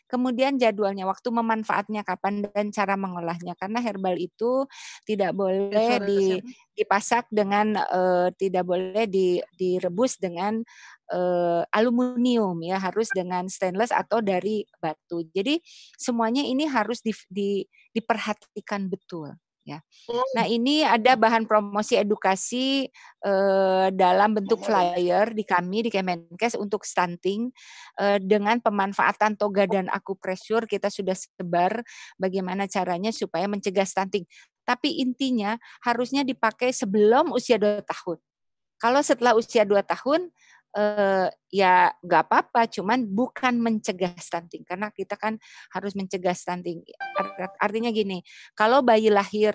Kemudian 0.04 0.60
jadwalnya, 0.60 1.08
waktu 1.08 1.32
memanfaatnya 1.32 2.04
kapan 2.04 2.46
dan 2.52 2.70
cara 2.70 2.94
mengolahnya. 2.94 3.56
Karena 3.56 3.80
herbal 3.82 4.14
itu 4.20 4.68
tidak 5.08 5.32
boleh 5.32 5.96
di, 6.06 6.38
dipasak 6.76 7.26
dengan 7.32 7.74
uh, 7.80 8.28
tidak 8.36 8.68
boleh 8.68 9.08
di, 9.08 9.40
direbus 9.56 10.20
dengan 10.20 10.60
uh, 11.10 11.66
aluminium 11.72 12.62
ya, 12.62 12.78
harus 12.78 13.10
dengan 13.10 13.48
stainless 13.48 13.90
atau 13.90 14.20
dari 14.20 14.62
batu. 14.76 15.24
Jadi 15.34 15.58
semuanya 15.96 16.44
ini 16.46 16.68
harus 16.68 17.00
di, 17.00 17.10
di, 17.26 17.64
diperhatikan 17.96 18.86
betul 18.86 19.34
ya. 19.64 19.80
Nah 20.36 20.44
ini 20.44 20.84
ada 20.84 21.16
bahan 21.16 21.48
promosi 21.48 21.96
edukasi 21.96 22.86
eh, 23.24 23.86
dalam 23.90 24.36
bentuk 24.36 24.60
flyer 24.60 25.32
di 25.32 25.42
kami 25.42 25.88
di 25.88 25.90
Kemenkes 25.90 26.54
untuk 26.60 26.84
stunting 26.84 27.48
eh, 27.98 28.20
dengan 28.20 28.60
pemanfaatan 28.60 29.40
toga 29.40 29.64
dan 29.64 29.88
akupresur 29.88 30.68
kita 30.68 30.92
sudah 30.92 31.16
sebar 31.16 31.80
bagaimana 32.20 32.68
caranya 32.68 33.10
supaya 33.10 33.48
mencegah 33.48 33.88
stunting. 33.88 34.28
Tapi 34.64 35.00
intinya 35.00 35.56
harusnya 35.84 36.24
dipakai 36.24 36.72
sebelum 36.72 37.32
usia 37.32 37.60
2 37.60 37.84
tahun. 37.84 38.16
Kalau 38.80 39.00
setelah 39.00 39.32
usia 39.32 39.64
2 39.64 39.80
tahun 39.80 40.28
eh, 40.74 41.28
ya 41.54 41.94
nggak 42.02 42.22
apa-apa, 42.28 42.66
cuman 42.68 43.06
bukan 43.06 43.56
mencegah 43.62 44.14
stunting 44.18 44.66
karena 44.66 44.90
kita 44.90 45.14
kan 45.14 45.38
harus 45.70 45.94
mencegah 45.94 46.34
stunting. 46.34 46.82
Artinya 47.62 47.94
gini, 47.94 48.20
kalau 48.58 48.82
bayi 48.82 49.08
lahir 49.08 49.54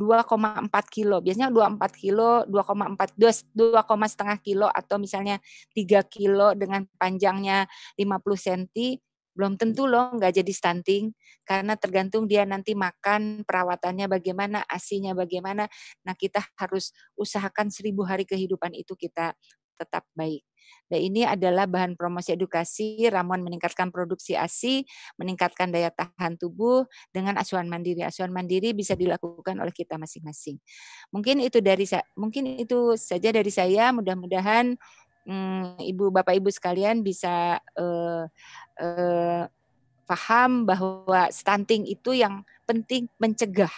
2,4 0.00 0.72
kilo, 0.88 1.20
biasanya 1.20 1.52
24 1.52 1.92
kilo, 1.92 2.48
2,4 2.48 3.12
2, 3.20 4.08
setengah 4.08 4.38
kilo 4.40 4.66
atau 4.72 4.96
misalnya 4.96 5.36
3 5.76 6.00
kilo 6.08 6.56
dengan 6.56 6.88
panjangnya 6.96 7.68
50 8.00 8.40
cm, 8.40 8.96
belum 9.34 9.54
tentu 9.56 9.86
loh 9.86 10.10
nggak 10.18 10.42
jadi 10.42 10.52
stunting 10.52 11.14
karena 11.46 11.78
tergantung 11.78 12.26
dia 12.26 12.42
nanti 12.44 12.74
makan 12.74 13.46
perawatannya 13.46 14.10
bagaimana 14.10 14.66
asinya 14.66 15.14
bagaimana 15.14 15.70
nah 16.02 16.12
kita 16.18 16.42
harus 16.58 16.90
usahakan 17.14 17.70
seribu 17.70 18.02
hari 18.02 18.26
kehidupan 18.26 18.74
itu 18.74 18.92
kita 18.98 19.32
tetap 19.80 20.04
baik 20.12 20.44
Nah, 20.90 20.98
ini 20.98 21.22
adalah 21.22 21.70
bahan 21.70 21.94
promosi 21.94 22.34
edukasi, 22.34 23.06
ramuan 23.06 23.46
meningkatkan 23.46 23.94
produksi 23.94 24.34
ASI, 24.34 24.82
meningkatkan 25.14 25.70
daya 25.70 25.94
tahan 25.94 26.34
tubuh 26.34 26.82
dengan 27.14 27.38
asuhan 27.38 27.70
mandiri. 27.70 28.02
Asuhan 28.02 28.34
mandiri 28.34 28.74
bisa 28.74 28.98
dilakukan 28.98 29.54
oleh 29.62 29.70
kita 29.70 29.94
masing-masing. 29.94 30.58
Mungkin 31.14 31.46
itu 31.46 31.62
dari 31.62 31.86
mungkin 32.18 32.58
itu 32.58 32.98
saja 32.98 33.30
dari 33.30 33.50
saya. 33.54 33.94
Mudah-mudahan 33.94 34.74
hmm, 35.30 35.78
Ibu 35.78 36.10
Bapak 36.10 36.34
Ibu 36.34 36.50
sekalian 36.50 37.06
bisa 37.06 37.62
uh, 37.78 38.26
uh, 38.82 39.44
paham 40.10 40.66
bahwa 40.66 41.30
stunting 41.30 41.86
itu 41.86 42.18
yang 42.18 42.42
penting 42.66 43.06
mencegah 43.22 43.70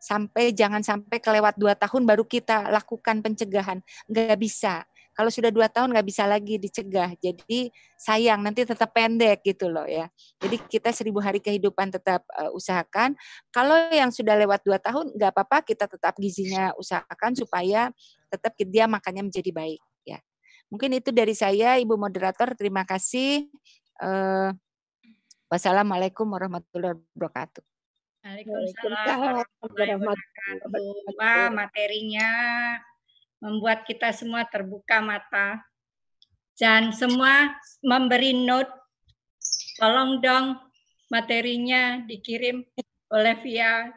sampai 0.00 0.56
jangan 0.56 0.80
sampai 0.80 1.20
kelewat 1.20 1.60
dua 1.60 1.76
tahun 1.76 2.08
baru 2.08 2.24
kita 2.24 2.72
lakukan 2.72 3.20
pencegahan 3.20 3.84
nggak 4.08 4.36
bisa 4.40 4.88
kalau 5.20 5.28
sudah 5.28 5.52
dua 5.52 5.68
tahun 5.68 5.92
nggak 5.92 6.08
bisa 6.08 6.24
lagi 6.24 6.56
dicegah. 6.56 7.12
Jadi 7.20 7.68
sayang 8.00 8.40
nanti 8.40 8.64
tetap 8.64 8.88
pendek 8.88 9.44
gitu 9.44 9.68
loh 9.68 9.84
ya. 9.84 10.08
Jadi 10.40 10.56
kita 10.64 10.96
seribu 10.96 11.20
hari 11.20 11.44
kehidupan 11.44 11.92
tetap 11.92 12.24
uh, 12.40 12.48
usahakan. 12.56 13.12
Kalau 13.52 13.76
yang 13.92 14.08
sudah 14.08 14.32
lewat 14.40 14.64
dua 14.64 14.80
tahun 14.80 15.12
nggak 15.12 15.36
apa-apa 15.36 15.60
kita 15.68 15.84
tetap 15.92 16.16
gizinya 16.16 16.72
usahakan 16.80 17.36
supaya 17.36 17.92
tetap 18.32 18.56
dia 18.64 18.88
makannya 18.88 19.28
menjadi 19.28 19.52
baik 19.52 19.80
ya. 20.08 20.24
Mungkin 20.72 20.96
itu 20.96 21.12
dari 21.12 21.36
saya 21.36 21.76
Ibu 21.76 22.00
moderator. 22.00 22.56
Terima 22.56 22.88
kasih. 22.88 23.44
Uh, 24.00 24.56
wassalamualaikum 25.52 26.24
warahmatullahi 26.32 26.96
wabarakatuh. 27.12 27.60
Waalaikumsalam 28.24 29.16
warahmatullahi 29.20 29.92
wabarakatuh. 30.00 31.12
Wah, 31.20 31.52
materinya 31.52 32.28
membuat 33.40 33.88
kita 33.88 34.12
semua 34.12 34.46
terbuka 34.46 35.00
mata. 35.00 35.64
Dan 36.60 36.92
semua 36.92 37.56
memberi 37.80 38.36
note, 38.36 38.68
tolong 39.80 40.20
dong 40.20 40.60
materinya 41.08 42.04
dikirim 42.04 42.60
oleh 43.10 43.34
via 43.40 43.88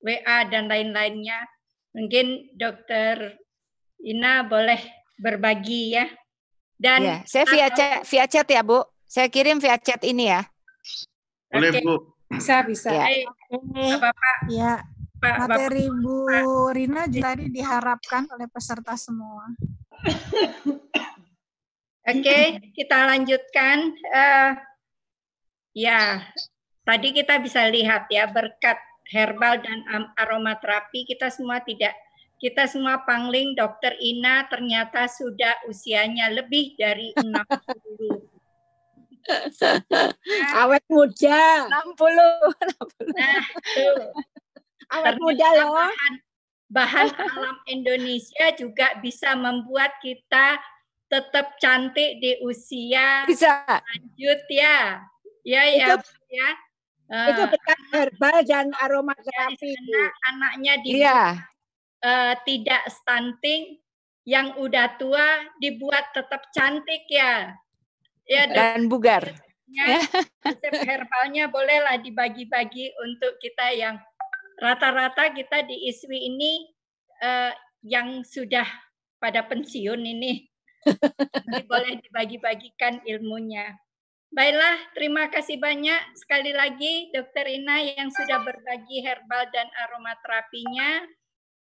WA 0.00 0.38
dan 0.48 0.66
lain-lainnya. 0.72 1.44
Mungkin 1.92 2.56
dokter 2.56 3.36
Ina 4.00 4.48
boleh 4.48 4.80
berbagi 5.20 5.96
ya. 5.96 6.08
Dan 6.76 7.00
ya, 7.04 7.16
saya 7.24 7.44
via 7.48 7.68
chat, 7.72 8.04
via 8.04 8.24
chat 8.28 8.48
ya 8.48 8.60
Bu. 8.60 8.84
Saya 9.08 9.28
kirim 9.32 9.60
via 9.60 9.76
chat 9.80 10.00
ini 10.04 10.28
ya. 10.28 10.44
Boleh 11.52 11.80
Bu. 11.80 12.16
Bisa 12.32 12.64
bisa. 12.64 12.92
Ya. 12.92 13.28
Bapak. 13.96 14.36
Ya. 14.48 14.84
Pak, 15.26 15.36
materi 15.42 15.90
Bapak, 15.90 16.02
Bu. 16.46 16.70
Rina 16.70 17.02
tadi 17.10 17.50
diharapkan 17.50 18.30
oleh 18.30 18.46
peserta 18.46 18.94
semua. 18.94 19.42
Oke, 22.06 22.22
okay, 22.22 22.44
kita 22.70 23.10
lanjutkan. 23.10 23.90
Uh, 24.14 24.54
ya, 25.74 26.22
tadi 26.86 27.10
kita 27.10 27.42
bisa 27.42 27.66
lihat 27.66 28.06
ya 28.06 28.30
berkat 28.30 28.78
herbal 29.10 29.58
dan 29.58 29.82
aromaterapi 30.14 31.02
kita 31.10 31.26
semua 31.30 31.58
tidak 31.62 31.94
kita 32.38 32.68
semua 32.70 33.02
pangling 33.02 33.58
dokter 33.58 33.96
Ina 33.98 34.46
ternyata 34.46 35.10
sudah 35.10 35.56
usianya 35.66 36.30
lebih 36.30 36.78
dari 36.78 37.10
60. 37.18 37.34
Awet 40.62 40.84
muda. 40.86 41.66
60. 41.66 42.14
60. 42.78 43.18
Nah, 43.18 43.42
tuh 43.74 44.14
awet 44.92 45.16
muda 45.18 45.48
loh. 45.62 45.74
Bahan, 45.74 46.14
bahan 46.70 47.08
alam 47.14 47.56
Indonesia 47.70 48.50
juga 48.58 48.98
bisa 48.98 49.34
membuat 49.38 49.94
kita 50.02 50.58
tetap 51.06 51.54
cantik 51.62 52.18
di 52.18 52.34
usia 52.42 53.22
bisa 53.30 53.62
lanjut 53.62 54.40
ya. 54.50 55.06
Ya 55.46 55.62
ya 55.62 55.94
itu, 55.94 56.10
ya. 56.34 56.48
Itu 57.06 57.42
bekas 57.46 57.80
herbal 57.94 58.38
dan 58.42 58.74
aromaterapi. 58.82 59.70
Ya, 59.78 60.06
anaknya 60.34 60.74
di 60.82 60.90
ya. 60.98 61.38
uh, 62.02 62.34
tidak 62.42 62.82
stunting, 62.90 63.78
yang 64.26 64.58
udah 64.58 64.98
tua 64.98 65.46
dibuat 65.62 66.10
tetap 66.10 66.50
cantik 66.50 67.06
ya. 67.06 67.54
Ya 68.26 68.50
dan 68.50 68.90
bugar. 68.90 69.38
Ya, 69.70 70.02
resep 70.42 70.74
herbalnya 70.82 71.46
bolehlah 71.46 71.98
dibagi-bagi 72.02 72.90
untuk 73.02 73.38
kita 73.38 73.70
yang 73.74 73.98
rata-rata 74.56 75.32
kita 75.32 75.64
di 75.68 75.88
ISWI 75.88 76.20
ini 76.32 76.52
eh, 77.20 77.52
yang 77.84 78.24
sudah 78.24 78.66
pada 79.20 79.44
pensiun 79.46 80.00
ini. 80.00 80.46
Jadi 80.86 81.64
boleh 81.70 81.98
dibagi-bagikan 82.02 83.02
ilmunya. 83.04 83.74
Baiklah, 84.34 84.92
terima 84.92 85.30
kasih 85.30 85.56
banyak 85.56 86.18
sekali 86.18 86.50
lagi 86.50 87.08
Dokter 87.14 87.46
Ina 87.46 87.78
yang 87.94 88.10
sudah 88.10 88.42
berbagi 88.42 89.00
herbal 89.00 89.48
dan 89.54 89.70
aromaterapinya. 89.86 91.06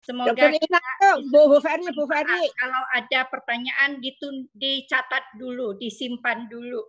Semoga 0.02 0.34
Dokter 0.34 0.60
Ina, 0.60 0.82
Bu, 1.30 1.56
Bu 1.56 1.58
Ferry, 1.62 1.88
Bu 1.94 2.06
Ferry. 2.10 2.46
kalau 2.58 2.84
ada 2.94 3.26
pertanyaan 3.30 4.02
ditun, 4.02 4.50
dicatat 4.54 5.38
dulu, 5.38 5.78
disimpan 5.78 6.50
dulu. 6.50 6.82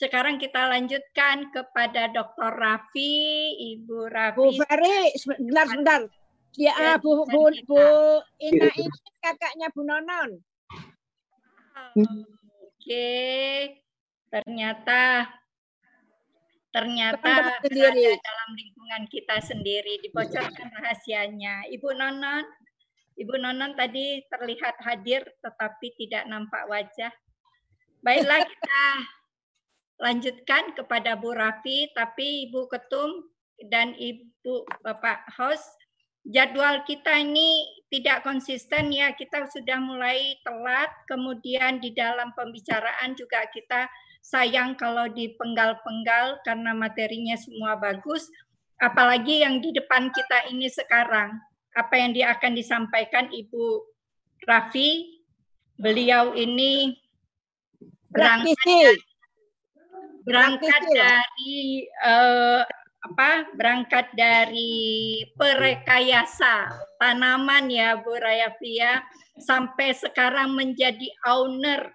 Sekarang 0.00 0.40
kita 0.40 0.64
lanjutkan 0.64 1.52
kepada 1.52 2.08
Dr. 2.08 2.56
Raffi, 2.56 3.52
Ibu 3.76 4.08
Raffi. 4.08 4.40
Bu 4.40 4.48
Ferry, 4.56 5.12
sebentar, 5.12 5.68
sebentar. 5.68 6.00
Ya, 6.56 6.72
ah, 6.72 6.96
Bu, 6.96 7.28
Bu, 7.28 7.52
Bu 7.68 7.84
Ina 8.40 8.72
ini 8.80 8.98
kakaknya 9.20 9.68
Bu 9.76 9.84
Nonon. 9.84 10.40
Oke, 12.00 13.12
ternyata 14.32 15.28
ternyata 16.72 17.60
berada 17.60 18.10
dalam 18.24 18.50
lingkungan 18.56 19.04
kita 19.12 19.36
sendiri 19.44 20.00
dibocorkan 20.00 20.80
rahasianya. 20.80 21.68
Ibu 21.76 21.92
Nonon, 21.92 22.48
Ibu 23.20 23.36
Nonon 23.36 23.76
tadi 23.76 24.24
terlihat 24.32 24.80
hadir 24.80 25.28
tetapi 25.44 25.92
tidak 26.00 26.24
nampak 26.24 26.64
wajah. 26.72 27.12
Baiklah 28.00 28.48
kita 28.48 28.80
lanjutkan 30.00 30.72
kepada 30.72 31.14
Bu 31.20 31.36
Raffi, 31.36 31.92
tapi 31.92 32.48
Ibu 32.48 32.66
Ketum 32.72 33.28
dan 33.68 33.92
Ibu 33.92 34.64
Bapak 34.80 35.28
host 35.36 35.68
jadwal 36.24 36.84
kita 36.84 37.20
ini 37.20 37.64
tidak 37.88 38.22
konsisten 38.24 38.92
ya 38.92 39.12
kita 39.16 39.48
sudah 39.48 39.80
mulai 39.80 40.36
telat 40.44 40.92
kemudian 41.08 41.80
di 41.80 41.96
dalam 41.96 42.32
pembicaraan 42.36 43.16
juga 43.16 43.44
kita 43.48 43.88
sayang 44.20 44.76
kalau 44.76 45.08
dipenggal-penggal 45.08 46.44
karena 46.44 46.76
materinya 46.76 47.36
semua 47.40 47.80
bagus 47.80 48.28
apalagi 48.80 49.40
yang 49.40 49.64
di 49.64 49.72
depan 49.72 50.12
kita 50.12 50.52
ini 50.52 50.68
sekarang 50.68 51.40
apa 51.72 51.94
yang 51.96 52.12
dia 52.12 52.36
akan 52.36 52.52
disampaikan 52.52 53.32
Ibu 53.32 53.64
Raffi 54.44 55.20
beliau 55.80 56.36
ini 56.36 56.96
berangkat. 58.12 59.00
Berangkat 60.24 60.82
loh. 60.84 60.96
dari 60.96 61.84
eh, 61.86 62.62
apa 63.00 63.48
berangkat 63.56 64.12
dari 64.12 65.24
perekayasa 65.32 66.68
tanaman 67.00 67.72
ya 67.72 67.96
Bu 67.96 68.12
Rayafia 68.12 69.00
sampai 69.40 69.96
sekarang 69.96 70.52
menjadi 70.52 71.08
owner 71.24 71.88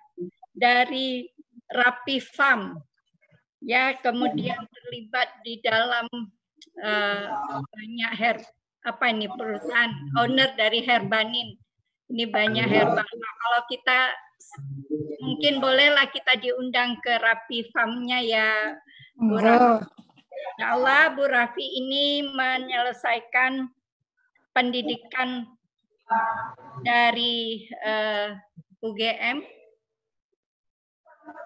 dari 0.50 1.30
Rapi 1.70 2.18
Farm. 2.18 2.82
Ya 3.62 3.98
kemudian 3.98 4.66
terlibat 4.70 5.30
di 5.46 5.62
dalam 5.62 6.10
eh, 6.82 7.28
banyak 7.46 8.14
her 8.18 8.38
apa 8.86 9.10
ini 9.10 9.26
perusahaan 9.30 9.94
owner 10.22 10.54
dari 10.54 10.86
Herbanin. 10.86 11.58
Ini 12.06 12.30
banyak 12.30 12.70
herbal 12.70 13.02
Nah, 13.02 13.34
kalau 13.42 13.62
kita 13.66 14.14
mungkin 15.20 15.60
bolehlah 15.60 16.08
kita 16.12 16.38
diundang 16.40 16.96
ke 17.02 17.18
Rapi 17.20 17.68
Farmnya 17.74 18.20
ya 18.24 18.50
Bu 19.16 19.40
Raffi. 19.40 19.88
Ya 20.60 20.76
Allah, 20.76 21.12
Bu 21.16 21.24
Raffi 21.28 21.64
ini 21.64 22.24
menyelesaikan 22.36 23.68
pendidikan 24.52 25.48
dari 26.84 27.66
eh, 27.84 28.36
UGM 28.84 29.44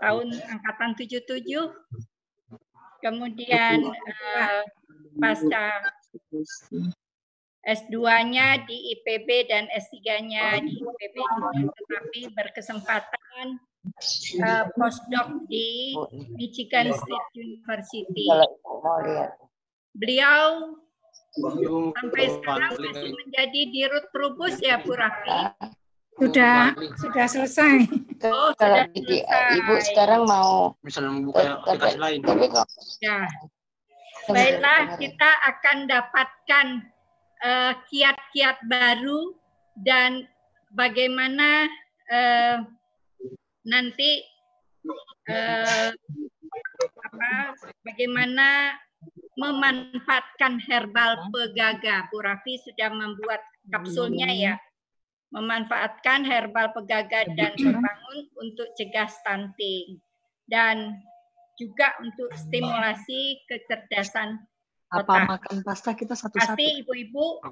tahun 0.02 0.28
angkatan 0.34 0.91
77. 0.98 1.45
Kemudian 2.99 3.78
eh, 3.88 4.61
pasca 5.18 5.94
S2-nya 7.68 8.64
di 8.64 8.95
IPB 8.95 9.52
dan 9.52 9.68
S3-nya 9.76 10.64
di 10.64 10.80
IPB 10.80 11.15
juga, 11.19 11.52
tetapi 11.76 12.19
berkesempatan 12.31 13.45
eh, 14.40 14.65
postdoc 14.80 15.27
di 15.52 15.95
Michigan 16.40 16.95
State 16.95 17.30
University. 17.36 18.27
Beliau 19.91 20.76
sampai 21.94 22.26
sekarang 22.31 22.72
masih 22.80 23.11
menjadi 23.11 23.61
dirut 23.69 24.06
trubus 24.15 24.56
ya 24.64 24.80
Bu 24.80 24.95
Raffi. 24.95 25.52
Sudah 26.19 26.76
sudah 26.99 27.26
selesai. 27.31 27.76
Oh, 28.27 28.52
sudah 28.56 28.91
di- 28.91 29.23
selesai. 29.23 29.56
ibu 29.56 29.73
sekarang 29.84 30.27
mau 30.27 30.76
Misalnya 30.84 31.11
membuka 31.15 31.64
aplikasi 31.64 31.95
lain. 31.99 32.19
Ya. 32.99 33.23
Baiklah, 34.27 34.99
kita 34.99 35.31
akan 35.48 35.77
dapatkan 35.90 36.65
eh, 37.44 37.74
kiat-kiat 37.90 38.64
baru 38.68 39.36
dan 39.80 40.28
bagaimana 40.74 41.68
eh, 42.11 42.57
nanti 43.68 44.24
eh, 45.30 45.90
apa, 46.99 47.32
bagaimana 47.84 48.76
memanfaatkan 49.40 50.60
herbal 50.60 51.32
pegaga. 51.32 52.11
Bu 52.11 52.20
Raffi 52.20 52.60
sudah 52.60 52.91
membuat 52.91 53.40
kapsulnya 53.72 54.30
ya. 54.36 54.53
Memanfaatkan 55.30 56.26
herbal 56.26 56.74
pegaga 56.74 57.24
dan 57.38 57.53
terbangun 57.53 58.20
untuk 58.41 58.68
cegah 58.74 59.07
stunting 59.07 60.02
dan 60.49 60.98
juga 61.56 61.94
untuk 62.02 62.34
stimulasi 62.34 63.45
kecerdasan 63.45 64.41
Apa 64.90 65.06
otak. 65.06 65.30
makan 65.30 65.57
pasta 65.61 65.94
kita 65.94 66.18
satu-satu? 66.18 66.57
Pasti 66.57 66.82
ibu-ibu 66.82 67.45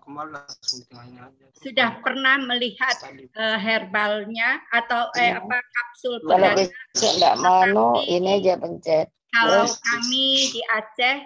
sudah 1.61 2.01
pernah 2.01 2.41
melihat 2.41 2.97
eh, 3.13 3.57
herbalnya 3.61 4.57
atau 4.73 5.13
eh, 5.13 5.37
apa 5.37 5.57
kapsul 5.61 6.17
kalau 6.25 6.49
besok 6.57 7.11
nggak 7.21 7.35
mau 7.37 8.01
ini 8.01 8.41
aja 8.41 8.57
pencet. 8.57 9.13
Kalau 9.29 9.69
Terus 9.69 9.77
kami 9.85 10.27
di 10.49 10.61
Aceh 10.65 11.17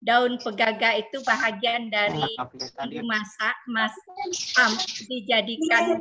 daun 0.00 0.40
pegaga 0.40 0.96
itu 0.96 1.20
bahagian 1.20 1.92
dari 1.92 2.24
ibu 2.88 3.04
masak 3.04 3.56
mas 3.68 3.92
am, 4.56 4.72
dijadikan 5.04 6.00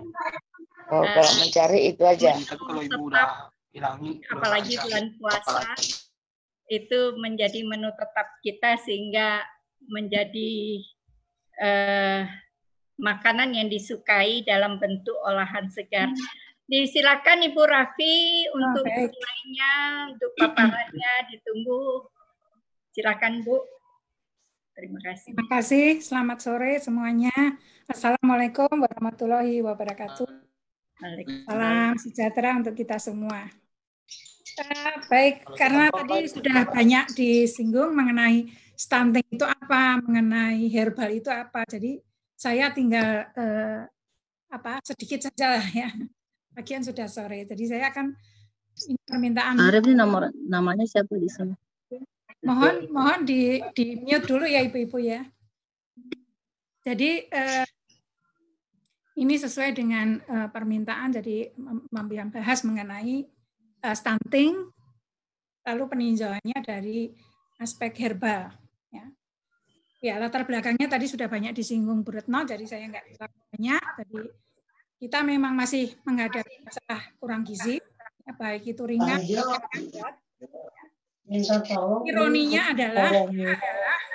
oh, 0.89 1.03
kalau 1.03 1.31
mencari 1.43 1.91
itu 1.91 2.03
aja. 2.07 2.39
Tapi 2.39 2.55
kalau 2.55 2.81
ibu 2.87 3.01
udah 3.11 3.51
hilangin, 3.75 4.23
udah 4.23 4.31
apalagi 4.31 4.79
bulan 4.79 5.05
puasa 5.19 5.75
itu 6.71 7.19
menjadi 7.19 7.67
menu 7.67 7.91
tetap 7.99 8.39
kita 8.39 8.79
sehingga 8.79 9.43
menjadi 9.91 10.79
eh, 11.59 12.23
makanan 12.95 13.51
yang 13.51 13.67
disukai 13.67 14.47
dalam 14.47 14.79
bentuk 14.79 15.17
olahan 15.27 15.67
segar. 15.67 16.07
Disilakan 16.71 17.51
Ibu 17.51 17.61
Raffi 17.67 18.47
untuk 18.55 18.87
baik. 18.87 19.11
lainnya, 19.11 19.75
untuk 20.15 20.31
paparannya 20.39 21.13
ditunggu. 21.35 22.07
Silakan 22.95 23.43
Bu. 23.43 23.59
Terima 24.71 24.99
kasih. 25.03 25.35
Terima 25.35 25.47
kasih. 25.51 25.87
Selamat 25.99 26.39
sore 26.39 26.79
semuanya. 26.79 27.35
Assalamualaikum 27.91 28.71
warahmatullahi 28.71 29.59
wabarakatuh. 29.59 30.31
Salam 31.43 31.99
sejahtera 31.99 32.55
untuk 32.55 32.71
kita 32.79 32.95
semua. 32.95 33.60
Eh, 34.51 34.95
baik, 35.07 35.35
karena 35.55 35.87
tadi 35.87 36.27
sudah 36.27 36.67
banyak 36.67 37.05
disinggung 37.15 37.95
mengenai 37.95 38.51
stunting 38.75 39.23
itu 39.31 39.45
apa, 39.47 40.01
mengenai 40.03 40.67
herbal 40.67 41.09
itu 41.13 41.31
apa. 41.31 41.63
Jadi 41.69 42.03
saya 42.35 42.73
tinggal 42.75 43.31
eh, 43.31 43.87
apa 44.51 44.83
sedikit 44.83 45.23
saja 45.31 45.55
lah 45.55 45.67
ya. 45.71 45.89
Bagian 46.51 46.83
sudah 46.83 47.07
sore. 47.07 47.47
Jadi 47.47 47.63
saya 47.63 47.87
akan 47.93 48.11
ini 48.91 48.99
permintaan 49.07 49.55
Arif 49.61 49.87
ini 49.87 49.95
nomor 49.95 50.31
namanya 50.47 50.83
siapa 50.87 51.15
di 51.15 51.29
sini? 51.29 51.55
mohon 52.41 52.89
mohon 52.89 53.21
di 53.21 53.61
di 53.77 54.01
mute 54.01 54.25
dulu 54.25 54.49
ya 54.49 54.65
ibu-ibu 54.65 54.97
ya. 54.97 55.21
Jadi 56.81 57.29
eh, 57.29 57.65
ini 59.21 59.35
sesuai 59.37 59.77
dengan 59.77 60.17
eh, 60.17 60.47
permintaan 60.49 61.13
jadi 61.13 61.53
mem- 61.53 61.85
mem- 61.93 62.33
bahas 62.33 62.65
mengenai 62.65 63.29
eh, 63.81 63.95
stunting 63.97 64.53
lalu 65.61 65.83
peninjauannya 65.85 66.57
dari 66.65 67.13
aspek 67.61 67.93
herbal 68.01 68.49
ya. 68.89 69.05
Ya, 70.01 70.17
latar 70.17 70.49
belakangnya 70.49 70.89
tadi 70.89 71.05
sudah 71.05 71.29
banyak 71.29 71.53
disinggung 71.53 72.01
Bu 72.01 72.17
Retno, 72.17 72.41
jadi 72.41 72.65
saya 72.65 72.89
nggak 72.89 73.05
terlalu 73.13 73.37
banyak. 73.53 73.83
Jadi 74.01 74.21
kita 74.97 75.21
memang 75.21 75.53
masih 75.53 75.93
menghadapi 76.01 76.65
masalah 76.65 77.01
kurang 77.21 77.45
gizi, 77.45 77.77
ya, 78.25 78.33
baik 78.33 78.65
itu 78.65 78.81
ringan, 78.81 79.21
maupun 79.21 79.81
berat. 79.93 80.15
Minta 81.29 81.61
tolong. 81.61 82.01
Ironinya 82.09 82.73
adalah 82.73 83.09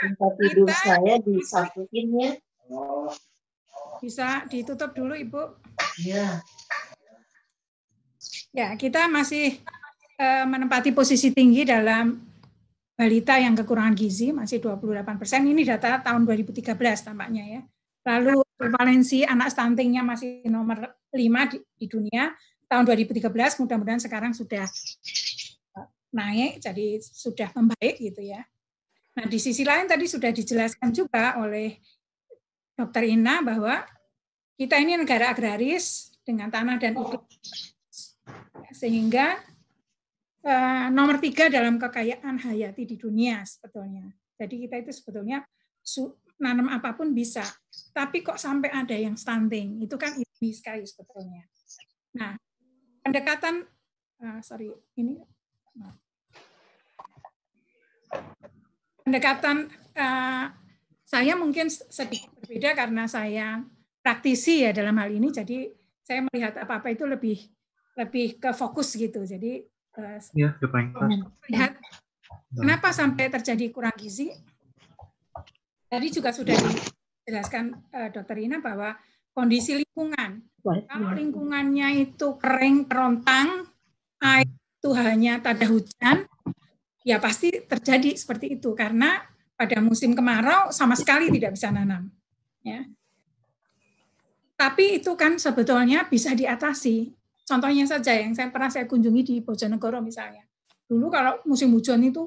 tempat 0.02 0.32
tidur 0.42 0.66
kita- 0.66 0.82
saya 0.82 1.14
disatuin 1.22 2.06
ya. 2.18 2.30
bisa 4.02 4.42
ditutup 4.50 4.90
dulu 4.90 5.14
Ibu. 5.14 5.42
Ya. 6.02 6.42
Ya, 8.56 8.72
kita 8.72 9.04
masih 9.04 9.60
eh, 10.16 10.44
menempati 10.48 10.88
posisi 10.96 11.28
tinggi 11.28 11.68
dalam 11.68 12.16
balita 12.96 13.36
yang 13.36 13.52
kekurangan 13.52 13.92
gizi, 13.92 14.32
masih 14.32 14.64
28 14.64 15.20
persen. 15.20 15.44
Ini 15.44 15.60
data 15.60 16.00
tahun 16.00 16.24
2013 16.24 16.72
tampaknya 17.04 17.44
ya. 17.44 17.60
Lalu 18.08 18.40
prevalensi 18.56 19.28
anak 19.28 19.52
stuntingnya 19.52 20.00
masih 20.00 20.40
nomor 20.48 20.88
5 21.12 21.52
di, 21.52 21.60
di 21.76 21.84
dunia. 21.84 22.32
Tahun 22.64 22.80
2013 22.88 23.28
mudah-mudahan 23.60 24.00
sekarang 24.00 24.32
sudah 24.32 24.64
eh, 25.76 25.88
naik, 26.16 26.64
jadi 26.64 27.04
sudah 27.04 27.52
membaik 27.52 28.00
gitu 28.00 28.24
ya. 28.24 28.40
Nah, 29.20 29.28
di 29.28 29.36
sisi 29.36 29.68
lain 29.68 29.84
tadi 29.84 30.08
sudah 30.08 30.32
dijelaskan 30.32 30.96
juga 30.96 31.36
oleh 31.44 31.76
Dr. 32.72 33.04
Ina 33.04 33.44
bahwa 33.44 33.84
kita 34.56 34.80
ini 34.80 34.96
negara 34.96 35.36
agraris 35.36 36.16
dengan 36.24 36.48
tanah 36.48 36.80
dan 36.80 36.96
iklim 36.96 37.75
sehingga 38.72 39.40
eh, 40.46 40.86
nomor 40.92 41.18
tiga 41.18 41.50
dalam 41.50 41.80
kekayaan 41.80 42.38
hayati 42.40 42.84
di 42.84 42.96
dunia 42.96 43.42
sebetulnya. 43.42 44.06
Jadi 44.36 44.68
kita 44.68 44.76
itu 44.80 44.92
sebetulnya 44.92 45.42
nanam 46.36 46.68
apa 46.68 46.92
pun 46.92 47.16
bisa, 47.16 47.46
tapi 47.96 48.20
kok 48.20 48.36
sampai 48.36 48.68
ada 48.68 48.92
yang 48.92 49.16
stunting 49.16 49.80
itu 49.80 49.96
kan 49.96 50.12
ini 50.18 50.52
sekali 50.52 50.84
sebetulnya. 50.84 51.48
Nah, 52.20 52.36
pendekatan, 53.00 53.64
eh, 54.20 54.40
sorry 54.44 54.68
ini 55.00 55.16
pendekatan 59.04 59.70
eh, 59.96 60.46
saya 61.06 61.32
mungkin 61.38 61.70
sedikit 61.70 62.34
berbeda 62.42 62.74
karena 62.74 63.06
saya 63.06 63.62
praktisi 64.02 64.66
ya 64.66 64.74
dalam 64.74 64.98
hal 65.00 65.10
ini, 65.10 65.30
jadi 65.32 65.70
saya 66.06 66.22
melihat 66.30 66.54
apa-apa 66.62 66.94
itu 66.94 67.02
lebih 67.06 67.55
lebih 67.96 68.36
ke 68.36 68.52
fokus 68.52 68.92
gitu. 68.94 69.24
Jadi 69.24 69.64
eh, 69.96 70.18
Ya, 71.08 71.24
lihat 71.50 71.72
kenapa 72.52 72.92
sampai 72.92 73.32
terjadi 73.32 73.72
kurang 73.72 73.96
gizi. 73.96 74.30
Tadi 75.86 76.06
juga 76.12 76.30
sudah 76.30 76.54
dijelaskan 76.54 77.64
eh, 77.90 78.08
Dokter 78.12 78.36
Ina 78.36 78.60
bahwa 78.60 78.94
kondisi 79.32 79.80
lingkungan. 79.80 80.44
Kalau 80.66 81.14
lingkungannya 81.14 82.04
itu 82.04 82.36
kering, 82.36 82.90
kerontang, 82.90 83.70
air 84.18 84.50
itu 84.50 84.90
hanya 84.98 85.38
tada 85.38 85.66
hujan, 85.66 86.26
ya 87.06 87.16
pasti 87.22 87.54
terjadi 87.64 88.18
seperti 88.18 88.58
itu 88.58 88.74
karena 88.74 89.24
pada 89.56 89.80
musim 89.80 90.12
kemarau 90.12 90.68
sama 90.68 90.92
sekali 90.94 91.32
tidak 91.32 91.56
bisa 91.56 91.72
nanam. 91.72 92.12
Ya. 92.60 92.84
Tapi 94.54 95.00
itu 95.00 95.16
kan 95.16 95.40
sebetulnya 95.40 96.04
bisa 96.06 96.36
diatasi. 96.36 97.15
Contohnya 97.46 97.86
saja 97.86 98.10
yang 98.10 98.34
saya 98.34 98.50
pernah 98.50 98.66
saya 98.66 98.90
kunjungi 98.90 99.22
di 99.22 99.34
Bojonegoro 99.38 100.02
misalnya. 100.02 100.42
Dulu 100.90 101.06
kalau 101.14 101.38
musim 101.46 101.70
hujan 101.70 102.02
itu 102.02 102.26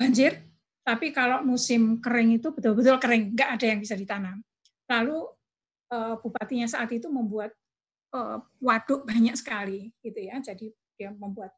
banjir, 0.00 0.40
tapi 0.80 1.12
kalau 1.12 1.44
musim 1.44 2.00
kering 2.00 2.40
itu 2.40 2.48
betul-betul 2.48 2.96
kering, 2.96 3.36
nggak 3.36 3.60
ada 3.60 3.66
yang 3.68 3.80
bisa 3.84 3.92
ditanam. 3.92 4.40
Lalu 4.88 5.20
eh, 5.92 6.14
bupatinya 6.16 6.64
saat 6.64 6.88
itu 6.96 7.12
membuat 7.12 7.52
eh, 8.16 8.38
waduk 8.64 9.04
banyak 9.04 9.36
sekali, 9.36 9.92
gitu 10.00 10.16
ya. 10.16 10.40
Jadi 10.40 10.72
dia 10.96 11.12
membuat 11.12 11.52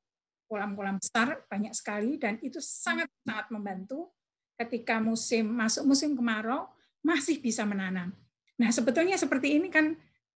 kolam-kolam 0.50 0.98
besar 0.98 1.42
banyak 1.46 1.74
sekali 1.74 2.18
dan 2.18 2.38
itu 2.42 2.62
sangat 2.62 3.10
sangat 3.26 3.50
membantu 3.50 4.14
ketika 4.54 5.02
musim 5.02 5.50
masuk 5.50 5.82
musim 5.86 6.14
kemarau 6.14 6.70
masih 7.02 7.38
bisa 7.38 7.62
menanam. 7.62 8.14
Nah 8.58 8.70
sebetulnya 8.74 9.14
seperti 9.14 9.58
ini 9.62 9.70
kan 9.70 9.94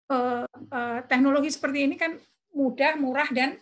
eh, 0.10 1.00
teknologi 1.10 1.50
seperti 1.50 1.90
ini 1.90 1.98
kan 1.98 2.18
mudah, 2.54 2.98
murah 2.98 3.30
dan 3.30 3.58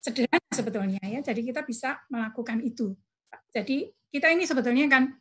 sederhana 0.00 0.50
sebetulnya 0.52 1.00
ya. 1.04 1.20
Jadi 1.20 1.40
kita 1.46 1.64
bisa 1.64 2.00
melakukan 2.08 2.60
itu. 2.64 2.96
Jadi 3.52 3.90
kita 4.10 4.32
ini 4.32 4.48
sebetulnya 4.48 4.86
kan 4.90 5.12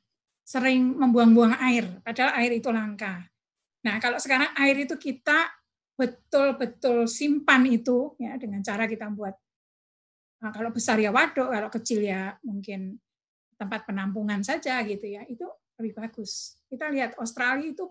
sering 0.46 0.98
membuang-buang 0.98 1.62
air, 1.62 1.86
padahal 2.02 2.34
air 2.42 2.58
itu 2.58 2.74
langka. 2.74 3.22
Nah 3.86 4.02
kalau 4.02 4.18
sekarang 4.18 4.50
air 4.58 4.82
itu 4.82 4.98
kita 4.98 5.46
betul-betul 5.94 7.06
simpan 7.06 7.68
itu 7.70 8.18
ya 8.18 8.40
dengan 8.40 8.64
cara 8.66 8.90
kita 8.90 9.12
buat 9.14 9.36
Nah, 10.40 10.52
kalau 10.56 10.72
besar 10.72 10.96
ya 11.00 11.12
waduk, 11.12 11.52
kalau 11.52 11.68
kecil 11.68 12.00
ya 12.00 12.32
mungkin 12.48 12.96
tempat 13.60 13.84
penampungan 13.84 14.40
saja 14.40 14.80
gitu 14.88 15.04
ya. 15.04 15.28
Itu 15.28 15.46
lebih 15.80 16.00
bagus. 16.00 16.60
Kita 16.72 16.88
lihat 16.88 17.20
Australia 17.20 17.68
itu 17.68 17.86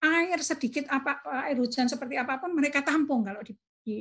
air 0.00 0.40
sedikit 0.40 0.88
apa 0.88 1.20
air 1.44 1.60
hujan 1.60 1.84
seperti 1.84 2.16
apa 2.16 2.40
pun 2.40 2.56
mereka 2.56 2.80
tampung 2.80 3.20
kalau 3.20 3.44
di, 3.44 3.52
di 3.84 4.00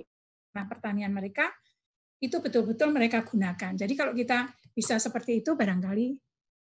pertanian 0.53 1.13
mereka 1.13 1.49
itu 2.19 2.35
betul-betul 2.43 2.91
mereka 2.91 3.23
gunakan. 3.23 3.73
Jadi 3.75 3.93
kalau 3.95 4.11
kita 4.11 4.51
bisa 4.75 4.99
seperti 4.99 5.39
itu 5.39 5.55
barangkali 5.55 6.07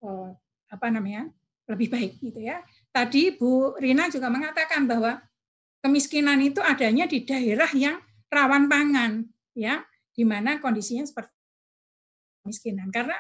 eh, 0.05 0.31
apa 0.73 0.87
namanya 0.89 1.29
lebih 1.69 1.89
baik 1.93 2.13
gitu 2.19 2.41
ya. 2.41 2.65
Tadi 2.91 3.37
Bu 3.37 3.77
Rina 3.79 4.09
juga 4.09 4.33
mengatakan 4.33 4.89
bahwa 4.89 5.21
kemiskinan 5.85 6.41
itu 6.41 6.59
adanya 6.65 7.05
di 7.05 7.23
daerah 7.23 7.69
yang 7.75 8.01
rawan 8.33 8.67
pangan 8.71 9.27
ya 9.53 9.85
di 10.13 10.25
mana 10.25 10.61
kondisinya 10.61 11.05
seperti 11.05 11.33
kemiskinan 12.43 12.91
karena 12.91 13.17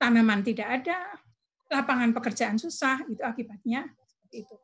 tanaman 0.00 0.40
tidak 0.40 0.80
ada, 0.80 0.96
lapangan 1.68 2.16
pekerjaan 2.16 2.56
susah, 2.56 3.04
itu 3.12 3.20
akibatnya 3.20 3.84
seperti 4.08 4.48
itu. 4.48 4.56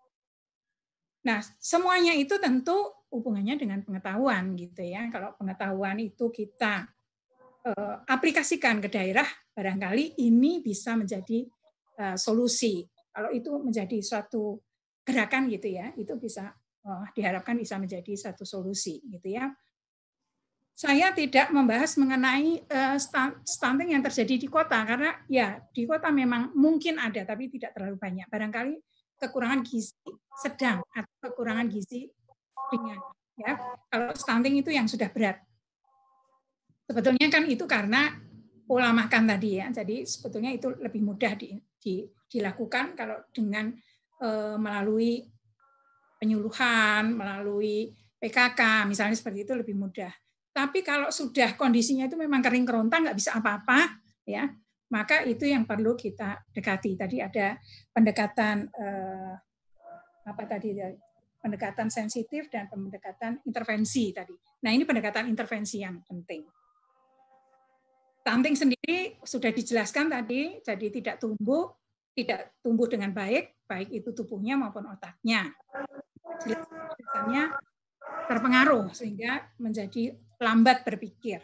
Nah, 1.27 1.43
semuanya 1.59 2.15
itu 2.15 2.39
tentu 2.39 2.95
hubungannya 3.11 3.59
dengan 3.59 3.83
pengetahuan 3.83 4.55
gitu 4.55 4.87
ya. 4.87 5.11
Kalau 5.11 5.35
pengetahuan 5.35 5.99
itu 5.99 6.31
kita 6.31 6.87
eh, 7.67 7.95
aplikasikan 8.07 8.79
ke 8.79 8.87
daerah, 8.87 9.27
barangkali 9.51 10.23
ini 10.23 10.63
bisa 10.63 10.95
menjadi 10.95 11.43
eh, 11.99 12.17
solusi. 12.17 12.87
Kalau 13.11 13.35
itu 13.35 13.51
menjadi 13.59 13.99
suatu 13.99 14.63
gerakan 15.03 15.51
gitu 15.51 15.67
ya, 15.67 15.91
itu 15.99 16.15
bisa 16.15 16.55
eh, 16.87 17.07
diharapkan 17.11 17.59
bisa 17.59 17.75
menjadi 17.83 18.15
satu 18.15 18.47
solusi 18.47 19.03
gitu 19.11 19.35
ya 19.35 19.51
saya 20.77 21.09
tidak 21.17 21.49
membahas 21.57 21.97
mengenai 21.97 22.61
stunting 23.49 23.97
yang 23.97 24.05
terjadi 24.05 24.37
di 24.37 24.45
kota 24.45 24.77
karena 24.85 25.17
ya 25.25 25.57
di 25.73 25.89
kota 25.89 26.13
memang 26.13 26.53
mungkin 26.53 27.01
ada 27.01 27.25
tapi 27.25 27.49
tidak 27.49 27.73
terlalu 27.73 27.97
banyak. 27.97 28.29
Barangkali 28.29 28.77
kekurangan 29.17 29.61
gizi 29.65 29.97
sedang 30.37 30.85
atau 30.93 31.15
kekurangan 31.25 31.67
gizi 31.73 32.09
ringan. 32.73 33.01
Ya, 33.37 33.61
kalau 33.93 34.17
stunting 34.17 34.57
itu 34.61 34.73
yang 34.73 34.89
sudah 34.89 35.13
berat. 35.13 35.45
Sebetulnya 36.89 37.29
kan 37.29 37.45
itu 37.45 37.69
karena 37.69 38.17
pola 38.65 38.97
makan 38.97 39.29
tadi 39.29 39.61
ya. 39.61 39.69
Jadi 39.69 40.09
sebetulnya 40.09 40.51
itu 40.57 40.73
lebih 40.73 41.05
mudah 41.05 41.37
di, 41.37 41.53
di, 41.77 42.09
dilakukan 42.33 42.97
kalau 42.97 43.21
dengan 43.37 43.69
uh, 44.25 44.57
melalui 44.57 45.21
penyuluhan, 46.17 47.13
melalui 47.13 47.93
PKK 48.17 48.89
misalnya 48.89 49.17
seperti 49.17 49.45
itu 49.45 49.53
lebih 49.53 49.77
mudah. 49.77 50.11
Tapi 50.57 50.81
kalau 50.81 51.13
sudah 51.13 51.53
kondisinya 51.61 52.09
itu 52.09 52.17
memang 52.17 52.41
kering 52.41 52.65
kerontang, 52.65 53.05
nggak 53.05 53.19
bisa 53.21 53.37
apa-apa, 53.37 54.01
ya, 54.25 54.49
maka 54.93 55.27
itu 55.27 55.51
yang 55.51 55.67
perlu 55.67 55.99
kita 55.99 56.47
dekati. 56.55 56.95
Tadi 56.95 57.17
ada 57.19 57.59
pendekatan 57.91 58.71
eh, 58.71 59.35
apa 60.27 60.43
tadi? 60.47 60.79
Pendekatan 61.43 61.91
sensitif 61.91 62.51
dan 62.51 62.67
pendekatan 62.67 63.39
intervensi 63.47 64.11
tadi. 64.11 64.35
Nah 64.67 64.71
ini 64.75 64.83
pendekatan 64.83 65.31
intervensi 65.31 65.79
yang 65.79 66.03
penting. 66.03 66.43
Stunting 68.27 68.59
sendiri 68.59 69.23
sudah 69.23 69.55
dijelaskan 69.55 70.11
tadi, 70.11 70.59
jadi 70.59 70.87
tidak 70.91 71.23
tumbuh, 71.23 71.71
tidak 72.11 72.59
tumbuh 72.59 72.91
dengan 72.91 73.15
baik, 73.15 73.63
baik 73.71 73.95
itu 73.95 74.11
tubuhnya 74.11 74.59
maupun 74.59 74.91
otaknya. 74.91 75.55
Biasanya 76.43 77.55
terpengaruh 78.27 78.91
sehingga 78.91 79.47
menjadi 79.63 80.19
lambat 80.43 80.83
berpikir. 80.83 81.39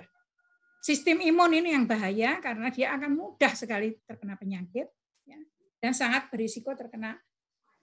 Sistem 0.82 1.22
imun 1.22 1.54
ini 1.54 1.78
yang 1.78 1.86
bahaya 1.86 2.42
karena 2.42 2.66
dia 2.66 2.90
akan 2.98 3.14
mudah 3.14 3.54
sekali 3.54 3.94
terkena 4.02 4.34
penyakit 4.34 4.90
ya, 5.22 5.38
dan 5.78 5.94
sangat 5.94 6.26
berisiko 6.26 6.74
terkena 6.74 7.22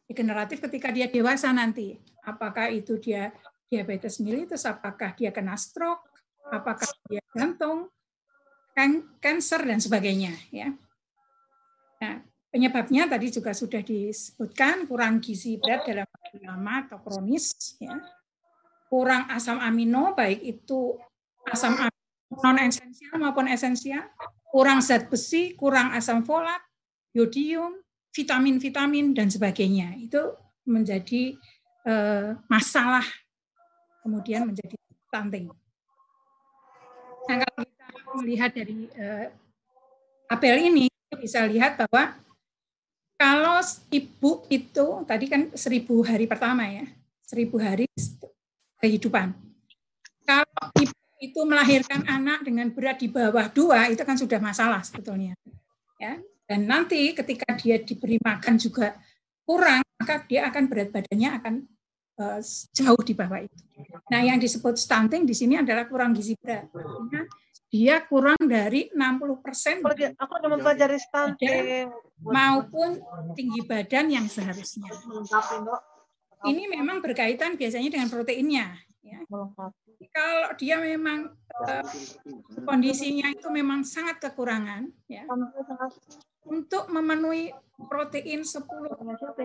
degeneratif 0.03 0.59
ketika 0.67 0.91
dia 0.91 1.07
dewasa 1.07 1.47
nanti. 1.55 1.95
Apakah 2.27 2.67
itu 2.67 2.99
dia 2.99 3.31
diabetes 3.71 4.19
mellitus, 4.19 4.67
apakah 4.67 5.15
dia 5.15 5.31
kena 5.31 5.55
stroke, 5.55 6.11
apakah 6.51 6.91
dia 7.07 7.23
jantung, 7.31 7.87
kanker 8.75 9.61
dan 9.63 9.79
sebagainya. 9.79 10.35
Ya. 10.51 10.75
Nah, 12.03 12.19
penyebabnya 12.51 13.07
tadi 13.07 13.31
juga 13.31 13.55
sudah 13.55 13.79
disebutkan 13.79 14.83
kurang 14.91 15.23
gizi 15.23 15.55
berat 15.55 15.87
dalam 15.87 16.09
lama 16.43 16.83
atau 16.83 16.99
kronis, 16.99 17.79
ya. 17.79 17.95
kurang 18.91 19.31
asam 19.31 19.55
amino 19.63 20.11
baik 20.17 20.43
itu 20.43 20.99
asam 21.47 21.79
amino 21.79 21.98
non 22.29 22.57
esensial 22.61 23.17
maupun 23.17 23.49
esensial 23.49 24.05
kurang 24.49 24.81
zat 24.81 25.09
besi, 25.09 25.53
kurang 25.53 25.93
asam 25.93 26.25
folat, 26.25 26.61
yodium, 27.13 27.77
vitamin-vitamin 28.13 29.13
dan 29.13 29.29
sebagainya. 29.29 29.93
Itu 29.97 30.37
menjadi 30.65 31.37
eh, 31.85 32.29
masalah 32.49 33.05
kemudian 34.01 34.49
menjadi 34.49 34.77
stunting. 35.09 35.53
Nah, 37.29 37.37
kalau 37.45 37.61
kita 37.65 37.85
melihat 38.17 38.51
dari 38.53 38.89
eh, 38.97 39.29
tabel 40.25 40.57
ini 40.69 40.89
kita 40.89 41.15
bisa 41.17 41.39
lihat 41.45 41.77
bahwa 41.85 42.17
kalau 43.19 43.59
ibu 43.91 44.47
itu 44.49 44.87
tadi 45.05 45.25
kan 45.29 45.51
seribu 45.53 46.01
hari 46.01 46.25
pertama 46.25 46.65
ya, 46.65 46.85
seribu 47.21 47.61
hari 47.61 47.85
kehidupan. 48.79 49.35
Kalau 50.23 50.65
ibu 50.79 50.98
itu 51.19 51.39
melahirkan 51.43 52.07
anak 52.07 52.47
dengan 52.47 52.71
berat 52.71 53.03
di 53.03 53.11
bawah 53.11 53.51
dua 53.51 53.91
itu 53.91 54.01
kan 54.07 54.15
sudah 54.15 54.39
masalah 54.39 54.79
sebetulnya. 54.81 55.35
Ya, 55.99 56.15
dan 56.47 56.63
nanti 56.63 57.11
ketika 57.11 57.53
dia 57.59 57.77
diberi 57.77 58.15
makan 58.23 58.55
juga 58.55 58.95
kurang, 59.43 59.83
maka 59.99 60.23
dia 60.25 60.47
akan 60.47 60.63
berat 60.71 60.89
badannya 60.95 61.29
akan 61.35 61.53
uh, 62.23 62.39
jauh 62.71 63.03
di 63.03 63.13
bawah 63.13 63.43
itu. 63.43 63.59
Nah, 64.07 64.23
yang 64.23 64.39
disebut 64.39 64.79
stunting 64.79 65.27
di 65.27 65.35
sini 65.35 65.59
adalah 65.59 65.85
kurang 65.85 66.15
gizi 66.15 66.39
berat. 66.39 66.71
Artinya 66.71 67.27
dia 67.69 68.01
kurang 68.01 68.41
dari 68.49 68.89
60 68.89 69.45
persen 69.45 69.77
aku 70.17 70.31
udah 70.41 70.49
mempelajari 70.49 70.97
stunting 70.97 71.85
maupun 72.17 72.97
tinggi 73.37 73.61
badan 73.61 74.09
yang 74.09 74.25
seharusnya. 74.25 74.89
Ini 76.47 76.71
memang 76.71 77.03
berkaitan 77.03 77.59
biasanya 77.59 77.93
dengan 77.93 78.09
proteinnya. 78.09 78.73
Ya. 78.99 79.23
Kalau 80.11 80.49
dia 80.59 80.75
memang 80.75 81.31
uh, 81.63 81.85
kondisinya 82.67 83.31
itu 83.31 83.47
memang 83.47 83.87
sangat 83.87 84.19
kekurangan, 84.19 84.91
ya, 85.07 85.23
untuk 86.43 86.91
memenuhi 86.91 87.55
protein 87.87 88.43
10 88.43 88.67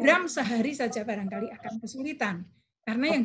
gram 0.02 0.26
sehari 0.26 0.74
saja 0.74 1.06
barangkali 1.06 1.55
akan 1.55 1.72
kesulitan. 1.78 2.43
Karena 2.82 3.16
yang 3.16 3.24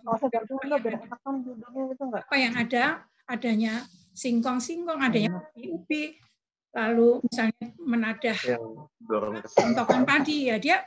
apa 2.14 2.36
yang 2.38 2.54
ada 2.56 3.04
adanya 3.26 3.84
singkong-singkong, 4.14 5.02
adanya 5.02 5.44
ubi, 5.58 6.16
lalu 6.74 7.20
misalnya 7.26 7.66
menadah 7.82 8.38
tontokan 9.58 10.06
padi 10.06 10.54
ya 10.54 10.62
dia 10.62 10.78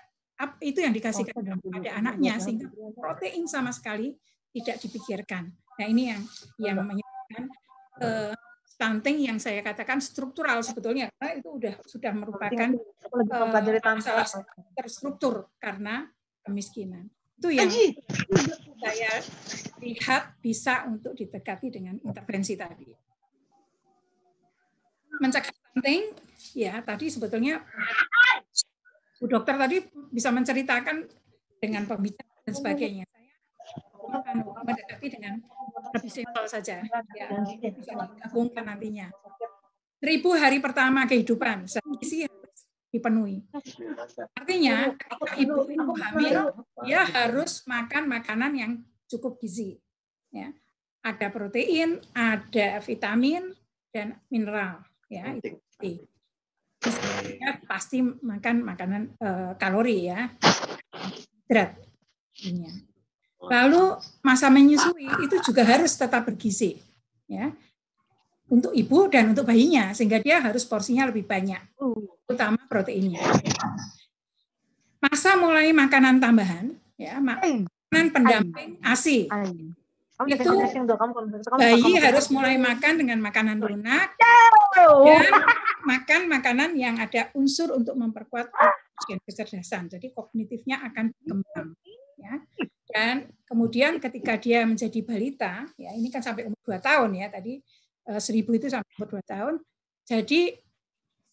itu 0.63 0.79
yang 0.83 0.95
dikasihkan 0.95 1.59
kepada 1.59 1.91
anaknya 1.99 2.39
sehingga 2.39 2.71
protein 2.99 3.47
sama 3.51 3.75
sekali 3.75 4.15
tidak 4.53 4.77
dipikirkan. 4.85 5.49
Nah 5.81 5.87
ini 5.89 6.13
yang 6.13 6.23
yang 6.61 6.79
menyebabkan 6.85 7.45
uh, 8.05 8.33
stunting 8.69 9.25
yang 9.25 9.39
saya 9.41 9.65
katakan 9.65 9.99
struktural 9.99 10.61
sebetulnya 10.61 11.09
karena 11.17 11.41
itu 11.41 11.49
sudah 11.57 11.75
sudah 11.89 12.13
merupakan 12.13 12.69
uh, 13.17 13.95
masalah 13.97 14.29
terstruktur 14.77 15.49
karena 15.57 16.07
kemiskinan. 16.45 17.09
Itu 17.41 17.51
yang 17.51 17.73
saya 18.79 19.13
lihat 19.83 20.39
bisa 20.39 20.87
untuk 20.87 21.17
ditekati 21.17 21.73
dengan 21.73 21.99
intervensi 22.05 22.55
tadi. 22.55 22.87
Mencegah 25.19 25.51
stunting, 25.51 26.03
ya 26.55 26.83
tadi 26.83 27.07
sebetulnya 27.09 27.63
Bu 29.23 29.31
dokter 29.31 29.55
tadi 29.55 29.79
bisa 30.11 30.35
menceritakan 30.35 31.07
dengan 31.63 31.87
pembicaraan 31.87 32.43
dan 32.43 32.55
sebagainya 32.59 33.07
mendekati 34.37 35.07
dengan 35.13 35.39
lebih 35.93 36.11
simpel 36.11 36.45
saja. 36.49 36.81
Ya, 37.17 37.27
bisa 37.45 38.03
digabungkan 38.09 38.65
nantinya. 38.67 39.09
Ribu 40.03 40.35
hari 40.35 40.59
pertama 40.59 41.07
kehidupan, 41.07 41.71
gizi 42.03 42.27
harus 42.27 42.67
dipenuhi. 42.91 43.39
Artinya, 44.35 44.91
ketika 44.99 45.33
ibu 45.39 45.63
itu 45.71 45.93
hamil, 45.95 46.39
dia 46.83 47.03
harus 47.07 47.63
makan 47.71 48.11
makanan 48.11 48.53
yang 48.59 48.73
cukup 49.07 49.39
gizi. 49.39 49.79
Ya. 50.35 50.51
Ada 51.03 51.31
protein, 51.31 52.03
ada 52.15 52.83
vitamin, 52.83 53.55
dan 53.95 54.19
mineral. 54.33 54.83
Ya, 55.07 55.29
itu 55.37 55.61
ya, 57.39 57.61
pasti 57.69 58.03
makan 58.03 58.65
makanan 58.65 59.03
uh, 59.21 59.53
kalori 59.61 60.09
ya, 60.09 60.33
berat. 61.47 61.79
Lalu 63.43 63.99
masa 64.23 64.47
menyusui 64.47 65.11
itu 65.27 65.37
juga 65.43 65.67
harus 65.67 65.91
tetap 65.99 66.23
bergizi, 66.31 66.79
ya, 67.27 67.51
untuk 68.47 68.71
ibu 68.71 69.11
dan 69.11 69.35
untuk 69.35 69.51
bayinya, 69.51 69.91
sehingga 69.91 70.23
dia 70.23 70.39
harus 70.39 70.63
porsinya 70.63 71.11
lebih 71.11 71.27
banyak, 71.27 71.59
utama 72.31 72.63
proteinnya. 72.71 73.19
Masa 75.03 75.35
mulai 75.35 75.75
makanan 75.75 76.23
tambahan, 76.23 76.71
ya, 76.95 77.19
makanan 77.19 78.07
pendamping 78.15 78.79
ASI. 78.79 79.27
Itu 80.23 80.55
bayi 81.59 81.99
harus 81.99 82.31
mulai 82.31 82.55
makan 82.63 82.95
dengan 82.95 83.19
makanan 83.19 83.59
lunak 83.59 84.15
dan 85.03 85.27
makan 85.83 86.31
makanan 86.31 86.71
yang 86.79 87.03
ada 87.03 87.35
unsur 87.35 87.75
untuk 87.75 87.99
memperkuat 87.99 88.55
kecerdasan. 89.27 89.91
Jadi 89.91 90.15
kognitifnya 90.15 90.79
akan 90.79 91.11
berkembang. 91.11 91.75
Ya. 92.23 92.39
Dan 92.93 93.33
kemudian 93.49 93.97
ketika 93.97 94.37
dia 94.37 94.69
menjadi 94.69 95.01
balita, 95.01 95.65
ya 95.81 95.97
ini 95.97 96.13
kan 96.13 96.21
sampai 96.21 96.45
umur 96.47 96.61
2 96.61 96.77
tahun 96.79 97.11
ya, 97.17 97.27
tadi 97.33 97.59
eh, 98.09 98.21
seribu 98.21 98.53
itu 98.53 98.69
sampai 98.69 98.89
umur 99.01 99.09
2 99.17 99.33
tahun. 99.33 99.55
Jadi 100.05 100.53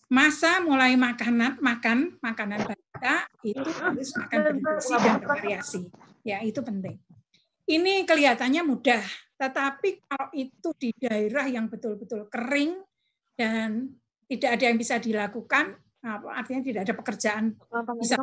masa 0.09 0.63
mulai 0.63 0.97
makanan 0.97 1.61
makan 1.61 2.17
makanan 2.17 2.65
balita 2.65 3.29
itu 3.45 3.69
harus 3.77 4.09
makan 4.17 4.39
bergizi 4.41 4.93
dan 4.97 5.13
bervariasi. 5.21 5.81
Ya, 6.25 6.41
itu 6.41 6.63
penting. 6.63 6.97
Ini 7.69 8.07
kelihatannya 8.07 8.65
mudah, 8.65 9.03
tetapi 9.37 10.01
kalau 10.09 10.33
itu 10.33 10.69
di 10.79 10.89
daerah 10.97 11.45
yang 11.45 11.69
betul-betul 11.69 12.25
kering 12.25 12.81
dan 13.37 13.93
tidak 14.25 14.57
ada 14.57 14.63
yang 14.73 14.77
bisa 14.81 14.97
dilakukan, 14.97 15.77
artinya 16.01 16.61
tidak 16.65 16.81
ada 16.89 16.93
pekerjaan 16.97 17.43
bisa 18.01 18.17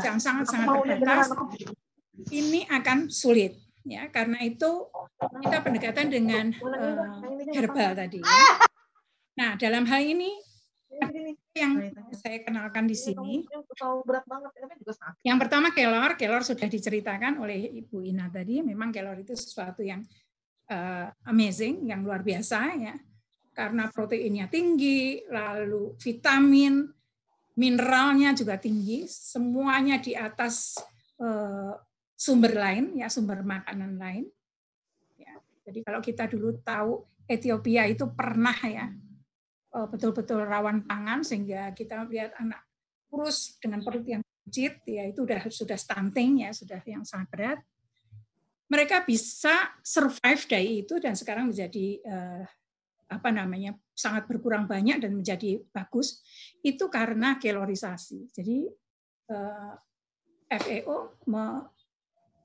yang 0.00 0.16
sangat-sangat 0.16 0.66
terbatas, 0.86 1.28
ini 2.30 2.68
akan 2.68 3.08
sulit 3.08 3.56
ya 3.82 4.06
karena 4.12 4.38
itu 4.46 4.86
kita 5.42 5.58
pendekatan 5.64 6.06
dengan 6.06 6.54
uh, 6.62 7.50
herbal 7.50 7.98
tadi 7.98 8.22
ya. 8.22 8.68
Nah, 9.32 9.56
dalam 9.56 9.88
hal 9.88 10.04
ini 10.04 10.28
yang 11.56 11.88
saya 12.12 12.44
kenalkan 12.44 12.84
di 12.84 12.92
sini. 12.92 13.48
Yang 15.24 15.38
pertama 15.40 15.72
kelor, 15.72 16.20
kelor 16.20 16.44
sudah 16.44 16.68
diceritakan 16.68 17.40
oleh 17.40 17.80
Ibu 17.80 18.04
Ina 18.04 18.28
tadi. 18.28 18.60
Memang 18.60 18.92
kelor 18.92 19.16
itu 19.16 19.32
sesuatu 19.32 19.80
yang 19.80 20.04
uh, 20.68 21.08
amazing, 21.28 21.88
yang 21.88 22.04
luar 22.04 22.20
biasa 22.20 22.76
ya. 22.76 22.94
Karena 23.52 23.88
proteinnya 23.88 24.48
tinggi, 24.48 25.24
lalu 25.28 25.96
vitamin, 26.00 26.88
mineralnya 27.56 28.32
juga 28.32 28.56
tinggi, 28.56 29.04
semuanya 29.08 30.00
di 30.00 30.16
atas 30.16 30.76
uh, 31.20 31.76
sumber 32.22 32.54
lain 32.54 32.94
ya 32.94 33.10
sumber 33.10 33.42
makanan 33.42 33.98
lain. 33.98 34.30
Ya 35.18 35.34
jadi 35.66 35.82
kalau 35.82 35.98
kita 35.98 36.30
dulu 36.30 36.54
tahu 36.62 37.02
Ethiopia 37.26 37.90
itu 37.90 38.06
pernah 38.14 38.54
ya 38.62 38.86
eh, 39.74 39.86
betul-betul 39.90 40.46
rawan 40.46 40.86
pangan 40.86 41.26
sehingga 41.26 41.74
kita 41.74 42.06
lihat 42.06 42.38
anak 42.38 42.62
kurus 43.10 43.58
dengan 43.58 43.82
perut 43.82 44.06
yang 44.06 44.22
kecil 44.46 44.78
ya 44.86 45.04
itu 45.10 45.26
sudah 45.26 45.40
sudah 45.50 45.78
stunting 45.78 46.46
ya 46.46 46.54
sudah 46.54 46.78
yang 46.86 47.02
sangat 47.02 47.28
berat. 47.34 47.58
Mereka 48.70 49.04
bisa 49.04 49.74
survive 49.84 50.42
dari 50.48 50.80
itu 50.86 50.96
dan 51.02 51.18
sekarang 51.18 51.50
menjadi 51.50 51.86
eh, 52.00 52.44
apa 53.12 53.28
namanya 53.28 53.76
sangat 53.92 54.24
berkurang 54.24 54.64
banyak 54.64 54.96
dan 54.96 55.12
menjadi 55.12 55.60
bagus 55.68 56.24
itu 56.64 56.88
karena 56.88 57.36
kelorisasi 57.36 58.32
jadi 58.32 58.72
eh, 59.28 59.74
FAO 60.48 61.20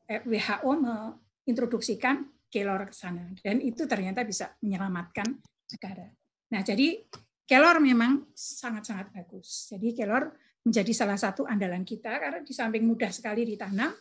WHO 0.08 0.72
mengintroduksikan 0.80 2.24
kelor 2.48 2.88
ke 2.88 2.96
sana 2.96 3.28
dan 3.44 3.60
itu 3.60 3.84
ternyata 3.84 4.24
bisa 4.24 4.56
menyelamatkan 4.64 5.28
negara. 5.76 6.08
Nah, 6.48 6.64
jadi 6.64 7.04
kelor 7.44 7.84
memang 7.84 8.32
sangat-sangat 8.32 9.12
bagus. 9.12 9.68
Jadi 9.68 9.92
kelor 9.92 10.32
menjadi 10.64 10.92
salah 10.96 11.20
satu 11.20 11.44
andalan 11.44 11.84
kita 11.84 12.12
karena 12.20 12.40
di 12.40 12.54
samping 12.56 12.88
mudah 12.88 13.12
sekali 13.12 13.44
ditanam 13.44 13.92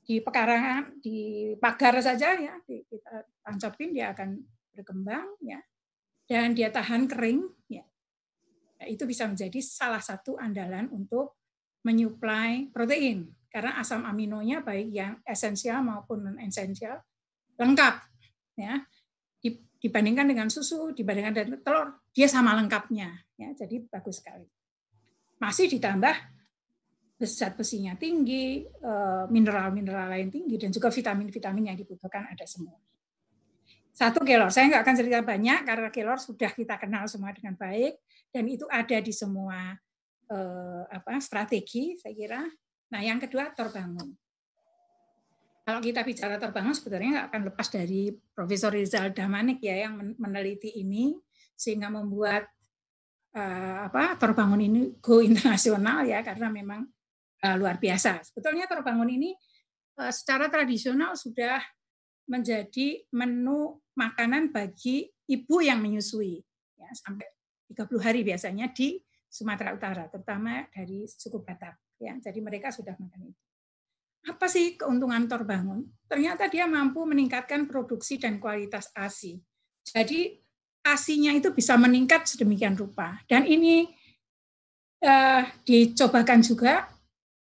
di 0.00 0.20
pekarangan, 0.20 1.00
di 1.00 1.52
pagar 1.56 1.96
saja 2.04 2.36
ya, 2.36 2.56
kita 2.64 3.24
tancapin 3.44 3.96
dia 3.96 4.12
akan 4.12 4.40
berkembang 4.76 5.40
ya. 5.40 5.60
Dan 6.28 6.54
dia 6.54 6.70
tahan 6.70 7.10
kering 7.10 7.42
ya. 7.68 7.84
Nah, 8.80 8.86
itu 8.88 9.04
bisa 9.08 9.24
menjadi 9.24 9.60
salah 9.60 10.00
satu 10.00 10.36
andalan 10.36 10.88
untuk 10.92 11.36
menyuplai 11.84 12.68
protein 12.72 13.39
karena 13.50 13.76
asam 13.82 14.06
aminonya 14.06 14.62
baik 14.62 14.88
yang 14.94 15.18
esensial 15.26 15.82
maupun 15.82 16.22
non 16.22 16.36
esensial 16.38 17.02
lengkap 17.58 17.94
ya 18.56 18.80
di 19.42 19.58
dibandingkan 19.80 20.28
dengan 20.28 20.48
susu, 20.52 20.92
dibandingkan 20.92 21.32
dengan 21.32 21.58
telur, 21.64 21.88
dia 22.12 22.28
sama 22.28 22.52
lengkapnya. 22.52 23.16
Ya, 23.40 23.48
jadi 23.56 23.80
bagus 23.88 24.20
sekali. 24.20 24.44
Masih 25.40 25.72
ditambah 25.72 26.12
zat 27.24 27.56
besinya 27.56 27.96
tinggi, 27.96 28.64
eh, 28.64 29.24
mineral-mineral 29.28 30.12
lain 30.12 30.28
tinggi, 30.28 30.56
dan 30.56 30.72
juga 30.72 30.92
vitamin-vitamin 30.92 31.72
yang 31.72 31.78
dibutuhkan 31.80 32.28
ada 32.28 32.44
semua. 32.44 32.76
Satu 33.90 34.24
kelor, 34.24 34.48
saya 34.48 34.70
nggak 34.72 34.82
akan 34.86 34.96
cerita 34.96 35.18
banyak 35.20 35.60
karena 35.66 35.88
kelor 35.92 36.16
sudah 36.16 36.52
kita 36.56 36.80
kenal 36.80 37.04
semua 37.04 37.36
dengan 37.36 37.52
baik 37.58 38.00
dan 38.32 38.48
itu 38.48 38.64
ada 38.70 38.96
di 39.02 39.12
semua 39.12 39.76
eh, 40.30 40.82
apa 40.88 41.20
strategi 41.20 41.98
saya 41.98 42.14
kira. 42.16 42.42
Nah 42.90 43.00
yang 43.00 43.22
kedua 43.22 43.54
terbangun. 43.54 44.14
Kalau 45.62 45.78
kita 45.78 46.02
bicara 46.02 46.34
terbangun 46.34 46.74
sebetulnya 46.74 47.10
nggak 47.14 47.26
akan 47.30 47.42
lepas 47.54 47.68
dari 47.70 48.10
Profesor 48.34 48.74
Rizal 48.74 49.14
Damanik 49.14 49.62
ya 49.62 49.86
yang 49.86 50.18
meneliti 50.18 50.74
ini 50.82 51.14
sehingga 51.54 51.86
membuat 51.86 52.50
uh, 53.38 53.86
apa 53.86 54.18
terbangun 54.18 54.58
ini 54.58 54.80
go 54.98 55.22
internasional 55.22 56.02
ya 56.02 56.26
karena 56.26 56.50
memang 56.50 56.90
uh, 57.46 57.54
luar 57.54 57.78
biasa. 57.78 58.18
Sebetulnya 58.26 58.66
terbangun 58.66 59.06
ini 59.14 59.30
uh, 60.02 60.10
secara 60.10 60.50
tradisional 60.50 61.14
sudah 61.14 61.62
menjadi 62.26 63.06
menu 63.14 63.78
makanan 63.94 64.50
bagi 64.50 65.06
ibu 65.30 65.62
yang 65.62 65.78
menyusui 65.78 66.42
ya 66.78 66.90
sampai 66.94 67.26
30 67.70 67.86
hari 68.02 68.20
biasanya 68.26 68.70
di 68.74 68.98
Sumatera 69.30 69.70
Utara 69.74 70.10
terutama 70.10 70.66
dari 70.74 71.06
suku 71.06 71.38
Batak 71.42 71.89
ya. 72.00 72.16
Jadi 72.18 72.40
mereka 72.40 72.72
sudah 72.72 72.96
makan 72.96 73.30
itu. 73.30 73.42
Apa 74.28 74.48
sih 74.48 74.76
keuntungan 74.76 75.24
terbangun? 75.24 75.88
Ternyata 76.04 76.48
dia 76.48 76.68
mampu 76.68 77.04
meningkatkan 77.08 77.64
produksi 77.64 78.20
dan 78.20 78.36
kualitas 78.36 78.92
ASI. 78.92 79.40
Jadi 79.80 80.36
ASINya 80.84 81.36
itu 81.36 81.52
bisa 81.52 81.76
meningkat 81.80 82.28
sedemikian 82.28 82.76
rupa. 82.76 83.20
Dan 83.24 83.48
ini 83.48 83.88
eh, 85.00 85.42
dicobakan 85.64 86.44
juga, 86.44 86.88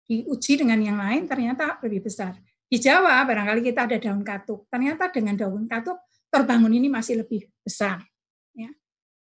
diuji 0.04 0.60
dengan 0.60 0.80
yang 0.80 0.98
lain, 1.00 1.24
ternyata 1.24 1.80
lebih 1.80 2.04
besar. 2.08 2.36
Di 2.66 2.76
Jawa, 2.76 3.24
barangkali 3.24 3.62
kita 3.62 3.88
ada 3.88 3.96
daun 3.96 4.20
katuk. 4.20 4.68
Ternyata 4.68 5.08
dengan 5.08 5.38
daun 5.38 5.64
katuk, 5.64 5.96
terbangun 6.28 6.76
ini 6.76 6.92
masih 6.92 7.24
lebih 7.24 7.48
besar. 7.64 8.04
Ya. 8.52 8.72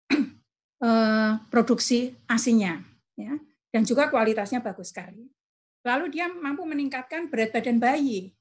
Eh, 0.76 1.34
produksi 1.50 2.12
asinya. 2.28 2.78
Ya. 3.16 3.40
Dan 3.76 3.84
juga 3.84 4.08
kualitasnya 4.08 4.64
bagus 4.64 4.96
sekali. 4.96 5.28
Lalu 5.84 6.16
dia 6.16 6.32
mampu 6.32 6.64
meningkatkan 6.64 7.28
berat 7.28 7.52
badan 7.52 7.76
bayi, 7.76 8.32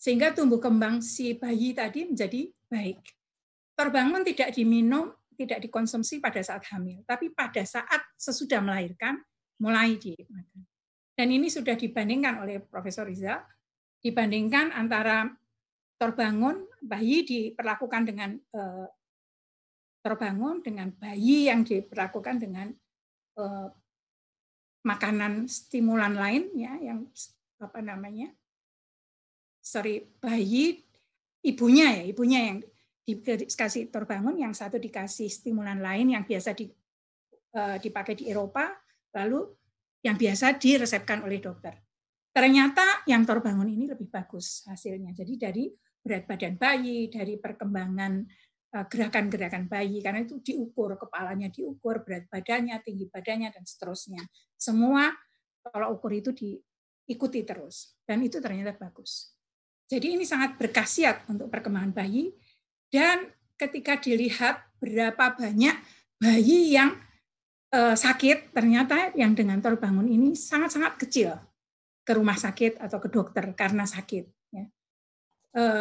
sehingga 0.00 0.32
tumbuh 0.32 0.56
kembang 0.56 1.04
si 1.04 1.36
bayi 1.36 1.76
tadi 1.76 2.08
menjadi 2.08 2.48
baik. 2.72 3.04
Terbangun 3.76 4.24
tidak 4.24 4.56
diminum, 4.56 5.12
tidak 5.36 5.60
dikonsumsi 5.68 6.24
pada 6.24 6.40
saat 6.40 6.64
hamil, 6.72 7.04
tapi 7.04 7.28
pada 7.28 7.60
saat 7.60 8.00
sesudah 8.16 8.64
melahirkan 8.64 9.20
mulai 9.60 10.00
dimakan. 10.00 10.64
Dan 11.12 11.28
ini 11.28 11.52
sudah 11.52 11.76
dibandingkan 11.76 12.40
oleh 12.40 12.64
Profesor 12.64 13.04
Rizal, 13.04 13.44
dibandingkan 14.00 14.72
antara 14.72 15.28
terbangun 16.00 16.64
bayi 16.80 17.28
diperlakukan 17.28 18.08
dengan 18.08 18.32
eh, 18.32 18.88
terbangun 20.00 20.64
dengan 20.64 20.88
bayi 20.96 21.52
yang 21.52 21.68
diperlakukan 21.68 22.40
dengan 22.40 22.72
eh, 23.36 23.68
makanan 24.84 25.44
stimulan 25.46 26.16
lain 26.16 26.48
ya 26.56 26.72
yang 26.80 27.04
apa 27.60 27.84
namanya 27.84 28.32
sorry 29.60 30.08
bayi 30.16 30.88
ibunya 31.44 32.00
ya 32.00 32.02
ibunya 32.08 32.40
yang 32.48 32.58
dikasih 33.04 33.90
terbangun 33.90 34.38
yang 34.38 34.52
satu 34.54 34.78
dikasih 34.78 35.28
stimulan 35.28 35.82
lain 35.82 36.14
yang 36.14 36.24
biasa 36.24 36.54
di, 36.54 36.70
uh, 37.56 37.76
dipakai 37.76 38.14
di 38.16 38.30
Eropa 38.30 38.70
lalu 39.16 39.50
yang 40.00 40.16
biasa 40.16 40.56
diresepkan 40.56 41.20
oleh 41.26 41.42
dokter. 41.42 41.76
Ternyata 42.30 43.04
yang 43.10 43.26
terbangun 43.26 43.68
ini 43.68 43.90
lebih 43.90 44.06
bagus 44.08 44.64
hasilnya. 44.64 45.12
Jadi 45.12 45.34
dari 45.36 45.64
berat 46.00 46.24
badan 46.24 46.56
bayi 46.56 47.10
dari 47.12 47.36
perkembangan 47.36 48.24
gerakan-gerakan 48.70 49.66
bayi 49.66 49.98
karena 49.98 50.22
itu 50.22 50.38
diukur 50.38 50.94
kepalanya 50.94 51.50
diukur 51.50 52.06
berat 52.06 52.30
badannya 52.30 52.78
tinggi 52.86 53.10
badannya 53.10 53.50
dan 53.50 53.66
seterusnya. 53.66 54.22
Semua 54.54 55.10
kalau 55.66 55.98
ukur 55.98 56.14
itu 56.14 56.30
diikuti 56.30 57.42
terus 57.42 57.98
dan 58.06 58.22
itu 58.22 58.38
ternyata 58.38 58.78
bagus. 58.78 59.34
Jadi 59.90 60.14
ini 60.14 60.22
sangat 60.22 60.54
berkhasiat 60.54 61.26
untuk 61.26 61.50
perkembangan 61.50 61.90
bayi 61.90 62.30
dan 62.94 63.26
ketika 63.58 63.98
dilihat 63.98 64.62
berapa 64.78 65.34
banyak 65.34 65.74
bayi 66.22 66.78
yang 66.78 66.94
eh, 67.74 67.98
sakit 67.98 68.54
ternyata 68.54 69.10
yang 69.18 69.34
dengan 69.34 69.58
terbangun 69.58 70.06
ini 70.06 70.38
sangat-sangat 70.38 70.94
kecil 70.94 71.34
ke 72.06 72.12
rumah 72.14 72.38
sakit 72.38 72.78
atau 72.78 73.02
ke 73.02 73.10
dokter 73.10 73.50
karena 73.58 73.82
sakit. 73.82 74.24
Eh, 74.24 74.39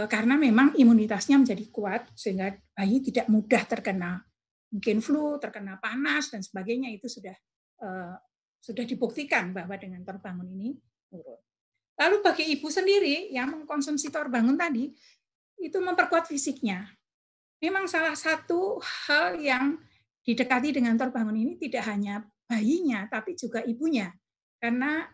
karena 0.10 0.34
memang 0.34 0.74
imunitasnya 0.74 1.38
menjadi 1.38 1.66
kuat 1.70 2.10
sehingga 2.18 2.58
bayi 2.74 3.06
tidak 3.06 3.30
mudah 3.30 3.64
terkena 3.70 4.26
mungkin 4.70 5.02
flu, 5.02 5.38
terkena 5.42 5.82
panas 5.82 6.30
dan 6.30 6.46
sebagainya 6.46 6.94
itu 6.94 7.10
sudah 7.10 7.36
eh, 7.82 8.16
sudah 8.62 8.86
dibuktikan 8.86 9.52
bahwa 9.54 9.76
dengan 9.78 10.06
terbangun 10.06 10.46
ini 10.50 10.78
turun. 11.10 11.42
Lalu 12.00 12.18
bagi 12.24 12.46
ibu 12.56 12.68
sendiri 12.72 13.34
yang 13.34 13.52
mengkonsumsi 13.52 14.08
terbangun 14.08 14.56
tadi 14.56 14.94
itu 15.60 15.78
memperkuat 15.78 16.32
fisiknya. 16.32 16.88
Memang 17.60 17.92
salah 17.92 18.16
satu 18.16 18.80
hal 18.80 19.36
yang 19.36 19.76
didekati 20.24 20.72
dengan 20.72 20.96
terbangun 20.96 21.36
ini 21.36 21.60
tidak 21.60 21.84
hanya 21.90 22.24
bayinya 22.50 23.06
tapi 23.10 23.38
juga 23.38 23.62
ibunya 23.66 24.10
karena 24.58 25.06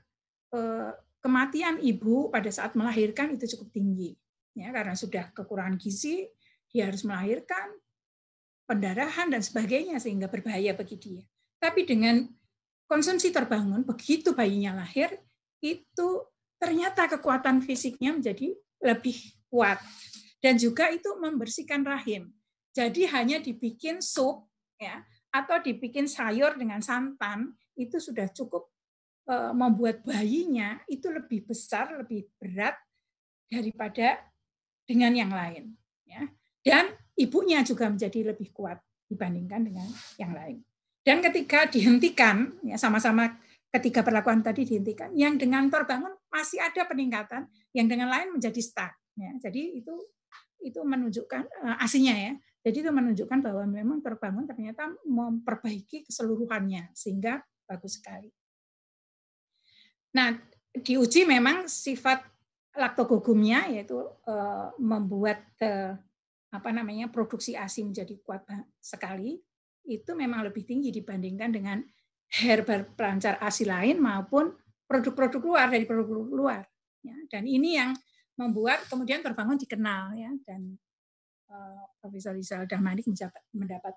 eh, 0.54 0.92
kematian 1.20 1.82
ibu 1.82 2.30
pada 2.30 2.48
saat 2.54 2.78
melahirkan 2.78 3.34
itu 3.34 3.50
cukup 3.58 3.74
tinggi 3.74 4.14
ya 4.56 4.72
karena 4.72 4.96
sudah 4.96 5.30
kekurangan 5.36 5.76
gizi 5.76 6.32
dia 6.72 6.88
harus 6.88 7.04
melahirkan 7.04 7.76
pendarahan 8.66 9.30
dan 9.30 9.40
sebagainya 9.40 10.02
sehingga 10.02 10.28
berbahaya 10.28 10.74
bagi 10.74 10.98
dia. 10.98 11.24
Tapi 11.62 11.86
dengan 11.86 12.26
konsumsi 12.90 13.30
terbangun 13.30 13.86
begitu 13.86 14.34
bayinya 14.34 14.84
lahir 14.84 15.14
itu 15.62 16.08
ternyata 16.60 17.08
kekuatan 17.08 17.62
fisiknya 17.62 18.12
menjadi 18.18 18.52
lebih 18.82 19.16
kuat. 19.48 19.80
Dan 20.42 20.60
juga 20.60 20.92
itu 20.92 21.10
membersihkan 21.18 21.82
rahim. 21.86 22.30
Jadi 22.76 23.08
hanya 23.08 23.40
dibikin 23.40 24.04
sup 24.04 24.46
ya 24.76 25.00
atau 25.32 25.64
dibikin 25.64 26.12
sayur 26.12 26.60
dengan 26.60 26.84
santan 26.84 27.56
itu 27.80 28.04
sudah 28.04 28.28
cukup 28.36 28.68
eh, 29.32 29.52
membuat 29.56 30.04
bayinya 30.04 30.84
itu 30.92 31.08
lebih 31.08 31.48
besar 31.48 31.96
lebih 31.96 32.28
berat 32.36 32.76
daripada 33.48 34.20
dengan 34.86 35.12
yang 35.12 35.34
lain 35.34 35.74
ya. 36.06 36.24
Dan 36.66 36.94
ibunya 37.18 37.62
juga 37.62 37.90
menjadi 37.90 38.34
lebih 38.34 38.54
kuat 38.54 38.82
dibandingkan 39.10 39.62
dengan 39.66 39.88
yang 40.18 40.34
lain. 40.34 40.62
Dan 41.06 41.22
ketika 41.22 41.70
dihentikan 41.70 42.58
ya 42.66 42.78
sama-sama 42.82 43.38
ketika 43.70 44.02
perlakuan 44.02 44.42
tadi 44.42 44.66
dihentikan 44.66 45.12
yang 45.14 45.36
dengan 45.36 45.68
terbangun 45.68 46.16
masih 46.32 46.64
ada 46.64 46.88
peningkatan 46.88 47.46
yang 47.76 47.86
dengan 47.86 48.10
lain 48.10 48.34
menjadi 48.34 48.58
stuck 48.64 48.94
ya. 49.20 49.32
Jadi 49.44 49.84
itu 49.84 49.94
itu 50.66 50.80
menunjukkan 50.82 51.44
uh, 51.62 51.78
aslinya 51.84 52.16
ya. 52.16 52.34
Jadi 52.66 52.82
itu 52.82 52.90
menunjukkan 52.90 53.46
bahwa 53.46 53.64
memang 53.70 54.02
terbangun 54.02 54.50
ternyata 54.50 54.90
memperbaiki 55.06 56.10
keseluruhannya 56.10 56.90
sehingga 56.98 57.46
bagus 57.70 58.02
sekali. 58.02 58.34
Nah 60.18 60.34
diuji 60.74 61.30
memang 61.30 61.70
sifat 61.70 62.26
laktogogumnya 62.76 63.72
yaitu 63.72 63.96
uh, 64.28 64.70
membuat 64.78 65.42
uh, 65.64 65.96
apa 66.52 66.70
namanya 66.72 67.12
produksi 67.12 67.56
ASI 67.56 67.84
menjadi 67.88 68.16
kuat 68.24 68.44
sekali 68.80 69.40
itu 69.88 70.12
memang 70.16 70.44
lebih 70.44 70.64
tinggi 70.64 70.92
dibandingkan 70.92 71.52
dengan 71.52 71.78
herbal 72.32 72.88
pelancar 72.96 73.40
ASI 73.40 73.68
lain 73.68 74.00
maupun 74.00 74.52
produk-produk 74.88 75.42
luar 75.42 75.68
dari 75.72 75.84
produk 75.88 76.08
luar 76.32 76.64
ya. 77.04 77.16
dan 77.32 77.44
ini 77.48 77.80
yang 77.80 77.92
membuat 78.36 78.84
kemudian 78.92 79.24
terbangun 79.24 79.56
dikenal 79.56 80.16
ya 80.16 80.32
dan 80.44 80.76
uh, 81.52 81.86
Profesor 82.00 82.36
Rizal 82.36 82.68
Dahmanik 82.68 83.08
mendapat, 83.56 83.96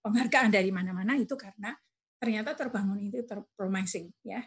penghargaan 0.00 0.48
dari 0.54 0.70
mana-mana 0.70 1.18
itu 1.18 1.34
karena 1.34 1.74
ternyata 2.16 2.56
terbangun 2.56 2.96
itu 3.04 3.20
terpromising 3.26 4.08
ya 4.24 4.40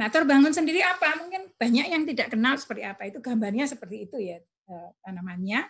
Nah, 0.00 0.08
terbangun 0.08 0.48
sendiri 0.48 0.80
apa? 0.80 1.12
Mungkin 1.20 1.52
banyak 1.60 1.92
yang 1.92 2.08
tidak 2.08 2.32
kenal 2.32 2.56
seperti 2.56 2.88
apa. 2.88 3.04
Itu 3.04 3.20
gambarnya 3.20 3.68
seperti 3.68 4.08
itu 4.08 4.16
ya 4.16 4.40
eh, 4.40 4.90
tanamannya. 5.04 5.68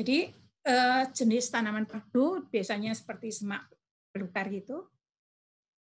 Jadi 0.00 0.32
eh, 0.64 1.02
jenis 1.12 1.52
tanaman 1.52 1.84
perdu 1.84 2.48
biasanya 2.48 2.96
seperti 2.96 3.28
semak 3.28 3.68
belukar 4.08 4.48
gitu. 4.48 4.88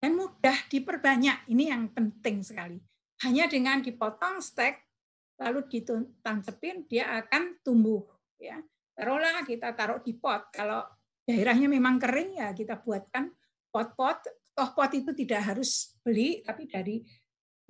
Dan 0.00 0.16
mudah 0.16 0.56
diperbanyak. 0.72 1.52
Ini 1.52 1.76
yang 1.76 1.92
penting 1.92 2.40
sekali. 2.40 2.80
Hanya 3.28 3.44
dengan 3.44 3.84
dipotong 3.84 4.40
stek 4.40 4.88
lalu 5.36 5.68
ditancapin 5.68 6.88
dia 6.88 7.12
akan 7.22 7.62
tumbuh 7.62 8.02
ya. 8.40 8.58
taruhlah 8.96 9.44
kita 9.44 9.76
taruh 9.76 10.00
di 10.00 10.16
pot. 10.16 10.48
Kalau 10.50 10.82
daerahnya 11.28 11.68
memang 11.68 12.00
kering 12.00 12.40
ya 12.40 12.56
kita 12.56 12.80
buatkan 12.80 13.30
pot-pot. 13.68 14.24
Toh 14.58 14.74
pot 14.74 14.90
itu 14.90 15.14
tidak 15.14 15.54
harus 15.54 15.94
beli, 16.02 16.42
tapi 16.42 16.66
dari 16.66 17.06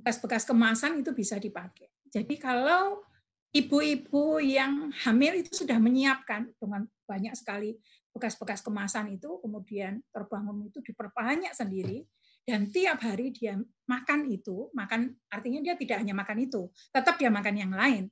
bekas-bekas 0.01 0.49
kemasan 0.49 1.05
itu 1.05 1.13
bisa 1.13 1.37
dipakai. 1.37 1.93
Jadi 2.09 2.41
kalau 2.41 3.05
ibu-ibu 3.53 4.41
yang 4.41 4.89
hamil 5.05 5.45
itu 5.45 5.53
sudah 5.53 5.77
menyiapkan 5.77 6.49
dengan 6.57 6.89
banyak 7.05 7.37
sekali 7.37 7.77
bekas-bekas 8.17 8.65
kemasan 8.65 9.13
itu, 9.13 9.37
kemudian 9.45 10.01
terbangun 10.09 10.65
itu 10.65 10.81
diperbanyak 10.81 11.53
sendiri, 11.53 12.09
dan 12.49 12.73
tiap 12.73 13.05
hari 13.05 13.37
dia 13.37 13.61
makan 13.85 14.25
itu, 14.33 14.73
makan 14.73 15.13
artinya 15.29 15.61
dia 15.61 15.77
tidak 15.77 16.01
hanya 16.01 16.17
makan 16.17 16.49
itu, 16.49 16.73
tetap 16.89 17.21
dia 17.21 17.29
makan 17.29 17.55
yang 17.61 17.73
lain. 17.77 18.09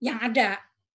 Yang 0.00 0.18
ada 0.32 0.48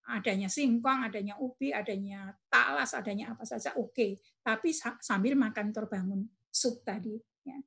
adanya 0.09 0.49
singkong, 0.49 1.05
adanya 1.05 1.37
ubi, 1.37 1.69
adanya 1.69 2.33
talas, 2.49 2.97
adanya 2.97 3.37
apa 3.37 3.45
saja 3.45 3.77
oke. 3.77 3.93
Okay. 3.93 4.17
Tapi 4.41 4.73
sambil 4.97 5.37
makan 5.37 5.69
terbangun 5.69 6.25
sup 6.51 6.83
tadi, 6.83 7.15
ya. 7.47 7.57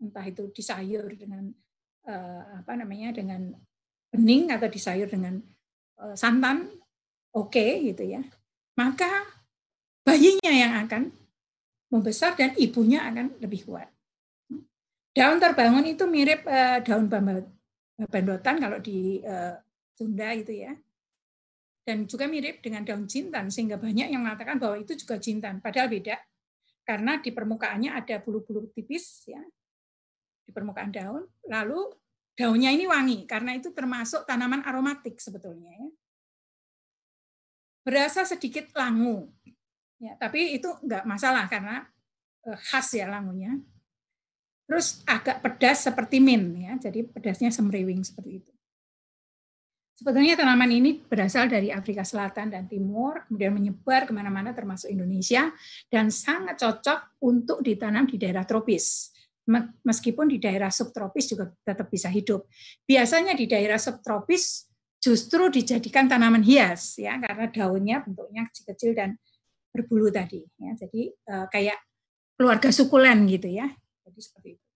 entah 0.00 0.24
itu 0.24 0.48
disayur 0.50 1.12
dengan 1.12 1.52
uh, 2.08 2.64
apa 2.64 2.72
namanya 2.74 3.12
dengan 3.12 3.52
bening 4.10 4.50
atau 4.50 4.66
disayur 4.66 5.06
dengan 5.06 5.38
uh, 6.00 6.16
santan, 6.16 6.66
oke 7.36 7.52
okay, 7.52 7.84
gitu 7.92 8.08
ya. 8.08 8.24
Maka 8.80 9.28
bayinya 10.02 10.50
yang 10.50 10.72
akan 10.88 11.12
membesar 11.92 12.34
dan 12.34 12.56
ibunya 12.56 13.04
akan 13.06 13.36
lebih 13.38 13.68
kuat. 13.68 13.92
Daun 15.12 15.38
terbangun 15.42 15.84
itu 15.84 16.08
mirip 16.08 16.48
uh, 16.48 16.80
daun 16.80 17.06
bandotan 18.08 18.56
kalau 18.56 18.78
di 18.80 19.20
uh, 19.20 19.54
Sunda 19.92 20.32
itu 20.32 20.64
ya 20.64 20.72
dan 21.84 22.06
juga 22.06 22.30
mirip 22.30 22.62
dengan 22.62 22.86
daun 22.86 23.08
jintan 23.10 23.50
sehingga 23.50 23.80
banyak 23.80 24.12
yang 24.14 24.22
mengatakan 24.22 24.62
bahwa 24.62 24.78
itu 24.78 24.94
juga 24.94 25.18
jintan 25.18 25.58
padahal 25.58 25.90
beda 25.90 26.16
karena 26.90 27.22
di 27.22 27.30
permukaannya 27.30 27.94
ada 27.94 28.18
bulu-bulu 28.18 28.66
tipis 28.74 29.30
ya. 29.30 29.38
Di 30.42 30.50
permukaan 30.50 30.90
daun. 30.90 31.22
Lalu 31.46 31.86
daunnya 32.34 32.74
ini 32.74 32.90
wangi 32.90 33.30
karena 33.30 33.54
itu 33.54 33.70
termasuk 33.70 34.26
tanaman 34.26 34.66
aromatik 34.66 35.22
sebetulnya 35.22 35.70
ya. 35.70 35.88
Berasa 37.86 38.26
sedikit 38.26 38.74
langu 38.74 39.30
ya. 40.02 40.18
Tapi 40.18 40.58
itu 40.58 40.66
enggak 40.82 41.06
masalah 41.06 41.46
karena 41.46 41.86
eh, 42.50 42.58
khas 42.58 42.90
ya 42.98 43.06
langunya. 43.06 43.54
Terus 44.66 45.06
agak 45.06 45.46
pedas 45.46 45.86
seperti 45.86 46.18
mint 46.18 46.58
ya. 46.58 46.74
Jadi 46.90 47.06
pedasnya 47.06 47.54
semriwing 47.54 48.02
seperti 48.02 48.42
itu 48.42 48.52
Sebetulnya 50.00 50.32
tanaman 50.32 50.72
ini 50.72 50.96
berasal 50.96 51.44
dari 51.44 51.68
Afrika 51.68 52.00
Selatan 52.00 52.48
dan 52.48 52.64
Timur, 52.64 53.20
kemudian 53.28 53.52
menyebar 53.52 54.08
ke 54.08 54.16
mana-mana 54.16 54.56
termasuk 54.56 54.88
Indonesia, 54.88 55.52
dan 55.92 56.08
sangat 56.08 56.56
cocok 56.56 57.20
untuk 57.20 57.60
ditanam 57.60 58.08
di 58.08 58.16
daerah 58.16 58.48
tropis. 58.48 59.12
Meskipun 59.84 60.32
di 60.32 60.40
daerah 60.40 60.72
subtropis 60.72 61.36
juga 61.36 61.52
tetap 61.60 61.92
bisa 61.92 62.08
hidup. 62.08 62.48
Biasanya 62.88 63.36
di 63.36 63.44
daerah 63.44 63.76
subtropis 63.76 64.72
justru 64.96 65.52
dijadikan 65.52 66.08
tanaman 66.08 66.48
hias, 66.48 66.96
ya 66.96 67.20
karena 67.20 67.52
daunnya 67.52 68.00
bentuknya 68.00 68.48
kecil-kecil 68.48 68.96
dan 68.96 69.20
berbulu 69.68 70.08
tadi. 70.08 70.40
Ya, 70.56 70.80
jadi 70.80 71.12
eh, 71.12 71.46
kayak 71.52 71.76
keluarga 72.40 72.72
sukulen 72.72 73.28
gitu 73.28 73.52
ya. 73.52 73.68
Jadi 74.08 74.20
seperti 74.24 74.48
itu. 74.56 74.69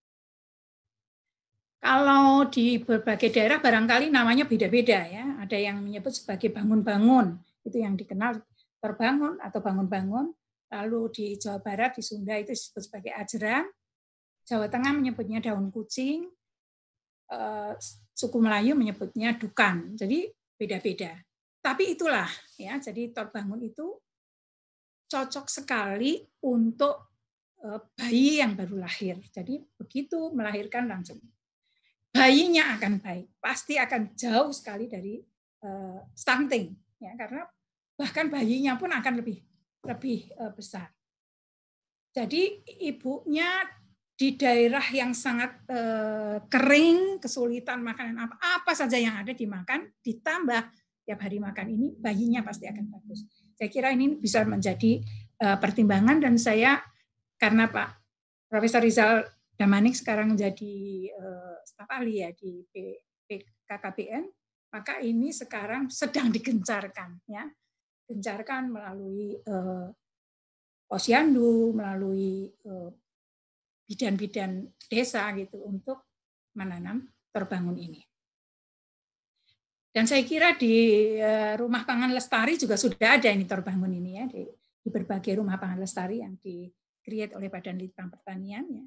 Kalau 1.84 2.48
di 2.48 2.80
berbagai 2.80 3.28
daerah 3.28 3.60
barangkali 3.60 4.08
namanya 4.08 4.48
beda-beda 4.48 5.04
ya. 5.04 5.36
Ada 5.44 5.60
yang 5.60 5.84
menyebut 5.84 6.16
sebagai 6.16 6.48
bangun-bangun, 6.48 7.36
itu 7.60 7.76
yang 7.76 7.92
dikenal 7.92 8.40
terbangun 8.80 9.36
atau 9.36 9.60
bangun-bangun. 9.60 10.32
Lalu 10.72 11.00
di 11.12 11.26
Jawa 11.36 11.60
Barat, 11.60 12.00
di 12.00 12.00
Sunda 12.00 12.40
itu 12.40 12.56
disebut 12.56 12.88
sebagai 12.88 13.12
ajeran. 13.12 13.68
Jawa 14.48 14.72
Tengah 14.72 14.96
menyebutnya 14.96 15.44
daun 15.44 15.68
kucing. 15.68 16.24
Eh, 17.28 17.72
suku 18.16 18.38
Melayu 18.40 18.72
menyebutnya 18.72 19.36
dukan. 19.36 19.92
Jadi 19.92 20.32
beda-beda. 20.56 21.12
Tapi 21.60 21.92
itulah 21.92 22.32
ya, 22.56 22.80
jadi 22.80 23.12
terbangun 23.12 23.60
itu 23.60 23.92
cocok 25.12 25.52
sekali 25.52 26.24
untuk 26.48 27.12
eh, 27.60 27.80
bayi 27.92 28.40
yang 28.40 28.56
baru 28.56 28.80
lahir. 28.80 29.20
Jadi 29.28 29.60
begitu 29.76 30.32
melahirkan 30.32 30.88
langsung 30.88 31.20
bayinya 32.14 32.78
akan 32.78 33.02
baik, 33.02 33.26
pasti 33.42 33.74
akan 33.74 34.14
jauh 34.14 34.54
sekali 34.54 34.86
dari 34.86 35.18
uh, 35.66 35.98
stunting, 36.14 36.70
ya 37.02 37.10
karena 37.18 37.42
bahkan 37.98 38.30
bayinya 38.30 38.78
pun 38.78 38.94
akan 38.94 39.18
lebih 39.18 39.42
lebih 39.82 40.30
uh, 40.38 40.54
besar. 40.54 40.94
Jadi 42.14 42.62
ibunya 42.86 43.66
di 44.14 44.38
daerah 44.38 44.86
yang 44.94 45.10
sangat 45.10 45.66
uh, 45.66 46.38
kering, 46.46 47.18
kesulitan 47.18 47.82
makanan 47.82 48.30
apa 48.30 48.38
apa 48.62 48.72
saja 48.78 48.94
yang 48.94 49.18
ada 49.18 49.34
dimakan, 49.34 49.90
ditambah 49.98 50.62
tiap 51.02 51.18
hari 51.18 51.42
makan 51.42 51.66
ini, 51.74 51.98
bayinya 51.98 52.46
pasti 52.46 52.70
akan 52.70 52.94
bagus. 52.94 53.26
Saya 53.58 53.68
kira 53.68 53.90
ini 53.92 54.16
bisa 54.16 54.40
menjadi 54.46 55.04
pertimbangan 55.34 56.22
dan 56.22 56.34
saya 56.40 56.80
karena 57.36 57.68
Pak 57.68 57.88
Profesor 58.48 58.80
Rizal 58.80 59.28
Damanik 59.54 59.94
sekarang 59.94 60.34
menjadi 60.34 60.74
uh, 61.14 61.53
staf 61.64 61.88
ahli 61.88 62.20
ya 62.22 62.30
di 62.32 62.62
PKKBN, 63.24 64.24
maka 64.72 65.00
ini 65.00 65.32
sekarang 65.32 65.88
sedang 65.88 66.30
digencarkan 66.30 67.24
ya. 67.26 67.44
Gencarkan 68.04 68.68
melalui 68.68 69.32
uh, 69.48 69.88
posyandu, 70.84 71.72
melalui 71.72 72.52
uh, 72.68 72.92
bidan-bidan 73.88 74.68
desa 74.88 75.32
gitu 75.32 75.64
untuk 75.64 76.04
menanam 76.52 77.08
terbangun 77.32 77.80
ini. 77.80 78.04
Dan 79.94 80.10
saya 80.10 80.26
kira 80.26 80.58
di 80.58 81.16
rumah 81.54 81.86
pangan 81.86 82.10
lestari 82.10 82.58
juga 82.58 82.74
sudah 82.74 83.14
ada 83.14 83.30
ini 83.30 83.46
terbangun 83.46 83.94
ini 83.94 84.10
ya 84.18 84.26
di, 84.26 84.42
di 84.82 84.88
berbagai 84.90 85.38
rumah 85.38 85.54
pangan 85.54 85.78
lestari 85.78 86.18
yang 86.18 86.34
di 86.34 86.66
create 86.98 87.38
oleh 87.38 87.46
Badan 87.46 87.78
Litbang 87.78 88.10
Pertanian 88.10 88.66
ya 88.74 88.84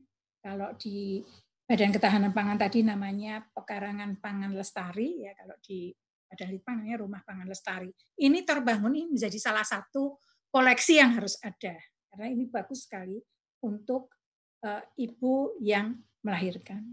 kalau 0.48 0.74
di 0.80 1.22
Badan 1.68 1.92
Ketahanan 1.92 2.32
Pangan 2.32 2.56
tadi 2.56 2.80
namanya 2.80 3.44
Pekarangan 3.52 4.16
Pangan 4.24 4.56
Lestari, 4.56 5.28
ya 5.28 5.36
kalau 5.36 5.60
di 5.60 5.92
Badan 6.24 6.56
Litbang 6.56 6.80
namanya 6.80 7.04
Rumah 7.04 7.22
Pangan 7.28 7.48
Lestari. 7.52 7.92
Ini 8.16 8.48
terbangun 8.48 8.96
ini 8.96 9.12
menjadi 9.12 9.36
salah 9.36 9.68
satu 9.68 10.16
koleksi 10.48 11.04
yang 11.04 11.20
harus 11.20 11.36
ada 11.44 11.76
karena 12.08 12.32
ini 12.32 12.48
bagus 12.48 12.88
sekali 12.88 13.20
untuk 13.60 14.16
uh, 14.64 14.80
ibu 14.96 15.60
yang 15.60 16.00
melahirkan. 16.24 16.88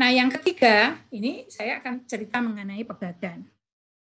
Nah, 0.00 0.08
yang 0.08 0.32
ketiga, 0.32 0.96
ini 1.12 1.44
saya 1.52 1.84
akan 1.84 2.08
cerita 2.08 2.40
mengenai 2.40 2.80
pegagan 2.88 3.44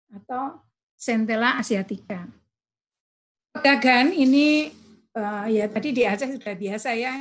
atau 0.09 0.65
Centella 0.97 1.61
asiatica. 1.61 2.25
Pegagan 3.53 4.17
ini 4.17 4.73
uh, 5.13 5.45
ya 5.45 5.69
tadi 5.69 5.93
di 5.93 6.09
Aceh 6.09 6.41
sudah 6.41 6.57
biasa 6.57 6.97
ya 6.97 7.21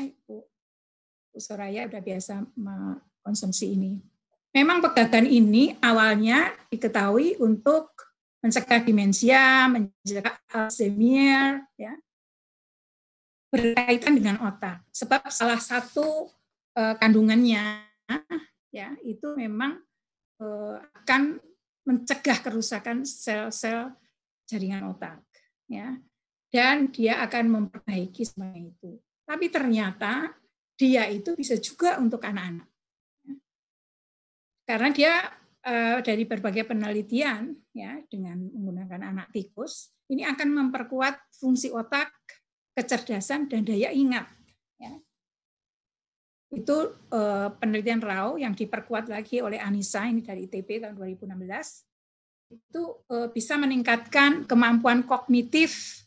Soraya 1.37 1.87
sudah 1.87 2.01
biasa 2.03 2.33
mengkonsumsi 2.55 3.65
ini. 3.75 3.93
Memang 4.51 4.83
pegagan 4.83 5.23
ini 5.23 5.79
awalnya 5.79 6.51
diketahui 6.67 7.39
untuk 7.39 7.95
mencegah 8.43 8.83
demensia, 8.83 9.69
mencegah 9.71 10.35
Alzheimer, 10.51 11.63
ya, 11.79 11.95
berkaitan 13.47 14.19
dengan 14.19 14.43
otak. 14.43 14.83
Sebab 14.91 15.31
salah 15.31 15.61
satu 15.61 16.27
uh, 16.75 16.95
kandungannya 16.99 17.87
ya 18.71 18.95
itu 19.03 19.35
memang 19.39 19.79
uh, 20.43 20.75
akan 21.03 21.39
mencegah 21.87 22.39
kerusakan 22.43 23.07
sel-sel 23.07 23.95
jaringan 24.51 24.91
otak. 24.91 25.23
Ya, 25.71 25.95
dan 26.51 26.91
dia 26.91 27.23
akan 27.23 27.47
memperbaiki 27.47 28.27
semua 28.27 28.51
itu. 28.59 28.99
Tapi 29.23 29.47
ternyata 29.47 30.35
dia 30.81 31.05
itu 31.13 31.37
bisa 31.37 31.53
juga 31.61 32.01
untuk 32.01 32.25
anak-anak. 32.25 32.65
Karena 34.65 34.89
dia 34.89 35.13
eh, 35.61 36.01
dari 36.01 36.25
berbagai 36.25 36.65
penelitian 36.65 37.53
ya 37.69 38.01
dengan 38.09 38.41
menggunakan 38.49 39.13
anak 39.13 39.29
tikus 39.29 39.93
ini 40.09 40.25
akan 40.25 40.49
memperkuat 40.49 41.37
fungsi 41.37 41.69
otak, 41.69 42.09
kecerdasan 42.73 43.45
dan 43.45 43.61
daya 43.61 43.93
ingat. 43.93 44.25
Ya. 44.81 44.97
Itu 46.49 46.97
eh, 47.13 47.49
penelitian 47.61 48.01
Rao 48.01 48.41
yang 48.41 48.57
diperkuat 48.57 49.05
lagi 49.05 49.45
oleh 49.45 49.61
Anissa 49.61 50.09
ini 50.09 50.25
dari 50.25 50.49
ITB 50.49 50.81
tahun 50.81 50.97
2016 50.97 51.29
itu 52.51 52.83
eh, 53.07 53.29
bisa 53.29 53.53
meningkatkan 53.55 54.49
kemampuan 54.49 55.05
kognitif 55.05 56.01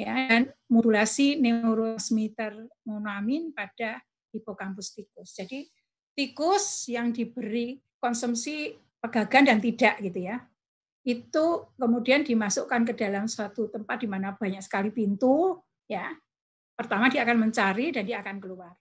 ya, 0.00 0.14
dan 0.28 0.42
modulasi 0.72 1.36
neurotransmitter 1.36 2.56
monoamin 2.88 3.52
pada 3.52 4.00
hipokampus 4.32 4.96
tikus. 4.96 5.36
Jadi 5.36 5.68
tikus 6.16 6.88
yang 6.88 7.12
diberi 7.12 7.76
konsumsi 8.00 8.72
pegagan 9.00 9.52
dan 9.52 9.58
tidak 9.60 10.00
gitu 10.00 10.24
ya, 10.24 10.40
itu 11.04 11.46
kemudian 11.76 12.24
dimasukkan 12.24 12.88
ke 12.88 12.94
dalam 12.96 13.28
suatu 13.28 13.68
tempat 13.68 14.00
di 14.00 14.08
mana 14.08 14.36
banyak 14.36 14.60
sekali 14.64 14.88
pintu, 14.92 15.60
ya. 15.88 16.12
Pertama 16.76 17.12
dia 17.12 17.28
akan 17.28 17.48
mencari 17.48 17.92
dan 17.92 18.08
dia 18.08 18.24
akan 18.24 18.40
keluar. 18.40 18.72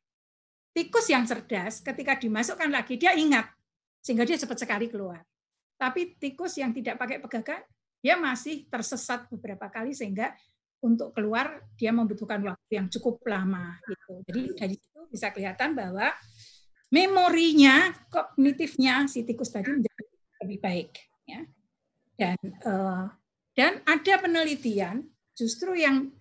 Tikus 0.71 1.11
yang 1.11 1.27
cerdas 1.27 1.83
ketika 1.83 2.15
dimasukkan 2.15 2.71
lagi 2.71 2.95
dia 2.95 3.11
ingat 3.11 3.51
sehingga 3.99 4.23
dia 4.23 4.39
cepat 4.39 4.63
sekali 4.63 4.87
keluar. 4.87 5.19
Tapi 5.75 6.15
tikus 6.15 6.55
yang 6.55 6.71
tidak 6.71 6.95
pakai 6.95 7.19
pegangan 7.19 7.59
dia 7.99 8.15
masih 8.15 8.67
tersesat 8.71 9.27
beberapa 9.27 9.67
kali 9.67 9.91
sehingga 9.91 10.31
untuk 10.79 11.11
keluar 11.11 11.63
dia 11.75 11.91
membutuhkan 11.91 12.39
waktu 12.43 12.71
yang 12.79 12.87
cukup 12.87 13.19
lama 13.27 13.75
gitu. 13.83 14.23
Jadi 14.27 14.41
dari 14.55 14.75
situ 14.79 14.99
bisa 15.11 15.31
kelihatan 15.35 15.75
bahwa 15.75 16.11
memorinya, 16.89 17.93
kognitifnya 18.09 19.05
si 19.05 19.27
tikus 19.27 19.51
tadi 19.51 19.69
menjadi 19.69 20.03
lebih 20.39 20.59
baik 20.63 20.91
ya 21.27 21.43
dan 22.15 22.37
uh, 22.63 23.05
dan 23.55 23.83
ada 23.83 24.13
penelitian 24.19 25.03
justru 25.35 25.75
yang 25.75 26.11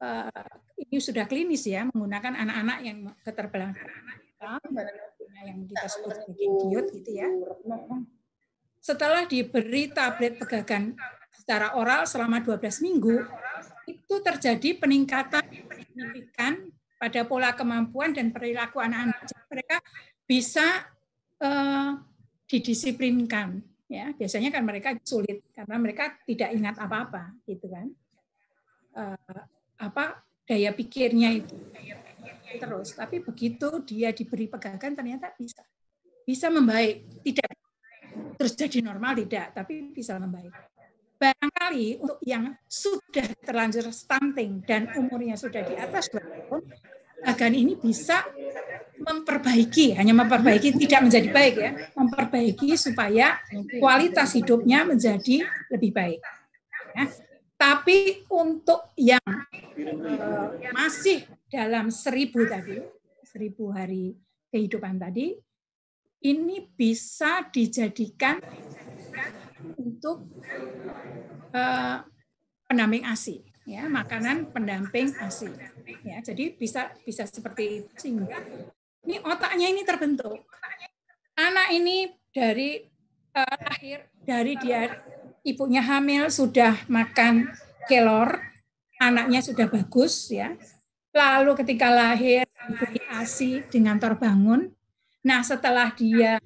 uh, 0.00 0.52
ini 0.76 1.00
sudah 1.00 1.24
klinis 1.24 1.64
ya 1.64 1.88
menggunakan 1.88 2.36
anak-anak 2.36 2.78
yang 2.84 2.98
keterbelakangan 3.24 4.16
yang 5.44 5.58
kita 5.68 5.86
sebut 5.88 6.16
sebagai 6.16 6.46
idiot 6.48 6.86
gitu 6.96 7.10
ya. 7.16 7.28
Setelah 8.80 9.24
diberi 9.28 9.90
tablet 9.90 10.38
pegagan 10.40 10.94
secara 11.34 11.76
oral 11.76 12.08
selama 12.08 12.40
12 12.40 12.84
minggu, 12.86 13.22
itu 13.86 14.14
terjadi 14.20 14.82
peningkatan 14.82 15.42
signifikan 15.46 16.68
pada 16.98 17.22
pola 17.22 17.54
kemampuan 17.54 18.10
dan 18.10 18.34
perilaku 18.34 18.82
anak-anak. 18.82 19.30
Mereka 19.46 19.76
bisa 20.26 20.84
uh, 21.40 21.96
didisiplinkan 22.50 23.62
ya. 23.86 24.10
Biasanya 24.12 24.50
kan 24.50 24.66
mereka 24.66 24.98
sulit 25.06 25.46
karena 25.54 25.76
mereka 25.78 26.18
tidak 26.26 26.50
ingat 26.52 26.76
apa-apa 26.82 27.32
gitu 27.46 27.66
kan. 27.70 27.86
Uh, 28.96 29.42
apa 29.78 30.24
daya 30.48 30.74
pikirnya 30.74 31.36
itu 31.38 31.56
terus. 32.58 32.92
Tapi 32.96 33.22
begitu 33.22 33.68
dia 33.86 34.10
diberi 34.10 34.50
pegangan 34.50 34.92
ternyata 34.98 35.30
bisa 35.38 35.62
bisa 36.26 36.50
membaik. 36.50 37.22
Tidak 37.22 37.46
terus 38.36 38.52
jadi 38.56 38.80
normal 38.80 39.16
tidak 39.24 39.52
tapi 39.52 39.92
bisa 39.92 40.16
membaik 40.16 40.52
barangkali 41.16 42.00
untuk 42.00 42.20
yang 42.24 42.54
sudah 42.68 43.26
terlanjur 43.40 43.88
stunting 43.90 44.62
dan 44.64 44.92
umurnya 44.96 45.34
sudah 45.36 45.64
di 45.64 45.74
atas 45.76 46.12
dua 46.12 46.22
tahun 46.22 46.62
agan 47.24 47.52
ini 47.56 47.74
bisa 47.80 48.22
memperbaiki, 49.00 49.96
hanya 49.96 50.12
memperbaiki 50.12 50.76
tidak 50.76 51.08
menjadi 51.08 51.28
baik 51.32 51.54
ya, 51.56 51.70
memperbaiki 51.96 52.76
supaya 52.76 53.40
kualitas 53.80 54.36
hidupnya 54.36 54.84
menjadi 54.84 55.44
lebih 55.72 55.90
baik. 55.92 56.20
Ya. 56.96 57.06
Tapi 57.56 58.28
untuk 58.28 58.92
yang 59.00 59.24
uh, 59.24 60.48
masih 60.76 61.24
dalam 61.48 61.88
seribu 61.88 62.44
tadi, 62.44 62.84
seribu 63.24 63.72
hari 63.72 64.12
kehidupan 64.52 65.00
tadi, 65.00 65.32
ini 66.24 66.68
bisa 66.76 67.48
dijadikan 67.48 68.40
untuk 69.76 70.28
uh, 71.54 72.04
pendamping 72.66 73.06
ASI, 73.06 73.40
ya 73.64 73.88
makanan 73.88 74.52
pendamping 74.52 75.14
ASI. 75.16 75.50
Ya, 76.04 76.20
jadi 76.20 76.52
bisa 76.54 76.92
bisa 77.06 77.24
seperti 77.24 77.84
itu 77.84 77.92
sehingga 77.96 78.42
ini 79.06 79.22
otaknya 79.22 79.70
ini 79.70 79.82
terbentuk. 79.86 80.44
Anak 81.36 81.68
ini 81.72 82.10
dari 82.32 82.84
uh, 83.36 83.56
lahir 83.64 84.08
dari 84.24 84.58
dia 84.58 84.98
ibunya 85.46 85.80
hamil 85.84 86.26
sudah 86.26 86.74
makan 86.90 87.54
kelor, 87.86 88.42
anaknya 88.98 89.40
sudah 89.40 89.70
bagus 89.70 90.28
ya. 90.32 90.58
Lalu 91.14 91.56
ketika 91.64 91.88
lahir 91.88 92.44
diberi 92.66 93.00
ASI 93.08 93.64
dengan 93.70 93.96
terbangun. 93.96 94.68
Nah, 95.26 95.42
setelah 95.42 95.90
dia 95.94 96.38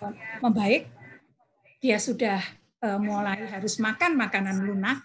uh, 0.00 0.14
membaik, 0.42 0.90
dia 1.82 1.98
sudah 1.98 2.38
uh, 2.86 3.02
mulai 3.02 3.42
harus 3.50 3.82
makan 3.82 4.14
makanan 4.14 4.62
lunak, 4.62 5.02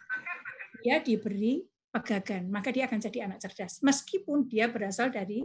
dia 0.85 1.01
diberi 1.01 1.65
pegagan, 1.89 2.45
maka 2.53 2.69
dia 2.69 2.85
akan 2.85 3.01
jadi 3.01 3.25
anak 3.25 3.41
cerdas. 3.41 3.81
Meskipun 3.81 4.45
dia 4.45 4.69
berasal 4.69 5.09
dari 5.09 5.41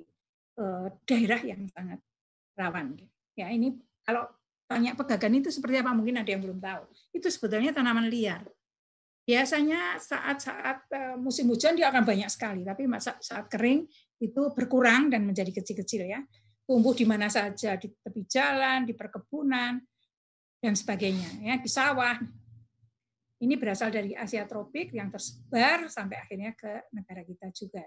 Eh, 0.53 0.89
daerah 1.09 1.41
yang 1.41 1.65
sangat 1.73 1.97
rawan. 2.53 2.93
Ya 3.33 3.49
ini 3.49 3.73
kalau 4.05 4.29
tanya 4.69 4.93
pegagan 4.93 5.41
itu 5.41 5.49
seperti 5.49 5.81
apa 5.81 5.97
mungkin 5.97 6.21
ada 6.21 6.29
yang 6.29 6.45
belum 6.45 6.61
tahu. 6.61 6.85
Itu 7.17 7.33
sebetulnya 7.33 7.73
tanaman 7.73 8.13
liar. 8.13 8.45
Biasanya 9.25 9.97
saat-saat 9.97 10.79
eh, 10.93 11.17
musim 11.17 11.49
hujan 11.49 11.73
dia 11.73 11.89
akan 11.89 12.05
banyak 12.05 12.29
sekali, 12.29 12.69
tapi 12.69 12.85
saat 13.01 13.49
kering 13.49 13.89
itu 14.21 14.43
berkurang 14.53 15.09
dan 15.09 15.25
menjadi 15.25 15.57
kecil-kecil 15.57 16.05
ya. 16.05 16.21
Tumbuh 16.69 16.93
di 16.93 17.09
mana 17.09 17.33
saja 17.33 17.81
di 17.81 17.89
tepi 17.89 18.29
jalan, 18.29 18.85
di 18.85 18.93
perkebunan 18.93 19.81
dan 20.63 20.79
sebagainya 20.79 21.43
ya, 21.43 21.59
di 21.59 21.67
sawah. 21.67 22.17
Ini 23.43 23.59
berasal 23.59 23.91
dari 23.91 24.15
Asia 24.15 24.47
tropik 24.47 24.95
yang 24.95 25.11
tersebar 25.11 25.91
sampai 25.91 26.23
akhirnya 26.23 26.55
ke 26.55 26.87
negara 26.95 27.27
kita 27.27 27.51
juga. 27.51 27.83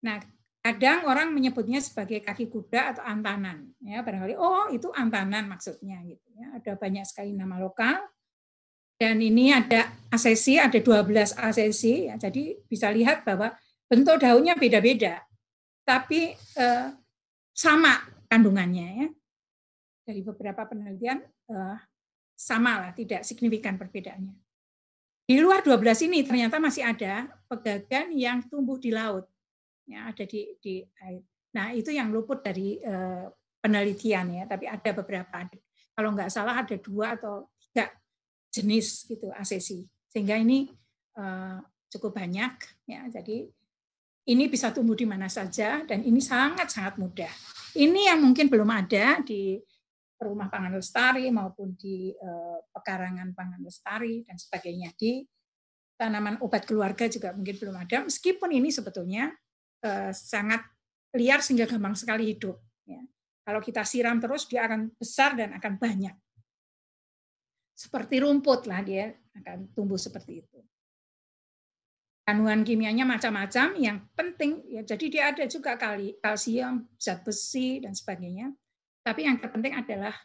Nah, 0.00 0.16
Kadang 0.64 1.04
orang 1.12 1.28
menyebutnya 1.28 1.76
sebagai 1.76 2.24
kaki 2.24 2.48
kuda 2.48 2.96
atau 2.96 3.04
antanan. 3.04 3.68
Ya, 3.84 4.00
barangkali 4.00 4.32
oh 4.32 4.72
itu 4.72 4.88
antanan 4.96 5.44
maksudnya 5.44 6.00
gitu 6.08 6.24
ya. 6.32 6.56
Ada 6.56 6.80
banyak 6.80 7.04
sekali 7.04 7.36
nama 7.36 7.60
lokal. 7.60 8.00
Dan 8.96 9.20
ini 9.20 9.52
ada 9.52 9.92
asesi, 10.08 10.56
ada 10.56 10.80
12 10.80 11.36
asesi 11.36 12.08
ya. 12.08 12.16
Jadi 12.16 12.64
bisa 12.64 12.88
lihat 12.88 13.28
bahwa 13.28 13.52
bentuk 13.84 14.16
daunnya 14.16 14.56
beda-beda. 14.56 15.20
Tapi 15.84 16.32
eh, 16.32 16.88
sama 17.52 18.00
kandungannya 18.32 18.88
ya. 19.04 19.08
Dari 20.04 20.20
beberapa 20.20 20.68
penelitian 20.68 21.24
eh, 21.24 21.78
sama 22.36 22.84
lah, 22.84 22.92
tidak 22.92 23.24
signifikan 23.24 23.80
perbedaannya. 23.80 24.36
Di 25.24 25.40
luar 25.40 25.64
12 25.64 26.12
ini 26.12 26.20
ternyata 26.20 26.60
masih 26.60 26.84
ada 26.84 27.32
pegagan 27.48 28.12
yang 28.12 28.44
tumbuh 28.44 28.76
di 28.76 28.92
laut 28.92 29.24
ya 29.88 30.10
ada 30.10 30.24
di 30.24 30.56
di 30.60 30.80
air. 31.04 31.22
Nah 31.54 31.70
itu 31.72 31.92
yang 31.92 32.10
luput 32.10 32.42
dari 32.42 32.80
uh, 32.82 33.28
penelitian 33.60 34.42
ya, 34.42 34.44
tapi 34.48 34.66
ada 34.66 34.90
beberapa. 34.96 35.46
Kalau 35.94 36.10
nggak 36.12 36.32
salah 36.32 36.64
ada 36.64 36.76
dua 36.80 37.14
atau 37.14 37.48
tiga 37.60 37.88
jenis 38.50 39.06
gitu 39.06 39.30
asesi. 39.36 39.86
Sehingga 40.10 40.34
ini 40.40 40.66
uh, 41.20 41.62
cukup 41.92 42.18
banyak 42.18 42.52
ya. 42.90 43.06
Jadi 43.12 43.46
ini 44.24 44.44
bisa 44.48 44.72
tumbuh 44.72 44.96
di 44.96 45.04
mana 45.04 45.28
saja 45.28 45.84
dan 45.84 46.02
ini 46.02 46.18
sangat 46.18 46.72
sangat 46.72 46.98
mudah. 46.98 47.30
Ini 47.76 48.14
yang 48.14 48.24
mungkin 48.24 48.48
belum 48.48 48.70
ada 48.72 49.20
di 49.22 49.60
rumah 50.20 50.48
pangan 50.48 50.78
lestari 50.78 51.28
maupun 51.28 51.74
di 51.74 52.14
uh, 52.14 52.58
pekarangan 52.70 53.34
pangan 53.34 53.60
lestari 53.60 54.22
dan 54.22 54.38
sebagainya 54.38 54.94
di 54.94 55.26
tanaman 55.94 56.42
obat 56.42 56.66
keluarga 56.66 57.06
juga 57.06 57.34
mungkin 57.34 57.54
belum 57.54 57.76
ada 57.78 58.06
meskipun 58.06 58.50
ini 58.50 58.70
sebetulnya 58.70 59.30
Eh, 59.84 60.12
sangat 60.16 60.64
liar 61.12 61.44
sehingga 61.44 61.68
gampang 61.68 61.92
sekali 61.92 62.32
hidup. 62.32 62.56
Ya. 62.88 63.04
Kalau 63.44 63.60
kita 63.60 63.84
siram 63.84 64.16
terus 64.16 64.48
dia 64.48 64.64
akan 64.64 64.88
besar 64.96 65.36
dan 65.36 65.52
akan 65.60 65.76
banyak. 65.76 66.16
Seperti 67.76 68.24
rumput 68.24 68.64
lah 68.64 68.80
dia 68.80 69.12
akan 69.36 69.68
tumbuh 69.76 70.00
seperti 70.00 70.40
itu. 70.40 70.58
Kandungan 72.24 72.64
kimianya 72.64 73.04
macam-macam, 73.04 73.76
yang 73.76 74.00
penting 74.16 74.64
ya 74.72 74.80
jadi 74.80 75.06
dia 75.12 75.22
ada 75.28 75.44
juga 75.44 75.76
kali 75.76 76.16
kalsium, 76.24 76.88
zat 76.96 77.20
besi 77.20 77.84
dan 77.84 77.92
sebagainya. 77.92 78.48
Tapi 79.04 79.28
yang 79.28 79.36
terpenting 79.36 79.76
adalah 79.76 80.16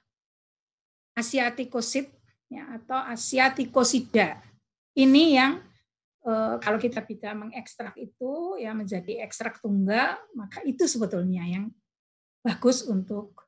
asiatikosid 1.19 2.07
ya, 2.47 2.79
atau 2.79 2.95
asiatikosida. 2.95 4.39
Ini 4.95 5.23
yang 5.35 5.59
Eh, 6.19 6.55
kalau 6.59 6.75
kita 6.75 6.99
bisa 7.07 7.31
mengekstrak 7.31 7.95
itu 7.95 8.59
ya 8.59 8.75
menjadi 8.75 9.23
ekstrak 9.23 9.63
tunggal, 9.63 10.19
maka 10.35 10.59
itu 10.67 10.83
sebetulnya 10.83 11.47
yang 11.47 11.71
bagus 12.43 12.83
untuk 12.83 13.47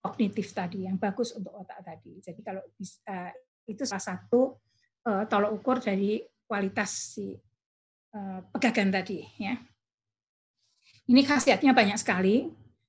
kognitif 0.00 0.56
tadi, 0.56 0.88
yang 0.88 0.96
bagus 0.96 1.36
untuk 1.36 1.52
otak 1.52 1.84
tadi. 1.84 2.16
Jadi 2.24 2.40
kalau 2.40 2.64
bisa 2.80 3.28
itu 3.68 3.84
salah 3.84 4.00
satu 4.00 4.56
uh, 5.04 5.28
tolok 5.28 5.60
ukur 5.60 5.76
dari 5.84 6.24
kualitas 6.48 7.12
si 7.12 7.36
uh, 8.16 8.40
pegagan 8.56 8.88
tadi 8.88 9.20
ya. 9.36 9.60
Ini 11.12 11.20
khasiatnya 11.28 11.76
banyak 11.76 12.00
sekali, 12.00 12.48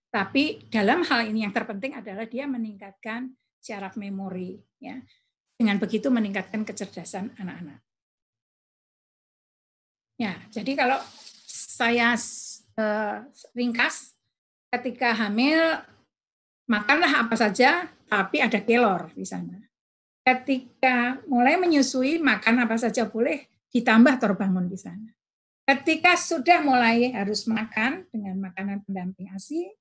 tapi 0.10 0.66
dalam 0.74 1.06
hal 1.06 1.30
ini 1.30 1.46
yang 1.46 1.54
terpenting 1.54 1.94
adalah 1.94 2.26
dia 2.26 2.50
meningkatkan 2.50 3.30
syaraf 3.62 3.94
memori 3.94 4.58
ya. 4.82 4.98
Dengan 5.60 5.78
begitu 5.78 6.08
meningkatkan 6.10 6.64
kecerdasan 6.64 7.36
anak-anak. 7.36 7.84
Ya, 10.16 10.40
jadi 10.52 10.72
kalau 10.76 11.00
saya 11.48 12.16
uh, 12.16 13.18
ringkas, 13.52 14.16
ketika 14.72 15.12
hamil 15.12 15.84
makanlah 16.68 17.28
apa 17.28 17.36
saja, 17.36 17.92
tapi 18.08 18.40
ada 18.40 18.60
kelor 18.60 19.14
di 19.14 19.24
sana. 19.28 19.60
ketika 20.20 21.18
mulai 21.26 21.58
menyusui 21.58 22.22
makan 22.22 22.62
apa 22.62 22.78
saja 22.78 23.10
boleh 23.10 23.50
ditambah 23.74 24.22
torbangun 24.22 24.70
di 24.70 24.78
sana. 24.78 25.10
Ketika 25.66 26.14
sudah 26.14 26.62
mulai 26.62 27.10
harus 27.18 27.50
makan 27.50 28.06
dengan 28.14 28.38
makanan 28.38 28.86
pendamping 28.86 29.26
ASI, 29.34 29.74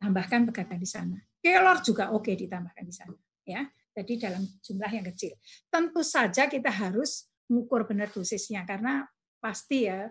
tambahkan 0.00 0.48
begadang 0.48 0.80
di 0.80 0.88
sana. 0.88 1.18
Kelor 1.40 1.78
juga 1.80 2.12
oke 2.12 2.32
ditambahkan 2.34 2.84
di 2.84 2.94
sana, 2.94 3.16
ya. 3.46 3.64
Jadi 3.96 4.12
dalam 4.20 4.44
jumlah 4.60 4.90
yang 4.92 5.06
kecil. 5.08 5.32
Tentu 5.72 6.04
saja 6.04 6.44
kita 6.52 6.68
harus 6.68 7.32
mengukur 7.48 7.88
benar 7.88 8.12
dosisnya 8.12 8.66
karena 8.68 9.08
pasti 9.40 9.88
ya 9.88 10.04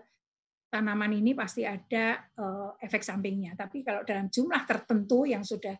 tanaman 0.66 1.14
ini 1.14 1.38
pasti 1.38 1.62
ada 1.62 2.18
uh, 2.34 2.74
efek 2.82 3.06
sampingnya. 3.06 3.54
Tapi 3.54 3.86
kalau 3.86 4.02
dalam 4.02 4.26
jumlah 4.26 4.66
tertentu 4.66 5.22
yang 5.22 5.46
sudah 5.46 5.78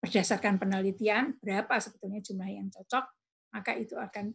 berdasarkan 0.00 0.56
penelitian 0.58 1.36
berapa 1.38 1.76
sebetulnya 1.76 2.24
jumlah 2.24 2.48
yang 2.48 2.66
cocok, 2.72 3.04
maka 3.52 3.76
itu 3.76 3.94
akan 3.94 4.32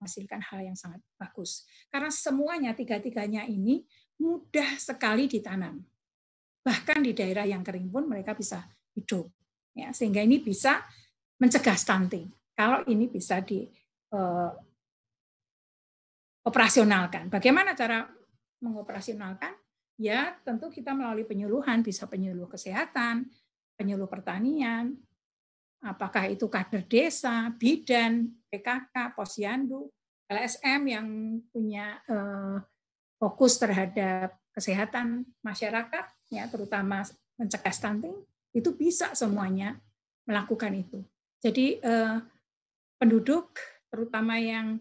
menghasilkan 0.00 0.40
hal 0.50 0.60
yang 0.64 0.76
sangat 0.76 1.00
bagus. 1.20 1.64
Karena 1.92 2.10
semuanya 2.10 2.72
tiga-tiganya 2.72 3.44
ini 3.46 3.84
mudah 4.20 4.76
sekali 4.80 5.28
ditanam. 5.28 5.80
Bahkan 6.66 6.98
di 7.06 7.14
daerah 7.14 7.46
yang 7.46 7.62
kering 7.62 7.86
pun 7.94 8.10
mereka 8.10 8.34
bisa 8.34 8.66
hidup. 8.98 9.30
Ya, 9.76 9.94
sehingga 9.94 10.18
ini 10.18 10.42
bisa 10.42 10.82
mencegah 11.38 11.78
stunting. 11.78 12.26
Kalau 12.58 12.82
ini 12.90 13.06
bisa 13.06 13.38
di 13.38 13.62
uh, 14.10 14.50
operasionalkan. 16.42 17.30
Bagaimana 17.30 17.78
cara 17.78 18.02
mengoperasionalkan? 18.58 19.54
Ya, 19.96 20.34
tentu 20.42 20.68
kita 20.68 20.90
melalui 20.90 21.22
penyuluhan, 21.22 21.86
bisa 21.86 22.10
penyuluh 22.10 22.50
kesehatan, 22.50 23.30
penyuluh 23.78 24.08
pertanian, 24.10 24.96
apakah 25.84 26.28
itu 26.28 26.48
kader 26.48 26.84
desa, 26.84 27.52
bidan, 27.56 28.28
PKK, 28.48 29.16
posyandu, 29.16 29.88
LSM 30.26 30.80
yang 30.90 31.06
punya 31.48 32.00
eh, 32.08 32.56
fokus 33.16 33.56
terhadap 33.56 34.36
kesehatan 34.52 35.24
masyarakat, 35.44 36.04
ya 36.32 36.48
terutama 36.50 37.06
mencegah 37.36 37.74
stunting, 37.74 38.16
itu 38.56 38.72
bisa 38.72 39.12
semuanya 39.12 39.76
melakukan 40.24 40.72
itu. 40.74 41.04
Jadi 41.44 41.78
eh, 41.78 42.16
penduduk, 42.96 43.56
terutama 43.92 44.40
yang 44.40 44.80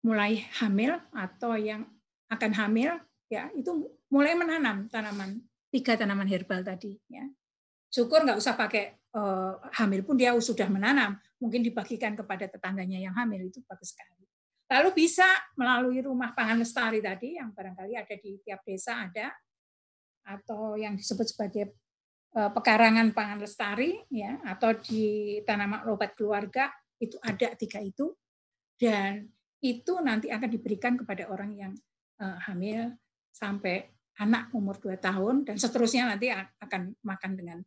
mulai 0.00 0.48
hamil 0.60 0.96
atau 1.12 1.54
yang 1.60 1.84
akan 2.32 2.52
hamil 2.56 2.96
ya 3.28 3.52
itu 3.52 3.84
mulai 4.08 4.32
menanam 4.32 4.88
tanaman 4.88 5.44
tiga 5.68 5.94
tanaman 5.94 6.26
herbal 6.26 6.64
tadi 6.64 6.96
ya. 7.06 7.28
Syukur 7.90 8.22
nggak 8.22 8.38
usah 8.38 8.54
pakai 8.54 8.96
uh, 9.18 9.58
hamil 9.82 10.06
pun 10.06 10.14
dia 10.14 10.30
sudah 10.38 10.70
menanam 10.70 11.18
mungkin 11.42 11.60
dibagikan 11.60 12.14
kepada 12.14 12.46
tetangganya 12.46 13.02
yang 13.02 13.14
hamil 13.18 13.50
itu 13.50 13.60
bagus 13.66 13.92
sekali. 13.92 14.24
Lalu 14.70 14.90
bisa 14.94 15.26
melalui 15.58 15.98
rumah 15.98 16.30
pangan 16.30 16.62
lestari 16.62 17.02
tadi 17.02 17.34
yang 17.34 17.50
barangkali 17.50 17.98
ada 17.98 18.14
di 18.14 18.38
tiap 18.46 18.62
desa 18.62 19.02
ada 19.10 19.34
atau 20.26 20.76
yang 20.76 20.94
disebut 20.96 21.26
sebagai 21.34 21.74
uh, 22.36 22.50
pekarangan 22.52 23.12
pangan 23.14 23.40
lestari 23.42 23.98
ya 24.12 24.38
atau 24.46 24.76
di 24.76 25.38
tanaman 25.42 25.86
obat 25.90 26.14
keluarga 26.14 26.70
itu 27.00 27.16
ada 27.24 27.56
tiga 27.56 27.80
itu 27.80 28.12
dan 28.76 29.28
itu 29.60 29.92
nanti 30.00 30.32
akan 30.32 30.48
diberikan 30.48 30.96
kepada 30.96 31.28
orang 31.28 31.50
yang 31.56 31.72
uh, 32.20 32.38
hamil 32.48 32.96
sampai 33.32 33.88
anak 34.20 34.52
umur 34.52 34.76
2 34.76 35.00
tahun 35.00 35.48
dan 35.48 35.56
seterusnya 35.56 36.08
nanti 36.12 36.28
akan 36.34 36.92
makan 37.00 37.32
dengan 37.36 37.58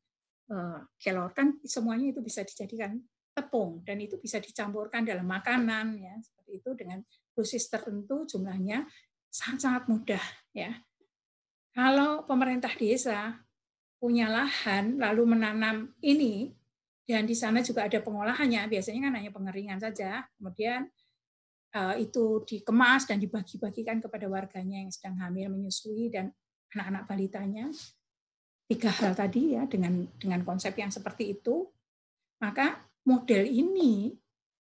uh, 0.54 0.86
kelor 1.02 1.34
kan 1.34 1.58
semuanya 1.66 2.14
itu 2.14 2.22
bisa 2.22 2.46
dijadikan 2.46 2.98
tepung 3.34 3.82
dan 3.82 3.98
itu 3.98 4.22
bisa 4.22 4.38
dicampurkan 4.38 5.02
dalam 5.02 5.26
makanan 5.26 5.98
ya 5.98 6.14
seperti 6.22 6.52
itu 6.62 6.70
dengan 6.78 7.02
dosis 7.34 7.66
tertentu 7.66 8.30
jumlahnya 8.30 8.86
sangat-sangat 9.34 9.90
mudah 9.90 10.22
ya. 10.54 10.78
Kalau 11.74 12.24
pemerintah 12.30 12.72
desa 12.78 13.42
punya 13.98 14.30
lahan 14.30 15.02
lalu 15.02 15.36
menanam 15.36 15.90
ini 16.06 16.54
dan 17.04 17.26
di 17.26 17.34
sana 17.34 17.66
juga 17.66 17.90
ada 17.90 18.00
pengolahannya 18.00 18.68
biasanya 18.70 19.10
kan 19.10 19.14
hanya 19.16 19.32
pengeringan 19.32 19.80
saja 19.80 20.28
kemudian 20.38 20.92
Eh, 21.74 22.06
itu 22.06 22.46
dikemas 22.46 23.10
dan 23.10 23.18
dibagi-bagikan 23.18 23.98
kepada 23.98 24.30
warganya 24.30 24.78
yang 24.78 24.94
sedang 24.94 25.18
hamil, 25.18 25.50
menyusui 25.50 26.14
dan 26.14 26.30
anak-anak 26.70 27.10
balitanya. 27.10 27.66
Tiga 28.70 28.94
hal 28.94 29.18
tadi 29.18 29.58
ya 29.58 29.66
dengan 29.66 30.06
dengan 30.22 30.46
konsep 30.46 30.78
yang 30.78 30.94
seperti 30.94 31.34
itu, 31.34 31.66
maka 32.38 32.78
model 33.10 33.50
ini 33.50 34.14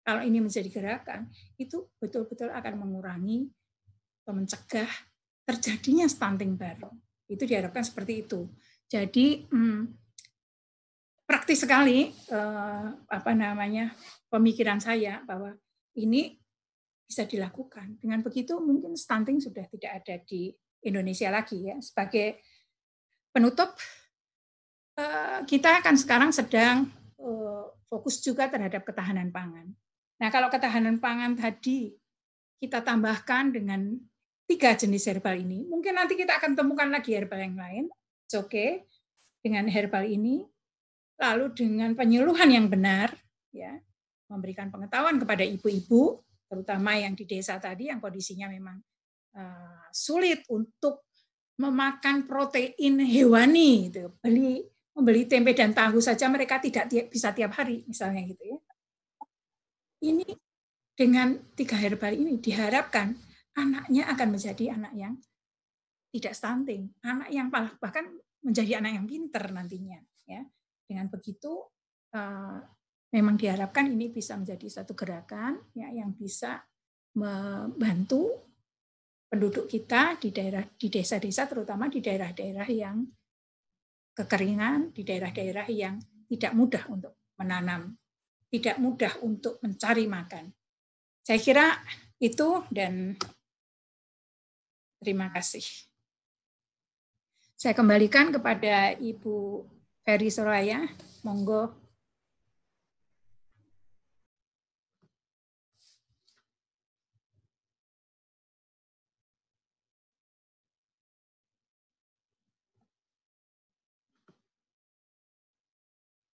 kalau 0.00 0.24
ini 0.24 0.40
menjadi 0.40 0.68
gerakan 0.72 1.28
itu 1.60 1.84
betul-betul 2.00 2.48
akan 2.48 2.72
mengurangi 2.80 3.52
atau 4.24 4.32
mencegah 4.32 4.88
terjadinya 5.44 6.08
stunting 6.08 6.56
baru. 6.56 6.90
Itu 7.28 7.44
diharapkan 7.44 7.84
seperti 7.84 8.24
itu. 8.24 8.48
Jadi 8.88 9.44
hmm, 9.48 9.82
praktis 11.24 11.64
sekali 11.64 12.12
eh, 12.12 12.88
apa 12.92 13.32
namanya 13.32 13.92
pemikiran 14.28 14.80
saya 14.80 15.24
bahwa 15.24 15.56
ini 15.96 16.36
bisa 17.04 17.28
dilakukan. 17.28 18.00
Dengan 18.00 18.24
begitu 18.24 18.56
mungkin 18.60 18.96
stunting 18.96 19.40
sudah 19.40 19.64
tidak 19.68 19.92
ada 20.04 20.16
di 20.24 20.52
Indonesia 20.84 21.28
lagi 21.32 21.68
ya. 21.68 21.76
Sebagai 21.80 22.40
penutup, 23.32 23.72
eh, 25.00 25.40
kita 25.44 25.84
akan 25.84 25.94
sekarang 25.96 26.30
sedang 26.32 26.88
eh, 27.20 27.64
fokus 27.88 28.20
juga 28.20 28.48
terhadap 28.48 28.84
ketahanan 28.84 29.32
pangan. 29.32 29.72
Nah 30.20 30.28
kalau 30.32 30.48
ketahanan 30.48 31.00
pangan 31.00 31.36
tadi 31.36 31.92
kita 32.60 32.80
tambahkan 32.80 33.52
dengan 33.52 34.00
tiga 34.44 34.76
jenis 34.76 35.08
herbal 35.08 35.36
ini, 35.40 35.64
mungkin 35.66 35.96
nanti 35.96 36.14
kita 36.14 36.36
akan 36.36 36.52
temukan 36.56 36.88
lagi 36.88 37.16
herbal 37.16 37.40
yang 37.40 37.56
lain. 37.56 37.84
Oke, 38.34 38.48
okay. 38.48 38.70
dengan 39.40 39.68
herbal 39.70 40.04
ini, 40.04 40.44
lalu 41.20 41.52
dengan 41.54 41.94
penyuluhan 41.94 42.50
yang 42.50 42.66
benar, 42.66 43.14
ya, 43.54 43.78
memberikan 44.28 44.72
pengetahuan 44.72 45.16
kepada 45.20 45.46
ibu-ibu 45.46 46.24
terutama 46.48 46.94
yang 46.94 47.18
di 47.18 47.24
desa 47.26 47.58
tadi 47.58 47.90
yang 47.90 47.98
kondisinya 47.98 48.46
memang 48.46 48.78
uh, 49.34 49.86
sulit 49.90 50.44
untuk 50.50 51.06
memakan 51.58 52.26
protein 52.26 53.02
hewani 53.02 53.90
itu 53.90 54.10
beli 54.18 54.62
membeli 54.94 55.26
tempe 55.26 55.54
dan 55.54 55.74
tahu 55.74 55.98
saja 55.98 56.30
mereka 56.30 56.62
tidak 56.62 56.86
tiap, 56.90 57.06
bisa 57.10 57.34
tiap 57.34 57.54
hari 57.58 57.82
misalnya 57.86 58.22
gitu 58.26 58.42
ya 58.54 58.58
ini 60.06 60.26
dengan 60.94 61.34
tiga 61.58 61.74
herbal 61.74 62.14
ini 62.14 62.38
diharapkan 62.38 63.14
anaknya 63.54 64.10
akan 64.10 64.28
menjadi 64.34 64.64
anak 64.74 64.92
yang 64.94 65.14
tidak 66.14 66.34
stunting 66.34 66.90
anak 67.02 67.28
yang 67.30 67.50
bahkan 67.50 68.06
menjadi 68.44 68.82
anak 68.82 68.92
yang 69.02 69.06
pinter 69.06 69.44
nantinya 69.50 69.98
ya 70.28 70.42
dengan 70.84 71.08
begitu 71.10 71.64
uh, 72.14 72.58
memang 73.14 73.38
diharapkan 73.38 73.90
ini 73.90 74.10
bisa 74.10 74.34
menjadi 74.34 74.66
satu 74.66 74.92
gerakan 74.92 75.62
ya 75.74 75.90
yang 75.90 76.12
bisa 76.14 76.62
membantu 77.14 78.50
penduduk 79.30 79.70
kita 79.70 80.18
di 80.18 80.34
daerah 80.34 80.62
di 80.62 80.86
desa-desa 80.90 81.46
terutama 81.46 81.90
di 81.90 81.98
daerah-daerah 81.98 82.68
yang 82.70 83.02
kekeringan, 84.14 84.94
di 84.94 85.02
daerah-daerah 85.02 85.66
yang 85.74 85.98
tidak 86.30 86.54
mudah 86.54 86.86
untuk 86.86 87.14
menanam, 87.34 87.98
tidak 88.48 88.78
mudah 88.78 89.12
untuk 89.26 89.58
mencari 89.58 90.06
makan. 90.06 90.54
Saya 91.26 91.42
kira 91.42 91.66
itu 92.22 92.62
dan 92.70 93.18
terima 95.04 95.28
kasih. 95.28 95.62
Saya 97.54 97.76
kembalikan 97.76 98.32
kepada 98.32 98.96
Ibu 98.96 99.68
Ferry 100.02 100.32
Soraya. 100.32 100.88
Monggo 101.24 101.84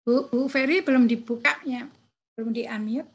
Bu, 0.08 0.24
Bu 0.32 0.48
Ferry 0.48 0.80
belum 0.80 1.04
dibuka 1.04 1.60
ya, 1.68 1.84
belum 2.32 2.56
di 2.56 2.64
unmute. 2.64 3.12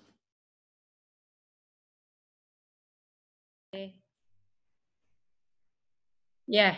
Ya, 6.44 6.76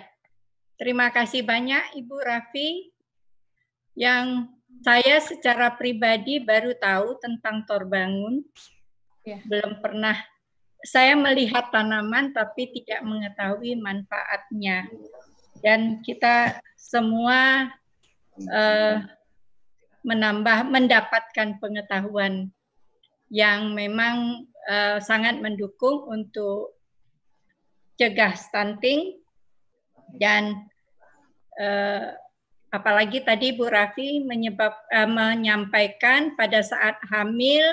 terima 0.78 1.10
kasih 1.10 1.42
banyak 1.42 1.98
Ibu 1.98 2.16
Raffi 2.22 2.94
yang 3.98 4.54
saya 4.86 5.18
secara 5.24 5.74
pribadi 5.74 6.38
baru 6.38 6.78
tahu 6.78 7.18
tentang 7.18 7.66
Torbangun. 7.66 8.46
Ya. 9.26 9.42
Belum 9.50 9.82
pernah 9.82 10.14
saya 10.86 11.18
melihat 11.18 11.74
tanaman 11.74 12.30
tapi 12.30 12.70
tidak 12.70 13.02
mengetahui 13.02 13.74
manfaatnya. 13.82 14.86
Dan 15.66 16.06
kita 16.06 16.62
semua 16.78 17.74
uh, 18.38 18.96
menambah 20.06 20.70
mendapatkan 20.70 21.58
pengetahuan 21.58 22.54
yang 23.34 23.74
memang 23.74 24.46
uh, 24.70 25.02
sangat 25.02 25.42
mendukung 25.42 26.06
untuk 26.06 26.78
cegah 27.98 28.38
stunting 28.38 29.25
dan 30.16 30.70
uh, 31.58 32.14
apalagi 32.70 33.24
tadi 33.24 33.56
Bu 33.56 33.72
Rafi 33.72 34.22
menyebab, 34.24 34.74
uh, 34.92 35.10
menyampaikan 35.10 36.36
pada 36.36 36.60
saat 36.62 37.00
hamil 37.08 37.64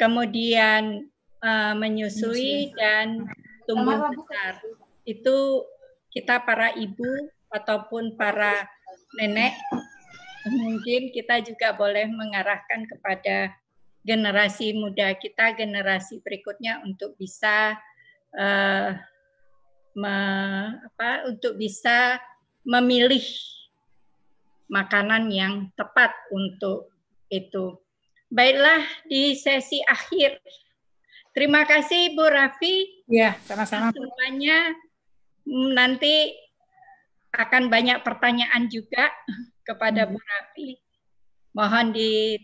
kemudian 0.00 1.06
uh, 1.44 1.74
menyusui 1.76 2.72
dan 2.74 3.28
tumbuh 3.68 4.08
besar. 4.08 4.60
Itu 5.04 5.68
kita 6.14 6.40
para 6.42 6.72
ibu 6.78 7.28
ataupun 7.52 8.16
para 8.16 8.66
nenek 9.20 9.54
mungkin 10.44 11.08
kita 11.12 11.40
juga 11.40 11.72
boleh 11.72 12.04
mengarahkan 12.10 12.84
kepada 12.84 13.54
generasi 14.04 14.76
muda 14.76 15.16
kita, 15.16 15.56
generasi 15.56 16.20
berikutnya 16.20 16.84
untuk 16.84 17.16
bisa 17.16 17.72
uh, 18.36 18.92
me, 19.94 20.16
apa, 20.78 21.30
untuk 21.30 21.58
bisa 21.58 22.18
memilih 22.66 23.22
makanan 24.68 25.30
yang 25.30 25.68
tepat 25.78 26.10
untuk 26.32 26.90
itu. 27.30 27.78
Baiklah 28.32 28.82
di 29.06 29.38
sesi 29.38 29.78
akhir. 29.86 30.40
Terima 31.34 31.66
kasih 31.66 32.14
Bu 32.14 32.26
Raffi. 32.26 33.06
Ya, 33.10 33.38
sama-sama. 33.46 33.90
Semuanya 33.90 34.74
nanti 35.74 36.34
akan 37.34 37.66
banyak 37.68 38.00
pertanyaan 38.06 38.70
juga 38.70 39.10
kepada 39.68 40.06
Bu 40.06 40.18
Raffi. 40.18 40.78
Mohon 41.54 41.94
di, 41.94 42.38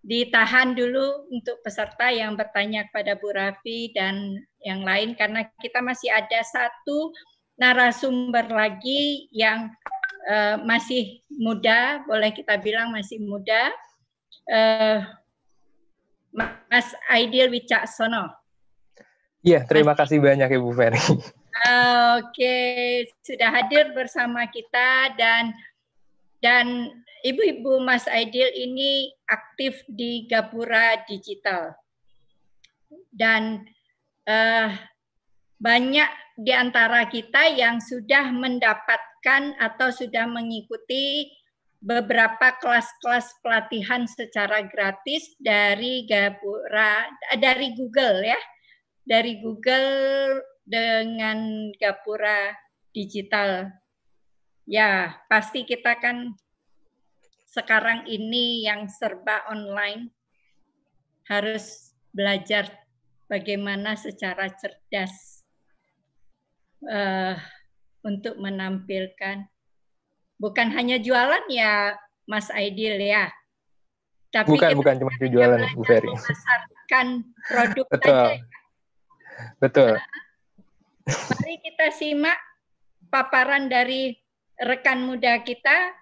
ditahan 0.00 0.72
dulu 0.72 1.28
untuk 1.28 1.60
peserta 1.60 2.08
yang 2.08 2.32
bertanya 2.32 2.88
kepada 2.88 3.20
Bu 3.20 3.36
Raffi 3.36 3.92
dan 3.92 4.40
yang 4.64 4.80
lain 4.84 5.12
karena 5.12 5.44
kita 5.60 5.84
masih 5.84 6.08
ada 6.08 6.40
satu 6.40 7.12
narasumber 7.60 8.48
lagi 8.48 9.28
yang 9.28 9.68
uh, 10.28 10.56
masih 10.64 11.20
muda, 11.28 12.00
boleh 12.08 12.32
kita 12.32 12.56
bilang 12.56 12.88
masih 12.92 13.20
muda, 13.20 13.68
uh, 14.48 15.04
Mas 16.70 16.88
Aidil 17.12 17.52
Wicaksono. 17.52 18.32
Iya, 19.44 19.64
terima 19.68 19.92
Mas, 19.92 20.00
kasih 20.04 20.20
banyak 20.20 20.48
Ibu 20.48 20.70
Ferry. 20.72 21.00
Oke, 22.20 22.56
sudah 23.20 23.50
hadir 23.52 23.92
bersama 23.92 24.48
kita 24.48 25.12
dan 25.20 25.52
dan 26.40 26.88
ibu-ibu 27.24 27.80
Mas 27.84 28.08
Aidil 28.08 28.48
ini 28.56 29.12
aktif 29.28 29.84
di 29.86 30.24
Gapura 30.24 31.04
Digital. 31.04 31.76
Dan 33.12 33.64
uh, 34.24 34.72
banyak 35.60 36.10
di 36.40 36.52
antara 36.56 37.04
kita 37.06 37.52
yang 37.52 37.78
sudah 37.78 38.32
mendapatkan 38.32 39.52
atau 39.60 39.92
sudah 39.92 40.24
mengikuti 40.24 41.28
beberapa 41.80 42.56
kelas-kelas 42.60 43.40
pelatihan 43.44 44.08
secara 44.08 44.64
gratis 44.64 45.36
dari 45.36 46.08
Gapura 46.08 47.08
dari 47.36 47.76
Google 47.76 48.24
ya. 48.24 48.40
Dari 49.04 49.42
Google 49.44 49.90
dengan 50.64 51.68
Gapura 51.76 52.54
Digital 52.94 53.68
Ya, 54.70 55.18
pasti 55.26 55.66
kita 55.66 55.98
kan 55.98 56.38
sekarang 57.50 58.06
ini 58.06 58.62
yang 58.62 58.86
serba 58.86 59.42
online 59.50 60.14
harus 61.26 61.90
belajar 62.14 62.70
bagaimana 63.26 63.98
secara 63.98 64.46
cerdas 64.54 65.42
uh, 66.86 67.34
untuk 68.06 68.38
menampilkan 68.38 69.50
bukan 70.38 70.68
hanya 70.70 71.02
jualan 71.02 71.50
ya 71.50 71.98
Mas 72.30 72.46
Aidil 72.54 73.02
ya. 73.02 73.26
Tapi 74.30 74.54
bukan 74.54 74.78
bukan 74.78 74.94
cuma 75.02 75.10
jualan 75.18 75.66
Bu 75.74 75.82
Ferry. 75.82 76.06
Memasarkan 76.06 77.06
produk 77.50 77.86
Betul. 77.98 78.06
Saja, 78.06 78.38
ya. 78.38 78.42
Betul. 79.58 79.92
Nah, 79.98 81.26
mari 81.42 81.56
kita 81.58 81.86
simak 81.90 82.38
paparan 83.10 83.66
dari 83.66 84.14
rekan 84.60 85.08
muda 85.08 85.40
kita 85.40 85.96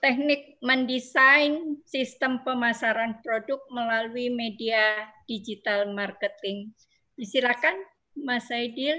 teknik 0.00 0.56
mendesain 0.64 1.76
sistem 1.84 2.40
pemasaran 2.46 3.20
produk 3.20 3.60
melalui 3.68 4.32
media 4.32 5.10
digital 5.28 5.92
marketing. 5.92 6.72
Silakan 7.20 7.76
Mas 8.16 8.48
Aidil. 8.48 8.96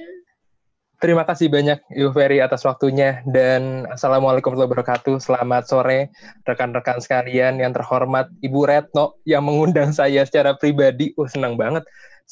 Terima 1.02 1.26
kasih 1.26 1.50
banyak 1.50 1.82
Ibu 1.98 2.14
Ferry 2.14 2.46
atas 2.46 2.62
waktunya 2.62 3.26
dan 3.26 3.90
Assalamualaikum 3.90 4.54
warahmatullahi 4.54 4.86
wabarakatuh. 4.86 5.18
Selamat 5.18 5.66
sore 5.66 6.14
rekan-rekan 6.46 7.02
sekalian 7.02 7.58
yang 7.58 7.74
terhormat 7.74 8.30
Ibu 8.46 8.70
Retno 8.70 9.18
yang 9.26 9.42
mengundang 9.42 9.90
saya 9.98 10.22
secara 10.30 10.54
pribadi. 10.54 11.10
Oh 11.18 11.26
senang 11.26 11.58
banget 11.58 11.82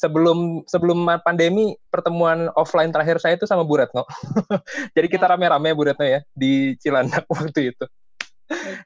sebelum 0.00 0.64
sebelum 0.64 1.04
pandemi 1.20 1.76
pertemuan 1.92 2.48
offline 2.56 2.88
terakhir 2.88 3.20
saya 3.20 3.36
itu 3.36 3.44
sama 3.44 3.68
Bu 3.68 3.76
Retno. 3.76 4.08
Jadi 4.96 5.06
kita 5.12 5.28
ya. 5.28 5.36
rame-rame 5.36 5.76
Bu 5.76 5.84
Retno 5.84 6.08
ya 6.08 6.24
di 6.32 6.72
Cilandak 6.80 7.28
waktu 7.32 7.76
itu. 7.76 7.84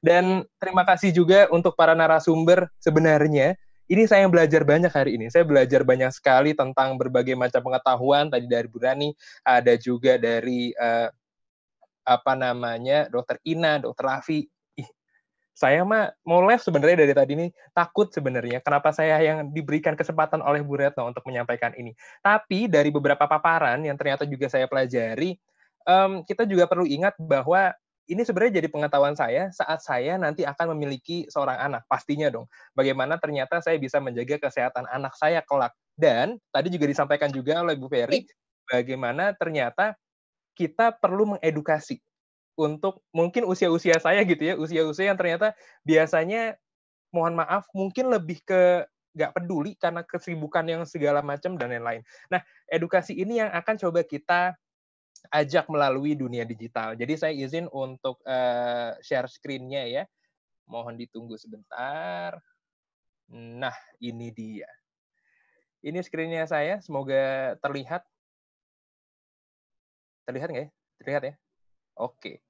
Dan 0.02 0.44
terima 0.58 0.82
kasih 0.82 1.14
juga 1.14 1.46
untuk 1.54 1.78
para 1.78 1.94
narasumber 1.94 2.68
sebenarnya 2.82 3.54
ini 3.88 4.04
saya 4.08 4.26
belajar 4.26 4.66
banyak 4.66 4.92
hari 4.92 5.16
ini. 5.16 5.30
Saya 5.30 5.46
belajar 5.46 5.86
banyak 5.86 6.10
sekali 6.10 6.52
tentang 6.52 6.96
berbagai 6.98 7.36
macam 7.38 7.62
pengetahuan 7.62 8.28
tadi 8.28 8.50
dari 8.50 8.66
Bu 8.66 8.82
Rani, 8.82 9.12
ada 9.44 9.76
juga 9.78 10.16
dari 10.16 10.72
uh, 10.74 11.08
apa 12.04 12.32
namanya 12.36 13.08
Dokter 13.08 13.40
Ina, 13.48 13.80
Dokter 13.80 14.04
Rafi, 14.04 14.44
saya 15.54 15.86
mah 15.86 16.10
mau 16.26 16.42
live 16.42 16.58
sebenarnya 16.58 17.06
dari 17.06 17.14
tadi 17.14 17.32
ini 17.38 17.46
takut 17.70 18.10
sebenarnya 18.10 18.58
kenapa 18.58 18.90
saya 18.90 19.22
yang 19.22 19.54
diberikan 19.54 19.94
kesempatan 19.94 20.42
oleh 20.42 20.66
Bu 20.66 20.74
Retno 20.74 21.06
untuk 21.06 21.22
menyampaikan 21.30 21.70
ini. 21.78 21.94
Tapi 22.20 22.66
dari 22.66 22.90
beberapa 22.90 23.30
paparan 23.30 23.78
yang 23.86 23.94
ternyata 23.94 24.26
juga 24.26 24.50
saya 24.50 24.66
pelajari, 24.66 25.38
um, 25.86 26.26
kita 26.26 26.42
juga 26.44 26.66
perlu 26.66 26.84
ingat 26.84 27.14
bahwa 27.22 27.70
ini 28.04 28.20
sebenarnya 28.20 28.60
jadi 28.60 28.68
pengetahuan 28.68 29.16
saya 29.16 29.48
saat 29.54 29.80
saya 29.80 30.20
nanti 30.20 30.44
akan 30.44 30.76
memiliki 30.76 31.24
seorang 31.32 31.56
anak. 31.56 31.88
Pastinya 31.88 32.28
dong, 32.28 32.50
bagaimana 32.76 33.16
ternyata 33.16 33.64
saya 33.64 33.80
bisa 33.80 33.96
menjaga 34.02 34.36
kesehatan 34.36 34.84
anak 34.90 35.16
saya 35.16 35.40
kelak. 35.40 35.72
Dan 35.94 36.42
tadi 36.50 36.74
juga 36.74 36.90
disampaikan 36.90 37.30
juga 37.30 37.62
oleh 37.62 37.78
Bu 37.78 37.86
Ferry, 37.86 38.26
bagaimana 38.66 39.32
ternyata 39.38 39.94
kita 40.58 40.94
perlu 40.98 41.38
mengedukasi 41.38 42.02
untuk 42.54 43.02
mungkin 43.10 43.46
usia-usia 43.46 43.98
saya 43.98 44.22
gitu 44.22 44.42
ya, 44.42 44.54
usia-usia 44.54 45.10
yang 45.10 45.18
ternyata 45.18 45.54
biasanya 45.82 46.54
mohon 47.10 47.38
maaf 47.38 47.66
mungkin 47.74 48.10
lebih 48.10 48.42
ke 48.42 48.86
nggak 49.14 49.30
peduli 49.30 49.78
karena 49.78 50.02
kesibukan 50.02 50.66
yang 50.66 50.82
segala 50.82 51.22
macam 51.22 51.54
dan 51.54 51.70
lain-lain. 51.70 52.02
Nah, 52.26 52.42
edukasi 52.66 53.14
ini 53.14 53.38
yang 53.38 53.50
akan 53.54 53.78
coba 53.78 54.02
kita 54.02 54.58
ajak 55.30 55.70
melalui 55.70 56.18
dunia 56.18 56.42
digital. 56.42 56.98
Jadi 56.98 57.14
saya 57.14 57.32
izin 57.32 57.70
untuk 57.70 58.18
uh, 58.26 58.98
share 59.00 59.30
screen-nya 59.30 59.86
ya. 59.86 60.04
Mohon 60.66 60.98
ditunggu 60.98 61.38
sebentar. 61.38 62.42
Nah, 63.30 63.76
ini 64.02 64.34
dia. 64.34 64.68
Ini 65.84 66.00
screen-nya 66.00 66.48
saya, 66.48 66.80
semoga 66.80 67.54
terlihat. 67.60 68.02
Terlihat 70.24 70.48
nggak 70.50 70.64
ya? 70.64 70.70
Terlihat 71.00 71.22
ya? 71.22 71.34
Oke. 71.94 72.42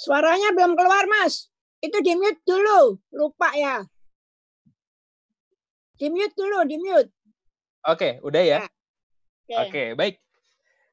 Suaranya 0.00 0.56
belum 0.56 0.80
keluar, 0.80 1.04
Mas. 1.08 1.52
Itu 1.84 2.00
di 2.00 2.16
mute 2.16 2.40
dulu. 2.48 2.96
Lupa 3.12 3.52
ya. 3.52 3.84
Di 6.00 6.08
mute 6.08 6.32
dulu, 6.32 6.64
di 6.64 6.76
mute. 6.80 7.12
Oke, 7.84 8.20
udah 8.24 8.40
ya. 8.44 8.60
ya. 8.64 8.79
Oke, 9.50 9.66
okay, 9.66 9.88
baik. 9.98 10.14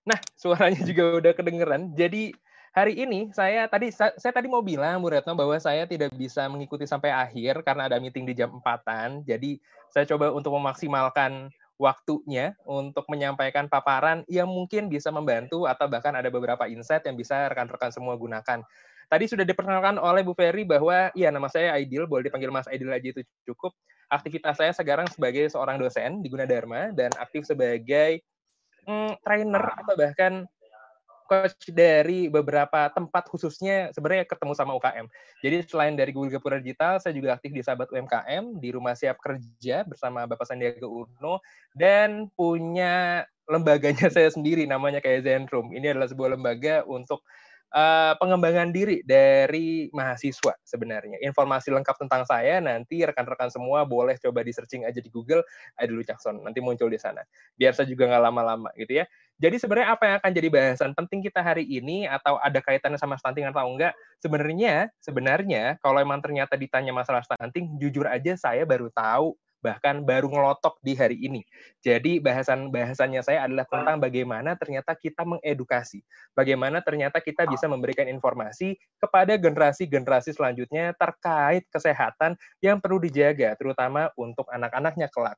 Nah, 0.07 0.17
suaranya 0.33 0.81
juga 0.81 1.19
udah 1.21 1.33
kedengeran. 1.37 1.93
Jadi 1.93 2.33
hari 2.73 2.97
ini 2.97 3.29
saya 3.29 3.69
tadi 3.69 3.93
saya, 3.93 4.17
saya 4.17 4.33
tadi 4.33 4.49
mau 4.49 4.65
bilang 4.65 5.01
Bu 5.01 5.13
Retno 5.13 5.37
bahwa 5.37 5.53
saya 5.61 5.85
tidak 5.85 6.09
bisa 6.17 6.49
mengikuti 6.49 6.89
sampai 6.89 7.13
akhir 7.13 7.61
karena 7.61 7.85
ada 7.85 8.01
meeting 8.01 8.25
di 8.25 8.33
jam 8.33 8.49
4 8.49 9.25
Jadi 9.29 9.61
saya 9.93 10.09
coba 10.09 10.33
untuk 10.33 10.57
memaksimalkan 10.57 11.53
waktunya 11.77 12.57
untuk 12.65 13.05
menyampaikan 13.05 13.69
paparan 13.69 14.25
yang 14.25 14.49
mungkin 14.49 14.89
bisa 14.89 15.13
membantu 15.13 15.69
atau 15.69 15.85
bahkan 15.85 16.17
ada 16.17 16.33
beberapa 16.33 16.65
insight 16.65 17.05
yang 17.05 17.13
bisa 17.13 17.53
rekan-rekan 17.53 17.93
semua 17.93 18.17
gunakan. 18.17 18.65
Tadi 19.07 19.25
sudah 19.29 19.45
diperkenalkan 19.47 20.01
oleh 20.01 20.25
Bu 20.25 20.35
Ferry 20.35 20.67
bahwa 20.67 21.13
ya 21.15 21.31
nama 21.31 21.47
saya 21.47 21.77
Aidil, 21.77 22.09
boleh 22.09 22.27
dipanggil 22.27 22.51
Mas 22.51 22.67
Aidil 22.67 22.91
aja 22.91 23.07
itu 23.07 23.21
cukup. 23.47 23.71
Aktivitas 24.11 24.59
saya 24.59 24.73
sekarang 24.75 25.07
sebagai 25.07 25.47
seorang 25.47 25.79
dosen 25.79 26.19
di 26.19 26.27
Gunadarma 26.27 26.91
dan 26.91 27.13
aktif 27.15 27.47
sebagai 27.47 28.19
mm, 28.87 29.11
trainer 29.21 29.63
atau 29.83 29.95
bahkan 29.99 30.33
coach 31.27 31.67
dari 31.75 32.31
beberapa 32.31 32.87
tempat 32.95 33.27
khususnya 33.27 33.91
sebenarnya 33.91 34.23
ketemu 34.23 34.53
sama 34.55 34.73
UKM. 34.79 35.05
Jadi 35.43 35.57
selain 35.67 35.93
dari 35.99 36.15
Google 36.15 36.39
Gapura 36.39 36.57
Digital, 36.57 37.03
saya 37.03 37.11
juga 37.11 37.35
aktif 37.35 37.51
di 37.51 37.59
Sahabat 37.59 37.91
UMKM, 37.91 38.57
di 38.57 38.71
Rumah 38.71 38.95
Siap 38.95 39.19
Kerja 39.19 39.83
bersama 39.83 40.23
Bapak 40.23 40.47
Sandiaga 40.47 40.87
Uno, 40.87 41.43
dan 41.75 42.31
punya 42.33 43.27
lembaganya 43.51 44.07
saya 44.15 44.31
sendiri 44.31 44.63
namanya 44.63 45.03
kayak 45.03 45.27
Zenroom. 45.27 45.75
Ini 45.75 45.93
adalah 45.93 46.07
sebuah 46.07 46.39
lembaga 46.39 46.87
untuk 46.87 47.27
uh, 47.73 48.13
pengembangan 48.19 48.71
diri 48.71 49.03
dari 49.03 49.91
mahasiswa 49.91 50.55
sebenarnya. 50.63 51.19
Informasi 51.23 51.73
lengkap 51.73 51.95
tentang 51.99 52.23
saya 52.23 52.59
nanti 52.63 53.03
rekan-rekan 53.03 53.51
semua 53.51 53.83
boleh 53.83 54.15
coba 54.21 54.43
di 54.43 54.51
searching 54.53 54.87
aja 54.87 54.99
di 54.99 55.09
Google 55.11 55.43
Aidul 55.79 56.03
Jackson 56.05 56.43
nanti 56.43 56.63
muncul 56.63 56.87
di 56.87 56.99
sana. 56.99 57.23
Biar 57.57 57.73
saya 57.75 57.89
juga 57.89 58.07
nggak 58.07 58.23
lama-lama 58.23 58.69
gitu 58.79 59.03
ya. 59.03 59.05
Jadi 59.37 59.61
sebenarnya 59.61 59.93
apa 59.93 60.03
yang 60.09 60.15
akan 60.17 60.31
jadi 60.33 60.49
bahasan 60.49 60.91
penting 60.97 61.21
kita 61.21 61.45
hari 61.45 61.61
ini 61.61 62.09
atau 62.09 62.41
ada 62.41 62.57
kaitannya 62.57 62.97
sama 62.97 63.21
stunting 63.21 63.45
atau 63.45 63.69
enggak? 63.69 63.93
Sebenarnya 64.17 64.89
sebenarnya 64.97 65.77
kalau 65.77 66.01
emang 66.01 66.25
ternyata 66.25 66.57
ditanya 66.57 66.89
masalah 66.89 67.21
stunting, 67.21 67.77
jujur 67.77 68.09
aja 68.09 68.33
saya 68.33 68.65
baru 68.65 68.89
tahu 68.89 69.37
bahkan 69.61 70.05
baru 70.05 70.29
ngelotok 70.29 70.77
di 70.85 70.93
hari 70.93 71.17
ini. 71.17 71.41
Jadi 71.81 72.21
bahasan 72.21 72.69
bahasannya 72.69 73.21
saya 73.25 73.45
adalah 73.45 73.65
tentang 73.65 73.97
bagaimana 73.97 74.53
ternyata 74.55 74.93
kita 74.93 75.25
mengedukasi, 75.25 76.01
bagaimana 76.37 76.79
ternyata 76.79 77.17
kita 77.19 77.49
bisa 77.49 77.65
memberikan 77.65 78.05
informasi 78.05 78.77
kepada 79.01 79.35
generasi-generasi 79.35 80.33
selanjutnya 80.37 80.93
terkait 80.95 81.65
kesehatan 81.69 82.37
yang 82.61 82.77
perlu 82.77 83.01
dijaga, 83.01 83.57
terutama 83.57 84.13
untuk 84.15 84.45
anak-anaknya 84.53 85.09
kelak. 85.09 85.37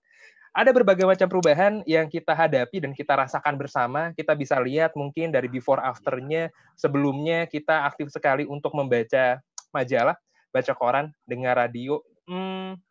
Ada 0.50 0.74
berbagai 0.74 1.06
macam 1.06 1.30
perubahan 1.30 1.86
yang 1.86 2.10
kita 2.10 2.34
hadapi 2.34 2.82
dan 2.82 2.98
kita 2.98 3.14
rasakan 3.14 3.54
bersama. 3.54 4.10
Kita 4.18 4.34
bisa 4.34 4.58
lihat 4.58 4.98
mungkin 4.98 5.30
dari 5.30 5.46
before 5.46 5.78
after-nya. 5.78 6.50
Sebelumnya 6.74 7.46
kita 7.46 7.86
aktif 7.86 8.10
sekali 8.10 8.50
untuk 8.50 8.74
membaca 8.74 9.38
majalah, 9.70 10.18
baca 10.50 10.74
koran, 10.74 11.14
dengar 11.30 11.54
radio. 11.54 12.02
Hmm, 12.26 12.82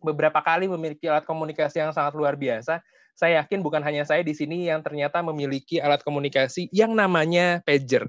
beberapa 0.00 0.38
kali 0.40 0.68
memiliki 0.68 1.08
alat 1.08 1.24
komunikasi 1.24 1.80
yang 1.82 1.92
sangat 1.92 2.14
luar 2.14 2.36
biasa. 2.36 2.80
Saya 3.18 3.42
yakin 3.42 3.66
bukan 3.66 3.82
hanya 3.82 4.06
saya 4.06 4.22
di 4.22 4.30
sini 4.30 4.70
yang 4.70 4.78
ternyata 4.78 5.18
memiliki 5.26 5.82
alat 5.82 6.04
komunikasi 6.06 6.70
yang 6.70 6.94
namanya 6.94 7.58
pager. 7.66 8.06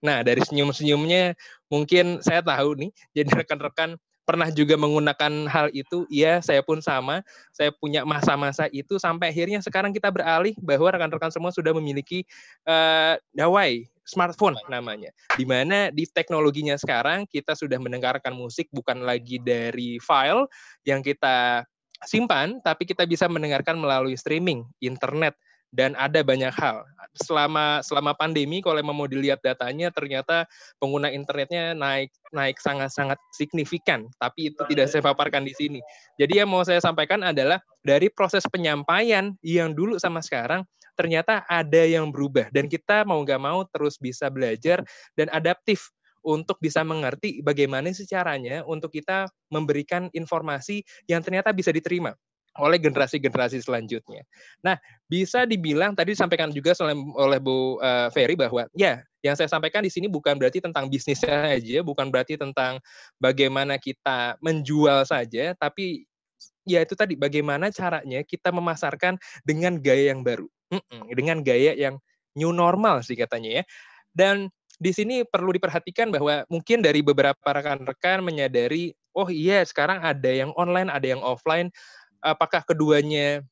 Nah, 0.00 0.24
dari 0.24 0.40
senyum-senyumnya 0.44 1.36
mungkin 1.68 2.20
saya 2.24 2.40
tahu 2.44 2.76
nih, 2.76 2.90
jadi 3.16 3.30
rekan-rekan 3.44 3.96
pernah 4.28 4.46
juga 4.52 4.78
menggunakan 4.78 5.50
hal 5.50 5.74
itu, 5.74 6.06
iya 6.06 6.38
saya 6.38 6.62
pun 6.62 6.78
sama, 6.78 7.24
saya 7.50 7.74
punya 7.74 8.06
masa-masa 8.06 8.70
itu 8.70 8.94
sampai 8.94 9.34
akhirnya 9.34 9.58
sekarang 9.58 9.90
kita 9.90 10.06
beralih 10.06 10.54
bahwa 10.62 10.86
rekan-rekan 10.86 11.34
semua 11.34 11.50
sudah 11.50 11.74
memiliki 11.74 12.22
uh, 12.62 13.18
dawai 13.34 13.90
smartphone 14.04 14.56
namanya. 14.66 15.10
Di 15.36 15.44
mana 15.46 15.88
di 15.92 16.04
teknologinya 16.08 16.74
sekarang 16.76 17.28
kita 17.28 17.54
sudah 17.54 17.78
mendengarkan 17.78 18.34
musik 18.34 18.66
bukan 18.72 19.04
lagi 19.04 19.38
dari 19.40 20.00
file 20.02 20.48
yang 20.88 21.04
kita 21.04 21.64
simpan, 22.04 22.58
tapi 22.64 22.88
kita 22.88 23.04
bisa 23.04 23.28
mendengarkan 23.28 23.76
melalui 23.76 24.16
streaming, 24.16 24.64
internet, 24.80 25.36
dan 25.70 25.94
ada 25.94 26.20
banyak 26.26 26.50
hal. 26.50 26.82
Selama 27.14 27.82
selama 27.82 28.14
pandemi 28.14 28.62
kalau 28.62 28.82
mau 28.82 29.06
dilihat 29.06 29.42
datanya 29.42 29.90
ternyata 29.90 30.46
pengguna 30.78 31.10
internetnya 31.10 31.74
naik 31.74 32.10
naik 32.34 32.58
sangat-sangat 32.58 33.18
signifikan, 33.34 34.06
tapi 34.18 34.50
itu 34.50 34.62
tidak 34.70 34.90
saya 34.90 35.02
paparkan 35.02 35.46
di 35.46 35.54
sini. 35.54 35.80
Jadi 36.18 36.42
yang 36.42 36.50
mau 36.50 36.62
saya 36.66 36.82
sampaikan 36.82 37.22
adalah 37.22 37.62
dari 37.86 38.10
proses 38.10 38.42
penyampaian 38.50 39.34
yang 39.42 39.74
dulu 39.74 39.98
sama 39.98 40.22
sekarang 40.22 40.66
ternyata 41.00 41.48
ada 41.48 41.80
yang 41.88 42.12
berubah 42.12 42.52
dan 42.52 42.68
kita 42.68 43.08
mau 43.08 43.24
nggak 43.24 43.40
mau 43.40 43.64
terus 43.72 43.96
bisa 43.96 44.28
belajar 44.28 44.84
dan 45.16 45.32
adaptif 45.32 45.88
untuk 46.20 46.60
bisa 46.60 46.84
mengerti 46.84 47.40
bagaimana 47.40 47.88
sih 47.96 48.04
caranya 48.04 48.60
untuk 48.68 48.92
kita 48.92 49.24
memberikan 49.48 50.12
informasi 50.12 50.84
yang 51.08 51.24
ternyata 51.24 51.56
bisa 51.56 51.72
diterima 51.72 52.12
oleh 52.60 52.82
generasi-generasi 52.82 53.62
selanjutnya. 53.62 54.26
Nah, 54.60 54.76
bisa 55.06 55.46
dibilang 55.46 55.94
tadi 55.94 56.12
disampaikan 56.12 56.50
juga 56.50 56.74
oleh 57.16 57.38
Bu 57.38 57.78
uh, 57.78 58.10
Ferry 58.10 58.34
bahwa 58.34 58.66
ya, 58.74 59.00
yang 59.22 59.38
saya 59.38 59.46
sampaikan 59.46 59.86
di 59.86 59.88
sini 59.88 60.10
bukan 60.10 60.34
berarti 60.34 60.58
tentang 60.58 60.90
bisnisnya 60.90 61.56
aja, 61.56 61.80
bukan 61.86 62.10
berarti 62.10 62.36
tentang 62.36 62.82
bagaimana 63.22 63.78
kita 63.78 64.34
menjual 64.42 65.06
saja, 65.06 65.54
tapi 65.56 66.10
ya 66.66 66.82
itu 66.82 66.98
tadi 66.98 67.14
bagaimana 67.14 67.70
caranya 67.70 68.20
kita 68.26 68.50
memasarkan 68.50 69.16
dengan 69.46 69.78
gaya 69.78 70.10
yang 70.12 70.26
baru 70.26 70.50
dengan 71.10 71.42
gaya 71.42 71.74
yang 71.74 71.98
new 72.38 72.54
normal 72.54 73.02
sih 73.02 73.18
katanya 73.18 73.62
ya. 73.62 73.64
Dan 74.10 74.50
di 74.80 74.90
sini 74.96 75.22
perlu 75.28 75.52
diperhatikan 75.52 76.08
bahwa 76.08 76.48
mungkin 76.48 76.80
dari 76.80 77.04
beberapa 77.04 77.44
rekan-rekan 77.44 78.24
menyadari, 78.24 78.96
oh 79.12 79.28
iya 79.28 79.60
sekarang 79.60 80.00
ada 80.00 80.30
yang 80.30 80.56
online, 80.56 80.88
ada 80.88 81.04
yang 81.04 81.20
offline. 81.20 81.68
Apakah 82.24 82.64
keduanya 82.64 83.44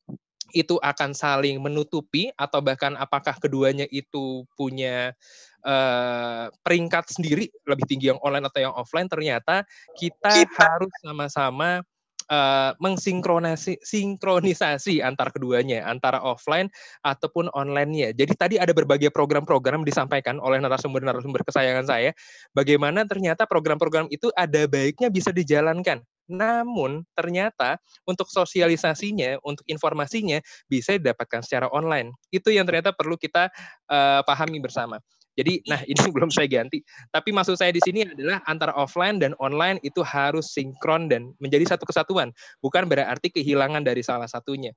itu 0.57 0.81
akan 0.81 1.13
saling 1.13 1.61
menutupi 1.61 2.33
atau 2.33 2.57
bahkan 2.65 2.97
apakah 2.97 3.37
keduanya 3.37 3.85
itu 3.93 4.41
punya 4.57 5.13
uh, 5.61 6.49
peringkat 6.65 7.05
sendiri 7.13 7.53
lebih 7.69 7.85
tinggi 7.85 8.09
yang 8.09 8.21
online 8.25 8.49
atau 8.49 8.59
yang 8.65 8.73
offline? 8.73 9.05
Ternyata 9.05 9.61
kita, 9.93 10.33
kita. 10.45 10.57
harus 10.57 10.93
sama-sama 11.05 11.85
uh, 12.29 12.71
mengsinkronisasi 12.77 13.81
sinkronisasi 13.81 15.01
antar 15.03 15.33
keduanya, 15.33 15.83
antara 15.85 16.21
offline 16.21 16.69
ataupun 17.03 17.49
online-nya. 17.57 18.13
Jadi 18.15 18.33
tadi 18.37 18.55
ada 18.61 18.71
berbagai 18.71 19.09
program-program 19.11 19.83
disampaikan 19.83 20.37
oleh 20.39 20.61
narasumber-narasumber 20.61 21.43
kesayangan 21.43 21.85
saya, 21.89 22.11
bagaimana 22.53 23.03
ternyata 23.03 23.49
program-program 23.49 24.07
itu 24.13 24.29
ada 24.37 24.69
baiknya 24.69 25.09
bisa 25.09 25.33
dijalankan. 25.33 25.99
Namun 26.29 27.01
ternyata 27.17 27.81
untuk 28.05 28.29
sosialisasinya, 28.29 29.41
untuk 29.41 29.65
informasinya 29.65 30.37
bisa 30.69 30.93
didapatkan 30.95 31.41
secara 31.41 31.67
online. 31.73 32.13
Itu 32.29 32.53
yang 32.53 32.69
ternyata 32.69 32.93
perlu 32.93 33.17
kita 33.17 33.49
uh, 33.89 34.21
pahami 34.21 34.61
bersama. 34.61 35.01
Jadi, 35.37 35.63
nah 35.69 35.79
ini 35.85 35.95
belum 36.15 36.31
saya 36.33 36.47
ganti. 36.49 36.81
Tapi 37.13 37.29
maksud 37.29 37.55
saya 37.59 37.71
di 37.71 37.81
sini 37.83 38.07
adalah 38.07 38.41
antara 38.49 38.73
offline 38.75 39.21
dan 39.21 39.35
online 39.37 39.77
itu 39.85 40.01
harus 40.01 40.51
sinkron 40.51 41.07
dan 41.11 41.31
menjadi 41.37 41.75
satu 41.75 41.85
kesatuan. 41.85 42.33
Bukan 42.63 42.89
berarti 42.89 43.29
kehilangan 43.29 43.85
dari 43.85 44.01
salah 44.01 44.27
satunya. 44.27 44.73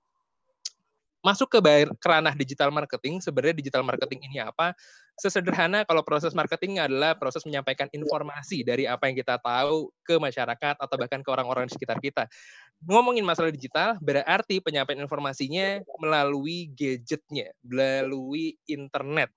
Masuk 1.22 1.54
ke 1.54 1.58
ranah 2.02 2.34
digital 2.34 2.74
marketing, 2.74 3.22
sebenarnya 3.22 3.54
digital 3.54 3.86
marketing 3.86 4.26
ini 4.26 4.42
apa? 4.42 4.74
Sesederhana 5.14 5.86
kalau 5.86 6.02
proses 6.02 6.34
marketing 6.34 6.82
adalah 6.82 7.14
proses 7.14 7.46
menyampaikan 7.46 7.86
informasi 7.94 8.66
dari 8.66 8.90
apa 8.90 9.06
yang 9.06 9.14
kita 9.14 9.38
tahu 9.38 9.94
ke 10.02 10.18
masyarakat 10.18 10.74
atau 10.82 10.96
bahkan 10.98 11.22
ke 11.22 11.30
orang-orang 11.30 11.70
di 11.70 11.78
sekitar 11.78 12.02
kita. 12.02 12.26
Ngomongin 12.82 13.22
masalah 13.22 13.54
digital, 13.54 14.02
berarti 14.02 14.58
penyampaian 14.58 14.98
informasinya 14.98 15.78
melalui 16.02 16.74
gadgetnya, 16.74 17.54
melalui 17.62 18.58
internet 18.66 19.30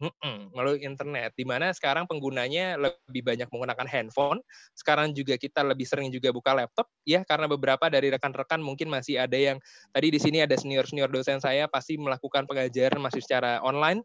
Mhm, 0.00 0.52
melalui 0.52 0.84
internet, 0.84 1.32
di 1.40 1.48
mana 1.48 1.72
sekarang 1.72 2.04
penggunanya 2.04 2.76
lebih 2.76 3.24
banyak 3.24 3.48
menggunakan 3.48 3.88
handphone. 3.88 4.44
Sekarang 4.76 5.16
juga 5.16 5.40
kita 5.40 5.64
lebih 5.64 5.88
sering 5.88 6.12
juga 6.12 6.28
buka 6.36 6.52
laptop, 6.52 6.84
ya 7.08 7.24
karena 7.24 7.48
beberapa 7.48 7.88
dari 7.88 8.12
rekan-rekan 8.12 8.60
mungkin 8.60 8.92
masih 8.92 9.16
ada 9.16 9.32
yang 9.40 9.56
tadi 9.96 10.12
di 10.12 10.20
sini 10.20 10.44
ada 10.44 10.52
senior-senior 10.52 11.08
dosen 11.08 11.40
saya 11.40 11.64
pasti 11.64 11.96
melakukan 11.96 12.44
pengajaran 12.44 13.00
masih 13.00 13.24
secara 13.24 13.64
online 13.64 14.04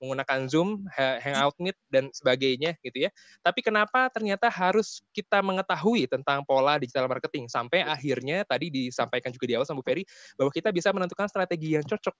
menggunakan 0.00 0.48
Zoom, 0.48 0.84
Hangout 0.96 1.56
Meet 1.60 1.76
dan 1.92 2.08
sebagainya 2.10 2.74
gitu 2.82 3.06
ya. 3.06 3.10
Tapi 3.44 3.60
kenapa 3.62 4.08
ternyata 4.10 4.48
harus 4.50 5.04
kita 5.12 5.44
mengetahui 5.44 6.08
tentang 6.08 6.42
pola 6.48 6.80
digital 6.80 7.06
marketing 7.08 7.46
sampai 7.52 7.84
akhirnya 7.84 8.42
tadi 8.48 8.72
disampaikan 8.72 9.30
juga 9.32 9.46
di 9.46 9.54
awal 9.60 9.68
sama 9.68 9.80
Bu 9.80 9.86
Ferry 9.86 10.04
bahwa 10.40 10.50
kita 10.52 10.72
bisa 10.72 10.90
menentukan 10.96 11.28
strategi 11.30 11.76
yang 11.76 11.84
cocok 11.84 12.16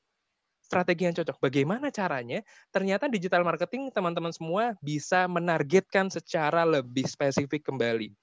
strategi 0.71 1.03
yang 1.11 1.19
cocok. 1.19 1.43
Bagaimana 1.43 1.91
caranya? 1.91 2.47
Ternyata 2.71 3.11
digital 3.11 3.43
marketing 3.43 3.91
teman-teman 3.91 4.31
semua 4.31 4.79
bisa 4.79 5.27
menargetkan 5.27 6.07
secara 6.07 6.63
lebih 6.63 7.11
spesifik 7.11 7.67
kembali. 7.67 8.15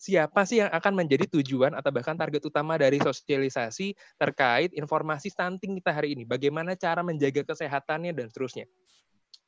Siapa 0.00 0.48
sih 0.48 0.64
yang 0.64 0.70
akan 0.72 0.96
menjadi 0.96 1.28
tujuan 1.28 1.76
atau 1.76 1.92
bahkan 1.92 2.16
target 2.16 2.40
utama 2.46 2.80
dari 2.80 2.96
sosialisasi 3.02 3.92
terkait 4.16 4.72
informasi 4.72 5.28
stunting 5.28 5.76
kita 5.82 5.92
hari 5.92 6.14
ini? 6.14 6.22
Bagaimana 6.24 6.78
cara 6.78 7.02
menjaga 7.02 7.44
kesehatannya 7.44 8.14
dan 8.14 8.30
seterusnya? 8.30 8.64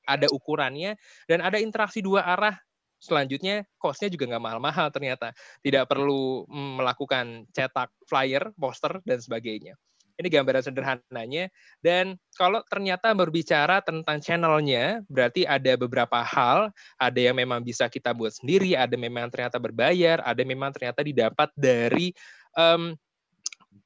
Ada 0.05 0.29
ukurannya 0.29 0.99
dan 1.31 1.47
ada 1.47 1.63
interaksi 1.63 2.03
dua 2.03 2.27
arah 2.27 2.59
selanjutnya 2.99 3.67
cost-nya 3.81 4.13
juga 4.13 4.29
nggak 4.29 4.45
mahal-mahal 4.45 4.93
ternyata. 4.93 5.33
Tidak 5.65 5.89
perlu 5.89 6.45
mm, 6.45 6.85
melakukan 6.85 7.49
cetak 7.55 7.89
flyer, 8.05 8.53
poster, 8.53 9.01
dan 9.09 9.25
sebagainya. 9.25 9.79
Ini 10.23 10.31
gambaran 10.31 10.63
sederhananya. 10.63 11.51
Dan 11.83 12.15
kalau 12.39 12.63
ternyata 12.71 13.11
berbicara 13.11 13.83
tentang 13.83 14.23
channelnya, 14.23 15.03
berarti 15.11 15.43
ada 15.43 15.75
beberapa 15.75 16.23
hal. 16.23 16.71
Ada 16.95 17.19
yang 17.19 17.37
memang 17.43 17.67
bisa 17.67 17.91
kita 17.91 18.15
buat 18.15 18.31
sendiri, 18.39 18.79
ada 18.79 18.95
memang 18.95 19.27
ternyata 19.35 19.59
berbayar, 19.59 20.23
ada 20.23 20.43
memang 20.47 20.71
ternyata 20.71 21.03
didapat 21.03 21.51
dari 21.59 22.15
um, 22.55 22.95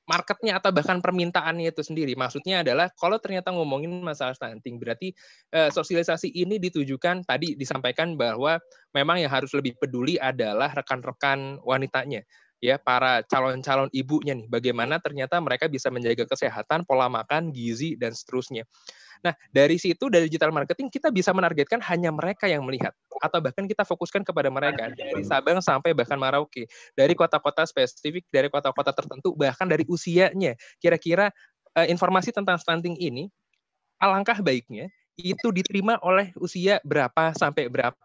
marketnya 0.06 0.62
atau 0.62 0.70
bahkan 0.70 1.02
permintaannya 1.02 1.74
itu 1.74 1.82
sendiri. 1.82 2.14
Maksudnya 2.14 2.62
adalah 2.62 2.92
kalau 2.94 3.18
ternyata 3.18 3.50
ngomongin 3.50 3.90
masalah 4.04 4.38
stunting, 4.38 4.78
berarti 4.78 5.10
eh, 5.50 5.70
sosialisasi 5.72 6.30
ini 6.30 6.62
ditujukan 6.62 7.26
tadi 7.26 7.58
disampaikan 7.58 8.14
bahwa 8.14 8.62
memang 8.94 9.18
yang 9.18 9.32
harus 9.34 9.50
lebih 9.52 9.74
peduli 9.76 10.14
adalah 10.20 10.70
rekan-rekan 10.72 11.58
wanitanya 11.66 12.22
ya 12.60 12.80
para 12.80 13.20
calon-calon 13.28 13.92
ibunya 13.92 14.32
nih 14.32 14.48
bagaimana 14.48 14.96
ternyata 14.96 15.36
mereka 15.38 15.68
bisa 15.68 15.92
menjaga 15.92 16.24
kesehatan 16.24 16.88
pola 16.88 17.06
makan 17.06 17.52
gizi 17.52 17.94
dan 18.00 18.16
seterusnya 18.16 18.64
nah 19.24 19.32
dari 19.48 19.80
situ 19.80 20.12
dari 20.12 20.28
digital 20.28 20.52
marketing 20.52 20.92
kita 20.92 21.08
bisa 21.08 21.32
menargetkan 21.32 21.80
hanya 21.84 22.12
mereka 22.12 22.48
yang 22.48 22.64
melihat 22.64 22.92
atau 23.20 23.40
bahkan 23.40 23.64
kita 23.64 23.80
fokuskan 23.84 24.22
kepada 24.28 24.52
mereka 24.52 24.92
dari 24.92 25.24
Sabang 25.24 25.64
sampai 25.64 25.96
bahkan 25.96 26.20
Merauke 26.20 26.68
dari 26.92 27.16
kota-kota 27.16 27.64
spesifik 27.64 28.28
dari 28.28 28.52
kota-kota 28.52 28.92
tertentu 28.92 29.32
bahkan 29.32 29.64
dari 29.64 29.88
usianya 29.88 30.52
kira-kira 30.76 31.32
uh, 31.76 31.86
informasi 31.88 32.32
tentang 32.32 32.60
stunting 32.60 32.96
ini 33.00 33.32
alangkah 33.96 34.40
baiknya 34.44 34.92
itu 35.16 35.48
diterima 35.48 35.96
oleh 36.04 36.30
usia 36.36 36.76
berapa 36.84 37.32
sampai 37.32 37.72
berapa. 37.72 37.96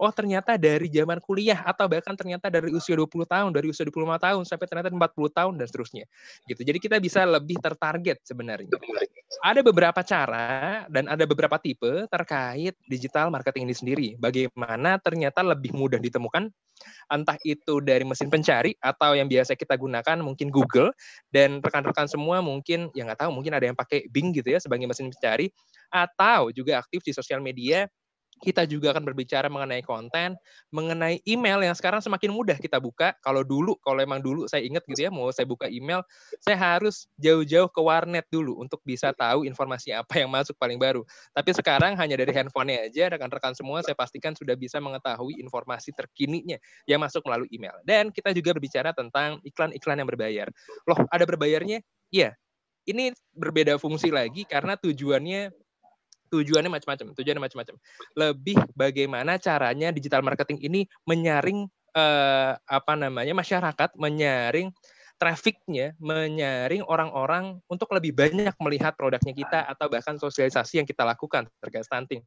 Oh 0.00 0.08
ternyata 0.08 0.56
dari 0.56 0.88
zaman 0.88 1.20
kuliah 1.20 1.60
atau 1.60 1.84
bahkan 1.86 2.16
ternyata 2.16 2.48
dari 2.48 2.72
usia 2.72 2.96
20 2.96 3.28
tahun, 3.28 3.50
dari 3.52 3.68
usia 3.68 3.84
25 3.84 4.16
tahun 4.16 4.42
sampai 4.48 4.66
ternyata 4.66 4.88
40 4.88 5.28
tahun 5.36 5.52
dan 5.60 5.66
seterusnya. 5.68 6.04
Gitu. 6.48 6.60
Jadi 6.64 6.78
kita 6.80 6.96
bisa 6.96 7.28
lebih 7.28 7.60
tertarget 7.60 8.24
sebenarnya. 8.24 8.72
Ada 9.44 9.60
beberapa 9.60 10.00
cara 10.00 10.84
dan 10.88 11.04
ada 11.12 11.24
beberapa 11.28 11.60
tipe 11.60 12.08
terkait 12.08 12.74
digital 12.88 13.28
marketing 13.28 13.68
ini 13.68 13.74
sendiri. 13.76 14.08
Bagaimana 14.16 14.96
ternyata 14.96 15.44
lebih 15.44 15.76
mudah 15.76 16.00
ditemukan 16.00 16.48
entah 17.10 17.38
itu 17.46 17.78
dari 17.78 18.02
mesin 18.02 18.26
pencari 18.26 18.74
atau 18.82 19.14
yang 19.14 19.30
biasa 19.30 19.54
kita 19.54 19.78
gunakan 19.78 20.18
mungkin 20.18 20.50
Google 20.50 20.90
dan 21.30 21.62
rekan-rekan 21.62 22.10
semua 22.10 22.42
mungkin 22.42 22.90
yang 22.96 23.06
nggak 23.06 23.22
tahu 23.26 23.30
mungkin 23.30 23.54
ada 23.54 23.70
yang 23.70 23.76
pakai 23.78 24.08
Bing 24.10 24.34
gitu 24.34 24.50
ya 24.50 24.58
sebagai 24.58 24.88
mesin 24.88 25.12
pencari 25.12 25.52
atau 25.92 26.50
juga 26.50 26.80
aktif 26.82 27.04
di 27.04 27.12
sosial 27.14 27.38
media 27.38 27.86
kita 28.42 28.66
juga 28.66 28.90
akan 28.90 29.06
berbicara 29.06 29.46
mengenai 29.46 29.86
konten, 29.86 30.34
mengenai 30.74 31.22
email 31.22 31.62
yang 31.62 31.78
sekarang 31.78 32.02
semakin 32.02 32.34
mudah 32.34 32.58
kita 32.58 32.82
buka. 32.82 33.14
Kalau 33.22 33.46
dulu, 33.46 33.78
kalau 33.78 34.02
emang 34.02 34.18
dulu 34.18 34.50
saya 34.50 34.66
ingat 34.66 34.82
gitu 34.90 35.06
ya, 35.06 35.10
mau 35.14 35.30
saya 35.30 35.46
buka 35.46 35.70
email, 35.70 36.02
saya 36.42 36.58
harus 36.58 37.06
jauh-jauh 37.22 37.70
ke 37.70 37.78
warnet 37.78 38.26
dulu 38.34 38.58
untuk 38.58 38.82
bisa 38.82 39.14
tahu 39.14 39.46
informasi 39.46 39.94
apa 39.94 40.18
yang 40.18 40.28
masuk 40.28 40.58
paling 40.58 40.76
baru. 40.76 41.06
Tapi 41.30 41.50
sekarang 41.54 41.94
hanya 41.94 42.18
dari 42.18 42.34
handphonenya 42.34 42.90
aja, 42.90 43.04
rekan-rekan 43.14 43.54
semua 43.54 43.86
saya 43.86 43.94
pastikan 43.94 44.34
sudah 44.34 44.58
bisa 44.58 44.82
mengetahui 44.82 45.38
informasi 45.38 45.94
terkininya 45.94 46.58
yang 46.90 46.98
masuk 46.98 47.22
melalui 47.22 47.46
email. 47.54 47.78
Dan 47.86 48.10
kita 48.10 48.34
juga 48.34 48.58
berbicara 48.58 48.90
tentang 48.90 49.38
iklan-iklan 49.46 50.02
yang 50.02 50.08
berbayar. 50.10 50.50
Loh, 50.90 50.98
ada 51.14 51.22
berbayarnya? 51.22 51.78
Iya. 52.10 52.34
Ini 52.82 53.14
berbeda 53.38 53.78
fungsi 53.78 54.10
lagi 54.10 54.42
karena 54.42 54.74
tujuannya 54.74 55.54
tujuannya 56.32 56.72
macam-macam, 56.72 57.12
tujuannya 57.12 57.42
macam-macam. 57.44 57.76
Lebih 58.16 58.56
bagaimana 58.72 59.36
caranya 59.36 59.92
digital 59.92 60.24
marketing 60.24 60.64
ini 60.64 60.80
menyaring 61.04 61.68
eh, 61.92 62.52
apa 62.56 62.92
namanya 62.96 63.36
masyarakat, 63.36 63.92
menyaring 64.00 64.72
trafficnya, 65.20 65.94
menyaring 66.02 66.82
orang-orang 66.82 67.62
untuk 67.70 67.92
lebih 67.94 68.10
banyak 68.10 68.56
melihat 68.58 68.98
produknya 68.98 69.30
kita 69.30 69.60
atau 69.70 69.86
bahkan 69.86 70.18
sosialisasi 70.18 70.82
yang 70.82 70.88
kita 70.88 71.06
lakukan 71.06 71.46
terkait 71.62 71.86
stunting. 71.86 72.24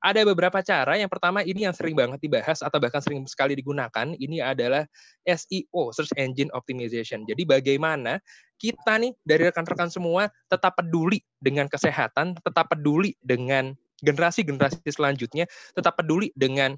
Ada 0.00 0.24
beberapa 0.24 0.64
cara. 0.64 0.96
Yang 0.96 1.12
pertama 1.12 1.44
ini 1.44 1.68
yang 1.68 1.76
sering 1.76 1.92
banget 1.92 2.24
dibahas 2.24 2.64
atau 2.64 2.80
bahkan 2.80 3.04
sering 3.04 3.20
sekali 3.28 3.52
digunakan. 3.52 4.16
Ini 4.16 4.40
adalah 4.40 4.88
SEO, 5.28 5.92
Search 5.92 6.16
Engine 6.16 6.48
Optimization. 6.56 7.28
Jadi 7.28 7.44
bagaimana 7.44 8.16
kita 8.60 9.00
nih 9.00 9.16
dari 9.24 9.48
rekan-rekan 9.48 9.88
semua 9.88 10.28
tetap 10.52 10.76
peduli 10.76 11.24
dengan 11.40 11.64
kesehatan, 11.66 12.36
tetap 12.36 12.68
peduli 12.68 13.16
dengan 13.24 13.72
generasi-generasi 14.04 14.84
selanjutnya, 14.92 15.48
tetap 15.72 15.96
peduli 15.96 16.28
dengan 16.36 16.76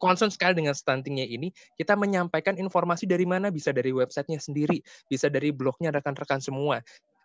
concern 0.00 0.32
sekali 0.32 0.56
dengan 0.56 0.72
stuntingnya 0.72 1.28
ini, 1.28 1.52
kita 1.76 1.92
menyampaikan 1.98 2.56
informasi 2.56 3.04
dari 3.04 3.28
mana 3.28 3.52
bisa 3.52 3.74
dari 3.74 3.92
websitenya 3.92 4.40
sendiri, 4.40 4.80
bisa 5.06 5.28
dari 5.28 5.52
blognya 5.52 5.92
rekan-rekan 5.92 6.40
semua. 6.40 6.80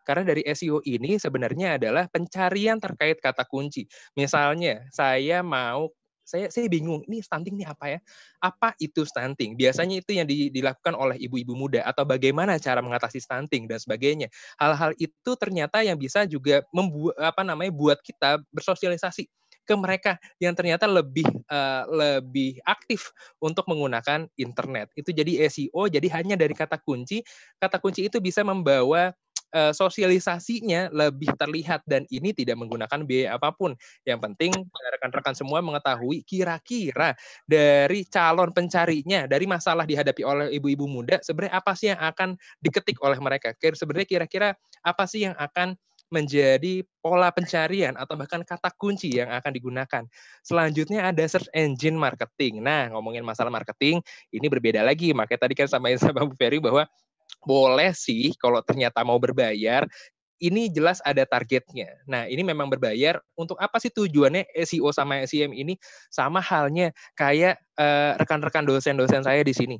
Karena 0.06 0.22
dari 0.22 0.46
SEO 0.46 0.86
ini 0.86 1.18
sebenarnya 1.18 1.82
adalah 1.82 2.06
pencarian 2.06 2.78
terkait 2.78 3.18
kata 3.18 3.42
kunci. 3.50 3.90
Misalnya, 4.14 4.86
saya 4.94 5.42
mau 5.42 5.90
saya 6.26 6.50
saya 6.50 6.66
bingung 6.66 7.06
ini 7.06 7.22
stunting 7.22 7.56
ini 7.62 7.66
apa 7.70 7.96
ya? 7.96 8.00
Apa 8.42 8.74
itu 8.82 9.06
stunting? 9.06 9.54
Biasanya 9.54 10.02
itu 10.02 10.12
yang 10.18 10.26
di, 10.26 10.50
dilakukan 10.50 10.98
oleh 10.98 11.22
ibu-ibu 11.22 11.54
muda 11.54 11.86
atau 11.86 12.04
bagaimana 12.04 12.58
cara 12.58 12.82
mengatasi 12.82 13.22
stunting 13.22 13.70
dan 13.70 13.78
sebagainya. 13.78 14.28
Hal-hal 14.58 14.98
itu 14.98 15.32
ternyata 15.38 15.86
yang 15.86 15.96
bisa 15.96 16.26
juga 16.26 16.66
membuat 16.74 17.16
apa 17.22 17.46
namanya 17.46 17.72
buat 17.72 18.02
kita 18.02 18.42
bersosialisasi 18.50 19.30
ke 19.66 19.74
mereka 19.74 20.22
yang 20.38 20.54
ternyata 20.54 20.86
lebih 20.86 21.26
uh, 21.50 21.84
lebih 21.90 22.62
aktif 22.64 23.10
untuk 23.42 23.66
menggunakan 23.66 24.30
internet. 24.38 24.94
Itu 24.94 25.10
jadi 25.10 25.50
SEO 25.50 25.90
jadi 25.90 26.06
hanya 26.14 26.38
dari 26.38 26.54
kata 26.54 26.78
kunci. 26.82 27.26
Kata 27.58 27.82
kunci 27.82 28.06
itu 28.06 28.22
bisa 28.22 28.46
membawa 28.46 29.12
uh, 29.54 29.74
sosialisasinya 29.76 30.90
lebih 30.90 31.30
terlihat 31.38 31.86
dan 31.86 32.08
ini 32.10 32.32
tidak 32.32 32.58
menggunakan 32.58 33.04
biaya 33.06 33.38
apa 33.38 33.54
pun. 33.54 33.78
Yang 34.08 34.20
penting 34.32 34.52
rekan-rekan 34.98 35.36
semua 35.38 35.62
mengetahui 35.62 36.26
kira-kira 36.26 37.14
dari 37.46 38.08
calon 38.08 38.50
pencarinya, 38.56 39.30
dari 39.30 39.46
masalah 39.46 39.84
dihadapi 39.84 40.22
oleh 40.26 40.48
ibu-ibu 40.56 40.90
muda, 40.90 41.22
sebenarnya 41.22 41.54
apa 41.60 41.72
sih 41.78 41.88
yang 41.94 42.02
akan 42.02 42.30
diketik 42.64 42.98
oleh 43.04 43.20
mereka? 43.22 43.54
Sebenarnya 43.58 44.08
kira-kira 44.08 44.56
apa 44.82 45.04
sih 45.06 45.28
yang 45.28 45.36
akan 45.38 45.76
menjadi 46.14 46.86
pola 47.02 47.34
pencarian 47.34 47.98
atau 47.98 48.14
bahkan 48.14 48.46
kata 48.46 48.70
kunci 48.78 49.18
yang 49.18 49.30
akan 49.34 49.52
digunakan. 49.52 50.04
Selanjutnya 50.46 51.10
ada 51.10 51.26
search 51.26 51.50
engine 51.52 51.98
marketing. 51.98 52.62
Nah, 52.62 52.94
ngomongin 52.94 53.26
masalah 53.26 53.50
marketing, 53.50 54.02
ini 54.30 54.46
berbeda 54.46 54.86
lagi. 54.86 55.12
Makanya 55.12 55.42
tadi 55.50 55.54
kan 55.58 55.68
sama 55.68 55.90
sama 56.02 56.24
Bu 56.30 56.38
Ferry 56.38 56.62
bahwa 56.62 56.86
boleh 57.46 57.94
sih 57.94 58.34
kalau 58.42 58.60
ternyata 58.66 59.06
mau 59.06 59.22
berbayar 59.22 59.86
ini 60.44 60.68
jelas 60.68 61.00
ada 61.04 61.24
targetnya. 61.24 61.96
Nah, 62.08 62.28
ini 62.28 62.44
memang 62.44 62.68
berbayar. 62.68 63.24
Untuk 63.40 63.56
apa 63.56 63.80
sih 63.80 63.92
tujuannya 63.92 64.52
SEO 64.68 64.92
sama 64.92 65.24
SEM 65.24 65.56
ini? 65.56 65.80
Sama 66.12 66.44
halnya 66.44 66.92
kayak 67.16 67.60
uh, 67.80 68.20
rekan-rekan 68.20 68.68
dosen-dosen 68.68 69.24
saya 69.24 69.42
di 69.42 69.56
sini. 69.56 69.78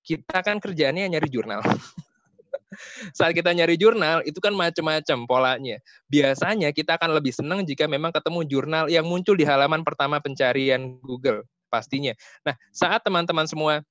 Kita 0.00 0.40
kan 0.40 0.62
kerjaannya 0.62 1.12
nyari 1.12 1.28
jurnal. 1.28 1.60
Saat 3.16 3.36
kita 3.36 3.52
nyari 3.52 3.76
jurnal, 3.76 4.24
itu 4.24 4.40
kan 4.40 4.56
macam-macam 4.56 5.18
polanya. 5.28 5.76
Biasanya 6.08 6.72
kita 6.72 6.96
akan 6.96 7.12
lebih 7.16 7.32
senang 7.36 7.62
jika 7.62 7.84
memang 7.84 8.10
ketemu 8.10 8.40
jurnal 8.48 8.84
yang 8.88 9.04
muncul 9.04 9.36
di 9.36 9.44
halaman 9.44 9.84
pertama 9.84 10.18
pencarian 10.20 10.96
Google, 11.04 11.44
pastinya. 11.68 12.16
Nah, 12.42 12.56
saat 12.72 13.04
teman-teman 13.04 13.44
semua 13.44 13.84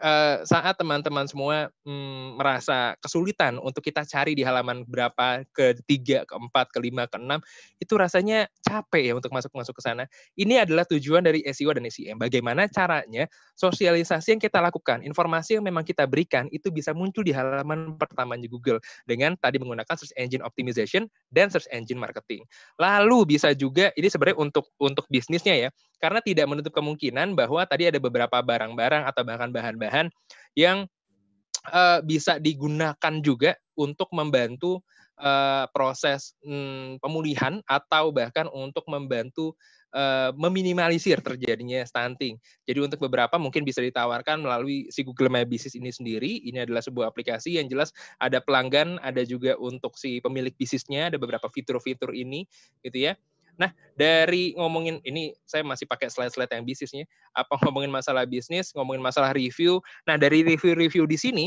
uh, 0.00 0.40
saat 0.46 0.74
teman-teman 0.80 1.28
semua 1.28 1.68
mm, 1.84 2.40
merasa 2.40 2.96
kesulitan 3.04 3.60
untuk 3.60 3.84
kita 3.84 4.06
cari 4.08 4.32
di 4.32 4.40
halaman 4.40 4.88
berapa 4.88 5.44
ke 5.52 5.76
tiga, 5.84 6.24
ke 6.24 6.34
empat, 6.38 6.72
ke 6.72 6.78
lima, 6.80 7.04
ke 7.10 7.20
enam, 7.20 7.44
itu 7.76 7.92
rasanya 7.98 8.48
capek 8.64 9.12
ya 9.12 9.14
untuk 9.18 9.34
masuk 9.34 9.52
masuk 9.52 9.76
ke 9.76 9.82
sana. 9.84 10.08
Ini 10.38 10.64
adalah 10.64 10.88
tujuan 10.88 11.20
dari 11.26 11.44
SEO 11.44 11.74
dan 11.76 11.84
SEM. 11.90 12.16
Bagaimana 12.16 12.70
caranya 12.70 13.28
sosialisasi 13.58 14.38
yang 14.38 14.42
kita 14.42 14.62
lakukan, 14.62 15.04
informasi 15.04 15.60
yang 15.60 15.64
memang 15.66 15.84
kita 15.84 16.08
berikan 16.08 16.48
itu 16.48 16.72
bisa 16.72 16.96
muncul 16.96 17.20
di 17.26 17.34
halaman 17.34 18.00
pertamanya 18.00 18.48
Google 18.48 18.80
dengan 19.04 19.36
tadi 19.36 19.60
menggunakan 19.60 19.92
search 19.92 20.14
engine 20.16 20.40
optimization 20.40 21.10
dan 21.28 21.52
search 21.52 21.68
engine 21.74 22.00
marketing. 22.00 22.46
Lalu 22.80 23.36
bisa 23.36 23.52
juga 23.52 23.92
ini 23.98 24.08
sebenarnya 24.08 24.38
untuk 24.40 24.70
untuk 24.80 25.04
bisnisnya 25.12 25.54
ya, 25.56 25.68
karena 26.02 26.18
tidak 26.18 26.50
menutup 26.50 26.74
kemungkinan 26.74 27.38
bahwa 27.38 27.62
tadi 27.62 27.86
ada 27.86 28.02
beberapa 28.02 28.42
barang-barang 28.42 29.06
atau 29.06 29.22
bahkan 29.22 29.54
bahan-bahan 29.54 30.10
yang 30.58 30.90
uh, 31.70 32.02
bisa 32.02 32.42
digunakan 32.42 33.14
juga 33.22 33.54
untuk 33.78 34.10
membantu 34.10 34.82
uh, 35.22 35.70
proses 35.70 36.34
um, 36.42 36.98
pemulihan 36.98 37.62
atau 37.70 38.10
bahkan 38.10 38.50
untuk 38.50 38.82
membantu 38.90 39.54
uh, 39.94 40.34
meminimalisir 40.34 41.22
terjadinya 41.22 41.86
stunting. 41.86 42.36
Jadi 42.66 42.78
untuk 42.82 42.98
beberapa 42.98 43.38
mungkin 43.38 43.62
bisa 43.62 43.78
ditawarkan 43.78 44.42
melalui 44.42 44.90
si 44.90 45.06
Google 45.06 45.30
My 45.30 45.46
Business 45.46 45.78
ini 45.78 45.94
sendiri. 45.94 46.42
Ini 46.50 46.66
adalah 46.66 46.82
sebuah 46.82 47.14
aplikasi 47.14 47.62
yang 47.62 47.70
jelas 47.70 47.94
ada 48.18 48.42
pelanggan, 48.42 48.98
ada 49.00 49.22
juga 49.22 49.54
untuk 49.60 49.94
si 49.96 50.18
pemilik 50.18 50.52
bisnisnya, 50.52 51.14
ada 51.14 51.16
beberapa 51.20 51.46
fitur-fitur 51.46 52.12
ini 52.12 52.48
gitu 52.82 53.12
ya. 53.12 53.14
Nah, 53.60 53.70
dari 53.92 54.56
ngomongin 54.56 55.00
ini 55.04 55.36
saya 55.44 55.60
masih 55.62 55.84
pakai 55.84 56.08
slide-slide 56.08 56.52
yang 56.52 56.64
bisnisnya. 56.64 57.04
Apa 57.36 57.60
ngomongin 57.62 57.92
masalah 57.92 58.24
bisnis, 58.24 58.72
ngomongin 58.72 59.04
masalah 59.04 59.32
review. 59.36 59.80
Nah, 60.08 60.16
dari 60.16 60.44
review-review 60.44 61.04
di 61.04 61.18
sini 61.20 61.44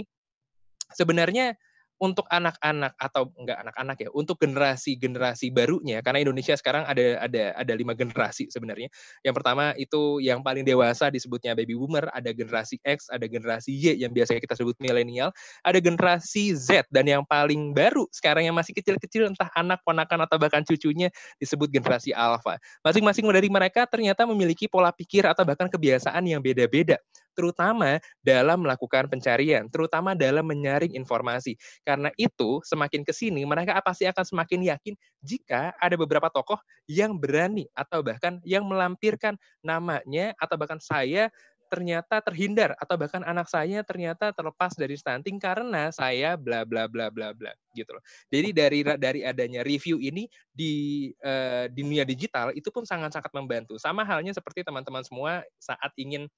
sebenarnya 0.94 1.58
untuk 2.00 2.28
anak-anak 2.28 2.94
atau 3.00 3.32
enggak 3.40 3.58
anak-anak 3.64 3.98
ya, 4.04 4.10
untuk 4.12 4.36
generasi-generasi 4.42 5.52
barunya 5.56 6.04
karena 6.04 6.24
Indonesia 6.24 6.56
sekarang 6.60 6.84
ada 6.84 7.24
ada 7.24 7.56
ada 7.56 7.74
lima 7.74 7.96
generasi 7.96 8.52
sebenarnya. 8.52 8.92
Yang 9.24 9.36
pertama 9.42 9.72
itu 9.80 10.20
yang 10.20 10.44
paling 10.44 10.68
dewasa 10.68 11.08
disebutnya 11.08 11.56
baby 11.56 11.74
boomer, 11.78 12.12
ada 12.12 12.36
generasi 12.36 12.80
X, 12.84 13.08
ada 13.08 13.24
generasi 13.26 13.72
Y 13.72 13.96
yang 14.04 14.12
biasa 14.12 14.38
kita 14.40 14.56
sebut 14.60 14.76
milenial, 14.84 15.32
ada 15.64 15.80
generasi 15.80 16.52
Z 16.56 16.88
dan 16.92 17.08
yang 17.08 17.24
paling 17.24 17.72
baru 17.72 18.08
sekarang 18.12 18.48
yang 18.48 18.56
masih 18.56 18.76
kecil-kecil 18.76 19.32
entah 19.32 19.48
anak, 19.56 19.80
ponakan 19.88 20.28
atau 20.28 20.36
bahkan 20.36 20.68
cucunya 20.68 21.08
disebut 21.40 21.72
generasi 21.72 22.12
alpha. 22.12 22.60
Masing-masing 22.84 23.24
dari 23.32 23.48
mereka 23.48 23.88
ternyata 23.88 24.28
memiliki 24.28 24.68
pola 24.68 24.92
pikir 24.92 25.24
atau 25.26 25.48
bahkan 25.48 25.72
kebiasaan 25.72 26.24
yang 26.28 26.44
beda-beda 26.44 27.00
terutama 27.36 28.00
dalam 28.24 28.64
melakukan 28.64 29.12
pencarian, 29.12 29.68
terutama 29.68 30.16
dalam 30.16 30.48
menyaring 30.48 30.96
informasi. 30.96 31.60
Karena 31.84 32.10
itu, 32.16 32.64
semakin 32.64 33.04
ke 33.04 33.12
sini, 33.12 33.44
mereka 33.44 33.78
pasti 33.84 34.08
akan 34.08 34.24
semakin 34.24 34.66
yakin 34.72 34.96
jika 35.22 35.76
ada 35.78 36.00
beberapa 36.00 36.32
tokoh 36.32 36.58
yang 36.88 37.20
berani 37.20 37.68
atau 37.76 38.00
bahkan 38.02 38.40
yang 38.48 38.64
melampirkan 38.66 39.36
namanya 39.62 40.32
atau 40.40 40.56
bahkan 40.56 40.80
saya 40.80 41.30
ternyata 41.68 42.22
terhindar 42.22 42.78
atau 42.78 42.96
bahkan 42.96 43.26
anak 43.26 43.50
saya 43.50 43.82
ternyata 43.82 44.30
terlepas 44.32 44.78
dari 44.78 44.96
stunting 44.96 45.42
karena 45.42 45.90
saya 45.90 46.38
bla 46.38 46.64
bla 46.64 46.86
bla 46.86 47.10
bla 47.10 47.34
bla 47.34 47.52
gitu 47.74 47.90
loh. 47.92 48.04
Jadi 48.30 48.50
dari 48.54 48.80
dari 48.86 49.22
adanya 49.26 49.66
review 49.66 49.98
ini 50.00 50.30
di 50.54 51.10
uh, 51.26 51.68
di 51.68 51.82
dunia 51.86 52.02
digital 52.08 52.50
itu 52.56 52.70
pun 52.70 52.86
sangat-sangat 52.86 53.30
membantu. 53.34 53.78
Sama 53.82 54.06
halnya 54.06 54.34
seperti 54.34 54.66
teman-teman 54.66 55.04
semua 55.06 55.44
saat 55.58 55.92
ingin 55.98 56.30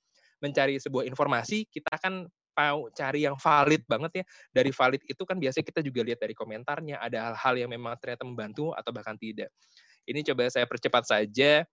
mencari 0.43 0.77
sebuah 0.81 1.05
informasi, 1.09 1.65
kita 1.69 1.97
kan 1.99 2.25
mau 2.57 2.89
cari 2.89 3.29
yang 3.29 3.37
valid 3.37 3.85
banget 3.85 4.11
ya. 4.21 4.23
Dari 4.49 4.71
valid 4.73 5.01
itu 5.05 5.23
kan 5.23 5.37
biasanya 5.37 5.65
kita 5.65 5.81
juga 5.85 6.01
lihat 6.01 6.19
dari 6.21 6.33
komentarnya, 6.33 6.97
ada 6.97 7.33
hal-hal 7.33 7.67
yang 7.67 7.69
memang 7.69 7.93
ternyata 8.01 8.25
membantu 8.25 8.73
atau 8.73 8.89
bahkan 8.89 9.13
tidak. 9.13 9.53
Ini 10.07 10.25
coba 10.33 10.49
saya 10.49 10.65
percepat 10.65 11.03
saja. 11.05 11.67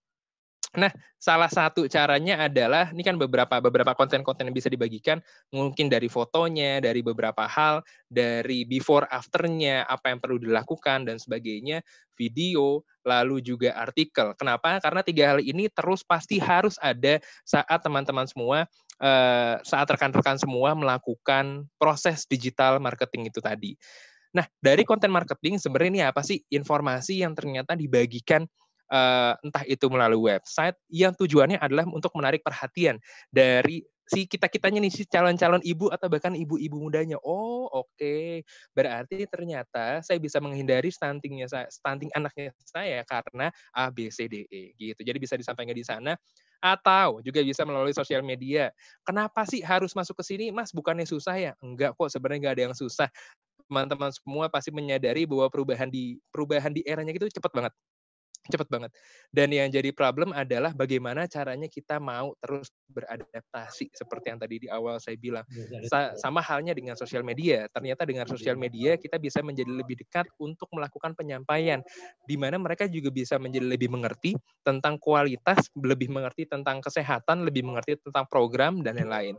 Nah, 0.74 0.90
salah 1.22 1.46
satu 1.46 1.86
caranya 1.86 2.50
adalah 2.50 2.90
ini 2.90 3.06
kan 3.06 3.14
beberapa 3.14 3.62
beberapa 3.62 3.94
konten-konten 3.94 4.50
yang 4.50 4.56
bisa 4.56 4.66
dibagikan, 4.66 5.22
mungkin 5.54 5.86
dari 5.86 6.10
fotonya, 6.10 6.82
dari 6.82 6.98
beberapa 6.98 7.46
hal, 7.46 7.86
dari 8.10 8.66
before 8.66 9.06
afternya, 9.06 9.86
apa 9.86 10.10
yang 10.10 10.18
perlu 10.18 10.42
dilakukan 10.42 11.06
dan 11.06 11.22
sebagainya, 11.22 11.78
video, 12.18 12.82
lalu 13.06 13.38
juga 13.38 13.70
artikel. 13.78 14.34
Kenapa? 14.34 14.82
Karena 14.82 15.06
tiga 15.06 15.24
hal 15.34 15.40
ini 15.40 15.70
terus 15.70 16.02
pasti 16.02 16.42
harus 16.42 16.74
ada 16.82 17.22
saat 17.46 17.78
teman-teman 17.78 18.26
semua 18.26 18.66
eh, 18.98 19.56
saat 19.62 19.86
rekan-rekan 19.86 20.38
semua 20.42 20.74
melakukan 20.74 21.66
proses 21.78 22.26
digital 22.26 22.82
marketing 22.82 23.30
itu 23.30 23.38
tadi. 23.38 23.78
Nah, 24.34 24.50
dari 24.58 24.82
konten 24.82 25.14
marketing 25.14 25.62
sebenarnya 25.62 25.90
ini 25.94 26.02
apa 26.02 26.26
sih 26.26 26.42
informasi 26.50 27.22
yang 27.22 27.38
ternyata 27.38 27.78
dibagikan 27.78 28.42
uh, 28.90 29.38
entah 29.40 29.64
itu 29.64 29.86
melalui 29.88 30.34
website 30.34 30.76
yang 30.90 31.12
tujuannya 31.16 31.60
adalah 31.60 31.86
untuk 31.88 32.12
menarik 32.16 32.42
perhatian 32.44 33.00
dari 33.30 33.84
si 34.04 34.28
kita 34.28 34.52
kitanya 34.52 34.84
nih 34.84 34.92
si 34.92 35.08
calon-calon 35.08 35.64
ibu 35.64 35.88
atau 35.88 36.12
bahkan 36.12 36.36
ibu-ibu 36.36 36.76
mudanya. 36.76 37.16
Oh 37.24 37.64
oke, 37.72 37.88
okay. 37.96 38.44
berarti 38.76 39.24
ternyata 39.24 40.04
saya 40.04 40.20
bisa 40.20 40.38
menghindari 40.44 40.92
stuntingnya 40.92 41.48
stunting 41.72 42.12
anaknya 42.12 42.52
saya 42.68 43.00
karena 43.08 43.48
A 43.72 43.88
B 43.88 44.12
C 44.12 44.28
D 44.28 44.44
E 44.48 44.76
gitu. 44.76 45.00
Jadi 45.00 45.16
bisa 45.16 45.34
disampaikan 45.40 45.72
di 45.72 45.84
sana 45.84 46.12
atau 46.60 47.20
juga 47.24 47.44
bisa 47.44 47.64
melalui 47.64 47.92
sosial 47.96 48.20
media. 48.20 48.72
Kenapa 49.04 49.44
sih 49.48 49.60
harus 49.64 49.92
masuk 49.92 50.20
ke 50.20 50.24
sini, 50.24 50.44
Mas? 50.52 50.72
Bukannya 50.72 51.08
susah 51.08 51.36
ya? 51.36 51.52
Enggak 51.64 51.96
kok, 51.96 52.08
sebenarnya 52.12 52.40
nggak 52.48 52.54
ada 52.60 52.64
yang 52.72 52.76
susah. 52.76 53.08
Teman-teman 53.64 54.12
semua 54.12 54.52
pasti 54.52 54.68
menyadari 54.68 55.24
bahwa 55.24 55.48
perubahan 55.48 55.88
di 55.88 56.20
perubahan 56.28 56.72
di 56.76 56.84
eranya 56.84 57.16
itu 57.16 57.32
cepat 57.32 57.52
banget 57.56 57.72
cepat 58.44 58.68
banget. 58.68 58.90
Dan 59.32 59.48
yang 59.52 59.68
jadi 59.72 59.88
problem 59.96 60.36
adalah 60.36 60.76
bagaimana 60.76 61.24
caranya 61.24 61.68
kita 61.68 61.96
mau 61.96 62.36
terus 62.44 62.68
beradaptasi 62.92 63.88
seperti 63.96 64.26
yang 64.32 64.40
tadi 64.40 64.56
di 64.64 64.68
awal 64.68 65.00
saya 65.00 65.16
bilang. 65.16 65.44
Sa 65.88 66.12
sama 66.20 66.44
halnya 66.44 66.76
dengan 66.76 66.94
sosial 66.94 67.24
media. 67.24 67.64
Ternyata 67.72 68.04
dengan 68.04 68.28
sosial 68.28 68.60
media 68.60 69.00
kita 69.00 69.16
bisa 69.16 69.40
menjadi 69.40 69.72
lebih 69.72 69.96
dekat 70.04 70.28
untuk 70.36 70.68
melakukan 70.76 71.16
penyampaian 71.16 71.80
di 72.28 72.36
mana 72.36 72.60
mereka 72.60 72.84
juga 72.84 73.08
bisa 73.08 73.40
menjadi 73.40 73.64
lebih 73.64 73.88
mengerti 73.88 74.36
tentang 74.60 75.00
kualitas, 75.00 75.72
lebih 75.76 76.12
mengerti 76.12 76.44
tentang 76.44 76.84
kesehatan, 76.84 77.48
lebih 77.48 77.64
mengerti 77.64 77.96
tentang 78.00 78.28
program 78.28 78.84
dan 78.84 79.00
lain-lain 79.00 79.36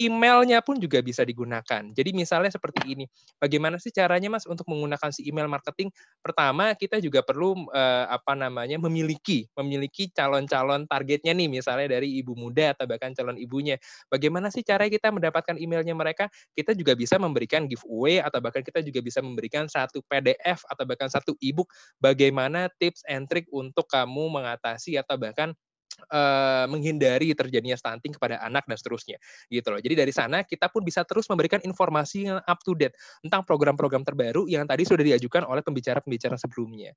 emailnya 0.00 0.64
pun 0.64 0.80
juga 0.80 1.04
bisa 1.04 1.20
digunakan. 1.28 1.82
Jadi 1.92 2.10
misalnya 2.16 2.48
seperti 2.48 2.96
ini, 2.96 3.04
bagaimana 3.36 3.76
sih 3.76 3.92
caranya 3.92 4.32
Mas 4.32 4.48
untuk 4.48 4.64
menggunakan 4.72 5.12
si 5.12 5.28
email 5.28 5.44
marketing? 5.46 5.92
Pertama, 6.24 6.72
kita 6.72 6.96
juga 7.04 7.20
perlu 7.20 7.68
eh, 7.68 8.06
apa 8.08 8.32
namanya 8.32 8.80
memiliki 8.80 9.44
memiliki 9.60 10.08
calon-calon 10.08 10.88
targetnya 10.88 11.36
nih, 11.36 11.52
misalnya 11.52 12.00
dari 12.00 12.16
ibu 12.16 12.32
muda 12.32 12.72
atau 12.72 12.88
bahkan 12.88 13.12
calon 13.12 13.36
ibunya. 13.36 13.76
Bagaimana 14.08 14.48
sih 14.48 14.64
cara 14.64 14.88
kita 14.88 15.12
mendapatkan 15.12 15.60
emailnya 15.60 15.92
mereka? 15.92 16.32
Kita 16.56 16.72
juga 16.72 16.96
bisa 16.96 17.20
memberikan 17.20 17.68
giveaway 17.68 18.24
atau 18.24 18.40
bahkan 18.40 18.64
kita 18.64 18.80
juga 18.80 19.04
bisa 19.04 19.20
memberikan 19.20 19.68
satu 19.68 20.00
PDF 20.08 20.64
atau 20.64 20.84
bahkan 20.88 21.12
satu 21.12 21.36
ebook 21.44 21.68
bagaimana 22.00 22.72
tips 22.80 23.04
and 23.04 23.28
trick 23.28 23.44
untuk 23.52 23.84
kamu 23.90 24.32
mengatasi 24.32 24.96
atau 24.96 25.20
bahkan 25.20 25.52
uh, 26.08 26.64
menghindari 26.66 27.32
terjadinya 27.36 27.76
stunting 27.76 28.16
kepada 28.16 28.40
anak 28.40 28.64
dan 28.64 28.76
seterusnya 28.76 29.16
gitu 29.52 29.68
loh. 29.68 29.80
Jadi 29.80 29.94
dari 29.94 30.12
sana 30.14 30.42
kita 30.42 30.72
pun 30.72 30.80
bisa 30.80 31.04
terus 31.04 31.28
memberikan 31.28 31.60
informasi 31.60 32.30
yang 32.30 32.38
up 32.44 32.60
to 32.64 32.72
date 32.72 32.96
tentang 33.20 33.44
program-program 33.44 34.02
terbaru 34.02 34.48
yang 34.48 34.64
tadi 34.64 34.88
sudah 34.88 35.04
diajukan 35.04 35.44
oleh 35.44 35.60
pembicara-pembicara 35.60 36.40
sebelumnya. 36.40 36.96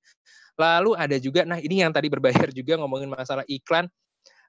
Lalu 0.56 0.95
ada 0.95 1.17
juga 1.19 1.43
nah 1.43 1.59
ini 1.59 1.83
yang 1.83 1.91
tadi 1.91 2.07
berbayar 2.07 2.48
juga 2.59 2.80
ngomongin 2.80 3.11
masalah 3.11 3.43
iklan 3.51 3.91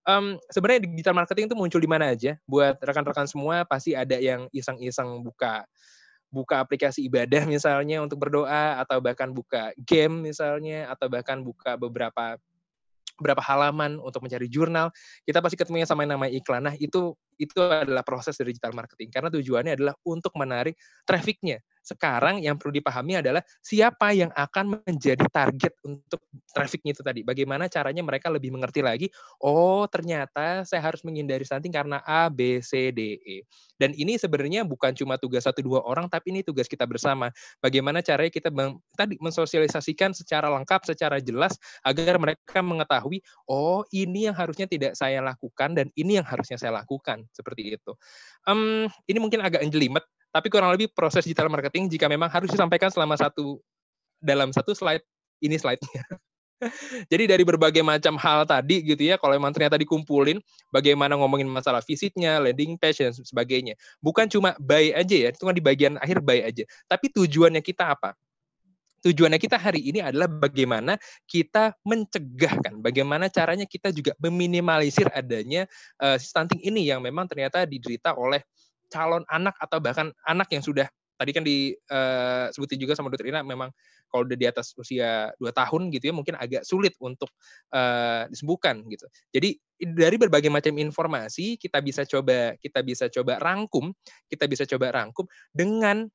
um, 0.09 0.37
sebenarnya 0.53 0.87
digital 0.87 1.17
marketing 1.17 1.51
itu 1.51 1.57
muncul 1.57 1.81
di 1.81 1.91
mana 1.91 2.13
aja 2.13 2.37
buat 2.45 2.79
rekan-rekan 2.81 3.29
semua 3.29 3.65
pasti 3.65 3.97
ada 3.97 4.17
yang 4.21 4.47
iseng-iseng 4.53 5.25
buka 5.25 5.65
buka 6.35 6.61
aplikasi 6.61 7.07
ibadah 7.07 7.47
misalnya 7.55 8.03
untuk 8.03 8.21
berdoa 8.21 8.83
atau 8.83 8.99
bahkan 9.01 9.31
buka 9.33 9.73
game 9.83 10.31
misalnya 10.31 10.91
atau 10.93 11.07
bahkan 11.07 11.41
buka 11.41 11.79
beberapa 11.79 12.37
berapa 13.19 13.41
halaman 13.43 13.99
untuk 14.03 14.25
mencari 14.27 14.51
jurnal, 14.51 14.91
kita 15.27 15.39
pasti 15.39 15.57
ketemunya 15.59 15.87
sama 15.87 16.03
yang 16.07 16.19
namanya 16.19 16.33
iklan. 16.35 16.63
Nah, 16.67 16.75
itu 16.79 17.15
itu 17.39 17.59
adalah 17.59 18.07
proses 18.07 18.39
dari 18.39 18.55
digital 18.55 18.75
marketing 18.75 19.11
karena 19.11 19.29
tujuannya 19.31 19.73
adalah 19.75 19.95
untuk 20.07 20.31
menarik 20.39 20.79
trafficnya 21.03 21.59
sekarang 21.85 22.41
yang 22.41 22.57
perlu 22.57 22.73
dipahami 22.81 23.21
adalah 23.21 23.45
siapa 23.61 24.17
yang 24.17 24.33
akan 24.33 24.81
menjadi 24.89 25.21
target 25.29 25.77
untuk 25.85 26.25
trafficnya 26.51 26.97
itu 26.97 27.05
tadi. 27.05 27.21
Bagaimana 27.21 27.69
caranya 27.69 28.01
mereka 28.01 28.33
lebih 28.33 28.49
mengerti 28.57 28.81
lagi, 28.81 29.07
oh 29.45 29.85
ternyata 29.85 30.65
saya 30.65 30.81
harus 30.81 31.05
menghindari 31.05 31.45
stunting 31.45 31.71
karena 31.71 32.01
A, 32.09 32.33
B, 32.33 32.65
C, 32.65 32.89
D, 32.89 33.21
E. 33.21 33.37
Dan 33.77 33.93
ini 33.93 34.17
sebenarnya 34.17 34.65
bukan 34.65 34.97
cuma 34.97 35.21
tugas 35.21 35.45
satu 35.45 35.61
dua 35.61 35.85
orang, 35.85 36.09
tapi 36.09 36.33
ini 36.33 36.41
tugas 36.41 36.65
kita 36.65 36.89
bersama. 36.89 37.29
Bagaimana 37.61 38.01
caranya 38.01 38.33
kita 38.33 38.49
tadi 38.97 39.21
mensosialisasikan 39.21 40.17
secara 40.17 40.49
lengkap, 40.49 40.89
secara 40.89 41.21
jelas, 41.21 41.61
agar 41.85 42.17
mereka 42.17 42.65
mengetahui, 42.65 43.21
oh 43.51 43.85
ini 43.93 44.31
yang 44.31 44.37
harusnya 44.39 44.65
tidak 44.65 44.97
saya 44.97 45.21
lakukan, 45.21 45.77
dan 45.77 45.93
ini 45.99 46.17
yang 46.23 46.27
harusnya 46.27 46.57
saya 46.57 46.73
lakukan. 46.81 47.27
Seperti 47.35 47.77
itu. 47.77 47.93
Um, 48.49 48.89
ini 49.11 49.19
mungkin 49.21 49.43
agak 49.43 49.67
jelimet, 49.69 50.07
tapi 50.35 50.51
kurang 50.51 50.75
lebih 50.75 50.91
proses 50.91 51.23
digital 51.23 51.47
marketing 51.47 51.87
jika 51.87 52.11
memang 52.11 52.27
harus 52.27 52.51
disampaikan 52.51 52.91
selama 52.91 53.15
satu 53.15 53.63
dalam 54.19 54.51
satu 54.51 54.75
slide 54.75 55.07
ini 55.39 55.55
slide-nya. 55.55 56.03
Jadi 57.13 57.31
dari 57.31 57.45
berbagai 57.47 57.85
macam 57.87 58.19
hal 58.19 58.43
tadi 58.49 58.83
gitu 58.83 58.99
ya, 58.99 59.15
kalau 59.21 59.37
memang 59.37 59.55
ternyata 59.55 59.79
dikumpulin, 59.79 60.41
bagaimana 60.75 61.15
ngomongin 61.15 61.47
masalah 61.47 61.85
visitnya, 61.85 62.43
landing 62.43 62.75
page 62.81 63.05
dan 63.05 63.15
sebagainya. 63.15 63.79
Bukan 64.03 64.27
cuma 64.27 64.59
buy 64.59 64.91
aja 64.97 65.29
ya, 65.29 65.29
itu 65.31 65.45
kan 65.45 65.55
di 65.55 65.63
bagian 65.63 65.95
akhir 66.03 66.25
buy 66.25 66.41
aja. 66.41 66.65
Tapi 66.89 67.13
tujuannya 67.15 67.61
kita 67.61 67.95
apa? 67.95 68.17
Tujuannya 69.05 69.37
kita 69.37 69.61
hari 69.61 69.85
ini 69.85 70.01
adalah 70.01 70.25
bagaimana 70.25 70.97
kita 71.29 71.77
mencegah 71.85 72.57
kan, 72.65 72.81
bagaimana 72.81 73.29
caranya 73.29 73.69
kita 73.69 73.93
juga 73.93 74.17
meminimalisir 74.17 75.13
adanya 75.13 75.69
uh, 76.01 76.17
stunting 76.17 76.65
ini 76.65 76.89
yang 76.89 77.05
memang 77.05 77.29
ternyata 77.29 77.69
diderita 77.69 78.17
oleh 78.17 78.41
calon 78.95 79.27
anak 79.27 79.59
atau 79.59 79.83
bahkan 79.83 80.15
anak 80.23 80.47
yang 80.55 80.63
sudah 80.63 80.87
tadi 81.15 81.31
kan 81.31 81.45
disebutin 81.47 82.79
eh, 82.79 82.83
juga 82.83 82.95
sama 82.99 83.11
dokter 83.11 83.31
Ina 83.31 83.47
memang 83.47 83.71
kalau 84.11 84.27
udah 84.27 84.39
di 84.39 84.47
atas 84.47 84.75
usia 84.79 85.31
2 85.39 85.51
tahun 85.51 85.91
gitu 85.95 86.11
ya 86.11 86.15
mungkin 86.15 86.39
agak 86.39 86.63
sulit 86.63 86.95
untuk 87.03 87.27
uh, 87.75 88.31
disembuhkan 88.31 88.79
gitu. 88.87 89.11
Jadi 89.35 89.59
dari 89.95 90.17
berbagai 90.19 90.55
macam 90.55 90.75
informasi 90.79 91.59
kita 91.59 91.83
bisa 91.83 92.07
coba 92.07 92.55
kita 92.63 92.81
bisa 92.87 93.11
coba 93.11 93.43
rangkum, 93.43 93.91
kita 94.31 94.47
bisa 94.47 94.63
coba 94.71 94.95
rangkum 94.95 95.27
dengan 95.51 96.07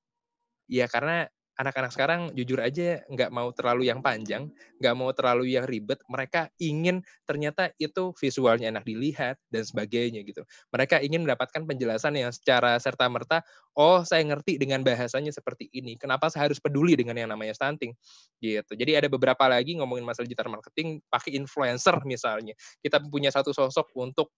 ya 0.72 0.88
karena 0.88 1.28
anak-anak 1.60 1.92
sekarang 1.92 2.22
jujur 2.32 2.64
aja 2.64 3.04
nggak 3.12 3.36
mau 3.36 3.52
terlalu 3.52 3.92
yang 3.92 4.00
panjang, 4.00 4.48
nggak 4.80 4.96
mau 4.96 5.12
terlalu 5.12 5.60
yang 5.60 5.68
ribet. 5.68 6.00
Mereka 6.08 6.56
ingin 6.56 7.04
ternyata 7.28 7.76
itu 7.76 8.16
visualnya 8.16 8.72
enak 8.72 8.88
dilihat 8.88 9.36
dan 9.52 9.68
sebagainya 9.68 10.24
gitu. 10.24 10.48
Mereka 10.72 11.04
ingin 11.04 11.28
mendapatkan 11.28 11.68
penjelasan 11.68 12.16
yang 12.16 12.32
secara 12.32 12.80
serta 12.80 13.12
merta, 13.12 13.44
oh 13.76 14.08
saya 14.08 14.24
ngerti 14.24 14.56
dengan 14.56 14.80
bahasanya 14.88 15.36
seperti 15.36 15.68
ini. 15.76 16.00
Kenapa 16.00 16.32
saya 16.32 16.48
harus 16.48 16.64
peduli 16.64 16.96
dengan 16.96 17.20
yang 17.20 17.28
namanya 17.28 17.52
stunting 17.52 17.92
gitu. 18.40 18.80
Jadi 18.80 18.96
ada 18.96 19.08
beberapa 19.12 19.44
lagi 19.52 19.76
ngomongin 19.76 20.08
masalah 20.08 20.32
digital 20.32 20.48
marketing 20.48 21.04
pakai 21.12 21.36
influencer 21.36 22.00
misalnya. 22.08 22.56
Kita 22.80 23.04
punya 23.04 23.36
satu 23.36 23.52
sosok 23.52 23.92
untuk 24.00 24.32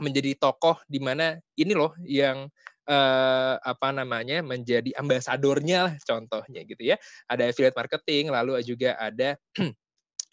menjadi 0.00 0.34
tokoh 0.34 0.80
di 0.90 0.98
mana 0.98 1.38
ini 1.54 1.76
loh 1.76 1.94
yang 2.02 2.50
eh, 2.88 3.54
apa 3.60 3.88
namanya 3.94 4.40
menjadi 4.44 4.90
ambasadornya 4.98 5.78
lah 5.90 5.94
contohnya 6.04 6.60
gitu 6.68 6.82
ya. 6.94 6.96
Ada 7.30 7.50
affiliate 7.52 7.76
marketing, 7.78 8.32
lalu 8.32 8.60
juga 8.66 8.96
ada 9.00 9.36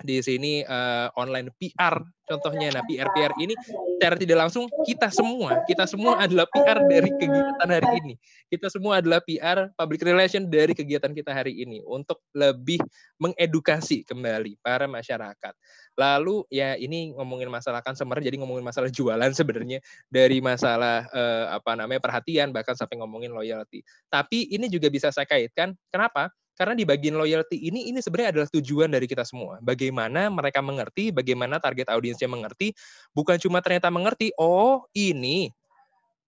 di 0.01 0.19
sini 0.19 0.61
uh, 0.65 1.09
online 1.15 1.53
PR 1.57 2.01
contohnya. 2.31 2.71
Nah, 2.71 2.83
PR 2.87 3.11
PR 3.11 3.33
ini 3.39 3.53
secara 3.97 4.15
tidak 4.15 4.37
langsung 4.47 4.65
kita 4.87 5.11
semua, 5.11 5.61
kita 5.67 5.83
semua 5.83 6.21
adalah 6.23 6.47
PR 6.49 6.79
dari 6.87 7.09
kegiatan 7.19 7.69
hari 7.69 7.89
ini. 8.03 8.13
Kita 8.47 8.71
semua 8.71 9.03
adalah 9.03 9.19
PR 9.23 9.67
public 9.75 10.01
relation 10.07 10.47
dari 10.47 10.71
kegiatan 10.71 11.11
kita 11.11 11.35
hari 11.35 11.59
ini 11.59 11.83
untuk 11.83 12.23
lebih 12.31 12.79
mengedukasi 13.19 14.07
kembali 14.07 14.57
para 14.63 14.87
masyarakat. 14.87 15.53
Lalu 15.99 16.47
ya 16.47 16.79
ini 16.79 17.11
ngomongin 17.11 17.51
masalah 17.51 17.83
customer 17.83 18.23
jadi 18.23 18.39
ngomongin 18.39 18.63
masalah 18.63 18.87
jualan 18.87 19.31
sebenarnya 19.35 19.83
dari 20.07 20.39
masalah 20.39 21.03
eh, 21.11 21.45
apa 21.51 21.75
namanya 21.75 21.99
perhatian 21.99 22.55
bahkan 22.55 22.73
sampai 22.79 22.95
ngomongin 22.97 23.35
loyalty. 23.35 23.83
Tapi 24.07 24.49
ini 24.55 24.71
juga 24.71 24.87
bisa 24.87 25.11
saya 25.11 25.27
kaitkan 25.27 25.75
kenapa? 25.91 26.31
Karena 26.61 26.77
di 26.77 26.85
bagian 26.85 27.17
loyalty 27.17 27.57
ini 27.57 27.89
ini 27.89 27.97
sebenarnya 28.05 28.37
adalah 28.37 28.47
tujuan 28.53 28.93
dari 28.93 29.09
kita 29.09 29.25
semua. 29.25 29.57
Bagaimana 29.65 30.29
mereka 30.29 30.61
mengerti, 30.61 31.09
bagaimana 31.09 31.57
target 31.57 31.89
audiensnya 31.89 32.29
mengerti, 32.29 32.69
bukan 33.17 33.41
cuma 33.41 33.65
ternyata 33.65 33.89
mengerti, 33.89 34.29
oh 34.37 34.85
ini 34.93 35.49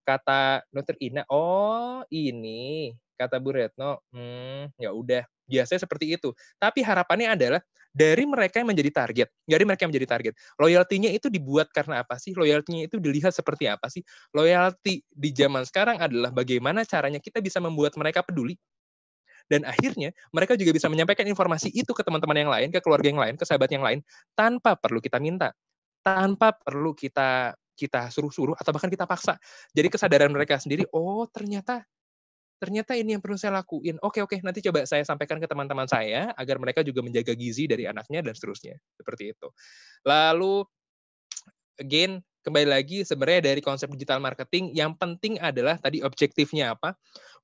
kata 0.02 0.66
Dokter 0.74 0.98
Ina, 0.98 1.22
oh 1.30 2.02
ini 2.10 2.98
kata 3.14 3.38
Bu 3.38 3.54
Retno, 3.54 4.02
hmm, 4.10 4.74
ya 4.82 4.90
udah 4.90 5.22
biasanya 5.46 5.86
seperti 5.86 6.18
itu. 6.18 6.34
Tapi 6.58 6.82
harapannya 6.82 7.38
adalah 7.38 7.62
dari 7.94 8.26
mereka 8.26 8.58
yang 8.58 8.74
menjadi 8.74 8.90
target, 8.90 9.30
dari 9.46 9.64
mereka 9.70 9.86
yang 9.86 9.94
menjadi 9.94 10.10
target. 10.18 10.34
Loyalty-nya 10.58 11.14
itu 11.14 11.30
dibuat 11.30 11.70
karena 11.70 12.02
apa 12.02 12.18
sih? 12.18 12.34
Loyalty-nya 12.34 12.90
itu 12.90 12.98
dilihat 12.98 13.38
seperti 13.38 13.70
apa 13.70 13.86
sih? 13.86 14.02
Loyalty 14.34 15.06
di 15.14 15.30
zaman 15.30 15.62
sekarang 15.62 16.02
adalah 16.02 16.34
bagaimana 16.34 16.82
caranya 16.90 17.22
kita 17.22 17.38
bisa 17.38 17.62
membuat 17.62 17.94
mereka 18.02 18.26
peduli. 18.26 18.58
Dan 19.48 19.68
akhirnya 19.68 20.16
mereka 20.32 20.56
juga 20.56 20.72
bisa 20.72 20.88
menyampaikan 20.88 21.28
informasi 21.28 21.70
itu 21.72 21.92
ke 21.92 22.02
teman-teman 22.02 22.38
yang 22.38 22.52
lain, 22.52 22.68
ke 22.72 22.80
keluarga 22.80 23.08
yang 23.08 23.22
lain, 23.22 23.36
ke 23.36 23.44
sahabat 23.44 23.70
yang 23.70 23.84
lain, 23.84 24.00
tanpa 24.34 24.80
perlu 24.80 25.04
kita 25.04 25.20
minta, 25.20 25.52
tanpa 26.04 26.56
perlu 26.56 26.96
kita 26.96 27.54
kita 27.74 28.14
suruh-suruh 28.14 28.54
atau 28.54 28.70
bahkan 28.70 28.90
kita 28.90 29.10
paksa. 29.10 29.36
Jadi 29.74 29.90
kesadaran 29.90 30.30
mereka 30.30 30.62
sendiri, 30.62 30.86
oh 30.94 31.26
ternyata 31.26 31.82
ternyata 32.62 32.96
ini 32.96 33.18
yang 33.18 33.22
perlu 33.24 33.36
saya 33.36 33.60
lakuin. 33.60 34.00
Oke, 34.00 34.24
oke, 34.24 34.40
nanti 34.40 34.64
coba 34.64 34.88
saya 34.88 35.04
sampaikan 35.04 35.36
ke 35.36 35.48
teman-teman 35.52 35.84
saya 35.84 36.32
agar 36.40 36.56
mereka 36.64 36.80
juga 36.80 37.04
menjaga 37.04 37.36
gizi 37.36 37.68
dari 37.68 37.84
anaknya 37.84 38.24
dan 38.24 38.32
seterusnya. 38.32 38.80
Seperti 38.96 39.36
itu. 39.36 39.52
Lalu, 40.08 40.64
again, 41.76 42.24
kembali 42.48 42.68
lagi 42.72 43.04
sebenarnya 43.04 43.52
dari 43.52 43.60
konsep 43.60 43.92
digital 43.92 44.24
marketing, 44.24 44.72
yang 44.72 44.96
penting 44.96 45.44
adalah 45.44 45.76
tadi 45.76 46.00
objektifnya 46.08 46.72
apa, 46.72 46.96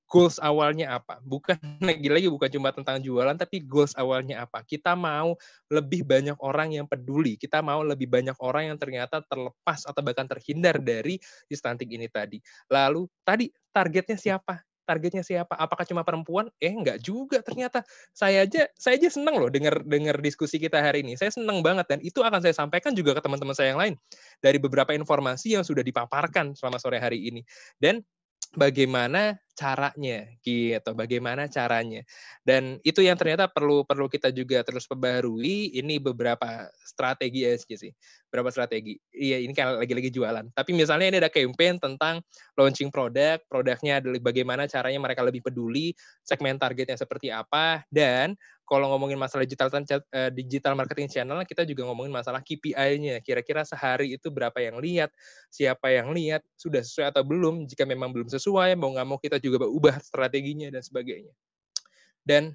goals 0.10 0.42
awalnya 0.42 0.98
apa. 0.98 1.22
Bukan 1.22 1.56
lagi-lagi 1.88 2.28
bukan 2.28 2.50
cuma 2.50 2.74
tentang 2.74 3.00
jualan, 3.00 3.38
tapi 3.38 3.62
goals 3.64 3.94
awalnya 3.96 4.44
apa. 4.44 4.66
Kita 4.66 4.98
mau 4.98 5.38
lebih 5.70 6.04
banyak 6.04 6.36
orang 6.42 6.76
yang 6.76 6.90
peduli. 6.90 7.38
Kita 7.38 7.62
mau 7.62 7.86
lebih 7.86 8.10
banyak 8.10 8.36
orang 8.42 8.74
yang 8.74 8.78
ternyata 8.82 9.22
terlepas 9.24 9.86
atau 9.86 10.02
bahkan 10.02 10.26
terhindar 10.26 10.82
dari 10.82 11.22
stunting 11.48 11.96
ini 11.96 12.10
tadi. 12.10 12.42
Lalu 12.68 13.06
tadi 13.22 13.48
targetnya 13.70 14.18
siapa? 14.18 14.66
targetnya 14.90 15.22
siapa? 15.22 15.54
Apakah 15.54 15.86
cuma 15.86 16.02
perempuan? 16.02 16.50
Eh, 16.58 16.74
enggak 16.74 16.98
juga 17.06 17.46
ternyata. 17.46 17.86
Saya 18.10 18.50
aja 18.50 18.66
saya 18.74 18.98
aja 18.98 19.14
seneng 19.14 19.38
loh 19.38 19.54
dengar 19.54 19.86
dengar 19.86 20.18
diskusi 20.18 20.58
kita 20.58 20.82
hari 20.82 21.06
ini. 21.06 21.14
Saya 21.14 21.30
seneng 21.30 21.62
banget 21.62 21.86
dan 21.86 22.02
itu 22.02 22.26
akan 22.26 22.42
saya 22.42 22.58
sampaikan 22.58 22.98
juga 22.98 23.14
ke 23.14 23.22
teman-teman 23.22 23.54
saya 23.54 23.78
yang 23.78 23.78
lain 23.78 23.94
dari 24.42 24.58
beberapa 24.58 24.90
informasi 24.98 25.54
yang 25.54 25.62
sudah 25.62 25.86
dipaparkan 25.86 26.58
selama 26.58 26.82
sore 26.82 26.98
hari 26.98 27.22
ini. 27.30 27.46
Dan 27.78 28.02
bagaimana 28.58 29.38
caranya 29.60 30.24
gitu. 30.40 30.96
Bagaimana 30.96 31.52
caranya? 31.52 32.08
Dan 32.48 32.80
itu 32.88 33.04
yang 33.04 33.20
ternyata 33.20 33.52
perlu 33.52 33.84
perlu 33.84 34.08
kita 34.08 34.32
juga 34.32 34.64
terus 34.64 34.88
perbarui. 34.88 35.76
Ini 35.76 36.00
beberapa 36.00 36.72
strategi 36.88 37.44
SG 37.44 37.72
sih 37.76 37.92
berapa 38.32 38.48
strategi. 38.54 38.96
Iya 39.12 39.44
ini 39.44 39.52
kan 39.52 39.76
lagi-lagi 39.82 40.14
jualan. 40.14 40.54
Tapi 40.56 40.72
misalnya 40.72 41.12
ini 41.12 41.18
ada 41.20 41.34
campaign 41.34 41.82
tentang 41.82 42.24
launching 42.56 42.94
produk 42.94 43.42
produknya 43.50 44.00
adalah 44.00 44.22
bagaimana 44.22 44.64
caranya 44.70 45.02
mereka 45.02 45.26
lebih 45.26 45.44
peduli 45.44 45.92
segmen 46.24 46.56
targetnya 46.56 46.96
seperti 46.96 47.34
apa. 47.34 47.84
Dan 47.90 48.38
kalau 48.70 48.86
ngomongin 48.94 49.18
masalah 49.18 49.50
digital 49.50 49.74
uh, 49.74 50.30
digital 50.30 50.78
marketing 50.78 51.10
channel, 51.10 51.42
kita 51.42 51.66
juga 51.66 51.90
ngomongin 51.90 52.14
masalah 52.14 52.46
KPI-nya. 52.46 53.18
Kira-kira 53.26 53.66
sehari 53.66 54.14
itu 54.14 54.30
berapa 54.30 54.62
yang 54.62 54.78
lihat, 54.78 55.10
siapa 55.50 55.90
yang 55.90 56.14
lihat, 56.14 56.46
sudah 56.54 56.86
sesuai 56.86 57.10
atau 57.10 57.26
belum. 57.26 57.66
Jika 57.66 57.90
memang 57.90 58.14
belum 58.14 58.30
sesuai, 58.30 58.78
mau 58.78 58.94
nggak 58.94 59.08
mau 59.10 59.18
kita 59.18 59.42
juga 59.42 59.49
ubah 59.58 59.98
strateginya 60.04 60.70
dan 60.70 60.86
sebagainya. 60.86 61.34
Dan 62.22 62.54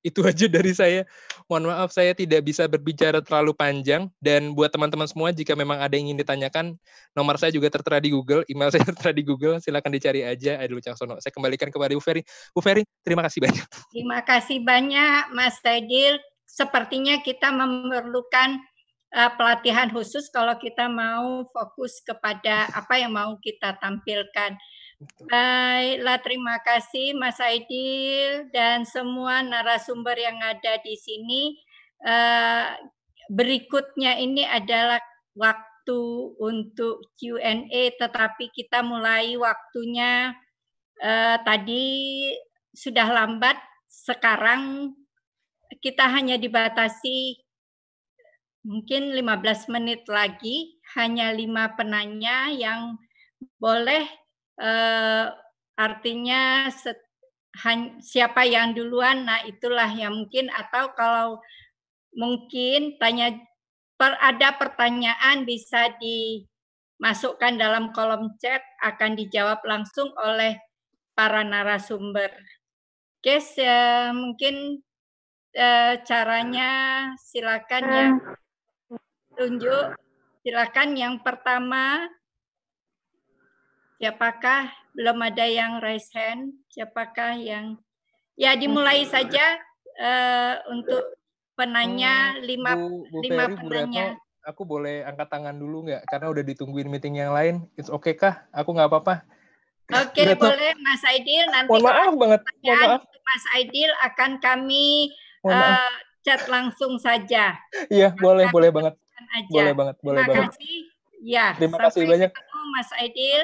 itu 0.00 0.24
aja 0.28 0.46
dari 0.48 0.72
saya. 0.72 1.02
Mohon 1.46 1.74
maaf 1.74 1.90
saya 1.92 2.14
tidak 2.14 2.46
bisa 2.46 2.64
berbicara 2.70 3.20
terlalu 3.20 3.52
panjang 3.52 4.08
dan 4.22 4.54
buat 4.54 4.70
teman-teman 4.70 5.06
semua 5.10 5.34
jika 5.34 5.58
memang 5.58 5.82
ada 5.82 5.92
yang 5.98 6.12
ingin 6.12 6.22
ditanyakan, 6.22 6.66
nomor 7.12 7.36
saya 7.36 7.50
juga 7.50 7.68
tertera 7.68 7.98
di 7.98 8.14
Google, 8.14 8.46
email 8.46 8.70
saya 8.74 8.86
tertera 8.86 9.10
di 9.12 9.22
Google, 9.26 9.58
silakan 9.60 9.92
dicari 9.92 10.24
aja 10.24 10.56
Adil 10.62 10.80
Cangsono. 10.80 11.18
Saya 11.20 11.34
kembalikan 11.34 11.68
kepada 11.68 11.92
Bu 11.92 12.02
Ferry. 12.02 12.22
Bu 12.54 12.62
Ferry, 12.62 12.86
terima 13.04 13.26
kasih 13.26 13.40
banyak. 13.44 13.66
Terima 13.92 14.20
kasih 14.22 14.58
banyak 14.62 15.34
Mas 15.34 15.58
Adil. 15.66 16.16
Sepertinya 16.46 17.18
kita 17.22 17.50
memerlukan 17.54 18.58
uh, 19.14 19.30
pelatihan 19.34 19.90
khusus 19.90 20.30
kalau 20.30 20.54
kita 20.58 20.86
mau 20.86 21.46
fokus 21.50 21.98
kepada 22.02 22.70
apa 22.74 22.98
yang 22.98 23.14
mau 23.14 23.34
kita 23.42 23.78
tampilkan. 23.82 24.54
Baiklah, 25.00 26.20
terima 26.20 26.60
kasih 26.60 27.16
Mas 27.16 27.40
Aidil 27.40 28.52
dan 28.52 28.84
semua 28.84 29.40
narasumber 29.40 30.12
yang 30.12 30.36
ada 30.44 30.76
di 30.84 30.92
sini. 30.92 31.56
Eh, 32.04 32.68
berikutnya 33.32 34.20
ini 34.20 34.44
adalah 34.44 35.00
waktu 35.32 36.00
untuk 36.36 37.16
Q&A, 37.16 37.96
tetapi 37.96 38.52
kita 38.52 38.84
mulai 38.84 39.40
waktunya 39.40 40.36
eh, 41.00 41.36
tadi 41.48 41.84
sudah 42.76 43.08
lambat. 43.08 43.56
Sekarang 43.88 44.92
kita 45.80 46.12
hanya 46.12 46.36
dibatasi 46.36 47.40
mungkin 48.68 49.16
15 49.16 49.64
menit 49.72 50.04
lagi, 50.12 50.76
hanya 50.92 51.32
lima 51.32 51.72
penanya 51.72 52.52
yang 52.52 53.00
boleh 53.56 54.04
uh, 54.60 55.32
artinya 55.74 56.68
set, 56.68 57.00
han, 57.64 57.98
siapa 58.04 58.44
yang 58.44 58.76
duluan, 58.76 59.24
nah 59.24 59.40
itulah 59.48 59.88
yang 59.90 60.14
mungkin 60.14 60.52
atau 60.52 60.92
kalau 60.92 61.40
mungkin 62.12 63.00
tanya 63.00 63.34
per, 63.96 64.14
ada 64.20 64.54
pertanyaan 64.60 65.48
bisa 65.48 65.90
dimasukkan 65.98 67.56
dalam 67.56 67.90
kolom 67.96 68.36
chat 68.38 68.60
akan 68.84 69.16
dijawab 69.16 69.64
langsung 69.64 70.12
oleh 70.20 70.60
para 71.16 71.42
narasumber. 71.42 72.30
Oke, 73.20 73.36
mungkin 74.16 74.80
uh, 75.56 75.94
caranya 76.04 76.70
silakan 77.20 77.84
ya 77.84 78.06
tunjuk. 79.36 79.96
Silakan 80.40 80.96
yang 80.96 81.14
pertama 81.20 82.08
Siapakah 84.00 84.72
belum 84.96 85.20
ada 85.20 85.44
yang 85.44 85.76
raise 85.84 86.08
hand? 86.16 86.56
Siapakah 86.72 87.36
yang 87.36 87.76
ya 88.32 88.56
dimulai 88.56 89.04
saja 89.04 89.60
uh, 90.00 90.56
untuk 90.72 91.04
penanya 91.52 92.32
hmm, 92.32 92.40
lima 92.40 92.72
Bu, 92.80 93.04
Bu 93.12 93.18
lima 93.20 93.44
Ferry, 93.52 93.56
penanya. 93.60 94.06
Bu 94.08 94.16
Retno, 94.16 94.48
aku 94.48 94.62
boleh 94.64 95.04
angkat 95.04 95.28
tangan 95.28 95.52
dulu 95.52 95.84
nggak? 95.84 96.08
Karena 96.08 96.26
udah 96.32 96.44
ditungguin 96.48 96.88
meeting 96.88 97.20
yang 97.20 97.36
lain. 97.36 97.68
It's 97.76 97.92
okay 97.92 98.16
kah? 98.16 98.48
Aku 98.56 98.72
nggak 98.72 98.88
apa-apa. 98.88 99.20
Oke, 99.90 100.24
okay, 100.24 100.32
boleh 100.32 100.72
Mas 100.80 101.04
Aidil. 101.04 101.44
Nanti 101.52 101.68
Mohon 101.68 101.84
maaf 101.84 102.12
banget. 102.16 102.40
Mohon 102.64 102.78
maaf. 102.80 103.02
Mas 103.04 103.44
Aidil 103.52 103.90
akan 104.00 104.30
kami 104.40 105.12
uh, 105.44 105.92
chat 106.24 106.40
langsung 106.48 106.96
saja. 106.96 107.52
Iya, 107.92 108.16
boleh, 108.16 108.48
boleh 108.48 108.72
banget. 108.72 108.96
Aja. 109.20 109.52
Boleh 109.52 109.72
banget, 109.76 109.96
boleh 110.00 110.20
Terima 110.24 110.32
banget. 110.32 110.50
kasih. 110.56 110.78
Ya, 111.20 111.46
Terima 111.52 111.76
kasih 111.76 112.02
banyak. 112.08 112.30
Mas 112.68 112.90
Aidil. 112.96 113.42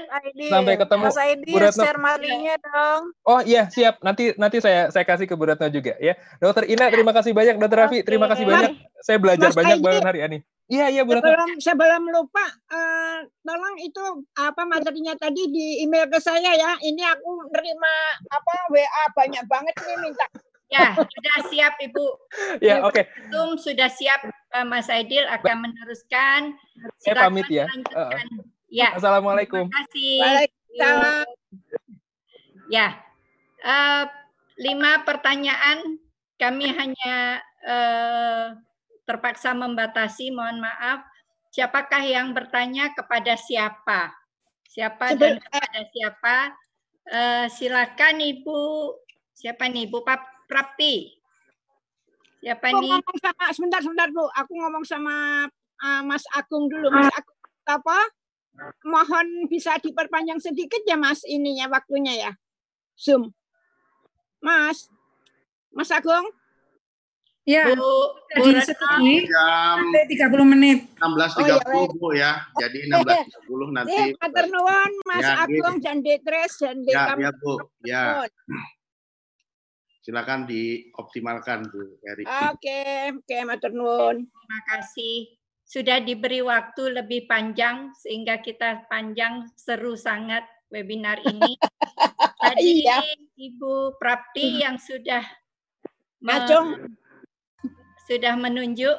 Sampai 0.53 0.75
ketemu, 0.77 1.03
Mas 1.09 1.19
Aidil, 1.19 1.55
Bu 1.55 1.59
Retno. 1.63 1.83
share 1.83 2.01
materinya 2.01 2.55
dong. 2.61 3.03
Oh 3.25 3.41
iya 3.41 3.69
siap 3.73 4.01
nanti 4.05 4.37
nanti 4.37 4.61
saya 4.61 4.93
saya 4.93 5.05
kasih 5.09 5.25
ke 5.25 5.35
Bu 5.35 5.49
Retno 5.49 5.67
juga 5.73 5.97
ya. 5.97 6.15
Dokter 6.39 6.69
Ina 6.69 6.93
terima 6.93 7.13
kasih 7.17 7.33
banyak, 7.33 7.57
Dokter 7.57 7.79
Raffi 7.81 7.99
terima 8.05 8.27
kasih 8.29 8.45
banyak. 8.45 8.73
Saya 9.01 9.19
belajar 9.23 9.51
Mas 9.53 9.59
banyak 9.59 9.77
Aidil. 9.81 9.87
banget 9.87 10.03
hari 10.05 10.21
ini. 10.27 10.39
Iya 10.67 10.87
iya 10.91 11.03
Bu 11.07 11.17
Retno. 11.17 11.31
Sebelum 11.31 11.51
sebelum 11.63 12.03
lupa, 12.11 12.47
eh, 12.75 13.19
tolong 13.47 13.77
itu 13.81 14.05
apa 14.35 14.63
materinya 14.67 15.15
tadi 15.15 15.43
di 15.49 15.87
email 15.87 16.11
ke 16.11 16.19
saya 16.19 16.53
ya. 16.53 16.77
Ini 16.83 17.03
aku 17.17 17.49
nerima 17.55 17.93
apa 18.29 18.55
WA 18.75 19.05
banyak 19.15 19.45
banget 19.47 19.75
ini 19.87 19.95
minta. 20.11 20.27
Ya, 20.67 20.99
sudah 20.99 21.37
siap 21.47 21.79
Ibu. 21.79 22.07
Ya, 22.59 22.83
Ibu 22.83 22.91
oke. 22.91 23.03
Ketum 23.07 23.55
sudah 23.55 23.87
siap 23.87 24.27
eh, 24.27 24.67
Mas 24.67 24.91
Aidil 24.91 25.23
akan 25.31 25.63
meneruskan. 25.63 26.59
Saya 26.99 27.31
pamit 27.31 27.47
ya. 27.47 27.71
lanjutkan. 27.71 28.27
Eh, 28.27 28.56
Ya. 28.77 28.93
Assalamualaikum. 28.93 29.73
Terima 29.73 29.81
kasih. 29.89 30.21
Waalaikumsalam. 30.21 31.27
Ya, 32.69 32.89
eh, 33.65 34.05
lima 34.61 35.01
pertanyaan 35.09 35.97
kami 36.37 36.69
hanya 36.77 37.41
eh, 37.65 38.47
terpaksa 39.09 39.57
membatasi. 39.57 40.29
Mohon 40.29 40.69
maaf. 40.69 41.09
Siapakah 41.57 42.05
yang 42.05 42.37
bertanya 42.37 42.93
kepada 42.93 43.33
siapa? 43.41 44.13
Siapa 44.69 45.17
dan 45.17 45.41
kepada 45.41 45.81
siapa? 45.89 46.37
Eh, 47.09 47.47
silakan 47.49 48.21
Ibu. 48.21 48.93
Siapa 49.33 49.73
nih 49.73 49.89
Ibu 49.89 50.05
Pap 50.05 50.21
Prapti? 50.45 51.17
Siapa 52.45 52.77
Aku 52.77 52.85
nih? 52.85 52.93
ngomong 52.93 53.17
sama 53.25 53.45
sebentar 53.57 53.81
sebentar 53.81 54.09
Bu, 54.13 54.29
aku 54.37 54.53
ngomong 54.53 54.85
sama 54.85 55.49
uh, 55.81 56.03
Mas 56.05 56.23
Agung 56.37 56.69
dulu. 56.69 56.93
Mas 56.93 57.09
Agung 57.11 57.37
apa? 57.67 57.99
Mohon 58.85 59.47
bisa 59.47 59.77
diperpanjang 59.79 60.41
sedikit 60.41 60.81
ya 60.85 60.97
Mas 60.97 61.23
ininya 61.25 61.69
waktunya 61.69 62.15
ya. 62.17 62.31
Zoom. 62.97 63.31
Mas. 64.41 64.89
Mas 65.73 65.93
Agung? 65.93 66.31
Ya, 67.47 67.63
Bu, 67.79 67.87
Bu 68.35 68.51
Retno. 68.51 68.75
sampai 68.75 70.03
30 70.11 70.43
menit. 70.51 70.91
16.30 70.99 71.95
Bu 71.95 72.11
ya. 72.11 72.43
Jadi 72.59 72.91
16.30 72.91 73.71
nanti. 73.71 73.95
Eh, 73.95 74.07
matur 74.19 74.47
nuwun 74.51 74.91
Mas 75.07 75.23
Ya, 75.23 75.47
Agung 75.47 75.77
dan 75.79 76.03
Detres 76.03 76.59
dan 76.59 76.83
Ya, 76.83 77.15
Dekam. 77.15 77.17
ya 77.23 77.31
Bu. 77.39 77.53
Ya. 77.87 78.03
Silakan 80.03 80.51
dioptimalkan 80.51 81.71
Bu 81.71 81.99
Eri. 82.03 82.27
Oke, 82.51 83.15
oke 83.15 83.37
matur 83.47 83.71
nuwun. 83.71 84.27
Terima 84.27 84.61
kasih. 84.67 85.31
Sudah 85.67 85.99
diberi 85.99 86.47
waktu 86.47 87.03
lebih 87.03 87.27
panjang 87.27 87.91
sehingga 87.99 88.39
kita 88.39 88.87
panjang 88.87 89.51
seru 89.59 89.99
sangat 89.99 90.47
webinar 90.71 91.19
ini. 91.27 91.59
Tadi 92.43 92.87
Iya. 92.87 93.03
Ibu 93.35 93.99
Prapti 93.99 94.63
yang 94.63 94.79
sudah 94.79 95.27
me- 96.23 96.39
Acung. 96.39 96.95
sudah 98.07 98.39
menunjuk, 98.39 98.95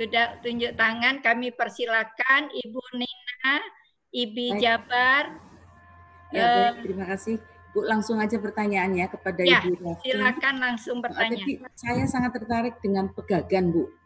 sudah 0.00 0.40
tunjuk 0.40 0.72
tangan. 0.72 1.20
Kami 1.20 1.52
persilakan 1.52 2.48
Ibu 2.48 2.80
Nina, 2.96 3.60
Ibi 4.08 4.56
Baik. 4.56 4.60
Jabar. 4.64 5.24
Ya, 6.32 6.72
baik, 6.72 6.88
terima 6.88 7.04
kasih. 7.12 7.36
Bu, 7.70 7.84
langsung 7.86 8.18
aja 8.18 8.40
pertanyaannya 8.40 9.06
kepada 9.12 9.44
ya, 9.44 9.60
Ibu 9.62 10.00
silakan 10.00 10.54
langsung 10.58 11.04
bertanya. 11.04 11.36
Tapi 11.36 11.52
saya 11.76 12.04
sangat 12.08 12.40
tertarik 12.40 12.80
dengan 12.80 13.12
pegagan, 13.12 13.70
Bu. 13.70 13.99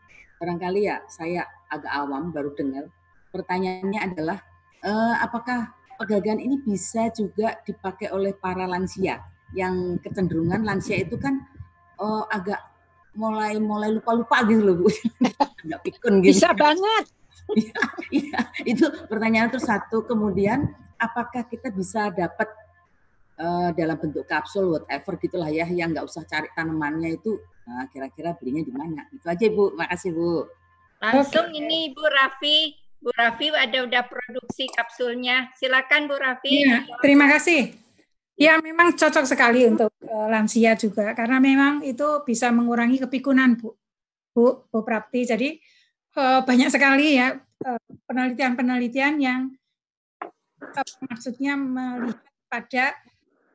Barangkali 0.44 0.84
ya 0.84 1.00
saya 1.08 1.48
agak 1.72 1.88
awam 1.88 2.28
baru 2.28 2.52
dengar. 2.52 2.84
Pertanyaannya 3.32 4.00
adalah 4.12 4.38
eh, 4.84 5.14
apakah 5.24 5.72
pegagan 5.96 6.36
ini 6.36 6.60
bisa 6.60 7.08
juga 7.16 7.56
dipakai 7.64 8.12
oleh 8.12 8.36
para 8.36 8.68
lansia 8.68 9.24
yang 9.56 9.96
kecenderungan 10.04 10.60
lansia 10.60 11.00
itu 11.00 11.16
kan 11.16 11.40
eh, 11.96 12.24
agak 12.28 12.60
mulai 13.16 13.56
mulai 13.56 13.96
lupa-lupa 13.96 14.44
gitu 14.44 14.60
loh, 14.60 14.76
Bu. 14.84 14.92
agak 15.64 15.80
pikun 15.80 16.20
gitu. 16.20 16.36
Bisa 16.36 16.52
banget. 16.52 17.04
Iya, 17.56 17.80
iya. 18.20 18.40
itu 18.68 18.84
pertanyaan 19.08 19.48
terus 19.48 19.64
satu. 19.64 20.04
Kemudian 20.04 20.68
apakah 21.00 21.48
kita 21.48 21.72
bisa 21.72 22.12
dapat 22.12 22.52
eh, 23.38 23.70
dalam 23.74 23.96
bentuk 23.98 24.24
kapsul 24.26 24.78
whatever 24.78 25.18
gitulah 25.18 25.50
ya 25.50 25.66
yang 25.70 25.90
nggak 25.90 26.06
usah 26.06 26.22
cari 26.26 26.50
tanamannya 26.54 27.18
itu 27.18 27.38
nah, 27.64 27.86
kira-kira 27.90 28.36
belinya 28.36 28.62
di 28.62 28.72
mana 28.72 29.02
itu 29.10 29.26
aja 29.26 29.46
bu 29.50 29.74
makasih 29.74 30.12
bu 30.14 30.46
Langsung 31.04 31.52
ini 31.52 31.92
Bu 31.92 32.00
Raffi. 32.00 32.72
Bu 32.96 33.12
Raffi 33.12 33.52
ada 33.52 33.84
udah 33.84 34.02
produksi 34.08 34.64
kapsulnya. 34.72 35.52
Silakan 35.52 36.08
Bu 36.08 36.16
Raffi. 36.16 36.64
Iya, 36.64 36.88
terima 37.04 37.28
kasih. 37.28 37.76
Ya, 38.34 38.58
memang 38.58 38.96
cocok 38.96 39.28
sekali 39.28 39.68
untuk 39.68 39.92
eh, 40.00 40.26
lansia 40.32 40.74
juga 40.74 41.12
karena 41.14 41.38
memang 41.38 41.84
itu 41.84 42.24
bisa 42.26 42.50
mengurangi 42.50 42.98
kepikunan, 43.04 43.60
Bu. 43.60 43.76
Bu, 44.34 44.66
Bu 44.72 44.80
Prapti. 44.82 45.28
Jadi 45.28 45.48
eh, 46.16 46.40
banyak 46.42 46.72
sekali 46.72 47.20
ya 47.20 47.36
penelitian-penelitian 48.10 49.14
yang 49.22 49.40
maksudnya 51.06 51.54
melihat 51.56 52.20
pada 52.48 52.84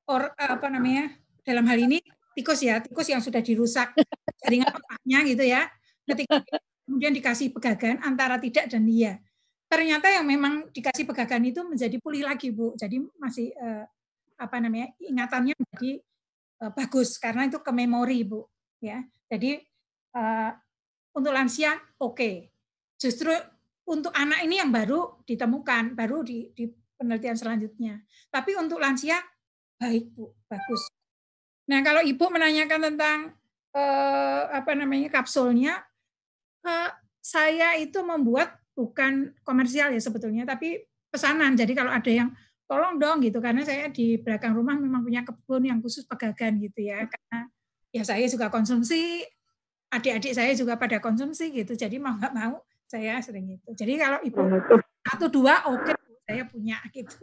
or 0.09 0.33
apa 0.35 0.67
namanya? 0.73 1.13
dalam 1.45 1.65
hal 1.65 1.81
ini 1.81 1.97
tikus 2.38 2.61
ya, 2.61 2.77
tikus 2.77 3.09
yang 3.09 3.23
sudah 3.23 3.41
dirusak 3.41 3.95
jaringan 4.43 4.69
otaknya 4.69 5.19
gitu 5.25 5.43
ya. 5.45 5.65
Ketika 6.05 6.45
kemudian 6.85 7.13
dikasih 7.13 7.49
pegagan 7.53 7.97
antara 8.05 8.38
tidak 8.38 8.69
dan 8.69 8.85
iya. 8.85 9.17
Ternyata 9.69 10.09
yang 10.13 10.25
memang 10.25 10.69
dikasih 10.69 11.05
pegagan 11.09 11.45
itu 11.45 11.61
menjadi 11.65 11.97
pulih 12.01 12.25
lagi, 12.25 12.53
Bu. 12.53 12.73
Jadi 12.77 13.01
masih 13.17 13.53
eh, 13.53 13.85
apa 14.38 14.57
namanya? 14.61 14.93
ingatannya 15.01 15.53
menjadi 15.57 15.91
eh, 16.61 16.71
bagus 16.73 17.17
karena 17.17 17.49
itu 17.49 17.57
ke 17.61 17.71
memori, 17.73 18.21
Bu, 18.25 18.45
ya. 18.81 19.01
Jadi 19.29 19.61
eh, 20.13 20.51
untuk 21.13 21.33
lansia 21.33 21.77
oke. 22.01 22.49
Justru 22.99 23.33
untuk 23.89 24.13
anak 24.13 24.45
ini 24.45 24.61
yang 24.61 24.69
baru 24.69 25.21
ditemukan, 25.25 25.97
baru 25.97 26.21
di, 26.21 26.49
di 26.53 26.69
penelitian 26.97 27.38
selanjutnya. 27.38 28.01
Tapi 28.29 28.53
untuk 28.53 28.77
lansia 28.77 29.17
baik, 29.80 30.11
Bu, 30.14 30.35
bagus. 30.51 30.91
Nah, 31.72 31.80
kalau 31.82 32.03
Ibu 32.03 32.25
menanyakan 32.27 32.93
tentang 32.93 33.17
eh, 33.72 34.43
apa 34.51 34.75
namanya 34.75 35.08
kapsulnya, 35.09 35.80
eh, 36.67 36.90
saya 37.24 37.80
itu 37.80 38.03
membuat 38.03 38.59
bukan 38.75 39.32
komersial 39.48 39.95
ya 39.95 40.01
sebetulnya, 40.03 40.43
tapi 40.43 40.83
pesanan. 41.08 41.56
Jadi 41.56 41.74
kalau 41.74 41.90
ada 41.90 42.11
yang 42.11 42.30
tolong 42.69 43.01
dong 43.01 43.24
gitu, 43.24 43.41
karena 43.41 43.66
saya 43.66 43.90
di 43.90 44.19
belakang 44.19 44.53
rumah 44.53 44.77
memang 44.77 45.01
punya 45.01 45.25
kebun 45.25 45.66
yang 45.66 45.80
khusus 45.82 46.06
pegagan 46.06 46.61
gitu 46.61 46.85
ya, 46.85 47.08
karena 47.09 47.49
ya 47.90 48.03
saya 48.06 48.25
juga 48.30 48.53
konsumsi, 48.53 49.25
adik-adik 49.90 50.38
saya 50.38 50.53
juga 50.53 50.77
pada 50.77 51.01
konsumsi 51.01 51.49
gitu, 51.49 51.74
jadi 51.74 51.98
mau 51.98 52.14
nggak 52.14 52.33
mau 52.35 52.61
saya 52.85 53.17
sering 53.25 53.58
itu. 53.58 53.69
Jadi 53.74 53.93
kalau 53.98 54.19
ibu 54.22 54.41
satu 55.06 55.25
dua 55.30 55.66
oke 55.69 55.93
saya 56.30 56.45
punya 56.45 56.77
gitu. 56.93 57.17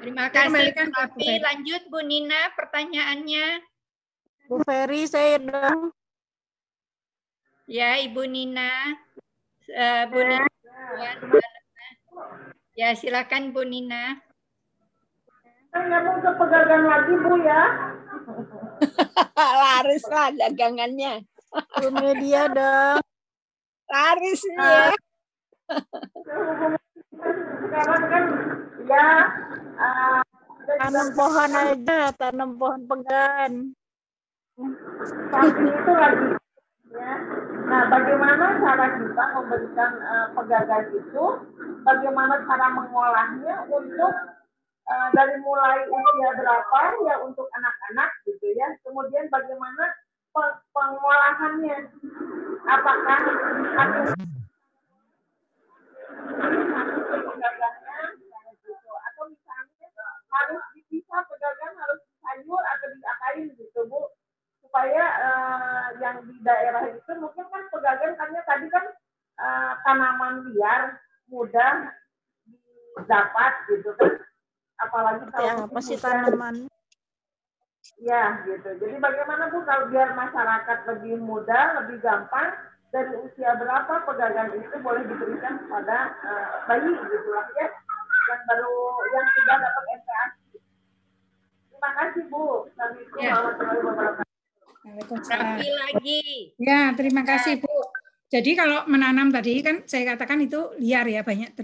Terima 0.00 0.26
kasih. 0.32 0.72
Terima 0.72 0.84
Saya 0.90 0.90
kasih. 1.06 1.34
Lanjut 1.44 1.82
Bu 1.92 2.00
Nina 2.02 2.40
pertanyaannya. 2.56 3.46
Bu 4.50 4.58
Ferry, 4.66 5.06
saya 5.06 5.38
dong. 5.38 5.94
Ya, 7.70 8.02
Ibu 8.02 8.26
Nina. 8.26 8.98
Eh, 9.70 10.02
Bu 10.10 10.18
Nina. 10.18 10.50
Ya, 12.74 12.96
silakan 12.98 13.54
Bu 13.54 13.62
Nina. 13.62 14.18
Nyambung 15.70 16.18
ke 16.18 16.30
pegagan 16.34 16.82
lagi 16.90 17.14
Bu 17.14 17.32
ya. 17.46 17.62
Laris 19.62 20.04
lah 20.10 20.34
dagangannya. 20.34 21.22
Bu 21.78 21.88
Media 21.94 22.50
dong. 22.50 22.98
Laris 23.86 24.42
nih 24.42 24.58
ya. 24.58 24.90
Sekarang 27.70 28.02
kan 28.10 28.24
ya 28.90 29.06
uh, 29.78 30.20
Tanam 30.70 31.06
pohon 31.14 31.50
aja, 31.54 32.10
tanam 32.18 32.58
pohon 32.58 32.82
pegan. 32.90 33.52
itu 34.58 35.92
lagi 35.94 36.28
ya. 36.90 37.14
Nah, 37.70 37.82
bagaimana 37.86 38.58
cara 38.58 38.86
kita 38.98 39.24
memberikan 39.38 39.92
uh, 40.02 40.26
pegagan 40.34 40.84
itu? 40.98 41.26
Bagaimana 41.86 42.42
cara 42.42 42.66
mengolahnya 42.74 43.54
untuk 43.70 44.14
uh, 44.90 45.08
dari 45.14 45.38
mulai 45.38 45.86
usia 45.86 46.30
berapa 46.34 46.80
ya 47.06 47.22
untuk 47.22 47.46
anak-anak 47.54 48.10
gitu 48.26 48.50
ya. 48.58 48.66
Kemudian 48.82 49.30
bagaimana 49.30 49.94
pe- 50.34 50.58
pengolahannya? 50.74 51.78
Apakah 52.66 53.18
satu 56.28 57.18
pegagannya 57.24 57.98
misalnya 58.20 58.52
gitu 58.60 58.92
atau 58.92 59.22
misalnya 59.28 59.86
harus 60.30 60.62
dipisah 60.76 61.20
pedagang 61.26 61.74
harus 61.78 62.00
sayur 62.20 62.62
atau 62.62 62.86
diapain 62.94 63.46
gitu 63.56 63.80
bu 63.88 64.00
supaya 64.62 65.04
eh, 65.26 65.86
yang 65.98 66.22
di 66.28 66.36
daerah 66.46 66.86
itu 66.94 67.12
mungkin 67.18 67.46
kan 67.50 67.62
pedagang 67.74 68.14
karena 68.14 68.40
tadi 68.46 68.66
kan 68.70 68.84
eh, 69.40 69.72
tanaman 69.82 70.34
liar 70.54 71.02
mudah 71.30 71.94
didapat 72.98 73.52
gitu 73.70 73.90
kan. 73.96 74.12
Apalagi 74.80 75.24
kalau 75.30 75.46
Ya, 75.46 75.54
apa 75.66 75.80
sih 75.82 75.96
tanaman? 76.00 76.70
Ya, 78.00 78.40
gitu. 78.48 78.68
Jadi 78.80 78.96
bagaimana 78.96 79.52
Bu 79.52 79.60
kalau 79.68 79.92
biar 79.92 80.16
masyarakat 80.16 80.78
lebih 80.88 81.20
mudah, 81.20 81.84
lebih 81.84 82.00
gampang, 82.00 82.56
dari 82.90 83.14
usia 83.22 83.54
berapa 83.54 83.94
pegangan 84.02 84.50
itu 84.58 84.76
boleh 84.82 85.02
diberikan 85.06 85.62
kepada 85.62 85.98
eh, 86.26 86.48
bayi 86.66 86.90
gitu 86.90 87.28
lah 87.30 87.46
ya, 87.54 87.68
yang 88.30 88.42
baru 88.50 88.74
yang 89.14 89.26
sudah 89.30 89.56
dapat 89.62 89.84
MPASI. 89.86 90.58
Terima 91.70 91.90
kasih 91.96 92.22
Bu. 92.28 92.44
Assalamualaikum 92.66 93.18
Ya. 93.22 93.32
warahmatullahi 93.38 93.82
wabarakatuh. 93.86 94.28
Lagi. 95.60 96.22
Ya, 96.58 96.82
terima 96.98 97.22
kasih 97.22 97.62
Bu. 97.62 97.74
Jadi 98.30 98.50
kalau 98.54 98.86
menanam 98.86 99.30
tadi 99.34 99.58
kan 99.62 99.82
saya 99.86 100.14
katakan 100.14 100.38
itu 100.42 100.74
liar 100.78 101.06
ya 101.06 101.22
banyak 101.26 101.54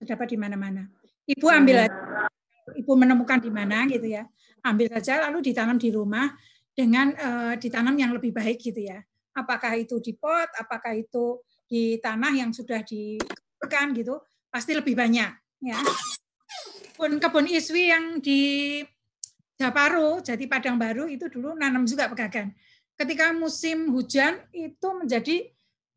terdapat 0.00 0.26
di 0.32 0.36
mana-mana. 0.40 0.88
Ibu 1.28 1.46
ambil 1.46 1.88
aja, 1.88 2.28
ibu 2.76 2.92
menemukan 2.96 3.38
di 3.40 3.52
mana 3.52 3.84
gitu 3.88 4.08
ya, 4.08 4.24
ambil 4.64 4.88
saja 4.92 5.28
lalu 5.28 5.52
ditanam 5.52 5.76
di 5.76 5.88
rumah 5.92 6.32
dengan 6.72 7.12
eh, 7.16 7.54
ditanam 7.60 7.96
yang 7.96 8.12
lebih 8.16 8.32
baik 8.32 8.60
gitu 8.60 8.80
ya. 8.80 9.00
Apakah 9.36 9.78
itu 9.78 10.02
di 10.02 10.16
pot, 10.18 10.50
apakah 10.58 10.94
itu 10.98 11.38
di 11.70 11.96
tanah 12.02 12.34
yang 12.34 12.50
sudah 12.50 12.82
dikeburkan 12.82 13.94
gitu, 13.94 14.18
pasti 14.50 14.74
lebih 14.74 14.98
banyak 14.98 15.30
ya. 15.62 15.78
Kebun 16.98 17.16
kebun 17.16 17.46
iswi 17.48 17.88
yang 17.88 18.18
di 18.20 18.82
Japaro, 19.56 20.20
jadi 20.20 20.44
Padang 20.48 20.76
Baru 20.76 21.08
itu 21.08 21.28
dulu 21.28 21.56
nanam 21.56 21.84
juga 21.84 22.08
pegagan. 22.08 22.52
Ketika 22.96 23.32
musim 23.32 23.88
hujan 23.92 24.40
itu 24.52 24.88
menjadi 24.92 25.48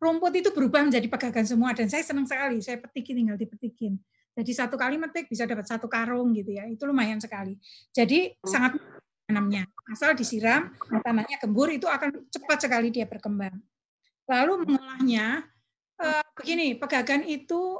rumput 0.03 0.35
itu 0.35 0.51
berubah 0.51 0.83
menjadi 0.83 1.07
pegagan 1.07 1.47
semua 1.47 1.71
dan 1.71 1.87
saya 1.87 2.03
senang 2.03 2.27
sekali. 2.27 2.59
Saya 2.59 2.79
petikin 2.83 3.23
tinggal 3.23 3.39
dipetikin. 3.39 3.95
Jadi 4.33 4.51
satu 4.51 4.75
kali 4.75 4.99
metik 4.99 5.31
bisa 5.31 5.47
dapat 5.47 5.63
satu 5.63 5.87
karung 5.87 6.35
gitu 6.35 6.51
ya. 6.51 6.67
Itu 6.67 6.83
lumayan 6.83 7.23
sekali. 7.23 7.55
Jadi 7.95 8.35
sangat 8.43 8.75
tanamnya. 9.27 9.63
Asal 9.89 10.15
disiram, 10.15 10.71
tanahnya 11.03 11.39
gembur 11.39 11.71
itu 11.71 11.87
akan 11.87 12.27
cepat 12.27 12.67
sekali 12.67 12.91
dia 12.91 13.07
berkembang. 13.07 13.55
Lalu 14.27 14.67
mengolahnya 14.67 15.43
eh, 15.99 16.23
begini, 16.35 16.79
pegagan 16.79 17.23
itu 17.27 17.79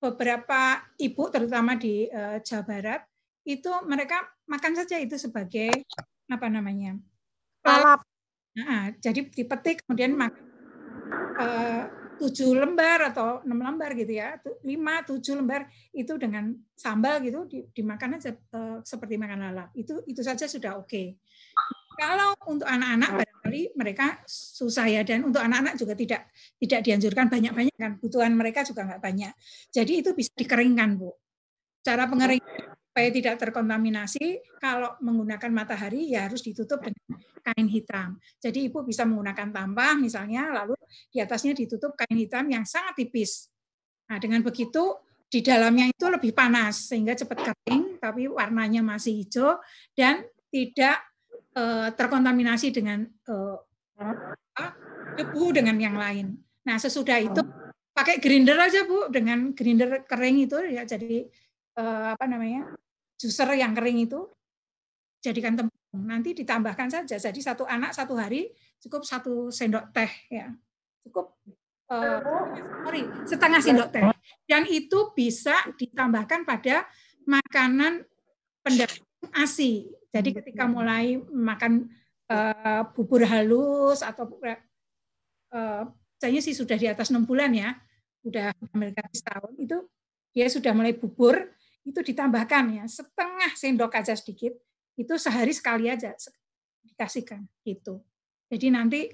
beberapa 0.00 0.80
ibu 0.96 1.28
terutama 1.28 1.76
di 1.76 2.08
eh, 2.08 2.40
Jawa 2.40 2.64
Barat 2.64 3.00
itu 3.44 3.68
mereka 3.88 4.24
makan 4.48 4.76
saja 4.76 5.00
itu 5.00 5.16
sebagai 5.16 5.72
apa 6.28 6.46
namanya? 6.48 6.96
Lalap. 7.64 8.04
Nah, 8.56 8.92
jadi 8.98 9.24
dipetik 9.30 9.84
kemudian 9.86 10.16
makan 10.16 10.44
eh, 11.40 11.84
tujuh 12.20 12.52
lembar 12.52 13.08
atau 13.08 13.40
enam 13.48 13.64
lembar 13.64 13.96
gitu 13.96 14.12
ya, 14.12 14.36
lima 14.60 15.00
tujuh 15.08 15.40
lembar 15.40 15.64
itu 15.96 16.12
dengan 16.20 16.52
sambal 16.76 17.24
gitu 17.24 17.48
di- 17.48 17.66
dimakan 17.72 18.20
aja 18.20 18.36
eh, 18.36 18.78
seperti 18.84 19.16
makan 19.16 19.50
lalap. 19.50 19.68
Itu 19.72 20.04
itu 20.04 20.20
saja 20.20 20.44
sudah 20.44 20.76
oke. 20.76 21.16
Kalau 21.96 22.32
untuk 22.48 22.64
anak-anak 22.64 23.24
barangkali 23.24 23.62
mereka 23.76 24.24
susah 24.28 24.88
ya 24.88 25.04
dan 25.04 25.24
untuk 25.24 25.40
anak-anak 25.40 25.76
juga 25.76 25.92
tidak 25.92 26.32
tidak 26.56 26.80
dianjurkan 26.84 27.26
banyak-banyak 27.28 27.76
kan 27.76 27.96
kebutuhan 28.00 28.32
mereka 28.36 28.64
juga 28.64 28.84
nggak 28.88 29.00
banyak. 29.00 29.32
Jadi 29.72 29.92
itu 30.04 30.12
bisa 30.12 30.32
dikeringkan 30.36 30.96
bu. 30.96 31.12
Cara 31.80 32.08
pengeringan 32.08 32.79
supaya 32.90 33.06
tidak 33.14 33.38
terkontaminasi 33.38 34.42
kalau 34.58 34.98
menggunakan 34.98 35.46
matahari 35.54 36.10
ya 36.10 36.26
harus 36.26 36.42
ditutup 36.42 36.82
dengan 36.82 37.22
kain 37.38 37.70
hitam. 37.70 38.18
Jadi 38.42 38.66
ibu 38.66 38.82
bisa 38.82 39.06
menggunakan 39.06 39.54
tampah 39.54 39.94
misalnya 39.94 40.50
lalu 40.50 40.74
di 41.06 41.22
atasnya 41.22 41.54
ditutup 41.54 41.94
kain 41.94 42.18
hitam 42.18 42.50
yang 42.50 42.66
sangat 42.66 42.98
tipis. 42.98 43.46
Nah 44.10 44.18
dengan 44.18 44.42
begitu 44.42 44.98
di 45.30 45.38
dalamnya 45.38 45.86
itu 45.86 46.02
lebih 46.10 46.34
panas 46.34 46.90
sehingga 46.90 47.14
cepat 47.14 47.54
kering 47.54 48.02
tapi 48.02 48.26
warnanya 48.26 48.82
masih 48.82 49.22
hijau 49.22 49.62
dan 49.94 50.26
tidak 50.50 50.98
eh, 51.54 51.94
terkontaminasi 51.94 52.74
dengan 52.74 53.06
eh, 53.06 53.56
debu 55.14 55.44
dengan 55.54 55.78
yang 55.78 55.94
lain. 55.94 56.34
Nah 56.66 56.74
sesudah 56.74 57.22
itu 57.22 57.38
pakai 57.94 58.18
grinder 58.18 58.58
aja 58.58 58.82
bu 58.82 59.14
dengan 59.14 59.54
grinder 59.54 60.02
kering 60.10 60.42
itu 60.42 60.58
ya 60.74 60.82
jadi 60.82 61.30
eh, 61.76 62.06
apa 62.14 62.24
namanya 62.26 62.72
juicer 63.20 63.52
yang 63.54 63.76
kering 63.76 64.08
itu 64.08 64.26
jadikan 65.20 65.54
tepung 65.54 66.06
nanti 66.06 66.32
ditambahkan 66.32 66.88
saja 66.88 67.20
jadi 67.20 67.40
satu 67.52 67.68
anak 67.68 67.92
satu 67.92 68.16
hari 68.16 68.50
cukup 68.80 69.04
satu 69.04 69.52
sendok 69.52 69.92
teh 69.92 70.10
ya. 70.32 70.48
Cukup 71.04 71.36
eh, 71.92 72.18
sorry 72.84 73.02
setengah 73.28 73.60
sendok 73.60 73.88
teh. 73.92 74.02
Dan 74.48 74.66
itu 74.66 75.12
bisa 75.12 75.54
ditambahkan 75.76 76.48
pada 76.48 76.88
makanan 77.28 78.02
pendamping 78.64 79.30
ASI. 79.36 79.86
Jadi 80.10 80.34
ketika 80.34 80.66
mulai 80.66 81.20
makan 81.28 81.86
eh, 82.26 82.82
bubur 82.96 83.22
halus 83.28 84.00
atau 84.00 84.26
eh, 84.42 85.84
saya 86.20 86.38
sih 86.40 86.56
sudah 86.56 86.76
di 86.76 86.88
atas 86.88 87.12
enam 87.12 87.24
bulan 87.24 87.52
ya 87.52 87.76
udah 88.20 88.52
Amerika 88.76 89.00
setahun 89.08 89.56
itu 89.56 89.80
dia 90.36 90.46
sudah 90.52 90.76
mulai 90.76 90.92
bubur 90.92 91.48
itu 91.90 92.00
ditambahkan 92.00 92.64
ya 92.80 92.84
setengah 92.86 93.52
sendok 93.58 93.92
aja 93.98 94.14
sedikit 94.14 94.54
itu 94.94 95.14
sehari 95.18 95.50
sekali 95.50 95.90
aja 95.90 96.14
dikasihkan 96.86 97.44
gitu 97.66 98.00
jadi 98.46 98.70
nanti 98.70 99.10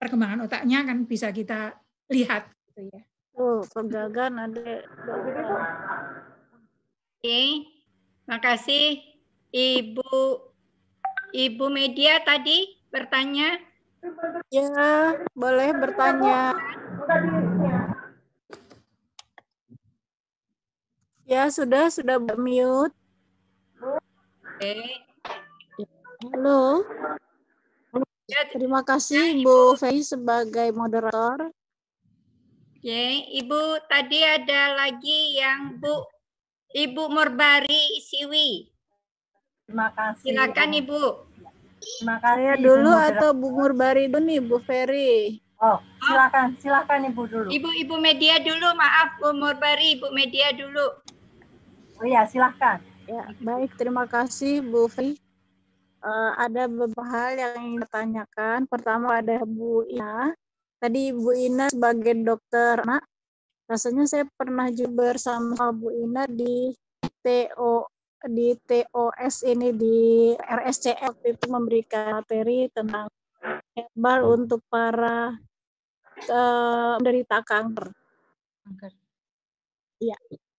perkembangan 0.00 0.48
otaknya 0.48 0.84
kan 0.84 1.04
bisa 1.04 1.28
kita 1.30 1.76
lihat 2.08 2.48
gitu 2.72 2.88
ya 2.88 3.04
Tuh, 3.36 3.60
pegagan 3.68 4.48
ada. 4.48 4.80
Oke, 7.20 7.68
makasih 8.24 8.96
Ibu 9.52 10.08
Ibu 11.36 11.66
Media 11.68 12.16
tadi 12.24 12.80
bertanya. 12.88 13.60
Ya, 14.48 15.20
boleh 15.36 15.68
bertanya. 15.76 16.56
Ya, 21.26 21.50
sudah, 21.50 21.90
sudah 21.90 22.22
mute. 22.22 22.94
Oke. 23.82 24.74
Halo. 26.22 26.86
Terima 28.54 28.86
kasih 28.86 29.42
Bu 29.42 29.74
Fei 29.74 30.06
sebagai 30.06 30.70
moderator. 30.70 31.50
Oke, 32.78 33.06
Ibu 33.42 33.82
tadi 33.90 34.22
ada 34.22 34.78
lagi 34.78 35.34
yang 35.34 35.82
Bu 35.82 36.06
Ibu 36.70 37.10
Murbari 37.10 37.98
Siwi. 38.06 38.70
Terima 39.66 39.90
kasih. 39.98 40.30
Silakan 40.30 40.78
Ibu. 40.78 41.02
Terima 41.82 42.16
kasih. 42.22 42.38
Saya 42.38 42.54
Ibu 42.54 42.62
dulu 42.62 42.90
moderator. 42.94 43.18
atau 43.18 43.30
Bu 43.34 43.48
Murbari 43.50 44.04
dulu 44.06 44.22
nih, 44.30 44.40
Bu 44.46 44.56
Ferry? 44.62 45.42
Oh, 45.58 45.82
silakan, 46.06 46.54
silakan 46.62 47.10
Ibu 47.10 47.22
dulu. 47.26 47.48
Ibu 47.50 47.68
Ibu 47.82 47.94
media 47.98 48.38
dulu, 48.38 48.68
maaf 48.78 49.18
Bu 49.18 49.34
Murbari, 49.34 49.98
Ibu 49.98 50.14
media 50.14 50.54
dulu. 50.54 51.02
Oh 51.96 52.06
iya, 52.06 52.28
silakan. 52.28 52.84
Ya, 53.08 53.24
baik. 53.40 53.72
Terima 53.80 54.04
kasih 54.04 54.60
Bu 54.60 54.90
Ferry. 54.90 55.16
Eh, 56.06 56.32
ada 56.36 56.68
beberapa 56.68 57.02
hal 57.02 57.40
yang 57.40 57.52
ingin 57.64 57.82
ditanyakan. 57.82 58.68
Pertama 58.68 59.18
ada 59.24 59.40
Bu 59.42 59.82
Ina. 59.88 60.36
Tadi 60.76 61.10
Bu 61.10 61.32
Ina 61.32 61.72
sebagai 61.72 62.14
dokter 62.20 62.84
anak, 62.84 63.02
rasanya 63.64 64.04
saya 64.04 64.24
pernah 64.36 64.68
juga 64.68 65.16
bersama 65.16 65.72
Bu 65.72 65.88
Ina 65.90 66.28
di 66.28 66.70
TO 67.24 67.88
di 68.26 68.58
TOS 68.58 69.46
ini 69.46 69.70
di 69.70 69.98
RSCM 70.34 71.14
waktu 71.14 71.26
itu 71.38 71.46
memberikan 71.46 72.18
materi 72.18 72.66
tentang 72.74 73.06
herbal 73.74 74.20
untuk 74.34 74.60
para 74.66 75.34
eh, 76.26 76.92
penderita 76.98 77.40
kanker. 77.40 77.88
Iya. 80.02 80.16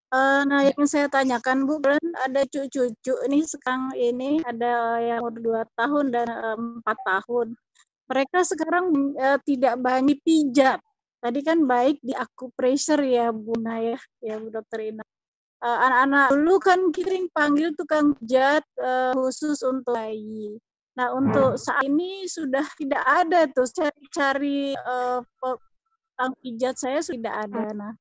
Eh, 0.07 0.41
nah, 0.47 0.63
yang 0.63 0.87
saya 0.87 1.11
tanyakan 1.11 1.67
Bu, 1.67 1.83
ada 1.83 2.41
cucu-cucu 2.47 3.13
ini 3.27 3.43
sekarang 3.43 3.91
ini 3.91 4.39
ada 4.47 5.03
yang 5.03 5.19
umur 5.19 5.35
dua 5.35 5.61
tahun 5.75 6.15
dan 6.15 6.27
eh, 6.31 6.55
empat 6.55 6.97
tahun. 7.03 7.59
Mereka 8.07 8.39
sekarang 8.47 8.85
eh, 9.19 9.35
tidak 9.43 9.75
banyak 9.83 10.15
pijat. 10.23 10.79
Tadi 11.19 11.43
kan 11.43 11.67
baik 11.67 11.99
di 11.99 12.15
acupressure 12.15 13.03
ya 13.03 13.35
Bu 13.35 13.59
Naya, 13.59 13.99
ya 14.23 14.39
Bu 14.39 14.47
Dokter 14.47 14.95
Ina. 14.95 15.03
Eh, 15.59 15.77
Anak-anak 15.91 16.27
dulu 16.39 16.55
kan 16.63 16.79
kiring 16.95 17.27
panggil 17.35 17.75
tukang 17.75 18.15
pijat 18.15 18.63
eh, 18.79 19.11
khusus 19.11 19.59
untuk 19.59 19.91
bayi. 19.91 20.55
Nah, 20.95 21.11
untuk 21.19 21.59
saat 21.59 21.83
ini 21.83 22.23
sudah 22.31 22.63
tidak 22.79 23.03
ada 23.03 23.43
tuh 23.51 23.67
cari-cari 23.69 24.71
pe- 25.35 25.61
tukang 26.15 26.33
pijat 26.39 26.79
saya 26.79 27.03
sudah 27.03 27.43
ada. 27.43 27.69
Nah, 27.75 27.93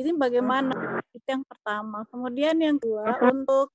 ini 0.00 0.12
bagaimana? 0.16 1.00
Itu 1.12 1.26
yang 1.28 1.44
pertama. 1.44 2.08
Kemudian 2.08 2.56
yang 2.58 2.76
kedua 2.80 3.16
untuk 3.28 3.70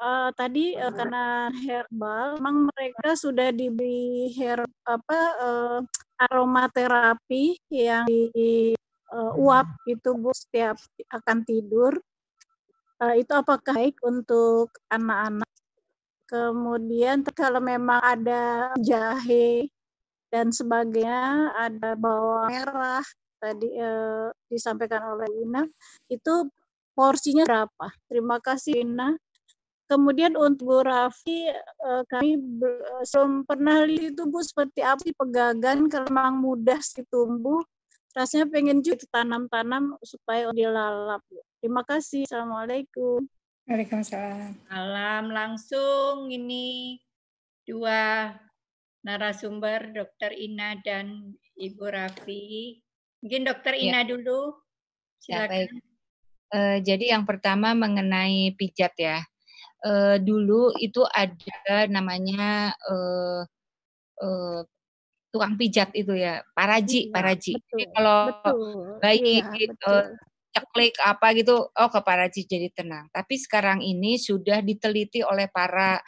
eh, 0.00 0.30
tadi 0.34 0.78
eh, 0.78 0.92
karena 0.94 1.50
herbal, 1.50 2.38
memang 2.38 2.70
mereka 2.70 3.18
sudah 3.18 3.50
diberi 3.50 4.30
her 4.38 4.62
apa 4.86 5.20
eh, 5.42 5.78
aromaterapi 6.20 7.56
yang 7.72 8.04
di 8.04 8.76
uh, 9.14 9.32
uap 9.36 9.66
itu 9.88 10.10
Bu 10.16 10.30
setiap 10.34 10.76
akan 11.10 11.42
tidur. 11.42 11.96
Uh, 13.00 13.16
itu 13.16 13.32
apakah 13.32 13.72
baik 13.72 13.96
untuk 14.04 14.76
anak-anak? 14.92 15.48
Kemudian 16.28 17.24
kalau 17.32 17.58
memang 17.58 17.98
ada 18.04 18.70
jahe 18.78 19.66
dan 20.30 20.52
sebagainya, 20.54 21.50
ada 21.58 21.98
bawang 21.98 22.52
merah 22.52 23.02
tadi 23.40 23.72
uh, 23.80 24.28
disampaikan 24.46 25.16
oleh 25.16 25.28
Ina, 25.40 25.64
itu 26.12 26.46
porsinya 26.92 27.48
berapa? 27.48 27.88
Terima 28.06 28.36
kasih 28.38 28.84
Ina. 28.84 29.16
Kemudian 29.90 30.38
untuk 30.38 30.70
Bu 30.70 30.86
Raffi, 30.86 31.50
eh, 31.50 32.02
kami 32.06 32.38
belum 32.38 33.42
pernah 33.42 33.82
lihat 33.82 34.14
itu 34.14 34.22
Bu 34.22 34.38
seperti 34.38 34.86
apa 34.86 35.02
sih 35.02 35.10
pegagan 35.10 35.90
kalau 35.90 36.06
memang 36.06 36.38
mudah 36.38 36.78
sih 36.78 37.02
tumbuh. 37.10 37.58
Rasanya 38.14 38.46
pengen 38.46 38.86
juga 38.86 39.02
tanam-tanam 39.10 39.98
supaya 40.06 40.46
dilalap. 40.54 41.26
Terima 41.58 41.82
kasih. 41.82 42.22
Assalamualaikum. 42.30 43.26
Waalaikumsalam. 43.66 44.54
Salam 44.70 45.24
langsung 45.34 46.30
ini 46.30 46.98
dua 47.66 48.30
narasumber 49.02 49.90
Dokter 49.90 50.34
Ina 50.38 50.78
dan 50.86 51.34
Ibu 51.58 51.84
Raffi. 51.90 52.78
Mungkin 53.20 53.42
Dokter 53.44 53.76
Ya. 53.76 53.92
Ina 53.92 54.00
dulu. 54.08 54.56
Ya, 55.28 55.44
Silakan. 55.44 55.48
baik. 55.52 55.70
Eh, 56.50 56.78
jadi 56.82 57.04
yang 57.14 57.24
pertama 57.28 57.76
mengenai 57.76 58.56
pijat 58.56 58.96
ya. 58.96 59.20
Eh, 59.84 60.16
dulu 60.20 60.72
itu 60.80 61.04
ada 61.06 61.86
namanya 61.88 62.72
eh, 62.74 63.40
eh, 64.24 64.60
tukang 65.30 65.54
pijat 65.54 65.94
itu 65.94 66.16
ya, 66.16 66.42
paraji, 66.56 67.06
Iya, 67.08 67.14
paraji. 67.14 67.52
betul, 67.54 67.68
Jadi 67.70 67.84
kalau 67.94 68.20
betul. 68.26 68.58
bayi 68.98 69.20
Iya, 69.38 69.46
gitu, 69.54 69.94
betul. 69.94 70.04
ceklik 70.50 70.94
apa 70.98 71.26
gitu, 71.38 71.56
oh 71.70 71.88
ke 71.94 72.00
paraji 72.02 72.40
jadi 72.50 72.68
tenang. 72.74 73.06
Tapi 73.14 73.34
sekarang 73.38 73.78
ini 73.78 74.18
sudah 74.18 74.58
diteliti 74.58 75.22
oleh 75.22 75.46
para 75.46 76.02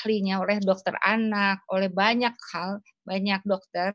ahlinya, 0.00 0.42
oleh 0.42 0.58
dokter 0.62 0.94
anak, 1.02 1.62
oleh 1.70 1.88
banyak 1.92 2.34
hal, 2.52 2.82
banyak 3.06 3.40
dokter. 3.46 3.94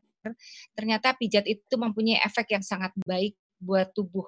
Ternyata 0.76 1.14
pijat 1.18 1.44
itu 1.48 1.74
mempunyai 1.76 2.22
efek 2.22 2.54
yang 2.54 2.64
sangat 2.64 2.94
baik 3.04 3.34
buat 3.58 3.90
tubuh. 3.94 4.26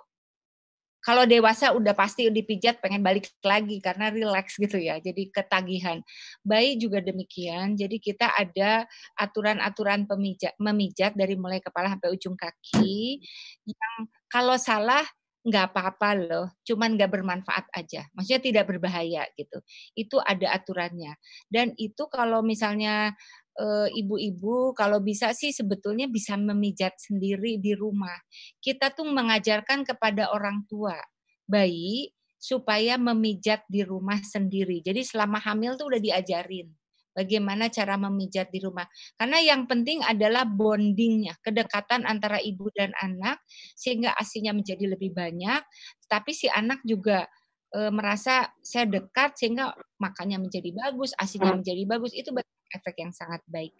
Kalau 1.04 1.28
dewasa 1.28 1.76
udah 1.76 1.92
pasti 1.92 2.32
dipijat 2.32 2.80
pengen 2.80 3.04
balik 3.04 3.28
lagi 3.44 3.76
karena 3.84 4.08
rileks 4.08 4.56
gitu 4.56 4.80
ya. 4.80 4.96
Jadi 5.04 5.28
ketagihan. 5.28 6.00
Bayi 6.40 6.80
juga 6.80 7.04
demikian. 7.04 7.76
Jadi 7.76 8.00
kita 8.00 8.32
ada 8.32 8.88
aturan-aturan 9.20 10.08
memijat 10.56 11.12
dari 11.12 11.36
mulai 11.36 11.60
kepala 11.60 11.92
sampai 11.92 12.08
ujung 12.08 12.32
kaki 12.40 13.20
yang 13.68 14.08
kalau 14.32 14.56
salah 14.56 15.04
nggak 15.44 15.64
apa-apa 15.72 16.10
loh, 16.16 16.46
cuman 16.64 16.96
nggak 16.96 17.10
bermanfaat 17.12 17.68
aja. 17.76 18.08
Maksudnya 18.16 18.42
tidak 18.42 18.64
berbahaya 18.72 19.28
gitu. 19.36 19.60
Itu 19.92 20.16
ada 20.24 20.56
aturannya. 20.56 21.20
Dan 21.52 21.76
itu 21.76 22.08
kalau 22.08 22.40
misalnya 22.40 23.12
eh, 23.60 23.88
ibu-ibu 23.92 24.72
kalau 24.72 25.04
bisa 25.04 25.36
sih 25.36 25.52
sebetulnya 25.52 26.08
bisa 26.08 26.40
memijat 26.40 26.96
sendiri 26.96 27.60
di 27.60 27.76
rumah. 27.76 28.16
Kita 28.58 28.90
tuh 28.96 29.04
mengajarkan 29.12 29.84
kepada 29.84 30.32
orang 30.32 30.64
tua 30.64 30.96
bayi 31.44 32.08
supaya 32.40 32.96
memijat 32.96 33.64
di 33.68 33.84
rumah 33.84 34.20
sendiri. 34.24 34.80
Jadi 34.80 35.04
selama 35.04 35.40
hamil 35.40 35.76
tuh 35.76 35.92
udah 35.92 36.00
diajarin 36.00 36.72
bagaimana 37.14 37.70
cara 37.70 37.94
memijat 37.96 38.50
di 38.50 38.58
rumah. 38.60 38.84
Karena 39.14 39.38
yang 39.40 39.70
penting 39.70 40.02
adalah 40.02 40.44
bondingnya, 40.44 41.38
kedekatan 41.40 42.04
antara 42.04 42.42
ibu 42.42 42.68
dan 42.74 42.90
anak 42.98 43.40
sehingga 43.78 44.12
asinya 44.18 44.52
menjadi 44.52 44.98
lebih 44.98 45.14
banyak, 45.14 45.62
tapi 46.10 46.34
si 46.34 46.50
anak 46.50 46.82
juga 46.82 47.30
e, 47.70 47.88
merasa 47.94 48.50
saya 48.60 48.90
dekat 48.90 49.38
sehingga 49.38 49.72
makannya 50.02 50.42
menjadi 50.42 50.74
bagus, 50.74 51.14
asinya 51.16 51.54
menjadi 51.54 51.86
bagus. 51.86 52.12
Itu 52.12 52.34
efek 52.74 52.98
yang 52.98 53.14
sangat 53.14 53.40
baik. 53.46 53.70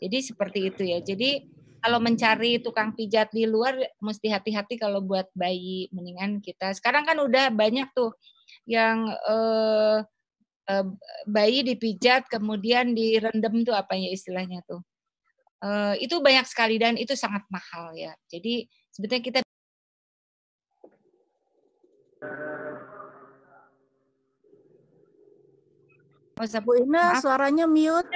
Jadi 0.00 0.18
seperti 0.24 0.58
itu 0.72 0.82
ya. 0.88 0.98
Jadi 1.04 1.44
kalau 1.78 2.02
mencari 2.02 2.58
tukang 2.58 2.96
pijat 2.96 3.30
di 3.30 3.46
luar 3.46 3.78
mesti 4.02 4.32
hati-hati 4.32 4.80
kalau 4.80 5.04
buat 5.04 5.30
bayi 5.36 5.86
mendingan 5.94 6.42
kita. 6.42 6.74
Sekarang 6.74 7.06
kan 7.06 7.20
udah 7.22 7.54
banyak 7.54 7.86
tuh 7.94 8.16
yang 8.66 9.06
eh, 9.08 9.38
eh, 9.38 9.98
bayi 11.24 11.64
dipijat 11.64 12.28
kemudian 12.28 12.92
direndam 12.92 13.64
tuh 13.64 13.72
apa 13.72 13.96
ya 13.96 14.12
istilahnya 14.12 14.60
tuh. 14.68 14.84
Eh, 15.58 16.06
itu 16.06 16.22
banyak 16.22 16.46
sekali 16.46 16.78
dan 16.78 16.94
itu 16.94 17.18
sangat 17.18 17.42
mahal 17.50 17.90
ya. 17.98 18.14
Jadi 18.30 18.70
sebetulnya 18.94 19.24
kita 19.26 19.38
Bu 26.62 26.72
Ina 26.78 27.18
suaranya 27.18 27.66
mute. 27.66 28.14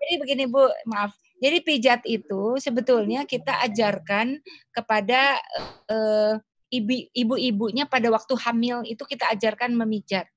Jadi 0.00 0.14
begini 0.16 0.44
Bu, 0.48 0.64
maaf. 0.88 1.12
Jadi 1.38 1.60
pijat 1.60 2.00
itu 2.08 2.56
sebetulnya 2.56 3.28
kita 3.28 3.60
ajarkan 3.68 4.40
kepada 4.72 5.36
eh, 5.92 6.40
ibu-ibunya 6.70 7.88
pada 7.88 8.08
waktu 8.12 8.34
hamil 8.36 8.84
itu 8.84 9.02
kita 9.04 9.28
ajarkan 9.32 9.72
memijat. 9.74 10.28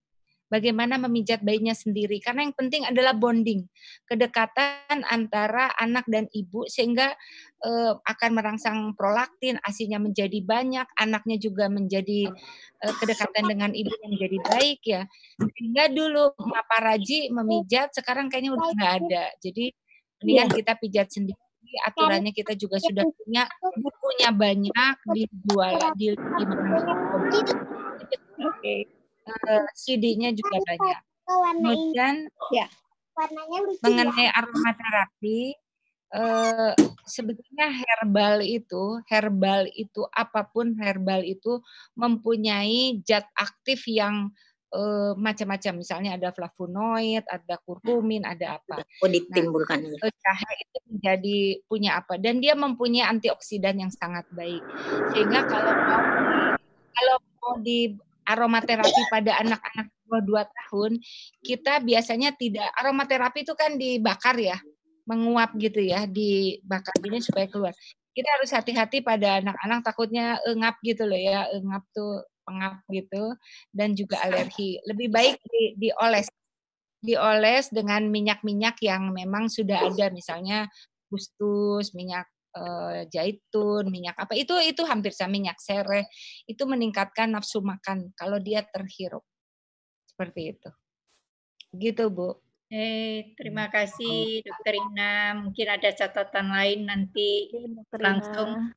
Bagaimana 0.52 1.00
memijat 1.00 1.40
bayinya 1.48 1.72
sendiri. 1.72 2.20
Karena 2.20 2.44
yang 2.44 2.52
penting 2.52 2.84
adalah 2.84 3.16
bonding. 3.16 3.72
Kedekatan 4.04 5.00
antara 5.08 5.72
anak 5.80 6.04
dan 6.12 6.28
ibu 6.36 6.68
sehingga 6.68 7.16
eh, 7.64 7.94
akan 7.96 8.32
merangsang 8.36 8.92
prolaktin, 9.00 9.64
asinya 9.64 9.96
menjadi 10.04 10.44
banyak, 10.44 10.84
anaknya 11.00 11.40
juga 11.40 11.72
menjadi 11.72 12.28
eh, 12.84 12.94
kedekatan 13.00 13.48
dengan 13.48 13.72
ibu 13.72 13.96
yang 14.04 14.12
menjadi 14.12 14.38
baik 14.44 14.80
ya. 14.84 15.02
Sehingga 15.40 15.88
dulu 15.88 16.36
maparaji 16.36 17.32
memijat, 17.32 17.96
sekarang 17.96 18.28
kayaknya 18.28 18.52
udah 18.52 18.70
nggak 18.76 18.94
ada. 19.08 19.24
Jadi 19.40 19.72
mendingan 20.20 20.48
Iya. 20.52 20.56
kita 20.60 20.74
pijat 20.84 21.08
sendiri. 21.16 21.51
Aturannya 21.88 22.32
kita 22.36 22.54
juga 22.60 22.78
sudah 22.82 23.06
punya 23.08 23.48
bukunya 23.80 24.30
banyak 24.36 24.96
dijual 25.16 25.76
di 25.96 26.14
di 26.18 26.44
Eh, 29.22 29.64
CD-nya 29.78 30.34
juga 30.34 30.58
banyak. 30.66 31.00
Kemudian 31.30 32.28
ya. 32.52 32.68
mengenai 33.84 34.28
aromaterapi 34.34 35.54
eh, 36.16 36.74
sebetulnya 37.06 37.68
herbal 37.70 38.42
itu 38.42 39.00
herbal 39.06 39.68
itu 39.72 40.02
apa 40.12 40.48
pun 40.48 40.74
herbal 40.80 41.22
itu 41.22 41.62
mempunyai 41.94 43.04
zat 43.06 43.28
aktif 43.38 43.86
yang 43.86 44.32
eh, 44.72 45.12
macam-macam. 45.16 45.74
Misalnya 45.80 46.12
ada 46.18 46.30
flavonoid 46.32 47.24
ada 47.28 47.56
kurkumin 47.64 48.24
ada 48.24 48.60
apa. 48.60 48.84
Oh, 49.04 49.10
ditimbulkan. 49.12 49.84
Nah, 49.84 50.08
eh, 50.08 50.14
jahe 50.16 50.52
itu 50.64 50.78
menjadi 50.92 51.40
punya 51.68 51.92
apa. 52.00 52.16
Dan 52.18 52.40
dia 52.40 52.58
mempunyai 52.58 53.08
antioksidan 53.08 53.80
yang 53.80 53.92
sangat 53.92 54.26
baik. 54.32 54.64
Sehingga 55.16 55.46
kalau 55.46 55.74
mau 55.76 56.02
kalau 56.92 57.18
mau 57.42 57.54
di 57.60 57.96
aromaterapi 58.28 59.02
pada 59.10 59.42
anak-anak 59.42 59.88
dua 60.28 60.44
tahun 60.44 61.00
kita 61.40 61.80
biasanya 61.88 62.36
tidak 62.36 62.68
aromaterapi 62.76 63.48
itu 63.48 63.56
kan 63.56 63.80
dibakar 63.80 64.36
ya 64.36 64.60
menguap 65.08 65.56
gitu 65.58 65.82
ya 65.82 66.06
dibakar 66.06 66.94
gini 67.00 67.20
supaya 67.24 67.48
keluar. 67.50 67.74
Kita 68.12 68.28
harus 68.28 68.52
hati-hati 68.52 69.00
pada 69.00 69.40
anak-anak 69.40 69.88
takutnya 69.88 70.36
engap 70.44 70.76
gitu 70.84 71.08
loh 71.08 71.16
ya 71.16 71.48
engap 71.56 71.88
tuh 71.96 72.28
pengap 72.44 72.82
gitu 72.90 73.36
dan 73.72 73.94
juga 73.94 74.22
alergi. 74.22 74.82
Lebih 74.90 75.08
baik 75.10 75.36
di, 75.46 75.64
dioles 75.78 76.28
dioles 77.02 77.74
dengan 77.74 78.06
minyak-minyak 78.14 78.78
yang 78.86 79.10
memang 79.10 79.50
sudah 79.50 79.90
ada 79.90 80.14
misalnya 80.14 80.70
gustus 81.10 81.98
minyak 81.98 82.30
eh, 82.54 83.10
zaitun 83.10 83.90
minyak 83.90 84.14
apa 84.22 84.38
itu 84.38 84.54
itu 84.62 84.86
hampir 84.86 85.12
sama 85.12 85.34
minyak 85.34 85.58
sereh. 85.58 86.06
Itu 86.46 86.70
meningkatkan 86.70 87.34
nafsu 87.34 87.60
makan 87.66 88.14
kalau 88.14 88.38
dia 88.38 88.62
terhirup. 88.70 89.26
Seperti 90.06 90.58
itu. 90.58 90.70
Gitu 91.74 92.12
bu. 92.14 92.38
Eh, 92.72 93.36
terima 93.36 93.68
kasih 93.68 94.40
Dokter 94.48 94.80
Ina. 94.80 95.36
Mungkin 95.44 95.68
ada 95.68 95.92
catatan 95.92 96.56
lain 96.56 96.88
nanti 96.88 97.52
langsung. 98.00 98.72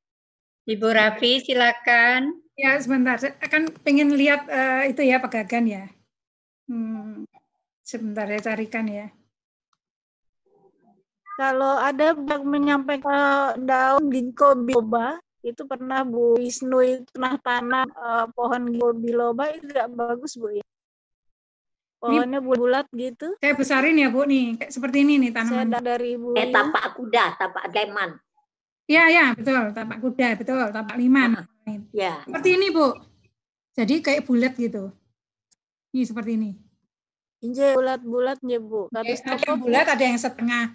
Ibu 0.64 0.86
Raffi, 0.96 1.44
silakan. 1.44 2.40
Ya, 2.56 2.80
sebentar. 2.80 3.20
Saya 3.20 3.36
akan 3.44 3.68
pengen 3.84 4.16
lihat 4.16 4.48
eh, 4.48 4.96
itu 4.96 5.04
ya 5.04 5.20
pegagan 5.20 5.68
ya. 5.68 5.84
Hmm, 6.64 7.28
sebentar 7.84 8.24
saya 8.24 8.40
carikan 8.40 8.88
ya. 8.88 9.12
Kalau 11.36 11.76
ada 11.76 12.16
yang 12.16 12.46
menyampaikan 12.48 13.60
daun 13.60 14.08
ginkgo 14.08 14.56
biloba, 14.56 15.20
itu 15.44 15.68
pernah 15.68 16.00
Bu 16.00 16.40
Wisnu 16.40 16.80
itu 16.80 17.04
pernah 17.12 17.36
tanam 17.44 17.84
eh, 17.84 18.26
pohon 18.32 18.62
ginkgo 18.72 18.96
biloba 18.96 19.52
itu 19.52 19.68
nggak 19.68 19.90
bagus 19.92 20.40
Bu 20.40 20.48
ya. 20.48 20.64
Pohonnya 22.00 22.40
bulat 22.40 22.88
gitu. 22.96 23.36
Saya 23.36 23.52
besarin 23.52 24.00
ya 24.00 24.08
Bu 24.08 24.24
nih, 24.24 24.56
kayak 24.56 24.72
seperti 24.72 25.04
ini 25.04 25.28
nih 25.28 25.30
tanaman. 25.36 25.68
Saya 25.68 25.84
dari 25.84 26.16
Ibu 26.16 26.40
Eh, 26.40 26.48
tapak 26.48 26.96
kuda, 26.96 27.36
tapak 27.36 27.68
gaiman. 27.68 28.16
Ya, 28.84 29.08
ya, 29.08 29.32
betul. 29.32 29.72
Tapak 29.72 29.98
kuda, 30.00 30.28
betul. 30.36 30.64
Tapak 30.68 30.96
lima. 31.00 31.48
Ya. 31.94 32.20
Seperti 32.28 32.48
ini, 32.60 32.68
Bu. 32.68 32.92
Jadi 33.74 34.04
kayak 34.04 34.28
bulat 34.28 34.54
gitu. 34.54 34.92
Ini 35.94 36.04
seperti 36.06 36.36
ini. 36.38 36.50
Inje 37.44 37.76
bulat-bulat 37.76 38.40
ya 38.40 38.56
Bu. 38.56 38.88
Ada 38.88 39.36
yang 39.36 39.60
bulat, 39.60 39.86
ada 39.86 40.04
yang 40.04 40.16
setengah 40.16 40.72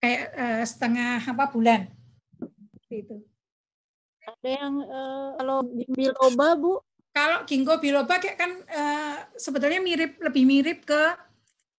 kayak 0.00 0.22
uh, 0.32 0.62
setengah 0.64 1.20
apa 1.20 1.44
bulan. 1.52 1.80
Seperti 2.40 2.96
itu. 3.04 3.16
Ada 4.24 4.48
yang 4.48 4.74
uh, 4.80 5.28
kalau 5.36 5.58
biloba 5.92 6.48
Bu? 6.56 6.72
Kalau 7.12 7.44
ginkgo 7.48 7.80
biloba 7.80 8.16
kayak 8.16 8.36
kan 8.40 8.52
uh, 8.64 9.16
sebetulnya 9.36 9.80
mirip 9.80 10.16
lebih 10.20 10.44
mirip 10.48 10.88
ke 10.88 11.02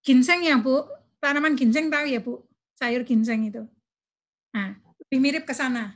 ginseng 0.05 0.45
ya 0.45 0.61
Bu. 0.61 0.85
Tanaman 1.17 1.57
ginseng 1.57 1.89
tahu 1.89 2.05
ya 2.05 2.21
Bu? 2.21 2.45
Sayur 2.77 3.01
ginseng 3.01 3.41
itu. 3.49 3.65
Nah, 4.53 4.77
lebih 5.07 5.19
mirip 5.23 5.43
ke 5.47 5.55
sana. 5.55 5.95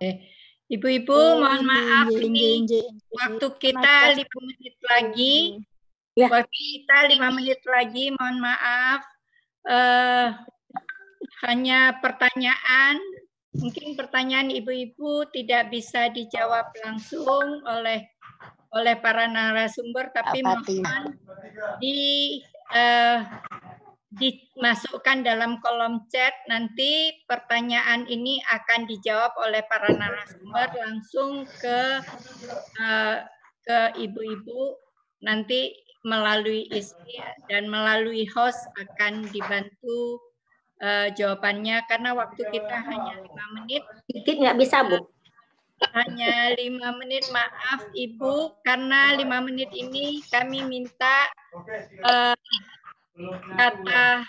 Eh, 0.00 0.34
Ibu-ibu, 0.64 1.12
oh, 1.12 1.44
mohon 1.44 1.68
maaf 1.68 2.08
ini 2.16 2.64
waktu 3.12 3.46
kita 3.60 4.16
lima 4.16 4.38
menit 4.48 4.76
lagi. 4.88 5.36
Ya. 6.16 6.32
Waktu 6.32 6.48
kita 6.48 6.96
lima 7.12 7.28
menit 7.36 7.60
lagi, 7.68 8.08
mohon 8.16 8.40
maaf. 8.40 9.04
Uh, 9.68 10.32
hanya 11.44 12.00
pertanyaan, 12.00 12.96
mungkin 13.60 13.92
pertanyaan 13.92 14.48
ibu-ibu 14.48 15.28
tidak 15.36 15.68
bisa 15.68 16.08
dijawab 16.08 16.72
langsung 16.80 17.60
oleh 17.68 18.08
oleh 18.72 18.96
para 19.04 19.28
narasumber, 19.28 20.16
tapi 20.16 20.40
mohon 20.40 21.12
di 21.76 22.40
uh, 22.72 23.20
dimasukkan 24.18 25.26
dalam 25.26 25.58
kolom 25.60 26.06
chat. 26.10 26.32
Nanti 26.46 27.14
pertanyaan 27.26 28.06
ini 28.06 28.38
akan 28.50 28.86
dijawab 28.86 29.34
oleh 29.42 29.62
para 29.66 29.90
narasumber. 29.90 30.68
Langsung 30.74 31.46
ke 31.58 31.78
uh, 32.78 33.16
ke 33.64 33.78
ibu-ibu. 33.98 34.78
Nanti 35.24 35.72
melalui 36.04 36.68
isi 36.68 37.16
dan 37.48 37.66
melalui 37.72 38.28
host 38.28 38.60
akan 38.76 39.24
dibantu 39.32 40.20
uh, 40.84 41.08
jawabannya. 41.12 41.82
Karena 41.88 42.12
waktu 42.14 42.44
kita 42.50 42.76
hanya 42.86 43.20
lima 43.24 43.44
menit. 43.60 43.82
Sedikit 44.10 44.36
nggak 44.38 44.58
bisa 44.60 44.84
bu? 44.84 45.00
Hanya 45.96 46.54
lima 46.54 46.94
menit. 47.00 47.24
Maaf 47.32 47.88
ibu. 47.96 48.52
Karena 48.62 49.16
lima 49.16 49.40
menit 49.40 49.72
ini 49.72 50.20
kami 50.28 50.62
minta 50.64 51.28
uh, 52.04 52.36
kata 53.54 54.26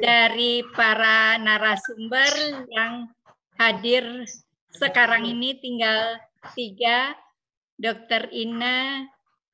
dari 0.00 0.64
para 0.72 1.36
narasumber 1.36 2.64
yang 2.72 3.12
hadir 3.60 4.24
sekarang 4.72 5.28
ini 5.28 5.60
tinggal 5.60 6.16
tiga, 6.56 7.12
Dokter 7.76 8.32
Ina, 8.32 9.04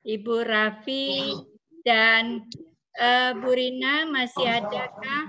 Ibu 0.07 0.35
Raffi, 0.47 1.35
dan 1.83 2.47
uh, 2.95 3.31
Bu 3.35 3.51
Rina 3.51 4.07
masih 4.07 4.47
adakah? 4.47 5.23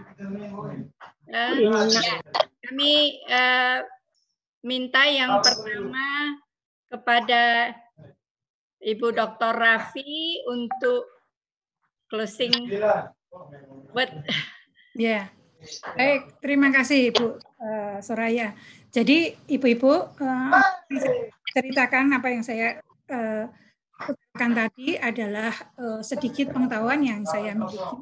Uh, 1.31 1.55
ya, 1.91 2.19
kami 2.67 3.19
uh, 3.31 3.83
minta 4.63 5.03
yang 5.11 5.43
pertama 5.43 6.39
kepada 6.91 7.75
Ibu 8.83 9.15
Dokter 9.15 9.53
Raffi 9.55 10.43
untuk 10.47 11.20
closing. 12.11 12.53
Buat 13.95 14.11
ya 14.99 15.31
baik 15.95 16.41
terima 16.41 16.73
kasih 16.73 17.13
ibu 17.13 17.37
uh, 17.37 17.99
Soraya. 18.01 18.57
Jadi 18.91 19.39
ibu-ibu 19.47 19.93
uh, 20.19 20.51
ceritakan 21.55 22.11
apa 22.19 22.27
yang 22.33 22.43
saya 22.43 22.83
uh, 23.13 23.47
tadi 24.35 24.97
adalah 24.97 25.53
uh, 25.77 26.01
sedikit 26.01 26.51
pengetahuan 26.51 27.05
yang 27.05 27.23
saya 27.29 27.53
miliki 27.53 28.01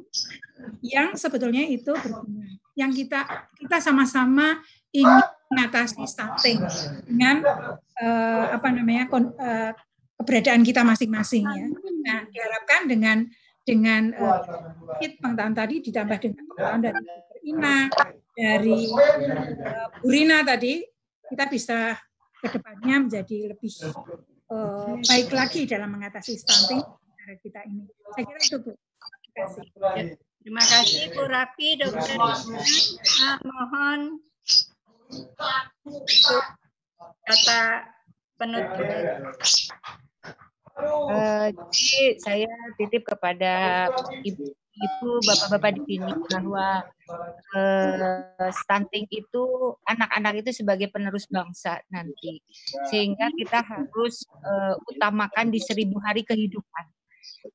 yang 0.87 1.19
sebetulnya 1.19 1.67
itu 1.67 1.91
berguna 1.91 2.47
yang 2.79 2.95
kita 2.95 3.51
kita 3.59 3.83
sama-sama 3.83 4.63
ingin 4.95 5.23
mengatasi 5.51 6.07
stunting 6.07 6.63
dengan 7.05 7.43
uh, 7.99 8.45
apa 8.55 8.69
namanya 8.71 9.11
kon, 9.11 9.35
uh, 9.35 9.75
keberadaan 10.19 10.63
kita 10.63 10.83
masing-masing 10.87 11.47
ya. 11.47 11.67
Nah, 12.05 12.19
diharapkan 12.31 12.91
dengan 12.91 13.27
dengan 13.69 14.17
uh, 14.17 14.41
pengetahuan 14.97 15.53
tadi 15.53 15.85
ditambah 15.85 16.17
dengan 16.17 16.41
pengetahuan 16.49 16.81
dari 16.81 17.05
Ina, 17.45 17.77
dari 18.33 18.79
uh, 18.89 19.89
Burina 20.01 20.41
tadi, 20.41 20.81
kita 21.29 21.45
bisa 21.53 21.93
ke 22.41 22.49
depannya 22.49 23.05
menjadi 23.05 23.53
lebih 23.53 23.73
uh, 24.49 24.97
baik 25.05 25.29
lagi 25.37 25.69
dalam 25.69 25.93
mengatasi 25.93 26.41
stunting 26.41 26.81
negara 26.81 27.35
kita 27.45 27.61
ini. 27.69 27.85
Saya 28.17 28.25
kira 28.25 28.41
itu 28.41 28.57
Bu. 28.65 28.73
Terima 28.73 29.45
kasih. 29.45 29.65
Ya, 29.77 30.05
terima 30.41 30.65
kasih 30.65 31.03
Bu 31.13 31.23
Rafi, 31.29 31.69
Dokter 31.77 32.09
Ina. 32.17 33.31
mohon 33.45 34.01
kata 37.29 37.61
penutup. 38.41 38.89
Uh, 40.79 41.51
jadi 41.75 42.03
saya 42.23 42.51
titip 42.79 43.03
kepada 43.03 43.87
ibu 44.23 44.47
ibu 44.79 45.09
bapak-bapak 45.27 45.75
di 45.75 45.83
sini 45.99 46.13
bahwa 46.31 46.87
uh, 47.59 48.51
stunting 48.55 49.11
itu 49.11 49.75
anak-anak 49.91 50.47
itu 50.47 50.63
sebagai 50.63 50.87
penerus 50.95 51.27
bangsa 51.27 51.83
nanti. 51.91 52.39
Sehingga 52.95 53.27
kita 53.35 53.67
harus 53.67 54.23
uh, 54.47 54.79
utamakan 54.87 55.51
di 55.51 55.59
seribu 55.59 55.99
hari 55.99 56.23
kehidupan. 56.23 56.87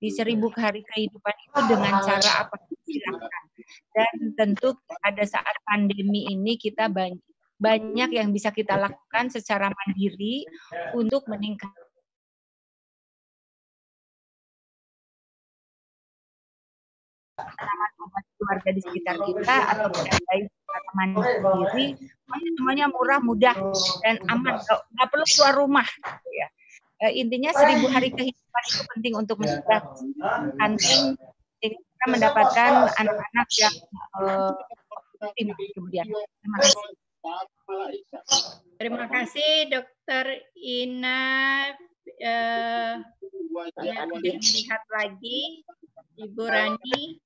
Di 0.04 0.12
seribu 0.12 0.52
hari 0.60 0.84
kehidupan 0.84 1.36
itu 1.48 1.60
dengan 1.72 2.04
cara 2.04 2.44
apa 2.44 2.56
silakan 2.84 3.44
dan 3.96 4.14
tentu 4.38 4.76
pada 5.02 5.24
saat 5.26 5.56
pandemi 5.66 6.30
ini 6.30 6.60
kita 6.60 6.92
banyak 6.92 7.20
banyak 7.64 8.10
yang 8.12 8.36
bisa 8.36 8.52
kita 8.52 8.76
lakukan 8.76 9.32
secara 9.32 9.72
mandiri 9.72 10.44
untuk 11.00 11.24
meningkatkan 11.32 11.83
tanaman 17.58 18.24
keluarga 18.38 18.70
di 18.72 18.82
sekitar 18.84 19.16
kita 19.24 19.56
atau 19.76 19.88
baik 20.28 20.46
teman 20.74 21.10
sendiri 21.16 21.86
semuanya 22.58 22.86
murah 22.90 23.20
mudah 23.22 23.56
dan 24.02 24.18
aman. 24.30 24.58
Nggak 24.64 25.08
perlu 25.10 25.26
keluar 25.38 25.54
rumah 25.58 25.88
ya. 26.28 26.48
E, 27.04 27.06
intinya 27.20 27.52
seribu 27.52 27.92
hari 27.92 28.10
kehidupan 28.10 28.64
itu 28.70 28.84
penting 28.96 29.14
untuk 29.20 29.36
mencegah 29.42 29.82
stunting 29.94 31.20
kita 32.04 32.20
mendapatkan 32.20 32.72
anak-anak 33.00 33.48
yang 33.56 33.76
uh, 34.20 34.52
kemudian. 35.72 36.04
Terima 36.04 36.58
kasih. 36.60 36.84
Terima 38.76 39.06
kasih 39.08 39.52
dokter 39.72 40.26
Ina. 40.60 41.24
Uh, 42.20 43.00
yang 43.80 44.12
lihat 44.20 44.84
lagi 44.92 45.64
Ibu 46.20 46.44
Rani 46.44 47.24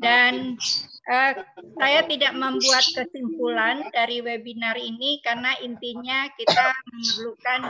dan 0.00 0.56
uh, 1.06 1.32
saya 1.76 2.00
tidak 2.08 2.32
membuat 2.32 2.84
kesimpulan 2.96 3.84
dari 3.92 4.24
webinar 4.24 4.74
ini 4.80 5.20
karena 5.20 5.52
intinya 5.60 6.26
kita 6.34 6.66
memerlukan 6.88 7.60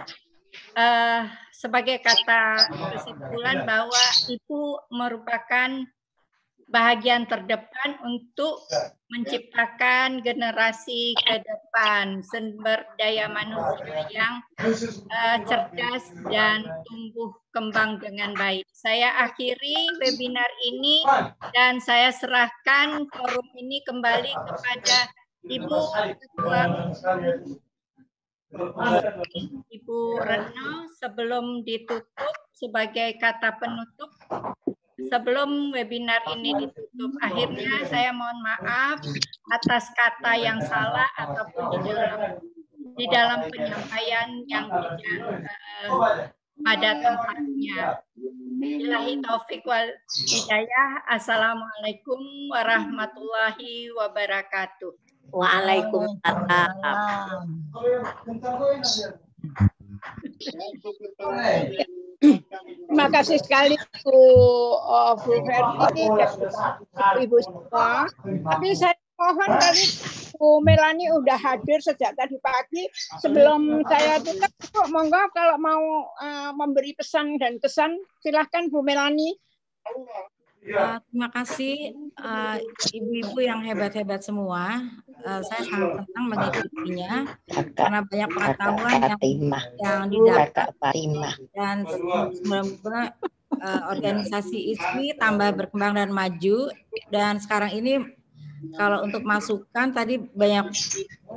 uh, 0.79 1.23
sebagai 1.51 2.01
kata 2.01 2.71
kesimpulan 2.97 3.67
bahwa 3.67 4.05
itu 4.31 4.79
merupakan 4.89 5.85
bahagian 6.71 7.27
terdepan 7.27 7.99
untuk 8.07 8.63
menciptakan 9.11 10.23
generasi 10.23 11.19
ke 11.19 11.43
depan 11.43 12.23
sumber 12.23 12.87
daya 12.95 13.27
manusia 13.27 14.07
yang 14.15 14.39
uh, 14.63 15.39
cerdas 15.45 16.15
dan 16.31 16.63
tumbuh 16.87 17.35
kembang 17.51 17.99
dengan 17.99 18.31
baik. 18.39 18.63
Saya 18.71 19.19
akhiri 19.27 19.99
webinar 19.99 20.51
ini 20.71 21.03
dan 21.51 21.83
saya 21.83 22.15
serahkan 22.15 23.11
forum 23.11 23.47
ini 23.59 23.83
kembali 23.83 24.31
kepada 24.31 24.99
Ibu 25.43 25.79
Ketua 26.23 26.61
Ibu 29.71 29.99
Retno 30.23 30.91
sebelum 30.99 31.67
ditutup 31.67 32.35
sebagai 32.55 33.15
kata 33.19 33.57
penutup 33.59 34.11
sebelum 35.09 35.73
webinar 35.73 36.21
ini 36.37 36.53
ditutup. 36.67 37.13
Akhirnya 37.25 37.89
saya 37.89 38.13
mohon 38.13 38.37
maaf 38.45 39.01
atas 39.55 39.89
kata 39.97 40.37
yang 40.37 40.61
salah 40.61 41.09
ataupun 41.17 41.81
di 41.81 41.89
dalam 41.89 42.37
di 42.99 43.07
dalam 43.09 43.41
penyampaian 43.49 44.29
yang 44.51 44.67
tidak 44.69 45.49
uh, 45.89 46.29
pada 46.61 46.91
tempatnya. 47.01 48.05
Billahi 48.61 49.25
taufik 49.25 49.65
wal 49.65 49.89
hidayah. 50.29 51.01
Assalamualaikum 51.09 52.21
warahmatullahi 52.53 53.89
wabarakatuh. 53.97 54.93
Waalaikumsalam. 55.33 57.49
Terima 62.21 63.09
kasih 63.09 63.41
sekali 63.41 63.81
Bu 64.05 64.21
Bu 65.25 65.33
Ferdi 65.41 66.05
dan 66.13 67.17
Ibu 67.17 67.37
semua. 67.41 68.05
Tapi 68.21 68.69
saya 68.77 68.97
mohon 69.17 69.51
tadi 69.57 69.85
Bu 70.37 70.61
Melani 70.65 71.09
udah 71.13 71.37
hadir 71.41 71.81
sejak 71.81 72.13
tadi 72.17 72.37
pagi. 72.41 72.89
Sebelum 73.21 73.85
saya 73.89 74.21
tutup, 74.21 74.53
Bu, 74.73 74.81
monggo 74.93 75.21
kalau 75.33 75.57
mau 75.61 76.13
uh, 76.21 76.51
memberi 76.57 76.97
pesan 76.97 77.41
dan 77.41 77.57
kesan, 77.61 77.97
silahkan 78.21 78.69
Bu 78.69 78.85
Melani. 78.85 79.37
Uh, 80.61 81.01
terima 81.09 81.29
kasih 81.33 81.97
uh, 82.21 82.61
ibu-ibu 82.93 83.39
yang 83.41 83.65
hebat-hebat 83.65 84.21
semua. 84.21 84.85
Uh, 85.25 85.41
saya 85.41 85.65
sangat 85.65 86.05
senang 86.05 86.27
mengikutinya 86.29 87.13
karena 87.77 88.01
banyak 88.05 88.31
pengetahuan 88.33 89.01
yang, 89.05 89.21
yang 89.81 90.01
didapat 90.13 90.69
dan 91.57 91.77
semoga 92.37 93.17
uh, 93.57 93.81
organisasi 93.93 94.77
ISWI 94.77 95.17
tambah 95.17 95.57
berkembang 95.57 95.97
dan 95.97 96.13
maju. 96.13 96.69
Dan 97.09 97.41
sekarang 97.41 97.73
ini 97.81 98.05
kalau 98.77 99.01
untuk 99.01 99.25
masukan 99.25 99.97
tadi 99.97 100.21
banyak 100.21 100.77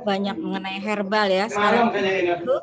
banyak 0.04 0.36
mengenai 0.36 0.78
herbal 0.84 1.32
ya. 1.32 1.48
Sekarang 1.48 1.96
itu 1.96 2.54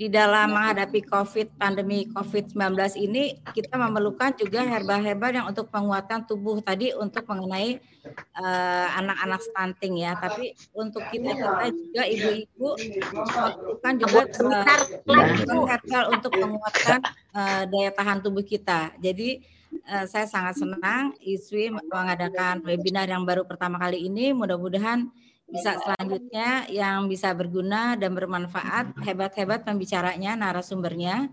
di 0.00 0.08
dalam 0.08 0.56
menghadapi 0.56 1.04
COVID, 1.04 1.60
pandemi 1.60 2.08
COVID-19 2.08 2.56
ini, 3.04 3.36
kita 3.52 3.76
memerlukan 3.76 4.32
juga 4.32 4.64
herbal-herbal 4.64 5.28
yang 5.28 5.46
untuk 5.52 5.68
penguatan 5.68 6.24
tubuh 6.24 6.56
tadi 6.64 6.96
untuk 6.96 7.28
mengenai 7.28 7.76
eh, 8.16 8.88
anak-anak 8.96 9.36
uh, 9.36 9.44
stunting 9.44 10.00
ya. 10.00 10.16
Tapi 10.16 10.56
untuk 10.72 11.04
kita 11.12 11.36
kita 11.36 11.68
juga 11.68 12.02
ibu-ibu 12.08 12.68
melakukan 13.12 13.92
juga 14.00 14.20
uh, 14.24 15.64
herbal 15.68 16.04
untuk 16.16 16.32
penguatan 16.32 17.00
uh, 17.36 17.62
daya 17.68 17.92
tahan 17.92 18.24
tubuh 18.24 18.40
kita. 18.40 18.96
Jadi 19.04 19.44
uh, 19.84 20.08
saya 20.08 20.24
sangat 20.24 20.64
senang 20.64 21.12
ISWI 21.20 21.76
mengadakan 21.76 22.64
webinar 22.64 23.04
yang 23.04 23.28
baru 23.28 23.44
pertama 23.44 23.76
kali 23.76 24.08
ini. 24.08 24.32
Mudah-mudahan 24.32 25.12
bisa 25.50 25.76
selanjutnya 25.82 26.70
yang 26.70 27.10
bisa 27.10 27.34
berguna 27.34 27.98
dan 27.98 28.14
bermanfaat 28.14 28.94
hebat-hebat 29.02 29.66
pembicaranya 29.66 30.38
narasumbernya. 30.38 31.28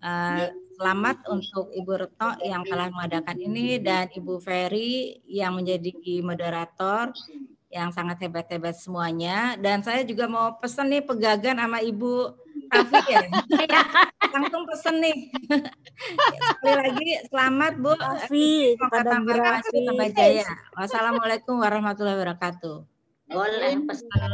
Uh, 0.00 0.48
selamat 0.80 1.28
untuk 1.28 1.68
Ibu 1.76 1.92
Retno 1.92 2.40
yang 2.40 2.64
telah 2.64 2.88
mengadakan 2.88 3.36
ini 3.36 3.76
dan 3.76 4.08
Ibu 4.08 4.40
Ferry 4.40 5.20
yang 5.28 5.60
menjadi 5.60 5.92
moderator 6.24 7.12
yang 7.68 7.92
sangat 7.92 8.24
hebat-hebat 8.24 8.74
semuanya. 8.80 9.60
Dan 9.60 9.84
saya 9.84 10.02
juga 10.08 10.24
mau 10.24 10.56
pesan 10.56 10.88
nih 10.88 11.04
pegagan 11.04 11.60
sama 11.60 11.84
Ibu 11.84 12.12
Rafi 12.72 13.00
ya. 13.12 13.22
Langsung 14.32 14.64
pesen 14.64 15.04
nih. 15.04 15.16
Sekali 16.58 16.80
lagi 16.80 17.08
selamat 17.28 17.72
Bu. 17.76 17.92
Rafi 17.94 18.74
Rafi 18.80 19.78
Jaya. 20.16 20.48
Wassalamualaikum 20.74 21.60
warahmatullahi 21.60 22.18
wabarakatuh 22.18 22.89
boleh 23.30 23.74
pesan. 23.86 24.30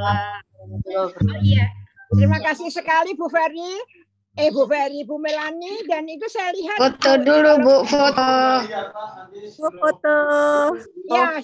Oh, 0.96 1.08
iya. 1.44 1.68
Terima 2.16 2.38
kasih 2.40 2.72
sekali 2.72 3.12
Bu 3.14 3.28
Ferry. 3.28 3.76
Eh 4.36 4.52
Bu 4.52 4.68
Ferry, 4.68 5.00
Bu 5.08 5.16
Melani 5.16 5.80
dan 5.88 6.04
itu 6.04 6.28
saya 6.28 6.52
lihat 6.52 6.76
foto 6.76 7.12
dulu 7.24 7.52
Bu, 7.64 7.74
foto. 7.88 8.32
Bu 9.56 9.68
foto. 9.80 10.18
Ya. 11.08 11.40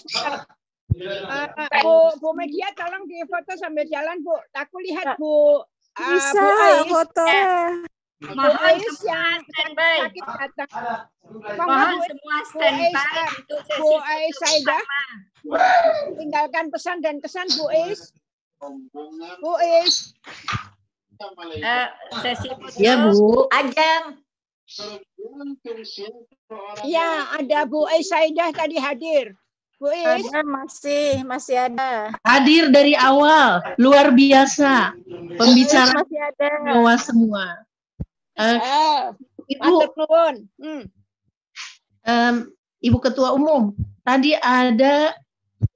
Uh, 0.93 1.49
Bu, 1.81 1.97
Bu 2.21 2.29
Media 2.37 2.69
tolong 2.77 3.09
di 3.09 3.25
foto 3.25 3.57
sambil 3.57 3.89
jalan 3.89 4.21
Bu. 4.21 4.37
Aku 4.53 4.77
lihat 4.85 5.17
Bu. 5.17 5.65
Uh, 5.97 6.05
Bisa 6.05 6.37
Bu 6.37 6.49
Ais. 6.53 6.89
foto. 6.89 7.25
Ais 8.31 8.97
yang 9.03 9.41
sakit 9.43 10.25
datang. 10.27 10.71
Mohon 11.59 11.97
semua 12.07 12.39
standby 12.47 13.25
untuk 13.43 13.61
sesi 13.67 13.79
Bu 13.83 13.91
Ais 13.99 14.37
Saidah. 14.39 14.85
Tinggalkan 16.15 16.67
pesan 16.71 17.03
dan 17.03 17.19
kesan 17.19 17.47
Bu 17.59 17.67
Is. 17.91 18.15
Bu 19.43 19.53
Is. 19.83 20.15
Uh, 21.23 21.87
sesi 22.23 22.51
foto. 22.51 22.79
Ya 22.79 22.95
Bu, 23.11 23.47
Ajeng. 23.51 24.23
Ya, 26.87 27.09
ada 27.35 27.61
Bu 27.67 27.91
Is 27.99 28.07
Saidah 28.11 28.55
tadi 28.55 28.79
hadir. 28.79 29.35
Bu 29.83 29.91
Is. 29.91 30.27
Ada 30.31 30.47
masih 30.47 31.27
masih 31.27 31.57
ada. 31.59 32.15
Hadir 32.23 32.71
dari 32.71 32.95
awal, 32.95 33.59
luar 33.83 34.15
biasa. 34.15 34.95
Pembicara 35.39 35.91
masih 35.91 36.21
ada. 36.23 36.51
semua 36.71 36.95
semua. 36.99 37.47
Uh, 38.33 39.13
Ibu, 39.45 39.75
hmm. 40.63 40.85
um, 42.09 42.37
Ibu 42.81 42.99
Ketua 43.05 43.37
Umum, 43.37 43.77
tadi 44.01 44.33
ada 44.41 45.13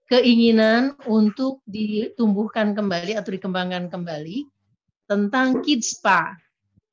keinginan 0.07 0.95
untuk 1.05 1.61
ditumbuhkan 1.67 2.73
kembali 2.73 3.19
atau 3.19 3.31
dikembangkan 3.35 3.91
kembali 3.93 4.47
tentang 5.11 5.61
Kids 5.61 5.99
Spa. 5.99 6.33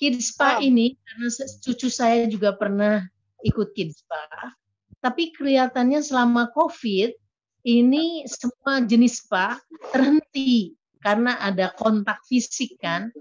Kids 0.02 0.34
Spa 0.34 0.60
oh. 0.60 0.66
ini 0.66 0.98
karena 1.08 1.30
cucu 1.62 1.88
saya 1.88 2.28
juga 2.28 2.58
pernah 2.58 3.06
ikut 3.46 3.72
Kids 3.72 4.04
Spa, 4.04 4.52
tapi 5.00 5.32
kelihatannya 5.32 6.04
selama 6.04 6.52
COVID 6.52 7.14
ini 7.64 8.28
semua 8.28 8.84
jenis 8.84 9.24
spa 9.24 9.56
terhenti 9.96 10.76
karena 11.00 11.40
ada 11.40 11.72
kontak 11.76 12.20
fisik 12.28 12.76
kan. 12.80 13.12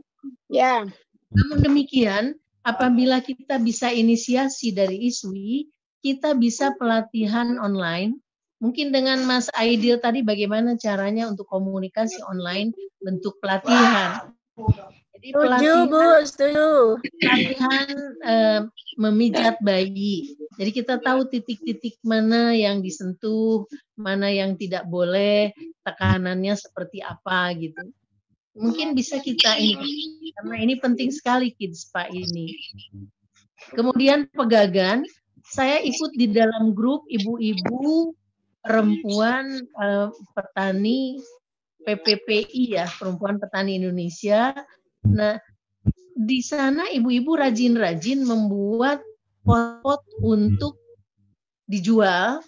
Ya. 0.51 0.87
Namun 1.33 1.59
demikian, 1.65 2.37
apabila 2.65 3.21
kita 3.25 3.57
bisa 3.59 3.89
inisiasi 3.89 4.73
dari 4.73 5.09
ISWI, 5.09 5.69
kita 6.03 6.37
bisa 6.37 6.75
pelatihan 6.77 7.57
online 7.61 8.23
Mungkin 8.63 8.95
dengan 8.95 9.19
Mas 9.27 9.51
Aidil 9.59 9.99
tadi 9.99 10.23
bagaimana 10.23 10.79
caranya 10.79 11.27
untuk 11.27 11.51
komunikasi 11.51 12.23
online 12.23 12.71
bentuk 13.03 13.43
pelatihan. 13.43 14.31
Jadi 15.19 15.29
pelatihan, 15.35 15.91
Bu, 15.91 16.23
setuju. 16.23 16.69
pelatihan 17.03 17.91
eh, 18.23 18.61
memijat 19.03 19.59
bayi. 19.67 20.39
Jadi 20.63 20.71
kita 20.71 21.03
tahu 21.03 21.27
titik-titik 21.27 21.99
mana 22.07 22.55
yang 22.55 22.87
disentuh, 22.87 23.67
mana 23.99 24.31
yang 24.31 24.55
tidak 24.55 24.87
boleh, 24.87 25.51
tekanannya 25.83 26.55
seperti 26.55 27.03
apa 27.03 27.51
gitu. 27.59 27.83
Mungkin 28.53 28.93
bisa 28.93 29.17
kita 29.17 29.57
ini 29.57 30.33
karena 30.37 30.57
ini 30.61 30.75
penting 30.77 31.09
sekali 31.09 31.57
kids 31.57 31.89
Pak 31.89 32.13
ini. 32.13 32.53
Kemudian 33.73 34.29
pegagan, 34.29 35.09
saya 35.41 35.81
ikut 35.81 36.13
di 36.19 36.29
dalam 36.29 36.77
grup 36.77 37.09
ibu-ibu 37.09 38.13
perempuan 38.61 39.65
uh, 39.81 40.13
petani 40.37 41.17
PPPI 41.83 42.79
ya, 42.79 42.87
perempuan 42.87 43.41
petani 43.41 43.81
Indonesia. 43.81 44.55
Nah, 45.09 45.41
di 46.13 46.45
sana 46.45 46.87
ibu-ibu 46.93 47.35
rajin-rajin 47.35 48.23
membuat 48.23 49.03
pot-pot 49.43 50.05
untuk 50.23 50.79
dijual. 51.67 52.45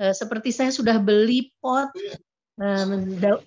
Uh, 0.00 0.14
seperti 0.16 0.54
saya 0.54 0.72
sudah 0.72 0.96
beli 1.02 1.52
pot 1.60 1.92
uh, 2.62 2.96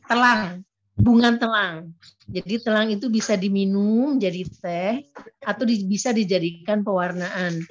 telang, 0.06 0.61
bunga 0.95 1.35
telang. 1.35 1.91
Jadi 2.25 2.56
telang 2.64 2.90
itu 2.90 3.11
bisa 3.11 3.38
diminum 3.38 4.17
jadi 4.17 4.41
teh 4.48 5.06
atau 5.43 5.64
di, 5.67 5.85
bisa 5.85 6.09
dijadikan 6.15 6.82
pewarnaan. 6.82 7.61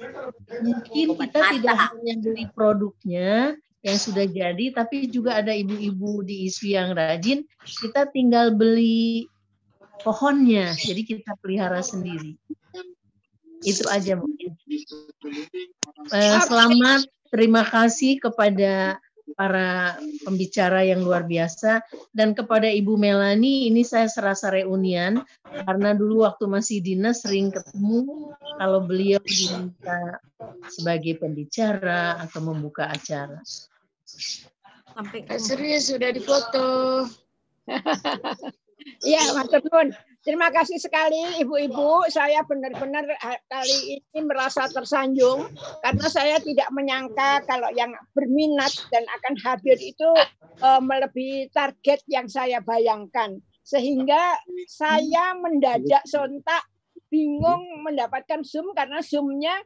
Mungkin 0.63 1.17
kita 1.19 1.39
tidak 1.57 1.77
hanya 1.91 2.13
beli 2.21 2.45
produknya, 2.53 3.57
yang 3.85 4.01
sudah 4.01 4.25
jadi, 4.25 4.73
tapi 4.73 5.05
juga 5.05 5.37
ada 5.37 5.53
ibu-ibu 5.53 6.25
di 6.25 6.49
isu 6.49 6.73
yang 6.73 6.97
rajin, 6.97 7.45
kita 7.61 8.09
tinggal 8.09 8.49
beli 8.49 9.29
pohonnya, 10.01 10.73
jadi 10.73 11.05
kita 11.05 11.37
pelihara 11.37 11.85
sendiri. 11.85 12.33
Itu 13.61 13.85
aja 13.93 14.17
mungkin. 14.17 14.57
Eh, 16.09 16.39
selamat, 16.49 17.05
terima 17.29 17.61
kasih 17.61 18.17
kepada 18.17 18.97
para 19.33 19.97
pembicara 20.21 20.85
yang 20.85 21.01
luar 21.01 21.25
biasa 21.25 21.81
dan 22.13 22.37
kepada 22.37 22.69
Ibu 22.69 22.93
Melani 22.93 23.65
ini 23.65 23.81
saya 23.81 24.05
serasa 24.05 24.53
reunian 24.53 25.25
karena 25.65 25.97
dulu 25.97 26.21
waktu 26.21 26.45
masih 26.45 26.85
dinas 26.85 27.25
sering 27.25 27.49
ketemu 27.49 28.29
kalau 28.61 28.85
beliau 28.85 29.17
diminta 29.25 30.21
sebagai 30.69 31.17
pembicara 31.17 32.21
atau 32.21 32.45
membuka 32.45 32.85
acara. 32.85 33.41
Sampai 34.93 35.25
serius 35.41 35.89
sudah 35.89 36.13
difoto. 36.13 36.69
Iya, 39.01 39.33
Mas 39.33 39.49
Nun. 39.49 39.89
Terima 40.25 40.49
kasih 40.49 40.81
sekali 40.81 41.21
Ibu-ibu. 41.45 42.09
Saya 42.09 42.41
benar-benar 42.41 43.05
eh, 43.05 43.39
kali 43.45 44.01
ini 44.01 44.19
merasa 44.25 44.65
tersanjung 44.65 45.53
karena 45.85 46.07
saya 46.09 46.41
tidak 46.41 46.65
menyangka 46.73 47.45
kalau 47.45 47.69
yang 47.77 47.93
berminat 48.17 48.73
dan 48.89 49.05
akan 49.21 49.37
hadir 49.45 49.77
itu 49.77 50.09
eh, 50.65 50.81
melebihi 50.81 51.53
target 51.53 52.01
yang 52.09 52.25
saya 52.25 52.57
bayangkan. 52.65 53.37
Sehingga 53.61 54.41
saya 54.65 55.37
mendadak 55.37 56.01
sontak 56.09 56.65
bingung 57.13 57.85
mendapatkan 57.85 58.41
Zoom 58.41 58.73
karena 58.73 59.05
Zoom-nya 59.05 59.61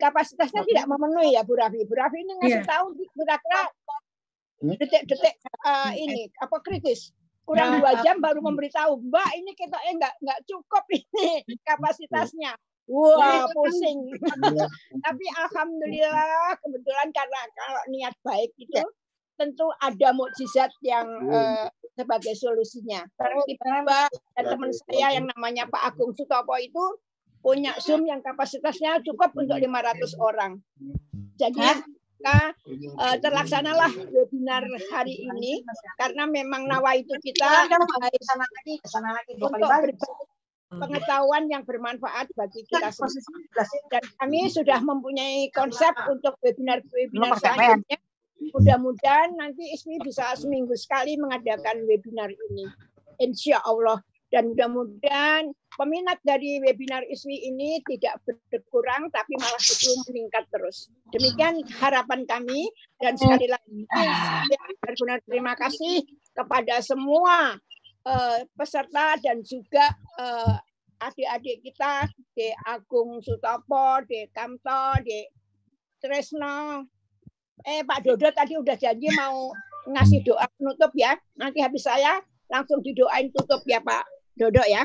kapasitasnya 0.00 0.64
tidak 0.64 0.88
memenuhi 0.88 1.36
ya 1.36 1.44
Bu 1.44 1.60
Rafi. 1.60 1.84
Bu 1.84 1.92
Rafi 1.92 2.24
ini 2.24 2.32
ngasih 2.40 2.64
Iya. 2.64 2.68
tahu 2.68 2.86
kira-kira 2.96 3.62
detik-detik 4.64 5.34
eh, 5.44 5.92
ini 6.00 6.32
apa 6.40 6.56
kritis 6.64 7.12
kurang 7.44 7.76
Nah, 7.76 7.78
dua 7.80 7.92
jam 8.00 8.16
baru 8.20 8.40
memberitahu 8.40 9.04
Mbak 9.08 9.30
ini 9.36 9.52
kita 9.56 9.76
eh 9.84 9.94
nggak 9.96 10.14
nggak 10.20 10.40
cukup 10.48 10.84
ini 10.92 11.44
kapasitasnya. 11.68 12.56
Wah 12.84 13.48
pusing. 13.56 14.12
Tapi 15.04 15.24
alhamdulillah 15.40 16.52
kebetulan 16.60 17.08
karena 17.16 17.40
kalau 17.56 17.82
niat 17.88 18.14
baik 18.20 18.52
itu 18.60 18.84
tentu 19.40 19.66
ada 19.80 20.12
mukjizat 20.12 20.68
yang 20.84 21.08
eh, 21.32 21.66
sebagai 21.96 22.36
solusinya. 22.36 23.08
Tiba-tiba 23.16 24.12
teman 24.36 24.70
saya 24.76 25.16
yang 25.16 25.26
namanya 25.32 25.64
Pak 25.64 25.96
Agung 25.96 26.12
Sutopo 26.12 26.54
itu 26.60 27.00
punya 27.40 27.72
Zoom 27.80 28.04
yang 28.04 28.20
kapasitasnya 28.20 29.00
cukup 29.04 29.32
untuk 29.36 29.56
500 29.60 30.16
orang. 30.20 30.60
Jadi 31.40 31.64
maka 32.24 32.56
eh, 32.64 33.16
terlaksanalah 33.20 33.92
webinar 34.08 34.64
hari 34.88 35.28
ini 35.28 35.60
karena 36.00 36.24
memang 36.24 36.64
nawa 36.64 36.96
itu 36.96 37.12
kita 37.20 37.68
untuk 37.68 38.00
pengetahuan 40.74 41.46
yang 41.52 41.62
bermanfaat 41.68 42.32
bagi 42.32 42.64
kita 42.64 42.88
semua. 42.90 43.12
Dan 43.92 44.02
kami 44.18 44.48
sudah 44.48 44.80
mempunyai 44.80 45.52
konsep 45.52 45.92
untuk 46.08 46.40
webinar-webinar 46.40 47.36
selanjutnya. 47.36 48.00
Mudah-mudahan 48.56 49.36
nanti 49.36 49.70
ISMI 49.76 50.00
bisa 50.00 50.32
seminggu 50.34 50.74
sekali 50.80 51.20
mengadakan 51.20 51.84
webinar 51.84 52.32
ini. 52.50 52.66
Insya 53.20 53.60
Allah. 53.62 54.00
Dan 54.32 54.50
mudah-mudahan 54.50 55.52
peminat 55.78 56.18
dari 56.22 56.58
webinar 56.62 57.02
ISMI 57.06 57.50
ini 57.50 57.78
tidak 57.86 58.18
berkurang, 58.50 59.10
tapi 59.10 59.38
malah 59.38 59.60
justru 59.62 59.94
meningkat 60.10 60.46
terus. 60.50 60.90
Demikian 61.14 61.62
harapan 61.78 62.26
kami. 62.26 62.70
Dan 62.98 63.14
sekali 63.18 63.46
lagi, 63.46 63.86
saya 63.90 64.14
benar-benar 64.82 65.18
terima 65.26 65.54
kasih 65.54 66.02
kepada 66.34 66.82
semua 66.82 67.58
eh, 68.06 68.40
peserta 68.58 69.18
dan 69.22 69.42
juga 69.46 69.92
eh, 70.18 70.56
adik-adik 71.02 71.62
kita 71.62 72.08
di 72.32 72.48
Agung 72.66 73.20
Sutopo, 73.20 74.02
di 74.06 74.26
Kamto, 74.30 74.98
di 75.04 75.26
Tresno. 76.00 76.84
Eh 77.64 77.80
Pak 77.86 78.04
Dodo 78.04 78.28
tadi 78.34 78.58
udah 78.58 78.76
janji 78.76 79.08
mau 79.16 79.52
ngasih 79.88 80.20
doa 80.24 80.46
penutup 80.56 80.92
ya. 80.96 81.16
Nanti 81.36 81.60
habis 81.64 81.84
saya 81.84 82.20
langsung 82.52 82.80
didoain 82.84 83.30
tutup 83.32 83.62
ya 83.64 83.80
Pak 83.80 84.04
Dodo 84.36 84.62
ya. 84.66 84.84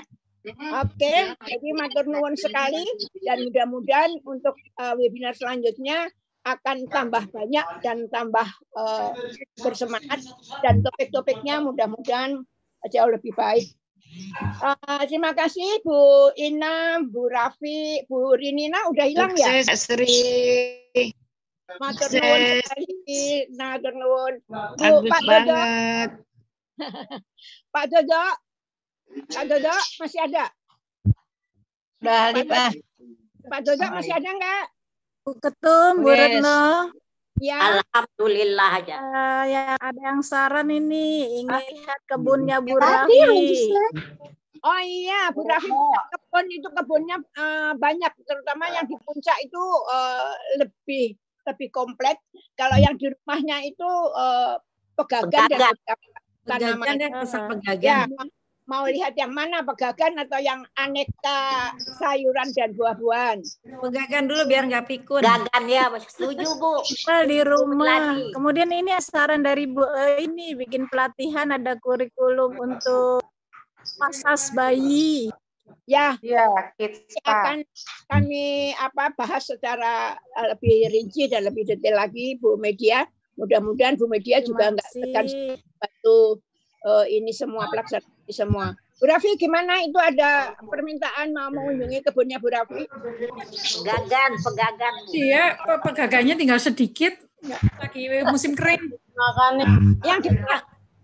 Oke, 0.79 1.35
jadi 1.35 1.69
matur 1.75 2.07
nuwun 2.07 2.33
sekali 2.39 2.87
dan 3.27 3.43
mudah-mudahan 3.43 4.23
untuk 4.23 4.55
eh, 4.55 4.93
webinar 4.95 5.35
selanjutnya 5.35 6.07
akan 6.47 6.87
tambah 6.87 7.27
banyak 7.27 7.67
dan 7.83 8.07
tambah 8.07 8.47
eh, 8.79 9.09
bersemangat 9.59 10.23
dan 10.63 10.79
topik-topiknya 10.79 11.59
mudah-mudahan 11.59 12.39
jauh 12.87 13.11
lebih 13.11 13.35
baik. 13.35 13.67
Eh, 14.63 15.03
terima 15.11 15.35
kasih 15.35 15.83
Bu 15.83 16.31
Ina, 16.39 17.03
Bu 17.03 17.27
Rafi, 17.27 18.07
Bu 18.07 18.33
Rinina 18.33 18.87
udah 18.89 19.05
hilang 19.05 19.35
ya? 19.35 19.59
Sri. 19.75 21.11
Matur 21.77 22.09
nuwun 22.09 22.41
sekali, 22.65 23.45
matur 23.53 23.93
nuwun. 23.93 24.33
Bu 24.47 25.03
Bagus 25.03 25.11
Pak 25.11 25.21
Dodo, 25.21 25.29
banget. 25.29 26.09
Pak 27.73 27.85
Dodo, 27.91 28.23
Pak 29.29 29.43
Dodo 29.49 29.75
masih 29.99 30.19
ada? 30.23 30.45
Udah, 31.99 32.31
Pak 32.31 32.73
Pak. 33.49 33.59
Dodo 33.65 33.85
masih 33.91 34.13
ada 34.15 34.29
nggak? 34.29 34.65
Bu 35.25 35.31
Ketum, 35.37 35.93
Bu. 36.01 36.09
Retno. 36.15 36.93
Ya. 37.39 37.79
Alhamdulillah 37.79 38.83
aja. 38.83 38.95
Eh, 38.99 39.43
yang 39.55 39.79
ada 39.79 39.99
yang 39.99 40.19
saran 40.19 40.67
ini 40.67 41.39
ingin 41.39 41.55
lihat 41.55 41.99
kebunnya 42.03 42.59
Bu 42.59 42.75
Rafi. 42.75 43.71
Oh 44.59 44.81
iya, 44.83 45.31
Bu 45.31 45.47
Rafi 45.47 45.71
punya 45.71 46.01
kebun 46.11 46.45
itu 46.51 46.67
kebunnya 46.67 47.17
eh, 47.39 47.71
banyak, 47.79 48.11
terutama 48.27 48.67
yang 48.75 48.83
di 48.91 48.95
puncak 48.99 49.39
itu 49.39 49.63
eh, 49.87 50.31
lebih 50.59 51.05
lebih 51.47 51.67
komplek. 51.71 52.19
Kalau 52.59 52.75
yang 52.75 52.99
di 52.99 53.07
rumahnya 53.07 53.63
itu 53.63 53.89
eh, 54.19 54.59
pegagan 54.99 55.47
dan 55.47 55.71
Pegagan. 55.79 56.08
Pegagan 56.49 56.95
dan 56.97 57.11
besar 57.21 57.41
pegagan. 57.45 57.85
Ya, 57.85 57.99
ma- 58.09 58.37
mau 58.69 58.85
lihat 58.85 59.17
yang 59.17 59.33
mana 59.33 59.65
pegagan 59.65 60.13
atau 60.21 60.37
yang 60.37 60.61
aneka 60.77 61.73
sayuran 61.97 62.53
dan 62.53 62.77
buah-buahan. 62.77 63.41
Pegagan 63.81 64.29
dulu 64.29 64.45
biar 64.45 64.69
nggak 64.69 64.85
pikun. 64.85 65.25
Pegagan 65.25 65.65
ya, 65.65 65.89
setuju 65.97 66.47
Bu. 66.61 66.73
Tinggal 66.89 67.21
di 67.25 67.39
rumah. 67.41 68.13
Kemudian 68.29 68.69
ini 68.69 68.93
saran 69.01 69.41
dari 69.41 69.65
Bu 69.65 69.81
eh, 69.81 70.21
ini 70.29 70.53
bikin 70.53 70.85
pelatihan 70.85 71.49
ada 71.49 71.73
kurikulum 71.81 72.61
untuk 72.61 73.25
masas 73.97 74.53
bayi. 74.53 75.33
Ya, 75.89 76.21
ya 76.21 76.45
kids 76.77 77.17
akan 77.25 77.65
kami 78.05 78.77
apa 78.77 79.09
bahas 79.17 79.49
secara 79.49 80.13
eh, 80.13 80.47
lebih 80.53 80.93
rinci 80.93 81.25
dan 81.25 81.49
lebih 81.49 81.65
detail 81.65 81.97
lagi 81.97 82.37
Bu 82.37 82.61
Media. 82.61 83.09
Mudah-mudahan 83.39 83.95
Bu 83.95 84.11
Media 84.11 84.43
juga 84.43 84.75
nggak 84.75 84.89
tekan 84.99 85.25
bantu 85.79 86.43
eh, 86.83 87.05
ini 87.15 87.31
semua 87.31 87.71
pelaksanaan 87.71 88.11
ini 88.27 88.33
semua. 88.35 88.75
Bu 88.99 89.07
Rafi 89.07 89.39
gimana 89.39 89.79
itu 89.79 89.95
ada 89.95 90.59
permintaan 90.59 91.31
mau 91.31 91.47
mengunjungi 91.55 92.03
kebunnya 92.03 92.35
Bu 92.43 92.51
Rafi? 92.51 92.83
Pegagan, 93.79 94.31
pegagan. 94.43 94.93
Iya, 95.15 95.55
pe- 95.55 95.81
pegagannya 95.87 96.35
tinggal 96.35 96.59
sedikit. 96.59 97.15
Lagi 97.79 98.03
musim 98.27 98.51
kering. 98.59 98.91
Makanya 99.15 99.65
yang 100.03 100.19
di, 100.19 100.29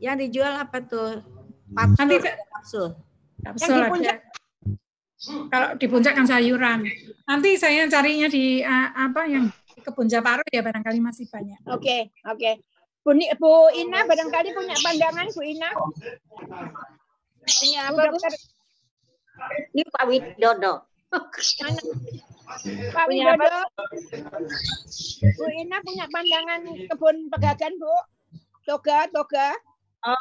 yang 0.04 0.16
dijual 0.20 0.60
apa 0.60 0.84
tuh? 0.84 1.24
Nanti 1.72 2.20
Kapsul. 2.52 2.96
kapsul 3.40 3.72
di 3.72 3.80
ada. 3.80 3.88
puncak. 3.88 4.18
Kalau 5.48 5.70
di 5.80 5.86
puncak 5.88 6.14
kan 6.20 6.28
sayuran. 6.28 6.84
Nanti 7.26 7.50
saya 7.56 7.88
carinya 7.88 8.28
di 8.28 8.60
uh, 8.60 8.90
apa 8.92 9.24
yang 9.26 9.48
di 9.48 9.65
kebun 9.86 10.10
Japaro 10.10 10.42
ya 10.50 10.66
barangkali 10.66 10.98
masih 10.98 11.30
banyak. 11.30 11.62
Oke, 11.70 12.10
oke. 12.26 12.52
Bu, 13.06 13.14
Ni- 13.14 13.30
Bu 13.38 13.70
Ina 13.70 14.02
barangkali 14.10 14.50
punya 14.58 14.74
pandangan 14.82 15.30
Bu 15.30 15.42
Ina? 15.46 15.70
Punya 17.46 17.82
apa, 17.94 18.02
Bu? 18.10 18.18
Ini 19.78 19.84
Pak 19.94 20.04
Widodo. 20.10 20.74
mana? 21.14 21.82
Pak 22.90 23.06
Punya 23.06 23.26
apa? 23.38 23.46
Widodo. 23.46 23.62
Bu 25.38 25.46
Ina 25.54 25.78
punya 25.86 26.06
pandangan 26.10 26.62
kebun 26.90 27.16
pegagan 27.30 27.74
Bu? 27.78 27.94
Toga, 28.66 29.06
toga. 29.14 29.54
Oh, 30.06 30.18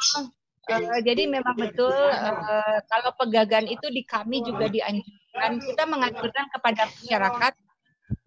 eh, 0.69 1.01
jadi 1.01 1.25
memang 1.25 1.57
betul 1.57 1.89
eh, 1.93 2.77
kalau 2.85 3.11
pegagan 3.17 3.65
itu 3.65 3.89
di 3.89 4.05
kami 4.05 4.45
juga 4.45 4.69
dianjurkan 4.69 5.57
kita 5.57 5.83
menganjurkan 5.89 6.45
kepada 6.53 6.85
masyarakat 6.85 7.53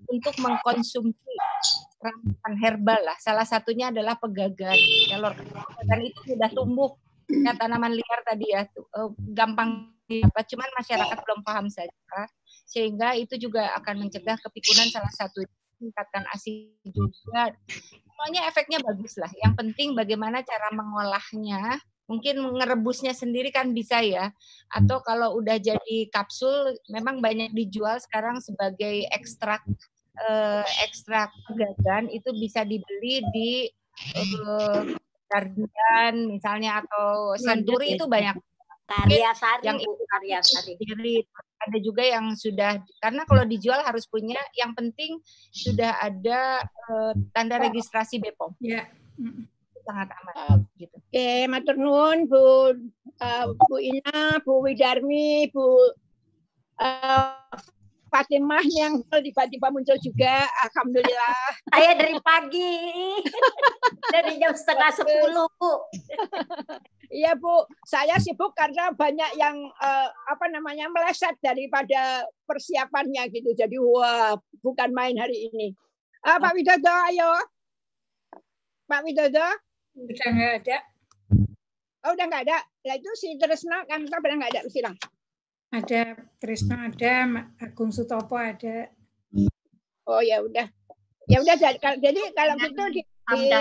untuk 0.08 0.34
mengkonsumsi 0.40 1.32
ramuan 1.98 2.54
herbal 2.62 3.00
lah. 3.04 3.16
Salah 3.20 3.44
satunya 3.44 3.92
adalah 3.92 4.16
pegagan. 4.16 4.76
Kalau 5.10 5.30
pegagan 5.36 6.00
itu 6.04 6.20
sudah 6.34 6.50
tumbuh 6.52 6.90
ya 7.28 7.52
tanaman 7.60 7.92
liar 7.92 8.20
tadi 8.24 8.46
ya 8.48 8.64
eh, 8.64 9.10
gampang 9.36 9.92
apa 10.08 10.40
cuman 10.40 10.70
masyarakat 10.80 11.18
belum 11.20 11.44
paham 11.44 11.68
saja 11.68 11.92
sehingga 12.64 13.12
itu 13.12 13.36
juga 13.36 13.76
akan 13.76 14.08
mencegah 14.08 14.40
kepikunan 14.40 14.88
salah 14.88 15.12
satu 15.12 15.44
meningkatkan 15.76 16.24
ASI 16.32 16.72
juga 16.88 17.52
semuanya 18.18 18.50
efeknya 18.50 18.82
bagus 18.82 19.14
lah. 19.14 19.30
Yang 19.38 19.54
penting 19.62 19.88
bagaimana 19.94 20.42
cara 20.42 20.74
mengolahnya. 20.74 21.78
Mungkin 22.08 22.40
ngerebusnya 22.40 23.14
sendiri 23.14 23.54
kan 23.54 23.70
bisa 23.70 24.02
ya. 24.02 24.34
Atau 24.74 25.04
kalau 25.06 25.38
udah 25.38 25.54
jadi 25.60 26.10
kapsul, 26.10 26.74
memang 26.90 27.22
banyak 27.22 27.54
dijual 27.54 28.00
sekarang 28.02 28.42
sebagai 28.42 29.06
ekstrak 29.14 29.62
eh, 30.26 30.64
ekstrak 30.86 31.30
pegagan 31.46 32.10
itu 32.10 32.30
bisa 32.34 32.66
dibeli 32.66 33.22
di 33.30 33.50
eh, 34.16 34.80
Guardian 35.28 36.14
misalnya 36.32 36.80
atau 36.82 37.36
Century 37.36 37.94
itu 38.00 38.08
banyak 38.08 38.34
Karya 38.88 39.36
sari, 39.36 39.68
yang 39.68 39.76
Bu, 39.76 40.00
karya 40.08 40.40
sari. 40.40 40.72
ada 41.60 41.78
juga 41.84 42.00
yang 42.00 42.32
sudah 42.32 42.80
karena 43.04 43.28
kalau 43.28 43.44
dijual 43.44 43.84
harus 43.84 44.08
punya 44.08 44.40
yang 44.56 44.72
penting 44.72 45.20
sudah 45.52 45.92
ada 46.00 46.64
eh, 46.64 47.12
tanda 47.36 47.60
registrasi 47.60 48.16
BPOM. 48.16 48.56
Ya. 48.64 48.88
sangat 49.88 50.12
aman 50.20 50.68
gitu. 50.76 51.00
Oke, 51.00 51.48
matur 51.48 51.80
nuwun 51.80 52.28
Bu 52.28 52.76
uh, 53.24 53.44
Bu 53.56 53.76
Ina, 53.80 54.36
Bu 54.44 54.60
Widarmi, 54.60 55.48
Bu 55.48 55.64
uh, 56.76 57.32
Fatimah 58.08 58.64
yang 58.64 59.00
tiba-tiba 59.26 59.68
muncul 59.72 59.96
juga. 60.00 60.48
Alhamdulillah. 60.68 61.36
Saya 61.72 61.92
dari 61.96 62.16
pagi. 62.20 62.72
dari 64.14 64.40
jam 64.40 64.52
setengah 64.56 64.90
sepuluh, 64.92 65.48
Bu. 65.60 65.72
Iya 67.08 67.36
Bu, 67.36 67.64
saya 67.88 68.20
sibuk 68.20 68.52
karena 68.52 68.92
banyak 68.92 69.36
yang 69.40 69.56
eh, 69.80 70.08
apa 70.28 70.44
namanya 70.52 70.92
meleset 70.92 71.36
daripada 71.40 72.24
persiapannya 72.44 73.32
gitu. 73.32 73.56
Jadi 73.56 73.76
wah 73.80 74.36
bukan 74.60 74.92
main 74.92 75.16
hari 75.16 75.48
ini. 75.52 75.72
Ah, 76.24 76.36
Pak 76.36 76.52
Widodo, 76.52 76.94
ayo. 77.08 77.30
Pak 78.88 79.00
Widodo. 79.04 79.46
Udah 79.96 80.28
nggak 80.28 80.52
ada. 80.64 80.78
Oh 82.06 82.14
udah 82.14 82.26
nggak 82.30 82.44
ada. 82.46 82.58
Nah 82.86 82.94
itu 82.96 83.10
si 83.18 83.34
Tresna 83.36 83.84
kan 83.84 84.06
kita 84.06 84.18
pernah 84.22 84.46
nggak 84.46 84.52
ada 84.54 84.62
silang. 84.70 84.96
Ada 85.68 86.16
Trisno 86.40 86.80
ada, 86.80 87.44
Agung 87.60 87.92
Sutopo 87.92 88.40
ada. 88.40 88.88
Oh 90.08 90.24
ya 90.24 90.40
udah. 90.40 90.64
Ya 91.28 91.44
udah 91.44 91.56
jadi 91.60 91.76
kalau 92.32 92.56
gitu 92.56 92.82
di, 92.88 93.02
di-. 93.04 93.52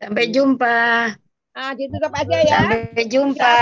Sampai 0.00 0.32
jumpa. 0.32 1.12
ah, 1.52 1.72
ditutup 1.76 2.08
aja 2.16 2.38
ya. 2.40 2.58
Sampai 2.64 3.04
jumpa. 3.04 3.56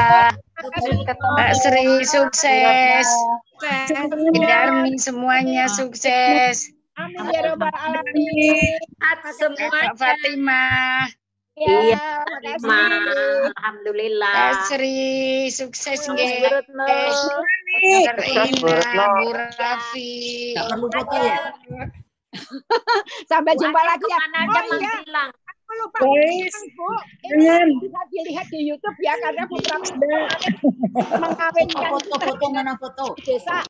Pak 1.35 1.51
Sri 1.59 2.07
sukses. 2.07 3.09
Darmi 4.39 4.94
semuanya 4.94 5.67
sukses. 5.67 6.70
Amin 6.94 7.27
ya 7.35 7.51
robbal 7.51 7.75
alamin. 7.75 8.78
Semua 9.35 9.67
Pak 9.67 9.99
Fatimah. 9.99 11.10
Ya, 11.61 11.77
Iya, 11.93 12.05
makasih. 12.25 12.65
Ma. 12.65 12.81
Alhamdulillah. 13.53 14.33
Pak 14.33 14.53
Sri 14.73 14.97
sukses 15.53 16.01
nggih. 16.09 16.49
Retno. 16.49 16.89
Bu 16.89 18.17
Ina, 18.65 19.05
Bu 19.21 19.29
Rafi. 19.37 20.11
Nggak 20.57 20.67
perlu 20.73 20.89
foto 20.89 21.17
ya? 21.21 21.39
Sampai 23.29 23.53
jumpa 23.61 23.81
lagi 23.85 24.09
ya. 24.09 24.19
aja 24.25 24.61
Oh 24.65 24.77
iya, 24.81 24.95
aku 25.29 25.73
lupa 25.85 25.99
Guys, 26.01 26.49
bilang, 26.49 26.67
Bu. 26.73 26.89
Ini 27.29 27.77
bisa 27.77 28.01
dilihat 28.09 28.47
di 28.49 28.61
YouTube 28.65 28.99
ya 29.05 29.15
karena 29.21 29.45
putra 29.45 29.77
mengkawinkan 31.21 31.91
Foto-foto 31.93 32.47
mana 32.57 32.73
foto? 32.81 33.13
desa 33.21 33.61